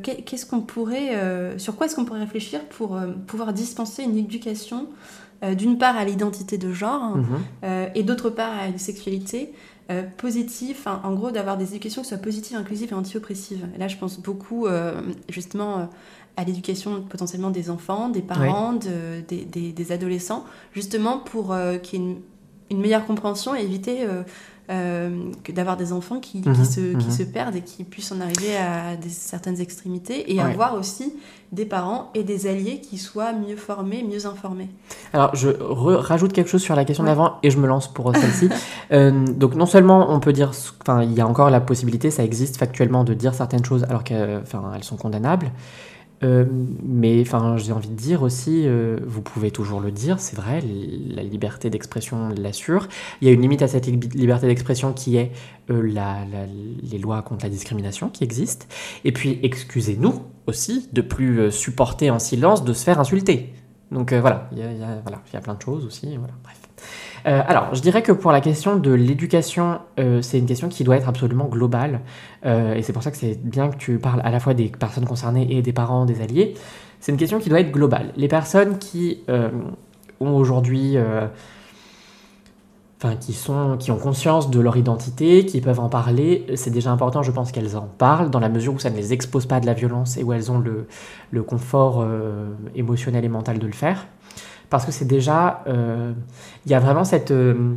qu'est-ce 0.02 0.46
qu'on 0.46 0.60
pourrait, 0.60 1.12
sur 1.58 1.76
quoi 1.76 1.86
est-ce 1.86 1.96
qu'on 1.96 2.04
pourrait 2.04 2.20
réfléchir 2.20 2.64
pour 2.64 2.98
pouvoir 3.26 3.52
dispenser 3.52 4.02
une 4.02 4.16
éducation 4.16 4.86
d'une 5.56 5.78
part 5.78 5.96
à 5.96 6.04
l'identité 6.04 6.58
de 6.58 6.72
genre 6.72 7.02
hein, 7.02 7.24
mhm. 7.62 7.90
et 7.94 8.02
d'autre 8.02 8.30
part 8.30 8.58
à 8.58 8.66
une 8.66 8.78
sexualité 8.78 9.52
euh, 9.90 10.02
positif, 10.18 10.86
en 10.86 11.14
gros 11.14 11.30
d'avoir 11.30 11.56
des 11.56 11.70
éducations 11.70 12.02
qui 12.02 12.08
soient 12.08 12.18
positives, 12.18 12.58
inclusives 12.58 12.92
et 12.92 12.94
anti-oppressives. 12.94 13.66
là, 13.78 13.88
je 13.88 13.96
pense 13.96 14.20
beaucoup 14.20 14.66
euh, 14.66 15.00
justement 15.30 15.78
euh, 15.78 15.84
à 16.36 16.44
l'éducation 16.44 17.00
potentiellement 17.08 17.48
des 17.48 17.70
enfants, 17.70 18.10
des 18.10 18.20
parents, 18.20 18.74
des, 18.74 19.22
des, 19.72 19.92
adolescents, 19.92 20.44
justement 20.74 21.16
pour 21.18 21.56
qu'il 21.82 22.00
y 22.00 22.02
ait 22.02 22.06
une, 22.06 22.16
une, 22.70 22.80
meilleure 22.82 23.06
compréhension 23.06 23.56
et 23.56 23.62
éviter 23.62 24.06
euh, 24.70 25.30
que 25.44 25.52
d'avoir 25.52 25.76
des 25.76 25.94
enfants 25.94 26.20
qui, 26.20 26.42
qui, 26.42 26.48
mhm, 26.48 26.64
se, 26.64 26.80
qui, 26.80 27.06
mhm. 27.06 27.10
se, 27.10 27.22
perdent 27.22 27.56
et 27.56 27.62
qui 27.62 27.84
puissent 27.84 28.12
en 28.12 28.20
arriver 28.20 28.56
à 28.56 28.96
des, 28.96 29.08
certaines 29.08 29.60
extrémités 29.60 30.32
et 30.34 30.40
avoir 30.40 30.74
aussi 30.74 31.14
des 31.52 31.64
parents 31.64 32.10
et 32.14 32.22
des 32.22 32.46
alliés 32.46 32.80
qui 32.80 32.98
soient 32.98 33.32
mieux 33.32 33.56
formés, 33.56 34.02
mieux 34.02 34.26
informés. 34.26 34.68
Alors, 35.14 35.34
je 35.34 35.48
rajoute 35.48 36.34
quelque 36.34 36.50
chose 36.50 36.60
sur 36.60 36.76
la 36.76 36.84
question 36.84 37.04
d'avant 37.04 37.38
et 37.42 37.50
je 37.50 37.58
me 37.58 37.66
lance 37.66 37.92
pour 37.92 38.14
celle-ci. 38.14 38.48
Euh, 38.90 39.26
donc, 39.26 39.54
non 39.54 39.66
seulement 39.66 40.10
on 40.10 40.18
peut 40.18 40.32
dire, 40.32 40.52
enfin, 40.80 41.02
il 41.02 41.12
y 41.12 41.20
a 41.20 41.26
encore 41.26 41.50
la 41.50 41.60
possibilité, 41.60 42.10
ça 42.10 42.24
existe 42.24 42.56
factuellement, 42.56 43.04
de 43.04 43.12
dire 43.12 43.34
certaines 43.34 43.64
choses 43.64 43.84
alors 43.84 44.02
qu'elles 44.02 44.42
sont 44.80 44.96
condamnables. 44.96 45.50
Euh, 46.24 46.44
mais 46.82 47.20
enfin, 47.20 47.56
j'ai 47.56 47.72
envie 47.72 47.88
de 47.88 47.94
dire 47.94 48.22
aussi, 48.22 48.64
euh, 48.66 48.98
vous 49.06 49.22
pouvez 49.22 49.50
toujours 49.50 49.80
le 49.80 49.92
dire, 49.92 50.18
c'est 50.20 50.36
vrai, 50.36 50.60
la 50.60 51.22
liberté 51.22 51.70
d'expression 51.70 52.30
l'assure. 52.36 52.88
Il 53.20 53.28
y 53.28 53.30
a 53.30 53.34
une 53.34 53.42
limite 53.42 53.62
à 53.62 53.68
cette 53.68 53.86
liberté 53.86 54.46
d'expression 54.46 54.92
qui 54.92 55.16
est 55.16 55.32
euh, 55.70 55.82
les 56.82 56.98
lois 56.98 57.22
contre 57.22 57.44
la 57.44 57.50
discrimination 57.50 58.08
qui 58.08 58.24
existent. 58.24 58.66
Et 59.04 59.12
puis, 59.12 59.38
excusez-nous 59.42 60.22
aussi 60.46 60.88
de 60.92 61.02
plus 61.02 61.52
supporter 61.52 62.10
en 62.10 62.18
silence 62.18 62.64
de 62.64 62.72
se 62.72 62.84
faire 62.84 62.98
insulter. 62.98 63.52
Donc 63.92 64.12
voilà, 64.12 64.48
il 64.52 64.58
y, 64.58 64.62
a, 64.62 65.40
plein 65.40 65.54
de 65.54 65.62
choses 65.62 65.86
aussi. 65.86 66.18
Bref. 66.18 66.56
Euh, 67.26 67.42
alors, 67.46 67.74
je 67.74 67.80
dirais 67.80 68.02
que 68.02 68.12
pour 68.12 68.32
la 68.32 68.40
question 68.40 68.76
de 68.76 68.92
l'éducation, 68.92 69.80
euh, 69.98 70.22
c'est 70.22 70.38
une 70.38 70.46
question 70.46 70.68
qui 70.68 70.84
doit 70.84 70.96
être 70.96 71.08
absolument 71.08 71.46
globale. 71.46 72.00
Euh, 72.46 72.74
et 72.74 72.82
c'est 72.82 72.92
pour 72.92 73.02
ça 73.02 73.10
que 73.10 73.16
c'est 73.16 73.38
bien 73.42 73.68
que 73.68 73.76
tu 73.76 73.98
parles 73.98 74.20
à 74.24 74.30
la 74.30 74.40
fois 74.40 74.54
des 74.54 74.68
personnes 74.68 75.06
concernées 75.06 75.46
et 75.50 75.62
des 75.62 75.72
parents, 75.72 76.04
des 76.04 76.20
alliés. 76.20 76.54
C'est 77.00 77.12
une 77.12 77.18
question 77.18 77.38
qui 77.38 77.48
doit 77.48 77.60
être 77.60 77.72
globale. 77.72 78.12
Les 78.16 78.28
personnes 78.28 78.78
qui 78.78 79.22
ont 80.20 80.34
aujourd'hui. 80.34 80.96
Enfin, 83.00 83.14
qui, 83.14 83.32
sont, 83.32 83.76
qui 83.78 83.92
ont 83.92 83.96
conscience 83.96 84.50
de 84.50 84.58
leur 84.58 84.76
identité, 84.76 85.46
qui 85.46 85.60
peuvent 85.60 85.78
en 85.78 85.88
parler, 85.88 86.44
c'est 86.56 86.72
déjà 86.72 86.90
important, 86.90 87.22
je 87.22 87.30
pense 87.30 87.52
qu'elles 87.52 87.76
en 87.76 87.86
parlent, 87.86 88.28
dans 88.28 88.40
la 88.40 88.48
mesure 88.48 88.74
où 88.74 88.80
ça 88.80 88.90
ne 88.90 88.96
les 88.96 89.12
expose 89.12 89.46
pas 89.46 89.56
à 89.56 89.60
de 89.60 89.66
la 89.66 89.72
violence 89.72 90.16
et 90.16 90.24
où 90.24 90.32
elles 90.32 90.50
ont 90.50 90.58
le, 90.58 90.88
le 91.30 91.42
confort 91.44 92.04
émotionnel 92.74 93.24
et 93.24 93.28
mental 93.28 93.60
de 93.60 93.66
le 93.68 93.72
faire 93.72 94.08
parce 94.70 94.84
que 94.84 94.92
c'est 94.92 95.06
déjà, 95.06 95.62
euh, 95.66 96.12
il 96.66 96.72
y 96.72 96.74
a 96.74 96.80
vraiment 96.80 97.04
cette, 97.04 97.30
euh, 97.30 97.74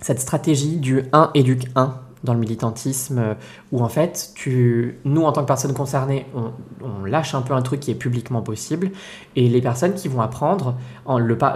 stratégie 0.00 0.76
du 0.76 1.02
1 1.12 1.30
éduque 1.34 1.66
1 1.76 1.94
dans 2.24 2.32
le 2.32 2.40
militantisme, 2.40 3.18
euh, 3.18 3.34
où 3.70 3.82
en 3.82 3.88
fait, 3.88 4.32
nous 5.04 5.22
en 5.22 5.32
tant 5.32 5.42
que 5.42 5.46
personnes 5.46 5.74
concernées, 5.74 6.26
on, 6.34 7.04
lâche 7.04 7.34
un 7.34 7.42
peu 7.42 7.52
un 7.52 7.60
truc 7.60 7.80
qui 7.80 7.90
est 7.90 7.94
publiquement 7.94 8.40
possible, 8.40 8.90
et 9.36 9.46
les 9.48 9.60
personnes 9.60 9.92
qui 9.92 10.08
vont 10.08 10.22
apprendre 10.22 10.76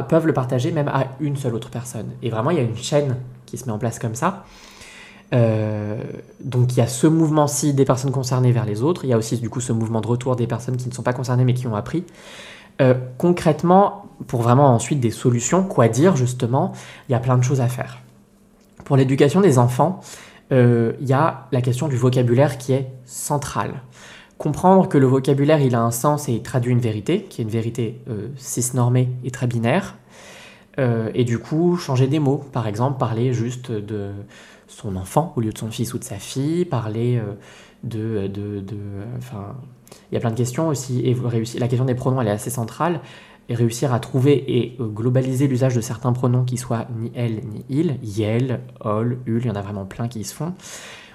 peuvent 0.09 0.27
le 0.27 0.33
partager 0.35 0.73
même 0.73 0.89
à 0.89 1.07
une 1.21 1.37
seule 1.37 1.55
autre 1.55 1.71
personne. 1.71 2.11
Et 2.23 2.29
vraiment, 2.29 2.51
il 2.51 2.59
y 2.59 2.61
a 2.61 2.65
une 2.65 2.77
chaîne 2.77 3.17
qui 3.47 3.57
se 3.57 3.65
met 3.65 3.73
en 3.73 3.79
place 3.79 3.99
comme 3.99 4.15
ça. 4.15 4.45
donc 5.33 6.73
il 6.73 6.77
y 6.77 6.81
a 6.83 6.87
ce 6.87 7.07
mouvement-ci 7.07 7.73
des 7.73 7.87
personnes 7.87 8.13
concernées 8.13 8.53
vers 8.53 8.67
les 8.67 8.83
autres, 8.83 9.07
il 9.07 9.09
y 9.09 9.15
a 9.15 9.17
aussi 9.17 9.39
du 9.39 9.49
coup 9.49 9.61
ce 9.61 9.73
mouvement 9.73 10.03
de 10.03 10.07
retour 10.07 10.37
des 10.37 10.47
personnes 10.47 10.77
qui 10.77 10.89
ne 10.89 10.95
sont 10.95 11.03
pas 11.03 11.15
concernées 11.15 11.45
mais 11.45 11.55
qui 11.55 11.67
ont 11.67 11.77
appris. 11.77 12.05
Concrètement, 13.17 14.07
pour 14.27 14.43
vraiment 14.43 14.75
ensuite 14.75 15.01
des 15.01 15.11
solutions, 15.11 15.65
quoi 15.65 15.89
dire 15.89 16.17
justement, 16.17 16.73
il 17.09 17.13
y 17.13 17.15
a 17.15 17.21
plein 17.21 17.37
de 17.37 17.43
choses 17.43 17.61
à 17.61 17.69
faire. 17.69 17.99
Pour 18.85 18.97
l'éducation 18.97 19.41
des 19.41 19.59
enfants, 19.59 20.01
euh, 20.53 20.93
il 21.01 21.07
y 21.07 21.13
a 21.13 21.47
la 21.53 21.61
question 21.61 21.89
du 21.89 21.97
vocabulaire 21.97 22.59
qui 22.59 22.73
est 22.73 22.91
centrale. 23.05 23.83
Comprendre 24.39 24.89
que 24.89 24.99
le 24.99 25.07
vocabulaire, 25.07 25.61
il 25.61 25.75
a 25.75 25.83
un 25.83 25.91
sens 25.91 26.29
et 26.29 26.33
il 26.33 26.43
traduit 26.43 26.73
une 26.73 26.81
vérité, 26.81 27.25
qui 27.25 27.41
est 27.41 27.45
une 27.45 27.51
vérité 27.51 28.01
euh, 28.09 28.29
cisnormée 28.37 29.11
et 29.25 29.31
très 29.31 29.47
binaire. 29.47 29.97
Euh, 30.79 31.11
et 31.15 31.25
du 31.25 31.39
coup, 31.39 31.77
changer 31.77 32.07
des 32.07 32.21
mots. 32.21 32.45
Par 32.53 32.69
exemple, 32.69 32.99
parler 32.99 33.33
juste 33.33 33.73
de 33.73 34.13
son 34.69 34.97
enfant 34.97 35.33
au 35.37 35.41
lieu 35.41 35.53
de 35.53 35.59
son 35.59 35.71
fils 35.71 35.93
ou 35.93 35.99
de 35.99 36.05
sa 36.05 36.17
fille, 36.17 36.65
parler 36.65 37.21
de... 37.83 38.29
de, 38.29 38.61
de 38.61 38.77
enfin, 39.17 39.57
il 40.11 40.15
y 40.15 40.17
a 40.17 40.21
plein 40.21 40.31
de 40.31 40.37
questions 40.37 40.69
aussi. 40.69 41.01
Et 41.01 41.15
la 41.59 41.69
question 41.69 41.85
des 41.85 41.95
pronoms, 41.95 42.21
elle 42.21 42.29
est 42.29 42.33
assez 42.33 42.51
centrale 42.51 43.01
et 43.49 43.55
réussir 43.55 43.93
à 43.93 44.01
trouver 44.01 44.45
et 44.59 44.77
euh, 44.81 44.87
globaliser 44.87 45.47
l'usage 45.47 45.75
de 45.75 45.81
certains 45.81 46.13
pronoms 46.13 46.45
qui 46.45 46.57
soient 46.57 46.87
ni 46.99 47.11
elle 47.15 47.41
ni 47.47 47.65
il, 47.69 47.99
yel, 48.03 48.61
ol, 48.81 49.19
ul, 49.27 49.43
il 49.43 49.49
y 49.49 49.51
en 49.51 49.55
a 49.55 49.63
vraiment 49.63 49.85
plein 49.85 50.09
qui 50.09 50.25
se 50.25 50.35
font. 50.35 50.53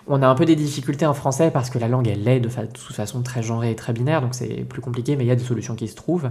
On 0.07 0.21
a 0.21 0.27
un 0.27 0.35
peu 0.35 0.45
des 0.45 0.55
difficultés 0.55 1.05
en 1.05 1.13
français 1.13 1.51
parce 1.51 1.69
que 1.69 1.79
la 1.79 1.87
langue 1.87 2.07
elle 2.07 2.27
est 2.27 2.39
de, 2.39 2.49
toute 2.49 2.95
façon 2.95 3.21
très 3.21 3.41
genrée 3.41 3.71
et 3.71 3.75
très 3.75 3.93
binaire, 3.93 4.21
donc 4.21 4.35
c'est 4.35 4.65
plus 4.67 4.81
compliqué, 4.81 5.15
mais 5.15 5.23
il 5.23 5.27
y 5.27 5.31
a 5.31 5.35
des 5.35 5.43
solutions 5.43 5.75
qui 5.75 5.87
se 5.87 5.95
trouvent. 5.95 6.29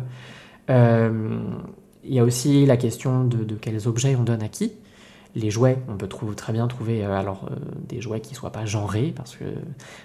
Euh, 0.69 1.41
il 2.05 2.15
y 2.15 2.19
a 2.19 2.25
aussi 2.25 2.67
la 2.67 2.77
question 2.77 3.25
de, 3.25 3.55
quels 3.55 3.87
objets 3.89 4.17
on 4.17 4.25
donne 4.25 4.43
à 4.43 4.49
qui 4.49 4.73
les 5.35 5.51
jouets, 5.51 5.79
on 5.89 5.97
peut 5.97 6.09
très 6.35 6.53
bien 6.53 6.67
trouver 6.69 7.05
euh, 7.05 7.19
alors 7.19 7.49
euh, 7.51 7.57
des 7.89 8.01
jouets 8.01 8.21
qui 8.21 8.35
soient 8.35 8.53
pas 8.53 8.67
genrés 8.67 9.13
parce 9.17 9.37
que 9.37 9.45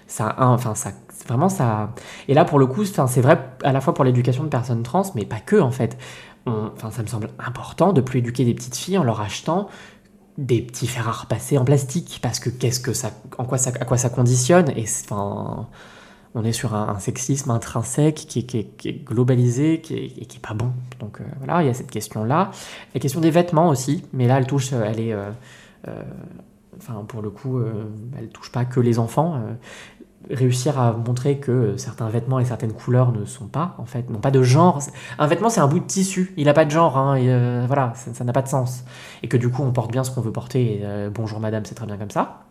ça, 0.06 0.34
enfin 0.38 0.74
ça, 0.74 0.92
vraiment 1.26 1.48
ça. 1.48 1.92
Et 2.28 2.34
là 2.34 2.44
pour 2.44 2.58
le 2.58 2.66
coup, 2.66 2.84
c'est 2.84 3.20
vrai 3.20 3.38
à 3.62 3.72
la 3.72 3.80
fois 3.80 3.94
pour 3.94 4.04
l'éducation 4.04 4.44
de 4.44 4.48
personnes 4.48 4.82
trans, 4.82 5.04
mais 5.14 5.24
pas 5.24 5.40
que 5.40 5.56
en 5.56 5.70
fait. 5.70 5.98
Enfin, 6.46 6.90
ça 6.90 7.02
me 7.02 7.06
semble 7.06 7.28
important 7.38 7.92
de 7.92 8.00
plus 8.00 8.20
éduquer 8.20 8.46
des 8.46 8.54
petites 8.54 8.74
filles 8.74 8.96
en 8.96 9.04
leur 9.04 9.20
achetant 9.20 9.68
des 10.38 10.62
petits 10.62 10.86
fers 10.86 11.08
à 11.08 11.58
en 11.58 11.64
plastique 11.64 12.20
parce 12.22 12.38
que 12.38 12.48
qu'est-ce 12.48 12.80
que 12.80 12.92
ça, 12.92 13.10
en 13.36 13.44
quoi 13.44 13.58
ça, 13.58 13.70
à 13.78 13.84
quoi 13.84 13.98
ça 13.98 14.08
conditionne 14.08 14.70
et 14.76 14.84
enfin 15.04 15.66
on 16.34 16.44
est 16.44 16.52
sur 16.52 16.74
un, 16.74 16.98
sexisme 16.98 17.50
intrinsèque 17.50 18.14
qui, 18.14 18.40
est 18.40 19.04
globalisé, 19.04 19.80
qui 19.80 19.94
est, 19.94 20.40
pas 20.40 20.54
bon. 20.54 20.72
Donc 21.00 21.20
euh, 21.20 21.24
voilà, 21.38 21.62
il 21.62 21.66
y 21.66 21.70
a 21.70 21.74
cette 21.74 21.90
question-là. 21.90 22.50
La 22.94 23.00
question 23.00 23.20
des 23.20 23.30
vêtements 23.30 23.68
aussi, 23.68 24.04
mais 24.12 24.26
là, 24.26 24.38
elle 24.38 24.46
touche, 24.46 24.72
euh, 24.72 24.84
elle 24.86 25.00
est, 25.00 25.12
euh, 25.12 25.30
enfin 26.76 27.04
pour 27.06 27.22
le 27.22 27.30
coup, 27.30 27.60
elle 28.18 28.28
touche 28.28 28.52
pas 28.52 28.64
que 28.64 28.80
les 28.80 28.98
enfants. 28.98 29.40
réussir 30.30 30.78
à 30.78 30.92
montrer 30.92 31.38
que 31.38 31.76
certains 31.76 32.08
vêtements 32.08 32.38
et 32.38 32.44
certaines 32.44 32.72
couleurs 32.72 33.12
ne 33.12 33.24
sont 33.24 33.46
pas, 33.46 33.74
en 33.78 33.86
fait, 33.86 34.10
n'ont 34.10 34.20
pas 34.20 34.30
de 34.30 34.42
genre. 34.42 34.80
Un 35.18 35.26
vêtement, 35.26 35.48
c'est 35.48 35.60
un 35.60 35.68
bout 35.68 35.78
de 35.78 35.86
tissu, 35.86 36.34
il 36.36 36.44
n'a 36.44 36.52
pas 36.52 36.66
de 36.66 36.70
genre, 36.70 36.98
hein, 36.98 37.14
et, 37.16 37.66
voilà, 37.66 37.94
ça 37.94 38.24
n'a 38.24 38.32
pas 38.32 38.42
de 38.42 38.48
sens. 38.48 38.84
Et 39.22 39.28
que 39.28 39.36
du 39.36 39.48
coup, 39.48 39.62
on 39.62 39.72
porte 39.72 39.90
bien 39.90 40.04
ce 40.04 40.10
qu'on 40.10 40.20
veut 40.20 40.32
porter, 40.32 40.84
bonjour 41.14 41.40
madame, 41.40 41.64
c'est 41.64 41.74
très 41.74 41.86
bien 41.86 41.96
comme 41.96 42.10
ça. 42.10 42.47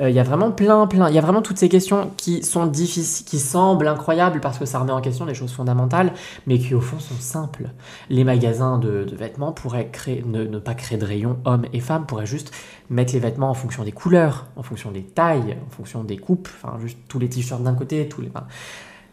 Euh, 0.00 0.10
il 0.10 0.16
y 0.16 0.20
a 0.20 0.22
vraiment 0.22 0.50
plein, 0.50 0.86
plein, 0.86 1.08
il 1.08 1.14
y 1.14 1.18
a 1.18 1.20
vraiment 1.20 1.42
toutes 1.42 1.58
ces 1.58 1.68
questions 1.68 2.10
qui 2.16 2.42
sont 2.42 2.66
difficiles, 2.66 3.24
qui 3.26 3.38
semblent 3.38 3.88
incroyables 3.88 4.40
parce 4.40 4.58
que 4.58 4.64
ça 4.64 4.78
remet 4.78 4.92
en 4.92 5.00
question 5.00 5.26
des 5.26 5.34
choses 5.34 5.52
fondamentales, 5.52 6.12
mais 6.46 6.58
qui 6.58 6.74
au 6.74 6.80
fond 6.80 6.98
sont 6.98 7.18
simples. 7.18 7.70
Les 8.08 8.24
magasins 8.24 8.78
de, 8.78 9.06
vêtements 9.12 9.52
pourraient 9.52 9.88
créer, 9.90 10.22
ne, 10.24 10.58
pas 10.58 10.74
créer 10.74 10.98
de 10.98 11.04
rayons 11.04 11.38
hommes 11.44 11.66
et 11.72 11.80
femmes, 11.80 12.06
pourraient 12.06 12.26
juste 12.26 12.52
mettre 12.90 13.12
les 13.12 13.20
vêtements 13.20 13.50
en 13.50 13.54
fonction 13.54 13.84
des 13.84 13.92
couleurs, 13.92 14.46
en 14.56 14.62
fonction 14.62 14.90
des 14.90 15.02
tailles, 15.02 15.56
en 15.66 15.70
fonction 15.70 16.04
des 16.04 16.16
coupes, 16.16 16.48
enfin 16.62 16.78
juste 16.80 16.98
tous 17.08 17.18
les 17.18 17.28
t-shirts 17.28 17.62
d'un 17.62 17.74
côté, 17.74 18.08
tous 18.08 18.20
les... 18.20 18.30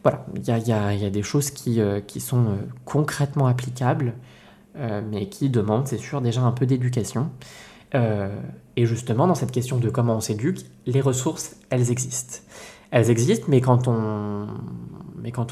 voilà, 0.03 0.25
il 0.35 0.47
y 0.47 0.51
a, 0.51 0.93
y, 0.93 1.05
a, 1.05 1.09
des 1.09 1.23
choses 1.23 1.49
qui, 1.49 1.81
euh, 1.81 1.99
sont 2.19 2.45
euh, 2.45 2.55
concrètement 2.85 3.47
applicables, 3.47 4.13
mais 5.09 5.29
qui 5.29 5.49
demandent, 5.49 5.87
c'est 5.87 5.97
sûr, 5.97 6.19
déjà 6.19 6.41
un 6.41 6.51
peu 6.51 6.65
d'éducation. 6.65 7.29
Euh, 7.95 8.29
et 8.75 8.85
justement, 8.85 9.25
dans 9.27 9.35
cette 9.35 9.51
question 9.51 9.77
de 9.77 9.89
comment 9.89 10.17
on 10.17 10.21
s'éduque, 10.21 10.59
les 10.85 11.01
ressources, 11.01 11.55
elles 11.69 11.91
existent. 11.91 12.39
Elles 12.91 13.09
existent, 13.09 13.45
mais 13.47 13.61
quand 13.61 13.87
on 13.87 14.47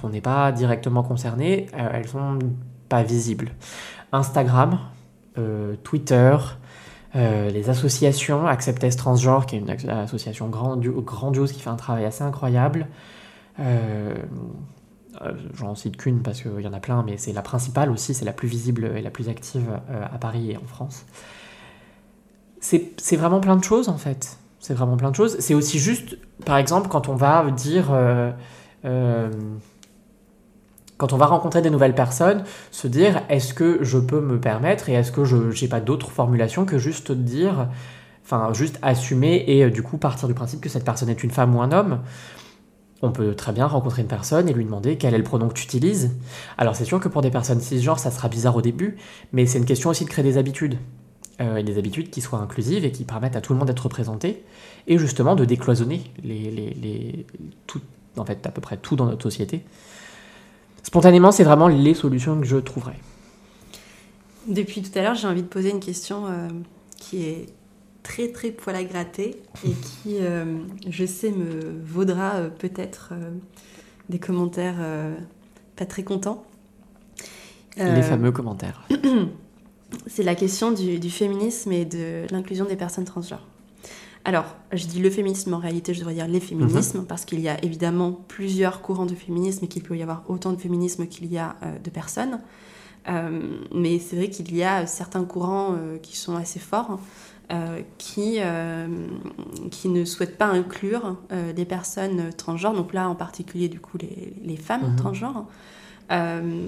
n'est 0.09 0.21
pas 0.21 0.51
directement 0.51 1.03
concerné, 1.03 1.67
euh, 1.73 1.89
elles 1.93 2.07
sont 2.07 2.39
pas 2.89 3.03
visibles. 3.03 3.51
Instagram, 4.11 4.77
euh, 5.37 5.75
Twitter, 5.83 6.37
les 7.15 7.69
associations, 7.69 8.47
Acceptez 8.47 8.89
Transgenre, 8.89 9.45
qui 9.45 9.55
est 9.55 9.59
une 9.59 9.69
association 9.69 10.49
grandiose 10.49 11.51
qui 11.51 11.61
fait 11.61 11.69
un 11.69 11.75
travail 11.75 12.05
assez 12.05 12.23
incroyable. 12.23 12.87
J'en 15.53 15.75
cite 15.75 15.95
qu'une 15.95 16.23
parce 16.23 16.41
qu'il 16.41 16.59
y 16.59 16.67
en 16.67 16.73
a 16.73 16.79
plein, 16.79 17.03
mais 17.03 17.17
c'est 17.17 17.31
la 17.31 17.43
principale 17.43 17.91
aussi, 17.91 18.15
c'est 18.15 18.25
la 18.25 18.33
plus 18.33 18.47
visible 18.47 18.93
et 18.95 19.03
la 19.03 19.11
plus 19.11 19.29
active 19.29 19.79
à 20.11 20.17
Paris 20.17 20.49
et 20.49 20.57
en 20.57 20.65
France 20.65 21.05
c'est 22.63 23.15
vraiment 23.17 23.41
plein 23.41 23.57
de 23.57 23.63
choses 23.63 23.89
en 23.89 23.97
fait. 23.97 24.37
C'est 24.59 24.73
vraiment 24.73 24.95
plein 24.95 25.11
de 25.11 25.15
choses. 25.15 25.35
C'est 25.39 25.53
aussi 25.53 25.77
juste, 25.77 26.17
par 26.45 26.57
exemple, 26.57 26.87
quand 26.87 27.09
on 27.09 27.15
va 27.15 27.45
dire. 27.51 27.89
Euh, 27.91 28.31
euh, 28.85 29.29
quand 30.97 31.11
on 31.11 31.17
va 31.17 31.25
rencontrer 31.25 31.61
des 31.61 31.69
nouvelles 31.69 31.95
personnes, 31.95 32.43
se 32.71 32.87
dire 32.87 33.23
est-ce 33.27 33.53
que 33.53 33.79
je 33.83 33.97
peux 33.97 34.21
me 34.21 34.39
permettre 34.39 34.87
et 34.87 34.93
est-ce 34.93 35.11
que 35.11 35.25
je 35.25 35.35
n'ai 35.35 35.67
pas 35.67 35.81
d'autres 35.81 36.11
formulations 36.11 36.65
que 36.65 36.77
juste 36.77 37.11
dire, 37.11 37.67
enfin 38.23 38.53
juste 38.53 38.79
assumer 38.81 39.43
et 39.47 39.65
euh, 39.65 39.69
du 39.69 39.83
coup 39.83 39.97
partir 39.97 40.29
du 40.29 40.33
principe 40.33 40.61
que 40.61 40.69
cette 40.69 40.85
personne 40.85 41.09
est 41.09 41.23
une 41.23 41.31
femme 41.31 41.53
ou 41.55 41.61
un 41.61 41.73
homme. 41.73 41.99
On 43.01 43.11
peut 43.11 43.35
très 43.35 43.51
bien 43.51 43.67
rencontrer 43.67 44.01
une 44.01 44.07
personne 44.07 44.47
et 44.47 44.53
lui 44.53 44.63
demander 44.63 44.97
quel 44.97 45.13
est 45.13 45.17
le 45.17 45.25
pronom 45.25 45.49
que 45.49 45.55
tu 45.55 45.65
utilises. 45.65 46.15
Alors 46.57 46.77
c'est 46.77 46.85
sûr 46.85 47.01
que 47.01 47.09
pour 47.09 47.21
des 47.21 47.31
personnes 47.31 47.59
cisgenres, 47.59 47.99
ça 47.99 48.11
sera 48.11 48.29
bizarre 48.29 48.55
au 48.55 48.61
début, 48.61 48.95
mais 49.33 49.45
c'est 49.45 49.57
une 49.57 49.65
question 49.65 49.89
aussi 49.89 50.05
de 50.05 50.09
créer 50.09 50.23
des 50.23 50.37
habitudes. 50.37 50.77
Euh, 51.41 51.57
et 51.57 51.63
des 51.63 51.79
habitudes 51.79 52.11
qui 52.11 52.21
soient 52.21 52.37
inclusives 52.37 52.85
et 52.85 52.91
qui 52.91 53.05
permettent 53.05 53.35
à 53.35 53.41
tout 53.41 53.53
le 53.53 53.59
monde 53.59 53.67
d'être 53.67 53.79
représenté, 53.79 54.43
et 54.85 54.99
justement 54.99 55.35
de 55.35 55.45
décloisonner 55.45 56.03
les, 56.23 56.51
les, 56.51 56.69
les, 56.75 57.25
tout, 57.65 57.81
en 58.17 58.23
fait, 58.23 58.45
à 58.45 58.51
peu 58.51 58.61
près 58.61 58.77
tout 58.77 58.95
dans 58.95 59.05
notre 59.07 59.23
société. 59.23 59.63
Spontanément, 60.83 61.31
c'est 61.31 61.43
vraiment 61.43 61.67
les 61.67 61.95
solutions 61.95 62.39
que 62.39 62.45
je 62.45 62.57
trouverais. 62.57 62.99
Depuis 64.47 64.83
tout 64.83 64.97
à 64.99 65.01
l'heure, 65.01 65.15
j'ai 65.15 65.27
envie 65.27 65.41
de 65.41 65.47
poser 65.47 65.71
une 65.71 65.79
question 65.79 66.27
euh, 66.27 66.49
qui 66.97 67.23
est 67.23 67.47
très 68.03 68.31
très 68.31 68.51
poil 68.51 68.75
à 68.75 68.83
gratter 68.83 69.41
et 69.65 69.71
qui, 70.03 70.17
euh, 70.19 70.59
je 70.87 71.05
sais, 71.05 71.31
me 71.31 71.81
vaudra 71.83 72.35
euh, 72.35 72.49
peut-être 72.49 73.13
des 74.09 74.19
commentaires 74.19 74.75
pas 75.75 75.85
très 75.85 76.03
contents. 76.03 76.43
Les 77.77 78.03
fameux 78.03 78.31
commentaires. 78.31 78.87
c'est 80.07 80.23
la 80.23 80.35
question 80.35 80.71
du, 80.71 80.99
du, 80.99 81.09
féminisme 81.09 81.71
et 81.71 81.85
de 81.85 82.25
l'inclusion 82.31 82.65
des 82.65 82.75
personnes 82.75 83.05
transgenres. 83.05 83.45
Alors, 84.25 84.45
je 84.71 84.85
dis 84.87 84.99
le 84.99 85.09
féminisme, 85.09 85.53
en 85.53 85.59
réalité, 85.59 85.93
je 85.93 85.99
devrais 85.99 86.13
dire 86.13 86.27
les 86.27 86.39
féminismes, 86.39 86.99
-hmm. 87.01 87.05
parce 87.05 87.25
qu'il 87.25 87.41
y 87.41 87.49
a 87.49 87.61
évidemment 87.63 88.11
plusieurs 88.27 88.81
courants 88.81 89.05
de 89.05 89.15
féminisme 89.15 89.65
et 89.65 89.67
qu'il 89.67 89.83
peut 89.83 89.97
y 89.97 90.01
avoir 90.01 90.23
autant 90.29 90.53
de 90.53 90.61
féminisme 90.61 91.07
qu'il 91.07 91.31
y 91.31 91.37
a 91.37 91.55
euh, 91.63 91.77
de 91.83 91.89
personnes. 91.89 92.39
Euh, 93.09 93.57
mais 93.75 93.99
c'est 93.99 94.15
vrai 94.15 94.29
qu'il 94.29 94.55
y 94.55 94.63
a 94.63 94.85
certains 94.85 95.25
courants 95.25 95.71
euh, 95.73 95.97
qui 95.97 96.15
sont 96.15 96.35
assez 96.37 96.59
forts, 96.59 96.99
qui, 97.99 98.39
qui 99.69 99.89
ne 99.89 100.05
souhaitent 100.05 100.39
pas 100.39 100.47
inclure 100.47 101.17
des 101.55 101.65
personnes 101.65 102.31
transgenres, 102.35 102.73
donc 102.73 102.93
là 102.93 103.07
en 103.07 103.15
particulier 103.15 103.69
du 103.69 103.79
coup 103.79 103.97
les, 103.99 104.33
les 104.43 104.57
femmes 104.57 104.81
mm 104.81 104.93
-hmm. 104.93 105.03
transgenres, 105.03 105.45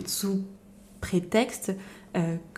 sous 0.06 0.38
prétexte 1.02 1.74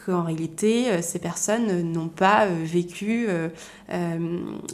qu'en 0.05 0.23
réalité, 0.23 0.89
euh, 0.89 1.01
ces 1.01 1.19
personnes 1.19 1.91
n'ont 1.91 2.09
pas 2.09 2.45
euh, 2.45 2.63
vécu 2.63 3.27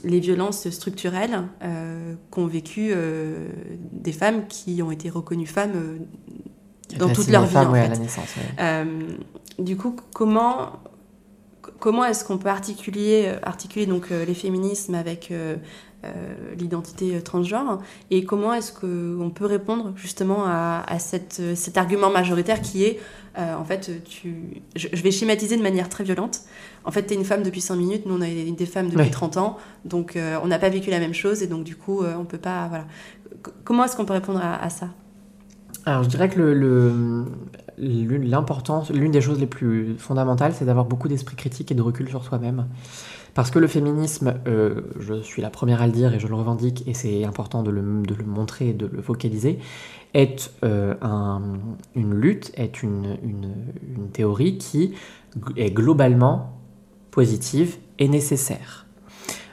les 0.03 0.19
violences 0.19 0.69
structurelles 0.69 1.43
qu'ont 2.29 2.47
vécu 2.47 2.91
des 3.91 4.11
femmes 4.11 4.47
qui 4.47 4.81
ont 4.81 4.91
été 4.91 5.09
reconnues 5.09 5.45
femmes 5.45 5.99
dans 6.97 7.11
toute 7.11 7.27
leur 7.27 7.45
vie. 7.45 7.53
Femmes, 7.53 7.69
en 7.69 7.71
ouais, 7.71 7.81
fait. 7.81 7.85
à 7.85 7.89
la 7.89 7.97
naissance, 7.97 8.35
ouais. 8.57 9.63
du 9.63 9.77
coup, 9.77 9.95
comment, 10.13 10.79
comment 11.79 12.05
est-ce 12.05 12.25
qu'on 12.25 12.37
peut 12.37 12.49
articuler, 12.49 13.33
articuler 13.43 13.85
donc, 13.85 14.09
les 14.09 14.33
féminismes 14.33 14.95
avec 14.95 15.29
euh, 15.31 15.55
l'identité 16.57 17.21
transgenre. 17.21 17.81
Et 18.11 18.25
comment 18.25 18.53
est-ce 18.53 18.73
qu'on 18.73 19.29
peut 19.29 19.45
répondre 19.45 19.93
justement 19.95 20.45
à, 20.45 20.83
à 20.87 20.99
cette, 20.99 21.41
cet 21.55 21.77
argument 21.77 22.09
majoritaire 22.09 22.61
qui 22.61 22.83
est 22.83 22.99
euh, 23.39 23.55
en 23.55 23.63
fait 23.63 24.03
tu 24.05 24.61
je, 24.75 24.89
je, 24.93 25.01
vais 25.01 25.09
schématiser 25.09 25.57
de 25.57 25.63
manière 25.63 25.89
très 25.89 26.03
violente. 26.03 26.41
En 26.85 26.91
fait 26.91 27.07
tu 27.07 27.13
es 27.13 27.17
une 27.17 27.25
femme 27.25 27.41
depuis 27.41 27.61
5 27.61 27.75
minutes 27.75 28.05
nous 28.05 28.15
on 28.15 28.21
est 28.21 28.51
des 28.51 28.65
femmes 28.67 28.89
depuis 28.89 29.05
oui. 29.05 29.09
30 29.09 29.37
ans. 29.37 29.57
Donc 29.85 30.15
euh, 30.15 30.37
on 30.43 30.47
n'a 30.47 30.59
pas 30.59 30.69
vécu 30.69 30.91
la 30.91 30.99
même 30.99 31.15
chose 31.15 31.41
et 31.41 31.47
donc 31.47 31.63
du 31.63 31.75
coup 31.75 32.03
euh, 32.03 32.13
on 32.15 32.25
peut 32.25 32.37
pas 32.37 32.67
voilà. 32.67 32.83
C 32.83 33.51
comment 33.63 33.85
est-ce 33.85 33.95
qu'on 33.95 34.05
peut 34.05 34.13
répondre 34.13 34.39
à, 34.39 34.63
à, 34.63 34.69
ça? 34.69 34.89
Alors 35.87 36.03
je 36.03 36.09
dirais 36.09 36.29
que 36.29 37.25
l'importance 37.79 38.91
l'une 38.91 39.11
des 39.11 39.21
choses 39.21 39.39
les 39.39 39.47
plus 39.47 39.95
fondamentales 39.97 40.53
c'est 40.53 40.65
d'avoir 40.65 40.85
beaucoup 40.85 41.07
d'esprit 41.07 41.35
critique 41.35 41.71
et 41.71 41.75
de 41.75 41.81
recul 41.81 42.07
sur 42.09 42.23
soi-même 42.23 42.67
parce 43.33 43.49
que 43.49 43.59
le 43.59 43.67
féminisme, 43.67 44.35
euh, 44.47 44.81
je 44.99 45.21
suis 45.21 45.41
la 45.41 45.49
première 45.49 45.81
à 45.81 45.87
le 45.87 45.91
dire 45.91 46.13
et 46.13 46.19
je 46.19 46.27
le 46.27 46.35
revendique, 46.35 46.87
et 46.87 46.93
c'est 46.93 47.23
important 47.23 47.63
de 47.63 47.71
le, 47.71 47.81
montrer 47.81 48.73
de 48.73 48.85
le 48.85 49.01
focaliser, 49.01 49.59
est 50.13 50.51
euh, 50.63 50.93
un, 51.01 51.41
une 51.95 52.13
lutte, 52.13 52.51
est 52.55 52.83
une, 52.83 53.17
théorie 54.11 54.59
qui 54.59 54.93
est 55.57 55.71
globalement 55.71 56.59
positive 57.09 57.77
et 57.97 58.07
nécessaire. 58.07 58.85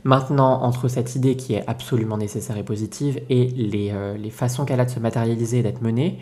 Maintenant, 0.05 0.63
entre 0.63 0.89
cette 0.89 1.15
idée 1.15 1.37
qui 1.37 1.55
est 1.55 1.65
absolument 1.67 2.19
nécessaire 2.19 2.59
et 2.59 2.63
positive 2.63 3.21
et 3.31 3.47
les, 3.47 3.91
euh, 3.93 4.31
façons 4.31 4.67
qu'elle 4.67 4.81
a 4.81 4.85
de 4.85 4.91
se 4.91 5.01
matérialiser 5.01 5.61
et 5.61 5.63
d'être 5.63 5.81
menée, 5.81 6.19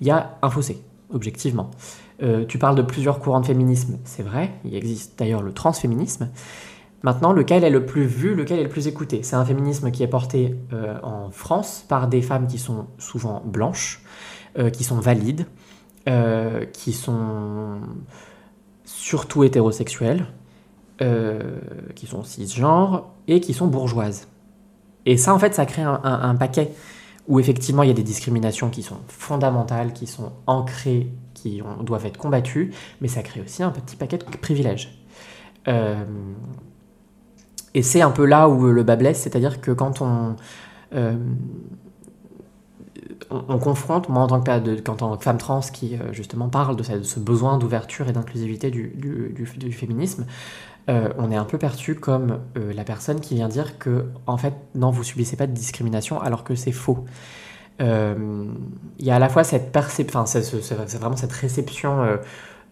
il 0.00 0.06
y 0.06 0.10
a 0.10 0.38
un 0.40 0.48
fossé, 0.48 0.82
objectivement. 1.12 1.70
Tu 2.46 2.56
parles 2.56 2.76
de 2.76 2.82
plusieurs 2.82 3.18
courants 3.18 3.40
de 3.40 3.46
féminisme, 3.46 3.98
c'est 4.04 4.22
vrai, 4.22 4.52
il 4.64 4.76
existe 4.76 5.18
d'ailleurs 5.18 5.42
le 5.42 5.52
transféminisme, 5.52 6.28
Maintenant, 7.02 7.32
lequel 7.32 7.64
est 7.64 7.70
le 7.70 7.84
plus 7.84 8.04
vu, 8.04 8.34
lequel 8.34 8.60
est 8.60 8.62
le 8.62 8.68
plus 8.68 8.86
écouté? 8.86 9.22
C'est 9.22 9.34
un 9.34 9.44
féminisme 9.44 9.90
qui 9.90 10.02
est 10.02 10.08
porté 10.08 10.56
euh, 10.72 10.98
en 11.02 11.30
France 11.30 11.84
par 11.88 12.06
des 12.06 12.22
femmes 12.22 12.46
qui 12.46 12.58
sont 12.58 12.86
souvent 12.98 13.42
blanches, 13.44 14.02
euh, 14.58 14.70
qui 14.70 14.84
sont 14.84 15.00
valides, 15.00 15.46
euh, 16.08 16.64
qui 16.66 16.92
sont 16.92 17.80
surtout 18.84 19.44
hétérosexuelles, 19.44 20.26
qui 21.96 22.06
sont 22.06 22.22
cisgenres 22.22 23.10
et 23.26 23.40
qui 23.40 23.54
sont 23.54 23.66
bourgeoises. 23.66 24.28
Et 25.04 25.16
ça, 25.16 25.34
en 25.34 25.38
fait, 25.40 25.52
ça 25.52 25.66
crée 25.66 25.82
un, 25.82 26.36
paquet 26.36 26.70
où 27.26 27.40
effectivement 27.40 27.82
il 27.82 27.88
y 27.88 27.90
a 27.90 27.94
des 27.94 28.04
discriminations 28.04 28.70
qui 28.70 28.84
sont 28.84 28.98
fondamentales, 29.08 29.94
qui 29.94 30.06
sont 30.06 30.30
ancrées, 30.46 31.08
qui 31.34 31.60
doivent 31.80 32.06
être 32.06 32.18
combattues, 32.18 32.72
mais 33.00 33.08
ça 33.08 33.24
crée 33.24 33.40
aussi 33.40 33.64
un 33.64 33.70
petit 33.70 33.96
paquet 33.96 34.18
de 34.18 34.36
privilèges. 34.36 34.96
Et 37.74 37.82
c'est 37.82 38.02
un 38.02 38.10
peu 38.10 38.24
là 38.24 38.48
où 38.48 38.66
le 38.66 38.82
bas 38.82 38.96
blesse, 38.96 39.20
c'est-à-dire 39.20 39.60
que 39.60 39.70
quand 39.70 40.02
on, 40.02 40.36
euh, 40.94 41.16
on, 43.30 43.44
on, 43.48 43.58
confronte, 43.58 44.08
moi 44.08 44.22
en 44.22 44.26
tant 44.26 44.40
que, 44.40 45.20
femme 45.20 45.38
trans 45.38 45.60
qui 45.60 45.96
euh, 45.96 46.12
justement 46.12 46.48
parle 46.48 46.76
de, 46.76 46.82
ce 46.82 47.20
besoin 47.20 47.58
d'ouverture 47.58 48.08
et 48.08 48.12
d'inclusivité 48.12 48.70
du, 48.70 49.72
féminisme, 49.72 50.26
euh, 50.90 51.08
on 51.16 51.30
est 51.30 51.36
un 51.36 51.44
peu 51.44 51.58
perçu 51.58 51.94
comme 51.94 52.40
euh, 52.58 52.72
la 52.74 52.84
personne 52.84 53.20
qui 53.20 53.36
vient 53.36 53.48
dire 53.48 53.78
que, 53.78 54.06
en 54.26 54.36
fait, 54.36 54.54
non, 54.74 54.90
vous 54.90 55.04
subissez 55.04 55.36
pas 55.36 55.46
de 55.46 55.52
discrimination 55.52 56.20
alors 56.20 56.44
que 56.44 56.54
c'est 56.54 56.72
faux. 56.72 57.04
Euh, 57.80 58.46
il 58.98 59.06
y 59.06 59.10
a 59.10 59.16
à 59.16 59.18
la 59.18 59.28
fois 59.28 59.44
cette 59.44 59.72
perception, 59.72 60.26
c'est 60.26 60.98
vraiment 60.98 61.16
cette 61.16 61.32
réception 61.32 62.18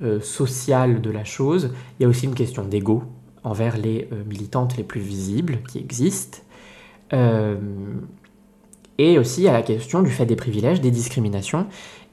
euh, 0.02 0.18
sociale 0.20 1.02
de 1.02 1.10
la 1.10 1.24
chose, 1.24 1.74
il 1.98 2.04
y 2.04 2.06
a 2.06 2.08
aussi 2.08 2.24
une 2.24 2.34
question 2.34 2.64
d'ego 2.64 3.04
envers 3.44 3.76
les 3.76 4.08
euh, 4.12 4.22
militantes 4.24 4.76
les 4.76 4.84
plus 4.84 5.00
visibles 5.00 5.58
qui 5.68 5.78
existent. 5.78 6.38
Euh, 7.12 7.56
et 8.98 9.18
aussi 9.18 9.48
à 9.48 9.52
la 9.52 9.62
question 9.62 10.02
du 10.02 10.10
fait 10.10 10.26
des 10.26 10.36
privilèges, 10.36 10.80
des 10.80 10.90
discriminations, 10.90 11.66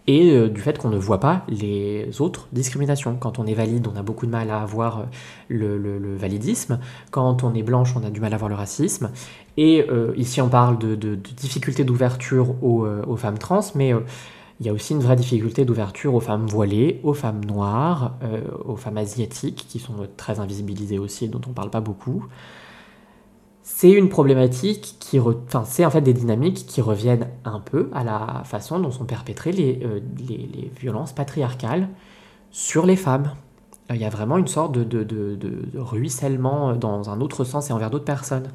et 0.10 0.32
euh, 0.32 0.48
du 0.48 0.62
fait 0.62 0.78
qu'on 0.78 0.90
ne 0.90 0.98
voit 0.98 1.20
pas 1.20 1.44
les 1.50 2.22
autres 2.22 2.48
discriminations. 2.54 3.18
Quand 3.18 3.40
on 3.40 3.46
est 3.46 3.54
valide, 3.54 3.88
on 3.94 3.98
a 3.98 4.02
beaucoup 4.02 4.26
de 4.26 4.32
mal 4.32 4.50
à 4.50 4.62
avoir 4.62 5.06
le, 5.50 6.16
validisme. 6.16 6.80
Quand 7.12 7.44
on 7.44 7.54
est 7.54 7.64
blanche, 7.64 7.94
on 7.98 8.06
a 8.06 8.10
du 8.10 8.22
mal 8.22 8.32
à 8.32 8.36
avoir 8.36 8.50
le 8.50 8.56
racisme. 8.56 9.12
Et 9.58 9.86
ici, 10.16 10.40
on 10.40 10.48
parle 10.48 10.78
de, 10.78 11.16
difficultés 11.16 11.84
d'ouverture 11.84 12.56
aux, 12.64 12.88
aux, 12.88 13.18
femmes 13.18 13.38
trans, 13.38 13.60
mais 13.76 13.92
il 14.60 14.66
y 14.66 14.70
a 14.70 14.74
aussi 14.74 14.94
une 14.94 15.02
vraie 15.02 15.16
difficulté 15.16 15.66
d'ouverture 15.66 16.16
aux 16.16 16.20
femmes 16.20 16.48
voilées, 16.48 17.00
aux 17.04 17.14
femmes 17.14 17.46
noires, 17.46 18.18
euh, 18.24 18.42
aux 18.66 18.76
femmes 18.76 18.98
asiatiques, 18.98 19.66
qui 19.70 19.80
sont 19.80 19.94
très 20.18 20.40
invisibilisées 20.40 20.98
aussi 20.98 21.26
et 21.26 21.28
dont 21.28 21.42
on 21.46 21.50
ne 21.50 21.56
parle 21.56 21.70
pas 21.70 21.80
beaucoup. 21.82 22.26
C'est 23.62 23.92
une 23.92 24.10
problématique 24.10 24.96
qui... 25.00 25.20
Enfin, 25.20 25.64
c'est 25.66 25.86
en 25.86 25.92
fait 25.92 26.02
des 26.02 26.14
dynamiques 26.14 26.66
qui 26.66 26.82
reviennent 26.82 27.28
un 27.46 27.60
peu 27.60 27.90
à 27.94 28.04
la 28.04 28.42
façon 28.46 28.80
dont 28.80 28.92
sont 28.92 29.06
perpétrées 29.06 29.52
les, 29.52 29.80
euh, 29.84 30.00
violences 30.80 31.14
patriarcales 31.14 31.90
sur 32.50 32.86
les 32.88 32.96
femmes. 32.96 33.34
Il 33.92 33.98
y 33.98 34.06
a 34.06 34.10
vraiment 34.10 34.38
une 34.38 34.48
sorte 34.48 34.74
de 34.74 35.62
ruissellement 35.76 36.76
dans 36.76 37.10
un 37.10 37.22
autre 37.22 37.46
sens 37.46 37.70
et 37.70 37.74
envers 37.74 37.90
d'autres 37.90 38.06
personnes. 38.06 38.50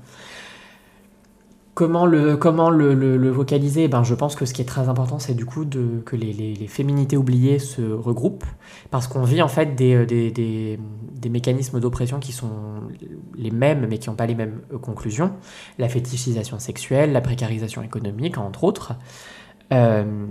Comment 1.74 2.04
le, 2.04 3.30
vocaliser 3.30 3.88
ben, 3.88 4.02
Je 4.02 4.14
pense 4.14 4.36
que 4.36 4.44
ce 4.44 4.52
qui 4.52 4.60
est 4.60 4.66
très 4.66 4.90
important, 4.90 5.18
c'est 5.18 5.32
du 5.32 5.46
coup 5.46 5.64
que 6.04 6.16
les, 6.16 6.66
féminités 6.68 7.16
oubliées 7.16 7.58
se 7.58 7.80
regroupent, 7.80 8.44
parce 8.90 9.06
qu'on 9.06 9.22
vit 9.22 9.40
en 9.40 9.48
fait 9.48 9.74
des, 9.74 10.04
des, 10.04 11.28
mécanismes 11.30 11.80
d'oppression 11.80 12.20
qui 12.20 12.32
sont 12.32 12.50
les 13.34 13.50
mêmes, 13.50 13.86
mais 13.88 13.98
qui 13.98 14.10
n'ont 14.10 14.16
pas 14.16 14.26
les 14.26 14.34
mêmes 14.34 14.60
conclusions. 14.82 15.32
La 15.78 15.88
fétichisation 15.88 16.58
sexuelle, 16.58 17.12
la 17.12 17.22
précarisation 17.22 17.82
économique, 17.82 18.36
entre 18.36 18.64
autres. 18.64 18.92
Euh, 19.72 20.26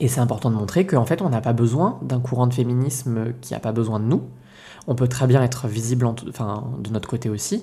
et 0.00 0.08
c'est 0.08 0.20
important 0.20 0.50
de 0.50 0.56
montrer 0.56 0.84
qu'en 0.84 1.04
fait, 1.04 1.22
on 1.22 1.28
n'a 1.28 1.40
pas 1.40 1.52
besoin 1.52 2.00
d'un 2.02 2.18
courant 2.18 2.48
de 2.48 2.54
féminisme 2.54 3.34
qui 3.40 3.52
n'a 3.52 3.60
pas 3.60 3.72
besoin 3.72 4.00
de 4.00 4.06
nous. 4.06 4.22
On 4.88 4.96
peut 4.96 5.06
très 5.06 5.28
bien 5.28 5.44
être 5.44 5.68
visible 5.68 6.06
en 6.06 6.16
enfin, 6.28 6.64
de 6.80 6.90
notre 6.90 7.08
côté 7.08 7.28
aussi. 7.28 7.62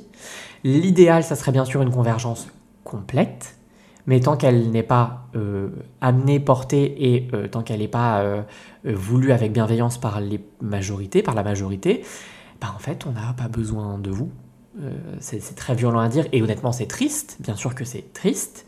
L'idéal, 0.64 1.26
ça 1.26 1.36
serait 1.36 1.52
bien 1.52 1.66
sûr 1.66 1.82
une 1.82 1.92
convergence 1.92 2.48
complète, 2.88 3.58
mais 4.06 4.22
tant 4.22 4.38
qu'elle 4.38 4.72
n'est 4.72 4.84
pas 4.84 5.28
amenée, 6.00 6.40
portée 6.40 7.14
et 7.14 7.28
tant 7.52 7.62
qu'elle 7.62 7.80
n'est 7.80 7.90
pas 7.90 8.46
voulue 8.86 9.34
avec 9.34 9.52
bienveillance 9.52 9.98
par 9.98 10.22
les 10.22 10.40
majorités, 10.62 11.22
par 11.22 11.36
la 11.36 11.44
majorité, 11.44 12.04
bah 12.62 12.74
en 12.74 12.80
fait, 12.80 13.06
on 13.06 13.12
n'a 13.12 13.34
pas 13.34 13.50
besoin 13.50 13.98
de 13.98 14.10
vous. 14.10 14.32
c'est 15.20 15.56
très 15.56 15.76
violent 15.76 16.00
à 16.00 16.08
dire 16.08 16.26
et 16.32 16.42
honnêtement, 16.42 16.72
c'est 16.72 16.88
triste. 16.88 17.38
Bien 17.42 17.58
sûr 17.58 17.76
que 17.76 17.84
c'est 17.84 18.14
triste. 18.14 18.66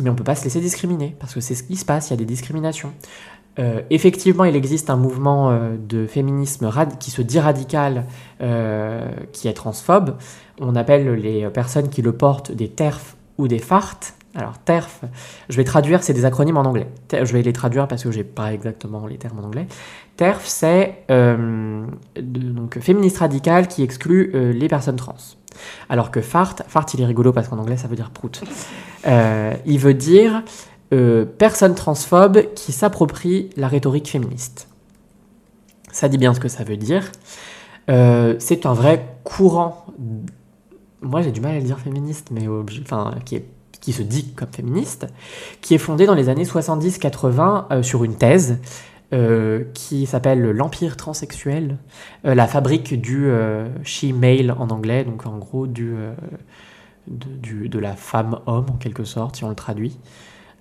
Mais 0.00 0.08
on 0.08 0.14
ne 0.14 0.18
peut 0.18 0.24
pas 0.24 0.34
se 0.34 0.42
laisser 0.42 0.60
discriminer, 0.60 1.14
parce 1.20 1.34
que 1.34 1.40
c'est 1.40 1.54
ce 1.54 1.62
qui 1.62 1.76
se 1.76 1.84
passe, 1.84 2.08
il 2.08 2.10
y 2.10 2.14
a 2.14 2.16
des 2.16 2.24
discriminations. 2.24 2.92
Euh, 3.58 3.82
effectivement, 3.90 4.44
il 4.44 4.56
existe 4.56 4.90
un 4.90 4.96
mouvement 4.96 5.50
euh, 5.50 5.76
de 5.78 6.06
féminisme 6.06 6.70
qui 6.98 7.10
se 7.10 7.22
dit 7.22 7.38
radical, 7.38 8.06
euh, 8.40 9.08
qui 9.32 9.48
est 9.48 9.52
transphobe. 9.52 10.16
On 10.60 10.76
appelle 10.76 11.14
les 11.14 11.48
personnes 11.50 11.88
qui 11.88 12.02
le 12.02 12.12
portent 12.12 12.52
des 12.52 12.68
TERF 12.68 13.16
ou 13.38 13.48
des 13.48 13.58
FART. 13.58 13.98
Alors, 14.36 14.58
TERF, 14.58 15.02
je 15.48 15.56
vais 15.56 15.62
traduire, 15.62 16.02
c'est 16.02 16.12
des 16.12 16.24
acronymes 16.24 16.56
en 16.56 16.64
anglais. 16.64 16.88
Je 17.12 17.32
vais 17.32 17.42
les 17.42 17.52
traduire 17.52 17.86
parce 17.86 18.02
que 18.02 18.10
j'ai 18.10 18.24
pas 18.24 18.52
exactement 18.52 19.06
les 19.06 19.16
termes 19.16 19.38
en 19.38 19.44
anglais. 19.44 19.68
TERF, 20.16 20.44
c'est 20.44 21.04
donc 21.08 22.78
féministe 22.80 23.18
radical 23.18 23.68
qui 23.68 23.84
exclut 23.84 24.32
les 24.52 24.66
personnes 24.66 24.96
trans. 24.96 25.14
Alors 25.88 26.10
que 26.10 26.20
FART, 26.20 26.56
FART 26.66 26.86
il 26.94 27.02
est 27.02 27.06
rigolo 27.06 27.32
parce 27.32 27.46
qu'en 27.46 27.58
anglais 27.58 27.76
ça 27.76 27.86
veut 27.86 27.94
dire 27.94 28.10
prout. 28.10 28.42
il 29.06 29.78
veut 29.78 29.94
dire 29.94 30.42
euh, 30.94 31.24
personne 31.24 31.74
transphobe 31.74 32.54
qui 32.54 32.70
s'approprie 32.70 33.50
la 33.56 33.66
rhétorique 33.66 34.08
féministe. 34.08 34.68
Ça 35.90 36.08
dit 36.08 36.18
bien 36.18 36.34
ce 36.34 36.40
que 36.40 36.48
ça 36.48 36.62
veut 36.62 36.76
dire. 36.76 37.10
Euh, 37.90 38.36
c'est 38.38 38.64
un 38.64 38.74
vrai 38.74 39.16
courant. 39.24 39.86
Moi, 41.02 41.22
j'ai 41.22 41.32
du 41.32 41.40
mal 41.40 41.56
à 41.56 41.58
le 41.58 41.64
dire 41.64 41.80
féministe, 41.80 42.28
mais 42.30 42.46
enfin, 42.82 43.16
qui, 43.24 43.92
se 43.92 44.02
dit 44.02 44.32
comme 44.34 44.52
féministe, 44.52 45.08
qui 45.60 45.74
est 45.74 45.78
fondé 45.78 46.06
dans 46.06 46.14
les 46.14 46.28
années 46.28 46.44
70-80 46.44 47.64
euh, 47.70 47.82
sur 47.82 48.04
une 48.04 48.16
thèse 48.16 48.58
qui 49.74 50.06
s'appelle 50.06 50.40
l'Empire 50.40 50.96
transsexuel, 50.96 51.78
la 52.24 52.48
fabrique 52.48 53.00
du 53.00 53.30
she-male 53.84 54.50
en 54.58 54.70
anglais, 54.70 55.04
donc 55.04 55.24
en 55.24 55.38
gros 55.38 55.68
de 55.68 56.16
la 57.78 57.94
femme-homme 57.94 58.66
en 58.70 58.76
quelque 58.76 59.04
sorte, 59.04 59.36
si 59.36 59.44
on 59.44 59.50
le 59.50 59.54
traduit. 59.54 59.96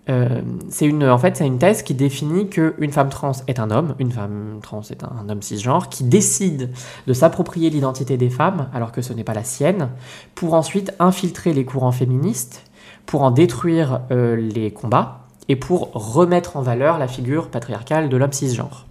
Euh, 0.10 0.42
c'est 0.70 0.86
une, 0.86 1.06
en 1.06 1.18
fait, 1.18 1.38
c'est 1.38 1.48
une 1.48 1.60
thèse 1.60 1.82
qui 1.82 1.94
définit 1.94 2.50
qu'une 2.50 2.92
femme 2.92 3.10
trans 3.10 3.32
est 3.48 3.60
un 3.60 3.72
homme, 3.72 3.96
une 4.00 4.12
femme 4.12 4.60
trans 4.62 4.82
est 4.82 5.04
un, 5.04 5.30
homme 5.30 5.42
cisgenre, 5.42 5.90
qui 5.90 6.04
décide 6.04 6.72
de 7.08 7.14
s'approprier 7.14 7.70
l'identité 7.70 8.18
des 8.18 8.30
femmes, 8.30 8.68
alors 8.74 8.92
que 8.92 9.02
ce 9.02 9.14
n'est 9.14 9.24
pas 9.24 9.34
la 9.34 9.44
sienne, 9.44 9.90
pour 10.36 10.54
ensuite 10.56 10.94
infiltrer 11.00 11.54
les 11.54 11.64
courants 11.64 11.94
féministes, 11.94 12.64
pour 13.06 13.22
en 13.22 13.32
détruire 13.32 14.02
euh, 14.12 14.36
les 14.36 14.72
combats, 14.72 15.20
et 15.50 15.56
pour 15.56 15.92
remettre 15.94 16.58
en 16.58 16.62
valeur 16.62 16.98
la 16.98 17.08
figure 17.08 17.50
patriarcale 17.50 18.10
de 18.10 18.18
l'homme 18.18 18.32
cisgenre. 18.32 18.86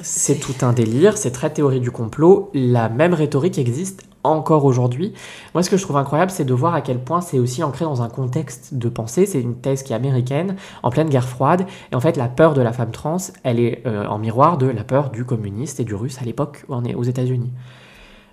C'est 0.00 0.38
tout 0.38 0.64
un 0.64 0.72
délire, 0.72 1.18
c'est 1.18 1.32
très 1.32 1.50
théorie 1.50 1.80
du 1.80 1.90
complot. 1.90 2.50
La 2.54 2.88
même 2.88 3.14
rhétorique 3.14 3.58
existe 3.58 4.07
encore 4.24 4.64
aujourd'hui. 4.64 5.12
Moi, 5.54 5.62
ce 5.62 5.70
que 5.70 5.76
je 5.76 5.82
trouve 5.82 5.96
incroyable, 5.96 6.30
c'est 6.30 6.44
de 6.44 6.54
voir 6.54 6.74
à 6.74 6.80
quel 6.80 6.98
point 6.98 7.20
c'est 7.20 7.38
aussi 7.38 7.62
ancré 7.62 7.84
dans 7.84 8.02
un 8.02 8.08
contexte 8.08 8.74
de 8.74 8.88
pensée. 8.88 9.26
C'est 9.26 9.40
une 9.40 9.56
thèse 9.56 9.82
qui 9.82 9.92
est 9.92 9.96
américaine, 9.96 10.56
en 10.82 10.90
pleine 10.90 11.08
guerre 11.08 11.28
froide. 11.28 11.66
Et 11.92 11.94
en 11.94 12.00
fait, 12.00 12.16
la 12.16 12.28
peur 12.28 12.54
de 12.54 12.60
la 12.60 12.72
femme 12.72 12.90
trans, 12.90 13.18
elle 13.42 13.60
est 13.60 13.82
euh, 13.86 14.06
en 14.06 14.18
miroir 14.18 14.58
de 14.58 14.66
la 14.66 14.84
peur 14.84 15.10
du 15.10 15.24
communiste 15.24 15.80
et 15.80 15.84
du 15.84 15.94
russe 15.94 16.20
à 16.20 16.24
l'époque 16.24 16.64
où 16.68 16.74
on 16.74 16.84
est 16.84 16.94
aux 16.94 17.04
États-Unis. 17.04 17.52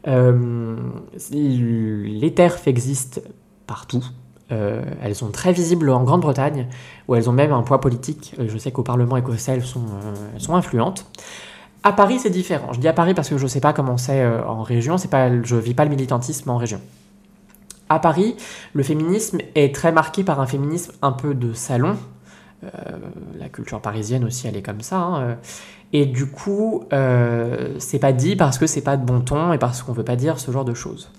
Euh, 0.08 0.76
les 1.32 2.34
TERF 2.34 2.68
existent 2.68 3.22
partout. 3.68 4.04
Euh, 4.52 4.84
elles 5.02 5.16
sont 5.16 5.32
très 5.32 5.54
visibles 5.54 5.90
en 5.90 6.04
Grande-Bretagne, 6.04 6.68
où 7.08 7.16
elles 7.16 7.30
ont 7.30 7.34
même 7.34 7.52
un 7.52 7.64
poids 7.64 7.82
politique. 7.82 8.36
Je 8.38 8.58
sais 8.58 8.72
qu'au 8.72 8.84
Parlement 8.84 9.18
écossais, 9.18 9.54
elles 9.54 9.66
sont, 9.66 9.86
elles 10.36 10.42
sont 10.42 10.56
influentes. 10.56 11.06
À 11.86 11.94
Paris, 11.94 12.18
c'est 12.18 12.32
différent. 12.32 12.74
Je 12.74 12.80
dis 12.80 12.88
à 12.88 12.94
Paris 12.94 13.14
parce 13.14 13.30
que 13.30 13.38
je 13.38 13.44
ne 13.44 13.48
sais 13.48 13.60
pas 13.60 13.72
comment 13.72 13.96
c'est 13.98 14.20
euh, 14.20 14.44
en 14.44 14.64
région. 14.64 14.98
C'est 14.98 15.08
pas, 15.08 15.30
je 15.44 15.56
vis 15.56 15.76
pas 15.76 15.84
le 15.84 15.92
militantisme 15.92 16.50
en 16.50 16.58
région. 16.58 16.82
À 17.90 18.00
Paris, 18.00 18.36
le 18.74 18.82
féminisme 18.82 19.38
est 19.54 19.74
très 19.74 19.92
marqué 19.92 20.24
par 20.24 20.40
un 20.40 20.48
féminisme 20.48 20.94
un 21.04 21.12
peu 21.12 21.36
de 21.36 21.54
salon. 21.54 21.96
Euh, 22.64 22.68
la 23.38 23.50
culture 23.50 23.82
parisienne 23.82 24.24
aussi, 24.24 24.48
elle 24.48 24.58
est 24.58 24.64
comme 24.64 24.82
ça. 24.82 24.98
Hein. 24.98 25.38
Et 25.94 26.08
du 26.08 26.26
coup, 26.26 26.86
euh, 26.92 27.76
c'est 27.78 28.00
pas 28.00 28.14
dit 28.14 28.36
parce 28.36 28.58
que 28.58 28.66
c'est 28.66 28.82
pas 28.82 28.98
de 28.98 29.06
bon 29.06 29.22
ton 29.22 29.54
et 29.54 29.60
parce 29.60 29.84
qu'on 29.84 29.94
veut 29.94 30.04
pas 30.04 30.16
dire 30.16 30.40
ce 30.40 30.50
genre 30.50 30.66
de 30.66 30.74
choses. 30.74 31.12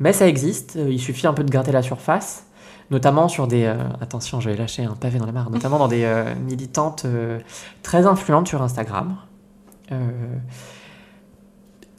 Mais 0.00 0.12
ça 0.12 0.28
existe. 0.28 0.78
Il 0.86 1.00
suffit 1.00 1.28
un 1.28 1.32
peu 1.32 1.44
de 1.44 1.50
gratter 1.50 1.72
la 1.72 1.82
surface 1.82 2.44
notamment 2.90 3.28
sur 3.28 3.46
des... 3.46 3.72
attention, 4.00 4.40
je 4.40 4.50
vais 4.50 4.82
un 4.82 4.96
pavé 4.96 5.20
dans 5.20 5.26
la 5.26 5.30
mare, 5.30 5.48
notamment 5.48 5.78
dans 5.78 5.86
des 5.86 6.12
militantes 6.44 7.06
très 7.84 8.04
influentes 8.04 8.48
sur 8.48 8.62
Instagram, 8.62 9.14
euh, 9.14 9.29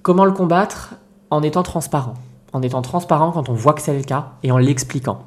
comment 0.01 0.25
le 0.25 0.31
combattre 0.31 0.95
En 1.29 1.43
étant 1.43 1.63
transparent? 1.63 2.15
En 2.53 2.61
étant 2.61 2.81
transparent 2.81 3.31
quand 3.31 3.49
on 3.49 3.53
voit 3.53 3.73
que 3.73 3.81
c'est 3.81 3.97
le 3.97 4.03
cas 4.03 4.33
et 4.43 4.51
en 4.51 4.57
l'expliquant. 4.57 5.25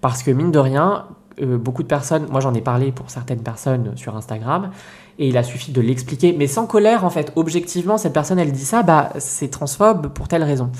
Parce 0.00 0.22
que 0.22 0.30
mine 0.30 0.50
de 0.50 0.58
rien, 0.58 1.06
euh, 1.40 1.58
beaucoup 1.58 1.82
de 1.82 1.88
personnes, 1.88 2.26
moi 2.30 2.40
j'en 2.40 2.54
ai 2.54 2.60
parlé 2.60 2.92
pour 2.92 3.10
certaines 3.10 3.42
personnes 3.42 3.96
sur 3.96 4.16
Instagram, 4.16 4.70
et 5.18 5.28
il 5.28 5.36
a 5.36 5.42
suffi 5.42 5.72
de 5.72 5.80
l'expliquer, 5.80 6.34
mais 6.36 6.46
sans 6.46 6.66
colère 6.66 7.04
en 7.04 7.10
fait. 7.10 7.32
Objectivement, 7.36 7.98
cette 7.98 8.12
personne 8.12 8.38
elle 8.38 8.52
dit 8.52 8.64
ça, 8.64 8.82
bah 8.82 9.10
c'est 9.18 9.48
transphobe 9.48 10.08
pour 10.08 10.28
telle 10.28 10.42
raison. 10.42 10.70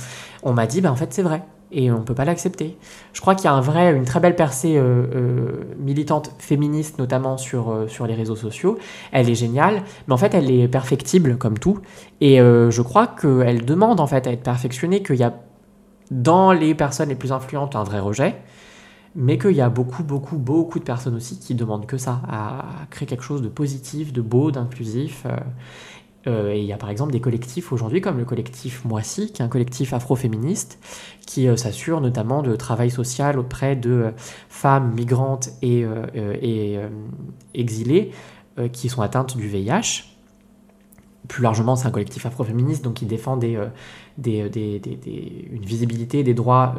On 0.43 0.53
m'a 0.53 0.67
dit, 0.67 0.81
bah 0.81 0.93
en 0.93 0.97
fait 0.97 1.13
c'est 1.13 1.23
vrai 1.23 1.43
et 1.75 1.91
on 1.91 1.99
ne 1.99 2.05
peut 2.05 2.15
pas 2.15 2.25
l'accepter. 2.25 2.79
Je 3.13 3.21
crois 3.21 3.35
qu'il 3.35 3.45
y 3.45 3.49
a 3.49 3.53
un 3.53 3.61
vrai, 3.61 3.95
une 3.95 4.05
très 4.05 4.21
belle 4.21 4.37
percée 4.37 4.77
euh, 4.77 5.07
euh, 5.15 5.65
militante 5.79 6.31
féministe, 6.39 6.99
notamment 6.99 7.37
sur, 7.37 7.71
euh, 7.71 7.89
sur 7.89 8.07
les 8.07 8.15
réseaux 8.15 8.37
sociaux. 8.37 8.79
Elle 9.13 9.29
est 9.29 9.35
géniale, 9.35 9.83
mais 10.07 10.15
en 10.15 10.17
fait, 10.17 10.35
elle 10.35 10.51
est 10.51 10.69
perfectible 10.69 11.37
comme 11.37 11.59
tout. 11.59 11.81
Et 12.21 12.39
je 12.39 12.81
crois 12.81 13.07
qu'elle 13.07 13.67
demande 13.67 14.01
en 14.01 14.07
fait 14.07 14.27
à 14.27 14.33
être 14.33 14.43
perfectionnée, 14.43 15.03
qu'il 15.03 15.17
y 15.17 15.25
a 15.25 15.35
dans 16.11 16.53
les 16.53 16.75
personnes 16.75 17.11
les 17.11 17.15
plus 17.17 17.33
influentes 17.33 17.77
un 17.77 17.83
vrai 17.83 17.99
rejet, 17.99 18.37
mais 19.15 19.37
qu'il 19.37 19.53
y 19.53 19.61
a 19.61 19.69
beaucoup, 19.69 20.03
beaucoup, 20.05 20.39
beaucoup 20.39 20.79
de 20.79 20.85
personnes 20.85 21.17
aussi 21.17 21.39
qui 21.39 21.55
demandent 21.55 21.87
que 21.87 21.99
ça, 21.99 22.23
à 22.27 22.65
créer 22.91 23.07
quelque 23.07 23.25
chose 23.25 23.43
de 23.43 23.49
positif, 23.49 24.13
de 24.13 24.23
beau, 24.23 24.51
d'inclusif. 24.51 25.27
Euh, 26.27 26.55
il 26.57 26.65
y 26.65 26.73
a 26.73 26.79
par 26.79 26.91
exemple 26.91 27.13
des 27.13 27.21
collectifs 27.21 27.73
aujourd'hui 27.73 28.01
comme 28.01 28.19
le 28.19 28.25
collectif 28.25 28.85
Moissy, 28.85 29.31
qui 29.33 29.43
est 29.43 29.45
un 29.45 29.49
collectif 29.49 29.93
afroféministe, 29.93 30.79
qui 31.27 31.49
euh, 31.49 31.57
s'assure 31.57 32.01
notamment 32.01 32.43
de 32.43 32.57
travail 32.57 32.91
social 32.91 33.39
auprès 33.39 33.77
de 33.77 33.91
euh, 33.91 34.11
femmes 34.49 34.95
migrantes 34.95 35.51
et, 35.63 35.85
exilées 37.55 38.13
qui 38.73 38.89
sont 38.89 39.03
atteintes 39.03 39.37
du 39.37 39.49
VIH. 39.49 40.05
Plus 41.29 41.43
largement, 41.43 41.75
c'est 41.77 41.87
un 41.87 41.91
collectif 41.91 42.25
afroféministe 42.27 42.85
donc 42.85 42.95
qui 42.95 43.07
défend 43.07 43.39
une 43.41 43.71
visibilité 45.61 46.23
des 46.23 46.35
droits 46.35 46.77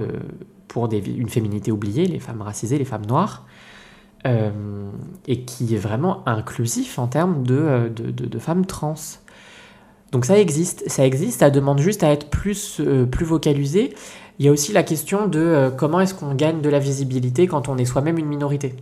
pour 0.68 0.90
une 0.92 1.30
féminité 1.30 1.72
oubliée, 1.72 2.06
les 2.06 2.20
femmes 2.20 2.42
racisées, 2.42 2.78
les 2.78 2.86
femmes 2.86 3.06
noires. 3.06 3.46
et 4.24 5.42
qui 5.46 5.76
est 5.76 5.80
vraiment 5.80 6.28
inclusif 6.28 6.98
en 6.98 7.08
termes 7.08 7.44
de 7.46 8.40
femmes 8.40 8.66
trans. 8.66 8.96
Donc 10.12 10.26
ça 10.26 10.40
existe, 10.40 10.84
ça 10.88 11.06
existe, 11.06 11.40
ça 11.40 11.50
demande 11.50 11.80
juste 11.80 12.04
à 12.04 12.12
être 12.12 12.30
plus, 12.30 12.80
euh, 12.80 13.06
plus 13.06 13.26
vocalisé. 13.26 13.94
Il 14.40 14.46
y 14.46 14.50
a 14.50 14.52
aussi 14.52 14.74
la 14.74 14.84
question 14.84 15.28
de 15.28 15.40
euh, 15.40 15.70
comment 15.72 16.00
est-ce 16.00 16.14
qu'on 16.14 16.36
gagne 16.36 16.62
de 16.62 16.70
la 16.70 16.80
visibilité 16.80 17.48
quand 17.48 17.70
on 17.70 17.78
est 17.78 17.86
soi-même 17.86 18.18
une 18.18 18.28
minorité? 18.28 18.76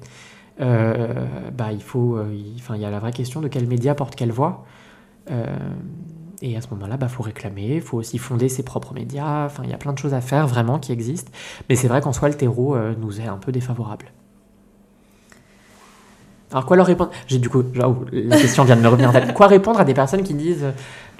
Euh, 0.61 1.25
bah, 1.51 1.71
il 1.71 1.81
faut, 1.81 2.19
enfin, 2.57 2.75
il 2.75 2.81
y 2.81 2.85
a 2.85 2.91
la 2.91 2.99
vraie 2.99 3.11
question 3.11 3.41
de 3.41 3.47
quel 3.47 3.67
média 3.67 3.95
porte 3.95 4.15
quelle 4.15 4.31
voix. 4.31 4.65
et 6.41 6.57
à 6.57 6.61
ce 6.61 6.67
moment-là, 6.71 6.95
il 6.95 6.99
bah, 6.99 7.07
faut 7.07 7.23
réclamer, 7.23 7.75
il 7.75 7.81
faut 7.81 7.97
aussi 7.97 8.17
fonder 8.17 8.49
ses 8.49 8.63
propres 8.63 8.93
médias. 8.93 9.45
Enfin, 9.45 9.63
il 9.63 9.69
y 9.69 9.73
a 9.73 9.77
plein 9.77 9.93
de 9.93 9.97
choses 9.97 10.13
à 10.13 10.21
faire 10.21 10.47
vraiment 10.47 10.77
qui 10.77 10.91
existent. 10.91 11.31
Mais 11.69 11.75
c'est 11.75 11.87
vrai 11.87 12.01
qu'en 12.01 12.13
soi, 12.13 12.29
le 12.29 12.35
terreau 12.35 12.77
nous 12.99 13.21
est 13.21 13.27
un 13.27 13.37
peu 13.37 13.51
défavorable. 13.51 14.11
Alors 16.53 16.67
quoi 16.67 16.77
leur 16.77 16.85
répondre? 16.85 17.09
J'ai 17.25 17.39
du 17.39 17.49
coup, 17.49 17.63
la 17.73 18.37
question 18.37 18.63
vient 18.63 18.75
de 18.75 18.81
me 18.81 18.87
revenir. 18.87 19.11
Quoi 19.33 19.47
répondre 19.47 19.79
à 19.79 19.85
des 19.85 19.95
personnes 19.95 20.21
qui 20.21 20.35
disent, 20.35 20.65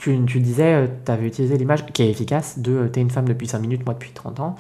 tu, 0.04 0.26
tu 0.26 0.40
disais, 0.42 0.74
euh, 0.74 0.88
tu 1.06 1.12
avais 1.12 1.28
utilisé 1.28 1.58
l'image 1.58 1.86
qui 1.86 2.04
est 2.04 2.10
efficace 2.10 2.60
de 2.60 2.74
euh, 2.74 2.88
t'es 2.90 3.00
une 3.00 3.10
femme 3.10 3.28
depuis 3.28 3.48
5 3.48 3.60
minutes, 3.60 3.86
moi 3.86 3.94
depuis 3.94 4.12
30 4.12 4.42
ans. 4.42 4.56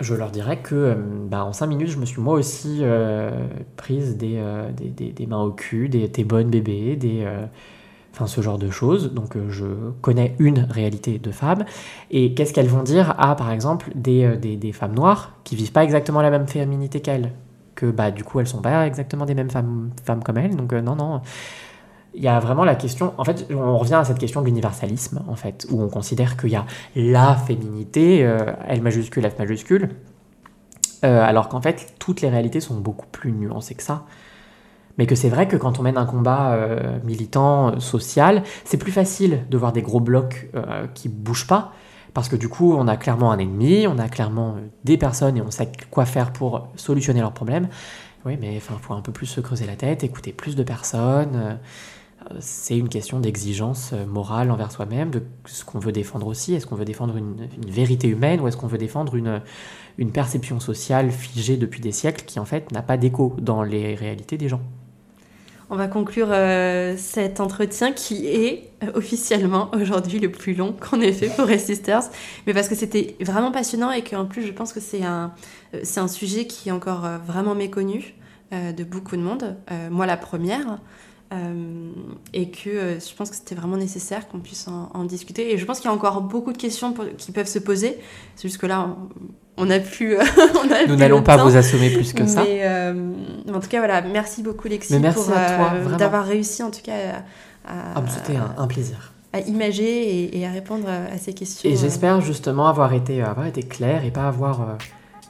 Je 0.00 0.14
leur 0.14 0.30
dirais 0.30 0.58
que 0.58 0.74
euh, 0.74 0.94
bah, 1.28 1.44
en 1.44 1.52
5 1.52 1.66
minutes, 1.66 1.88
je 1.88 1.98
me 1.98 2.04
suis 2.04 2.20
moi 2.20 2.34
aussi 2.34 2.82
prise 3.76 4.16
des, 4.16 4.42
des, 4.76 5.12
des, 5.12 5.26
mains 5.26 5.42
au 5.42 5.52
cul, 5.52 5.88
des 5.88 6.10
t'es 6.10 6.24
bonne 6.24 6.50
bébé, 6.50 6.96
des... 6.96 7.26
Enfin, 8.12 8.26
ce 8.26 8.40
genre 8.40 8.58
de 8.58 8.70
choses. 8.70 9.14
Donc, 9.14 9.36
je 9.48 9.66
connais 10.00 10.34
une 10.40 10.66
réalité 10.68 11.20
de 11.20 11.30
femmes. 11.30 11.64
Et 12.10 12.34
qu'est-ce 12.34 12.52
qu'elles 12.52 12.66
vont 12.66 12.82
dire 12.82 13.14
à, 13.18 13.36
par 13.36 13.52
exemple, 13.52 13.92
des, 13.94 14.36
des, 14.36 14.72
femmes 14.72 14.94
noires 14.94 15.36
qui 15.44 15.54
vivent 15.54 15.70
pas 15.70 15.84
exactement 15.84 16.22
la 16.22 16.30
même 16.30 16.48
féminité 16.48 17.00
qu'elles? 17.00 17.30
Que 17.76 17.86
bah, 17.86 18.10
du 18.10 18.24
coup 18.24 18.40
elles 18.40 18.48
sont 18.48 18.60
pas 18.60 18.84
exactement 18.86 19.26
des 19.26 19.34
mêmes 19.34 19.48
femmes, 19.48 19.90
femmes 20.04 20.24
comme 20.24 20.38
elles. 20.38 20.56
Donc 20.56 20.72
non, 20.72 20.96
non. 20.96 21.20
Il 22.14 22.22
y 22.22 22.28
a 22.28 22.40
vraiment 22.40 22.64
la 22.64 22.74
question, 22.74 23.14
en 23.18 23.24
fait, 23.24 23.46
on 23.50 23.78
revient 23.78 23.94
à 23.94 24.04
cette 24.04 24.18
question 24.18 24.40
de 24.40 24.46
l'universalisme, 24.46 25.22
en 25.28 25.36
fait, 25.36 25.66
où 25.70 25.80
on 25.80 25.88
considère 25.88 26.36
qu'il 26.36 26.50
y 26.50 26.56
a 26.56 26.66
la 26.96 27.36
féminité, 27.36 28.24
euh, 28.24 28.52
L 28.66 28.82
majuscule, 28.82 29.28
F 29.30 29.38
majuscule, 29.38 29.90
euh, 31.04 31.22
alors 31.22 31.48
qu'en 31.48 31.60
fait, 31.60 31.94
toutes 31.98 32.20
les 32.20 32.28
réalités 32.28 32.60
sont 32.60 32.78
beaucoup 32.78 33.06
plus 33.06 33.32
nuancées 33.32 33.74
que 33.74 33.82
ça. 33.82 34.04
Mais 34.98 35.06
que 35.06 35.14
c'est 35.14 35.28
vrai 35.28 35.48
que 35.48 35.56
quand 35.56 35.78
on 35.78 35.82
mène 35.82 35.96
un 35.96 36.04
combat 36.04 36.52
euh, 36.52 36.98
militant, 37.04 37.68
euh, 37.68 37.80
social, 37.80 38.42
c'est 38.64 38.76
plus 38.76 38.92
facile 38.92 39.44
de 39.48 39.56
voir 39.56 39.72
des 39.72 39.82
gros 39.82 40.00
blocs 40.00 40.50
qui 40.94 41.08
bougent 41.08 41.46
pas, 41.46 41.72
parce 42.12 42.28
que 42.28 42.36
du 42.36 42.48
coup, 42.48 42.74
on 42.74 42.88
a 42.88 42.96
clairement 42.96 43.30
un 43.30 43.38
ennemi, 43.38 43.86
on 43.86 43.98
a 43.98 44.08
clairement 44.08 44.56
des 44.84 44.98
personnes 44.98 45.36
et 45.36 45.42
on 45.42 45.50
sait 45.50 45.70
quoi 45.90 46.04
faire 46.04 46.32
pour 46.32 46.68
solutionner 46.76 47.20
leurs 47.20 47.32
problèmes. 47.32 47.68
Oui, 48.26 48.36
mais 48.38 48.54
il 48.54 48.60
faut 48.60 48.92
un 48.92 49.00
peu 49.00 49.12
plus 49.12 49.26
se 49.26 49.40
creuser 49.40 49.64
la 49.64 49.76
tête, 49.76 50.04
écouter 50.04 50.32
plus 50.32 50.54
de 50.54 50.62
personnes. 50.62 51.58
C'est 52.38 52.78
une 52.78 52.88
question 52.88 53.18
d'exigence 53.18 53.90
euh, 53.92 54.06
morale 54.06 54.50
envers 54.50 54.70
soi-même, 54.70 55.10
de 55.10 55.22
ce 55.46 55.64
qu'on 55.64 55.78
veut 55.78 55.92
défendre 55.92 56.26
aussi. 56.26 56.54
Est-ce 56.54 56.66
qu'on 56.66 56.76
veut 56.76 56.84
défendre 56.84 57.16
une, 57.16 57.48
vérité 57.66 58.08
humaine 58.08 58.40
ou 58.40 58.48
est-ce 58.48 58.56
qu'on 58.56 58.66
veut 58.66 58.78
défendre 58.78 59.16
une, 59.16 59.42
perception 60.12 60.60
sociale 60.60 61.10
figée 61.10 61.56
depuis 61.56 61.80
des 61.80 61.92
siècles 61.92 62.24
qui 62.24 62.38
en 62.38 62.44
fait 62.44 62.72
n'a 62.72 62.82
pas 62.82 62.96
d'écho 62.96 63.36
dans 63.40 63.62
les 63.62 63.94
réalités 63.94 64.38
des 64.38 64.48
gens? 64.48 64.60
On 65.72 65.76
va 65.76 65.86
conclure 65.86 66.28
euh, 66.30 66.96
cet 66.96 67.38
entretien 67.38 67.92
qui 67.92 68.26
est 68.26 68.70
euh, 68.82 68.90
officiellement 68.94 69.70
aujourd'hui 69.74 70.18
le 70.18 70.30
plus 70.30 70.54
long 70.54 70.72
qu'on 70.80 71.00
ait 71.00 71.12
fait 71.12 71.28
pour 71.28 71.46
Ray 71.46 71.60
Sisters, 71.60 72.02
mais 72.46 72.54
parce 72.54 72.68
que 72.68 72.74
c'était 72.74 73.16
vraiment 73.20 73.52
passionnant 73.52 73.90
et 73.90 74.02
qu'en 74.02 74.24
plus 74.24 74.46
je 74.46 74.52
pense 74.52 74.72
que 74.72 74.80
c'est 74.80 75.04
un, 75.04 75.32
un 75.96 76.08
sujet 76.08 76.46
qui 76.46 76.70
est 76.70 76.72
encore 76.72 77.06
vraiment 77.26 77.54
méconnu 77.54 78.14
de 78.52 78.82
beaucoup 78.82 79.16
de 79.16 79.22
monde, 79.22 79.56
moi 79.90 80.06
la 80.06 80.16
première. 80.16 80.80
Euh, 81.32 81.92
et 82.32 82.50
que 82.50 82.68
euh, 82.70 82.98
je 82.98 83.14
pense 83.14 83.30
que 83.30 83.36
c'était 83.36 83.54
vraiment 83.54 83.76
nécessaire 83.76 84.26
qu'on 84.26 84.40
puisse 84.40 84.66
en, 84.66 84.90
en 84.94 85.04
discuter. 85.04 85.52
Et 85.54 85.58
je 85.58 85.64
pense 85.64 85.78
qu'il 85.78 85.88
y 85.88 85.92
a 85.92 85.94
encore 85.94 86.22
beaucoup 86.22 86.52
de 86.52 86.58
questions 86.58 86.92
pour- 86.92 87.04
qui 87.16 87.30
peuvent 87.30 87.46
se 87.46 87.60
poser. 87.60 87.98
C'est 88.34 88.48
juste 88.48 88.58
que 88.60 88.66
là, 88.66 88.96
on 89.56 89.66
plus. 89.80 90.16
on 90.16 90.20
a 90.72 90.80
Nous 90.82 90.86
plus 90.88 90.96
n'allons 90.96 91.22
pas 91.22 91.36
temps. 91.36 91.44
vous 91.48 91.56
assommer 91.56 91.90
plus 91.90 92.12
que 92.12 92.26
ça. 92.26 92.42
Mais 92.42 92.62
euh, 92.64 93.12
en 93.54 93.60
tout 93.60 93.68
cas, 93.68 93.78
voilà, 93.78 94.02
merci 94.02 94.42
beaucoup 94.42 94.66
Lexi 94.66 94.98
merci 94.98 95.18
pour 95.24 95.32
euh, 95.36 95.96
d'avoir 95.96 96.24
réussi 96.26 96.64
en 96.64 96.70
tout 96.72 96.82
cas 96.82 96.94
à, 97.64 97.72
à- 97.72 97.92
Ah, 97.94 98.02
C'était 98.08 98.36
un, 98.36 98.52
un 98.58 98.66
plaisir. 98.66 99.12
à 99.32 99.38
imager 99.40 99.84
et, 100.24 100.38
et 100.40 100.46
à 100.46 100.50
répondre 100.50 100.88
à 100.88 101.16
ces 101.18 101.32
questions. 101.32 101.70
Et 101.70 101.74
euh. 101.74 101.76
j'espère 101.76 102.20
justement 102.22 102.66
avoir 102.66 102.92
été, 102.92 103.22
avoir 103.22 103.46
été 103.46 103.62
clair 103.62 104.04
et 104.04 104.10
pas 104.10 104.26
avoir 104.26 104.62
euh, 104.62 104.64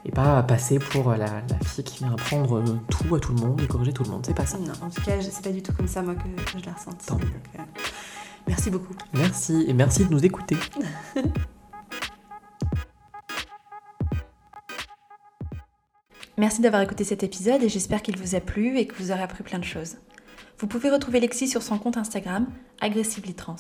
et 0.05 0.10
pas 0.10 0.43
passer 0.43 0.78
pour 0.78 1.10
la, 1.10 1.18
la 1.18 1.59
fille 1.64 1.85
qui 1.85 1.98
vient 1.98 2.12
apprendre 2.12 2.59
euh, 2.59 2.78
tout 2.89 3.14
à 3.14 3.20
tout 3.20 3.32
le 3.35 3.40
monde 3.40 3.60
et 3.60 3.66
corriger 3.66 3.93
tout 3.93 4.05
le 4.05 4.10
monde. 4.10 4.24
C'est 4.27 4.35
pas 4.35 4.47
ça. 4.47 4.59
Non, 4.59 4.72
en 4.82 4.90
tout 4.90 5.02
cas, 5.02 5.20
c'est 5.20 5.43
pas 5.43 5.51
du 5.51 5.62
tout 5.62 5.72
comme 5.72 5.89
ça 5.89 6.02
moi 6.02 6.14
que, 6.14 6.22
que 6.22 6.59
je. 6.59 7.06
Tant 7.06 7.16
mieux. 7.16 7.24
Donc, 7.24 7.48
euh, 7.59 7.62
merci 8.47 8.70
beaucoup. 8.70 8.94
Merci 9.12 9.64
et 9.68 9.72
merci 9.72 10.05
de 10.05 10.10
nous 10.10 10.24
écouter. 10.24 10.56
Merci 16.40 16.62
d'avoir 16.62 16.81
écouté 16.81 17.05
cet 17.05 17.22
épisode 17.22 17.62
et 17.62 17.68
j'espère 17.68 18.01
qu'il 18.01 18.16
vous 18.16 18.35
a 18.35 18.40
plu 18.40 18.78
et 18.78 18.86
que 18.86 18.94
vous 18.94 19.12
aurez 19.12 19.20
appris 19.20 19.43
plein 19.43 19.59
de 19.59 19.64
choses. 19.64 19.98
Vous 20.59 20.66
pouvez 20.66 20.89
retrouver 20.89 21.20
Lexi 21.20 21.47
sur 21.47 21.62
son 21.62 21.77
compte 21.77 21.98
Instagram, 21.98 22.47
Aggressively 22.81 23.35
Trans. 23.35 23.56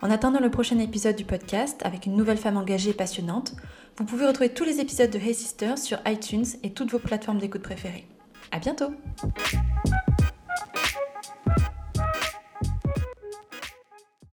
En 0.00 0.08
attendant 0.08 0.38
le 0.38 0.48
prochain 0.48 0.78
épisode 0.78 1.16
du 1.16 1.24
podcast 1.24 1.80
avec 1.84 2.06
une 2.06 2.14
nouvelle 2.14 2.36
femme 2.38 2.56
engagée 2.56 2.90
et 2.90 2.94
passionnante, 2.94 3.54
vous 3.98 4.04
pouvez 4.04 4.26
retrouver 4.28 4.50
tous 4.50 4.62
les 4.62 4.78
épisodes 4.78 5.10
de 5.10 5.18
Hey 5.18 5.34
Sisters 5.34 5.76
sur 5.76 5.98
iTunes 6.06 6.46
et 6.62 6.70
toutes 6.70 6.92
vos 6.92 7.00
plateformes 7.00 7.38
d'écoute 7.38 7.62
préférées. 7.62 8.06
À 8.52 8.60
bientôt! 8.60 8.94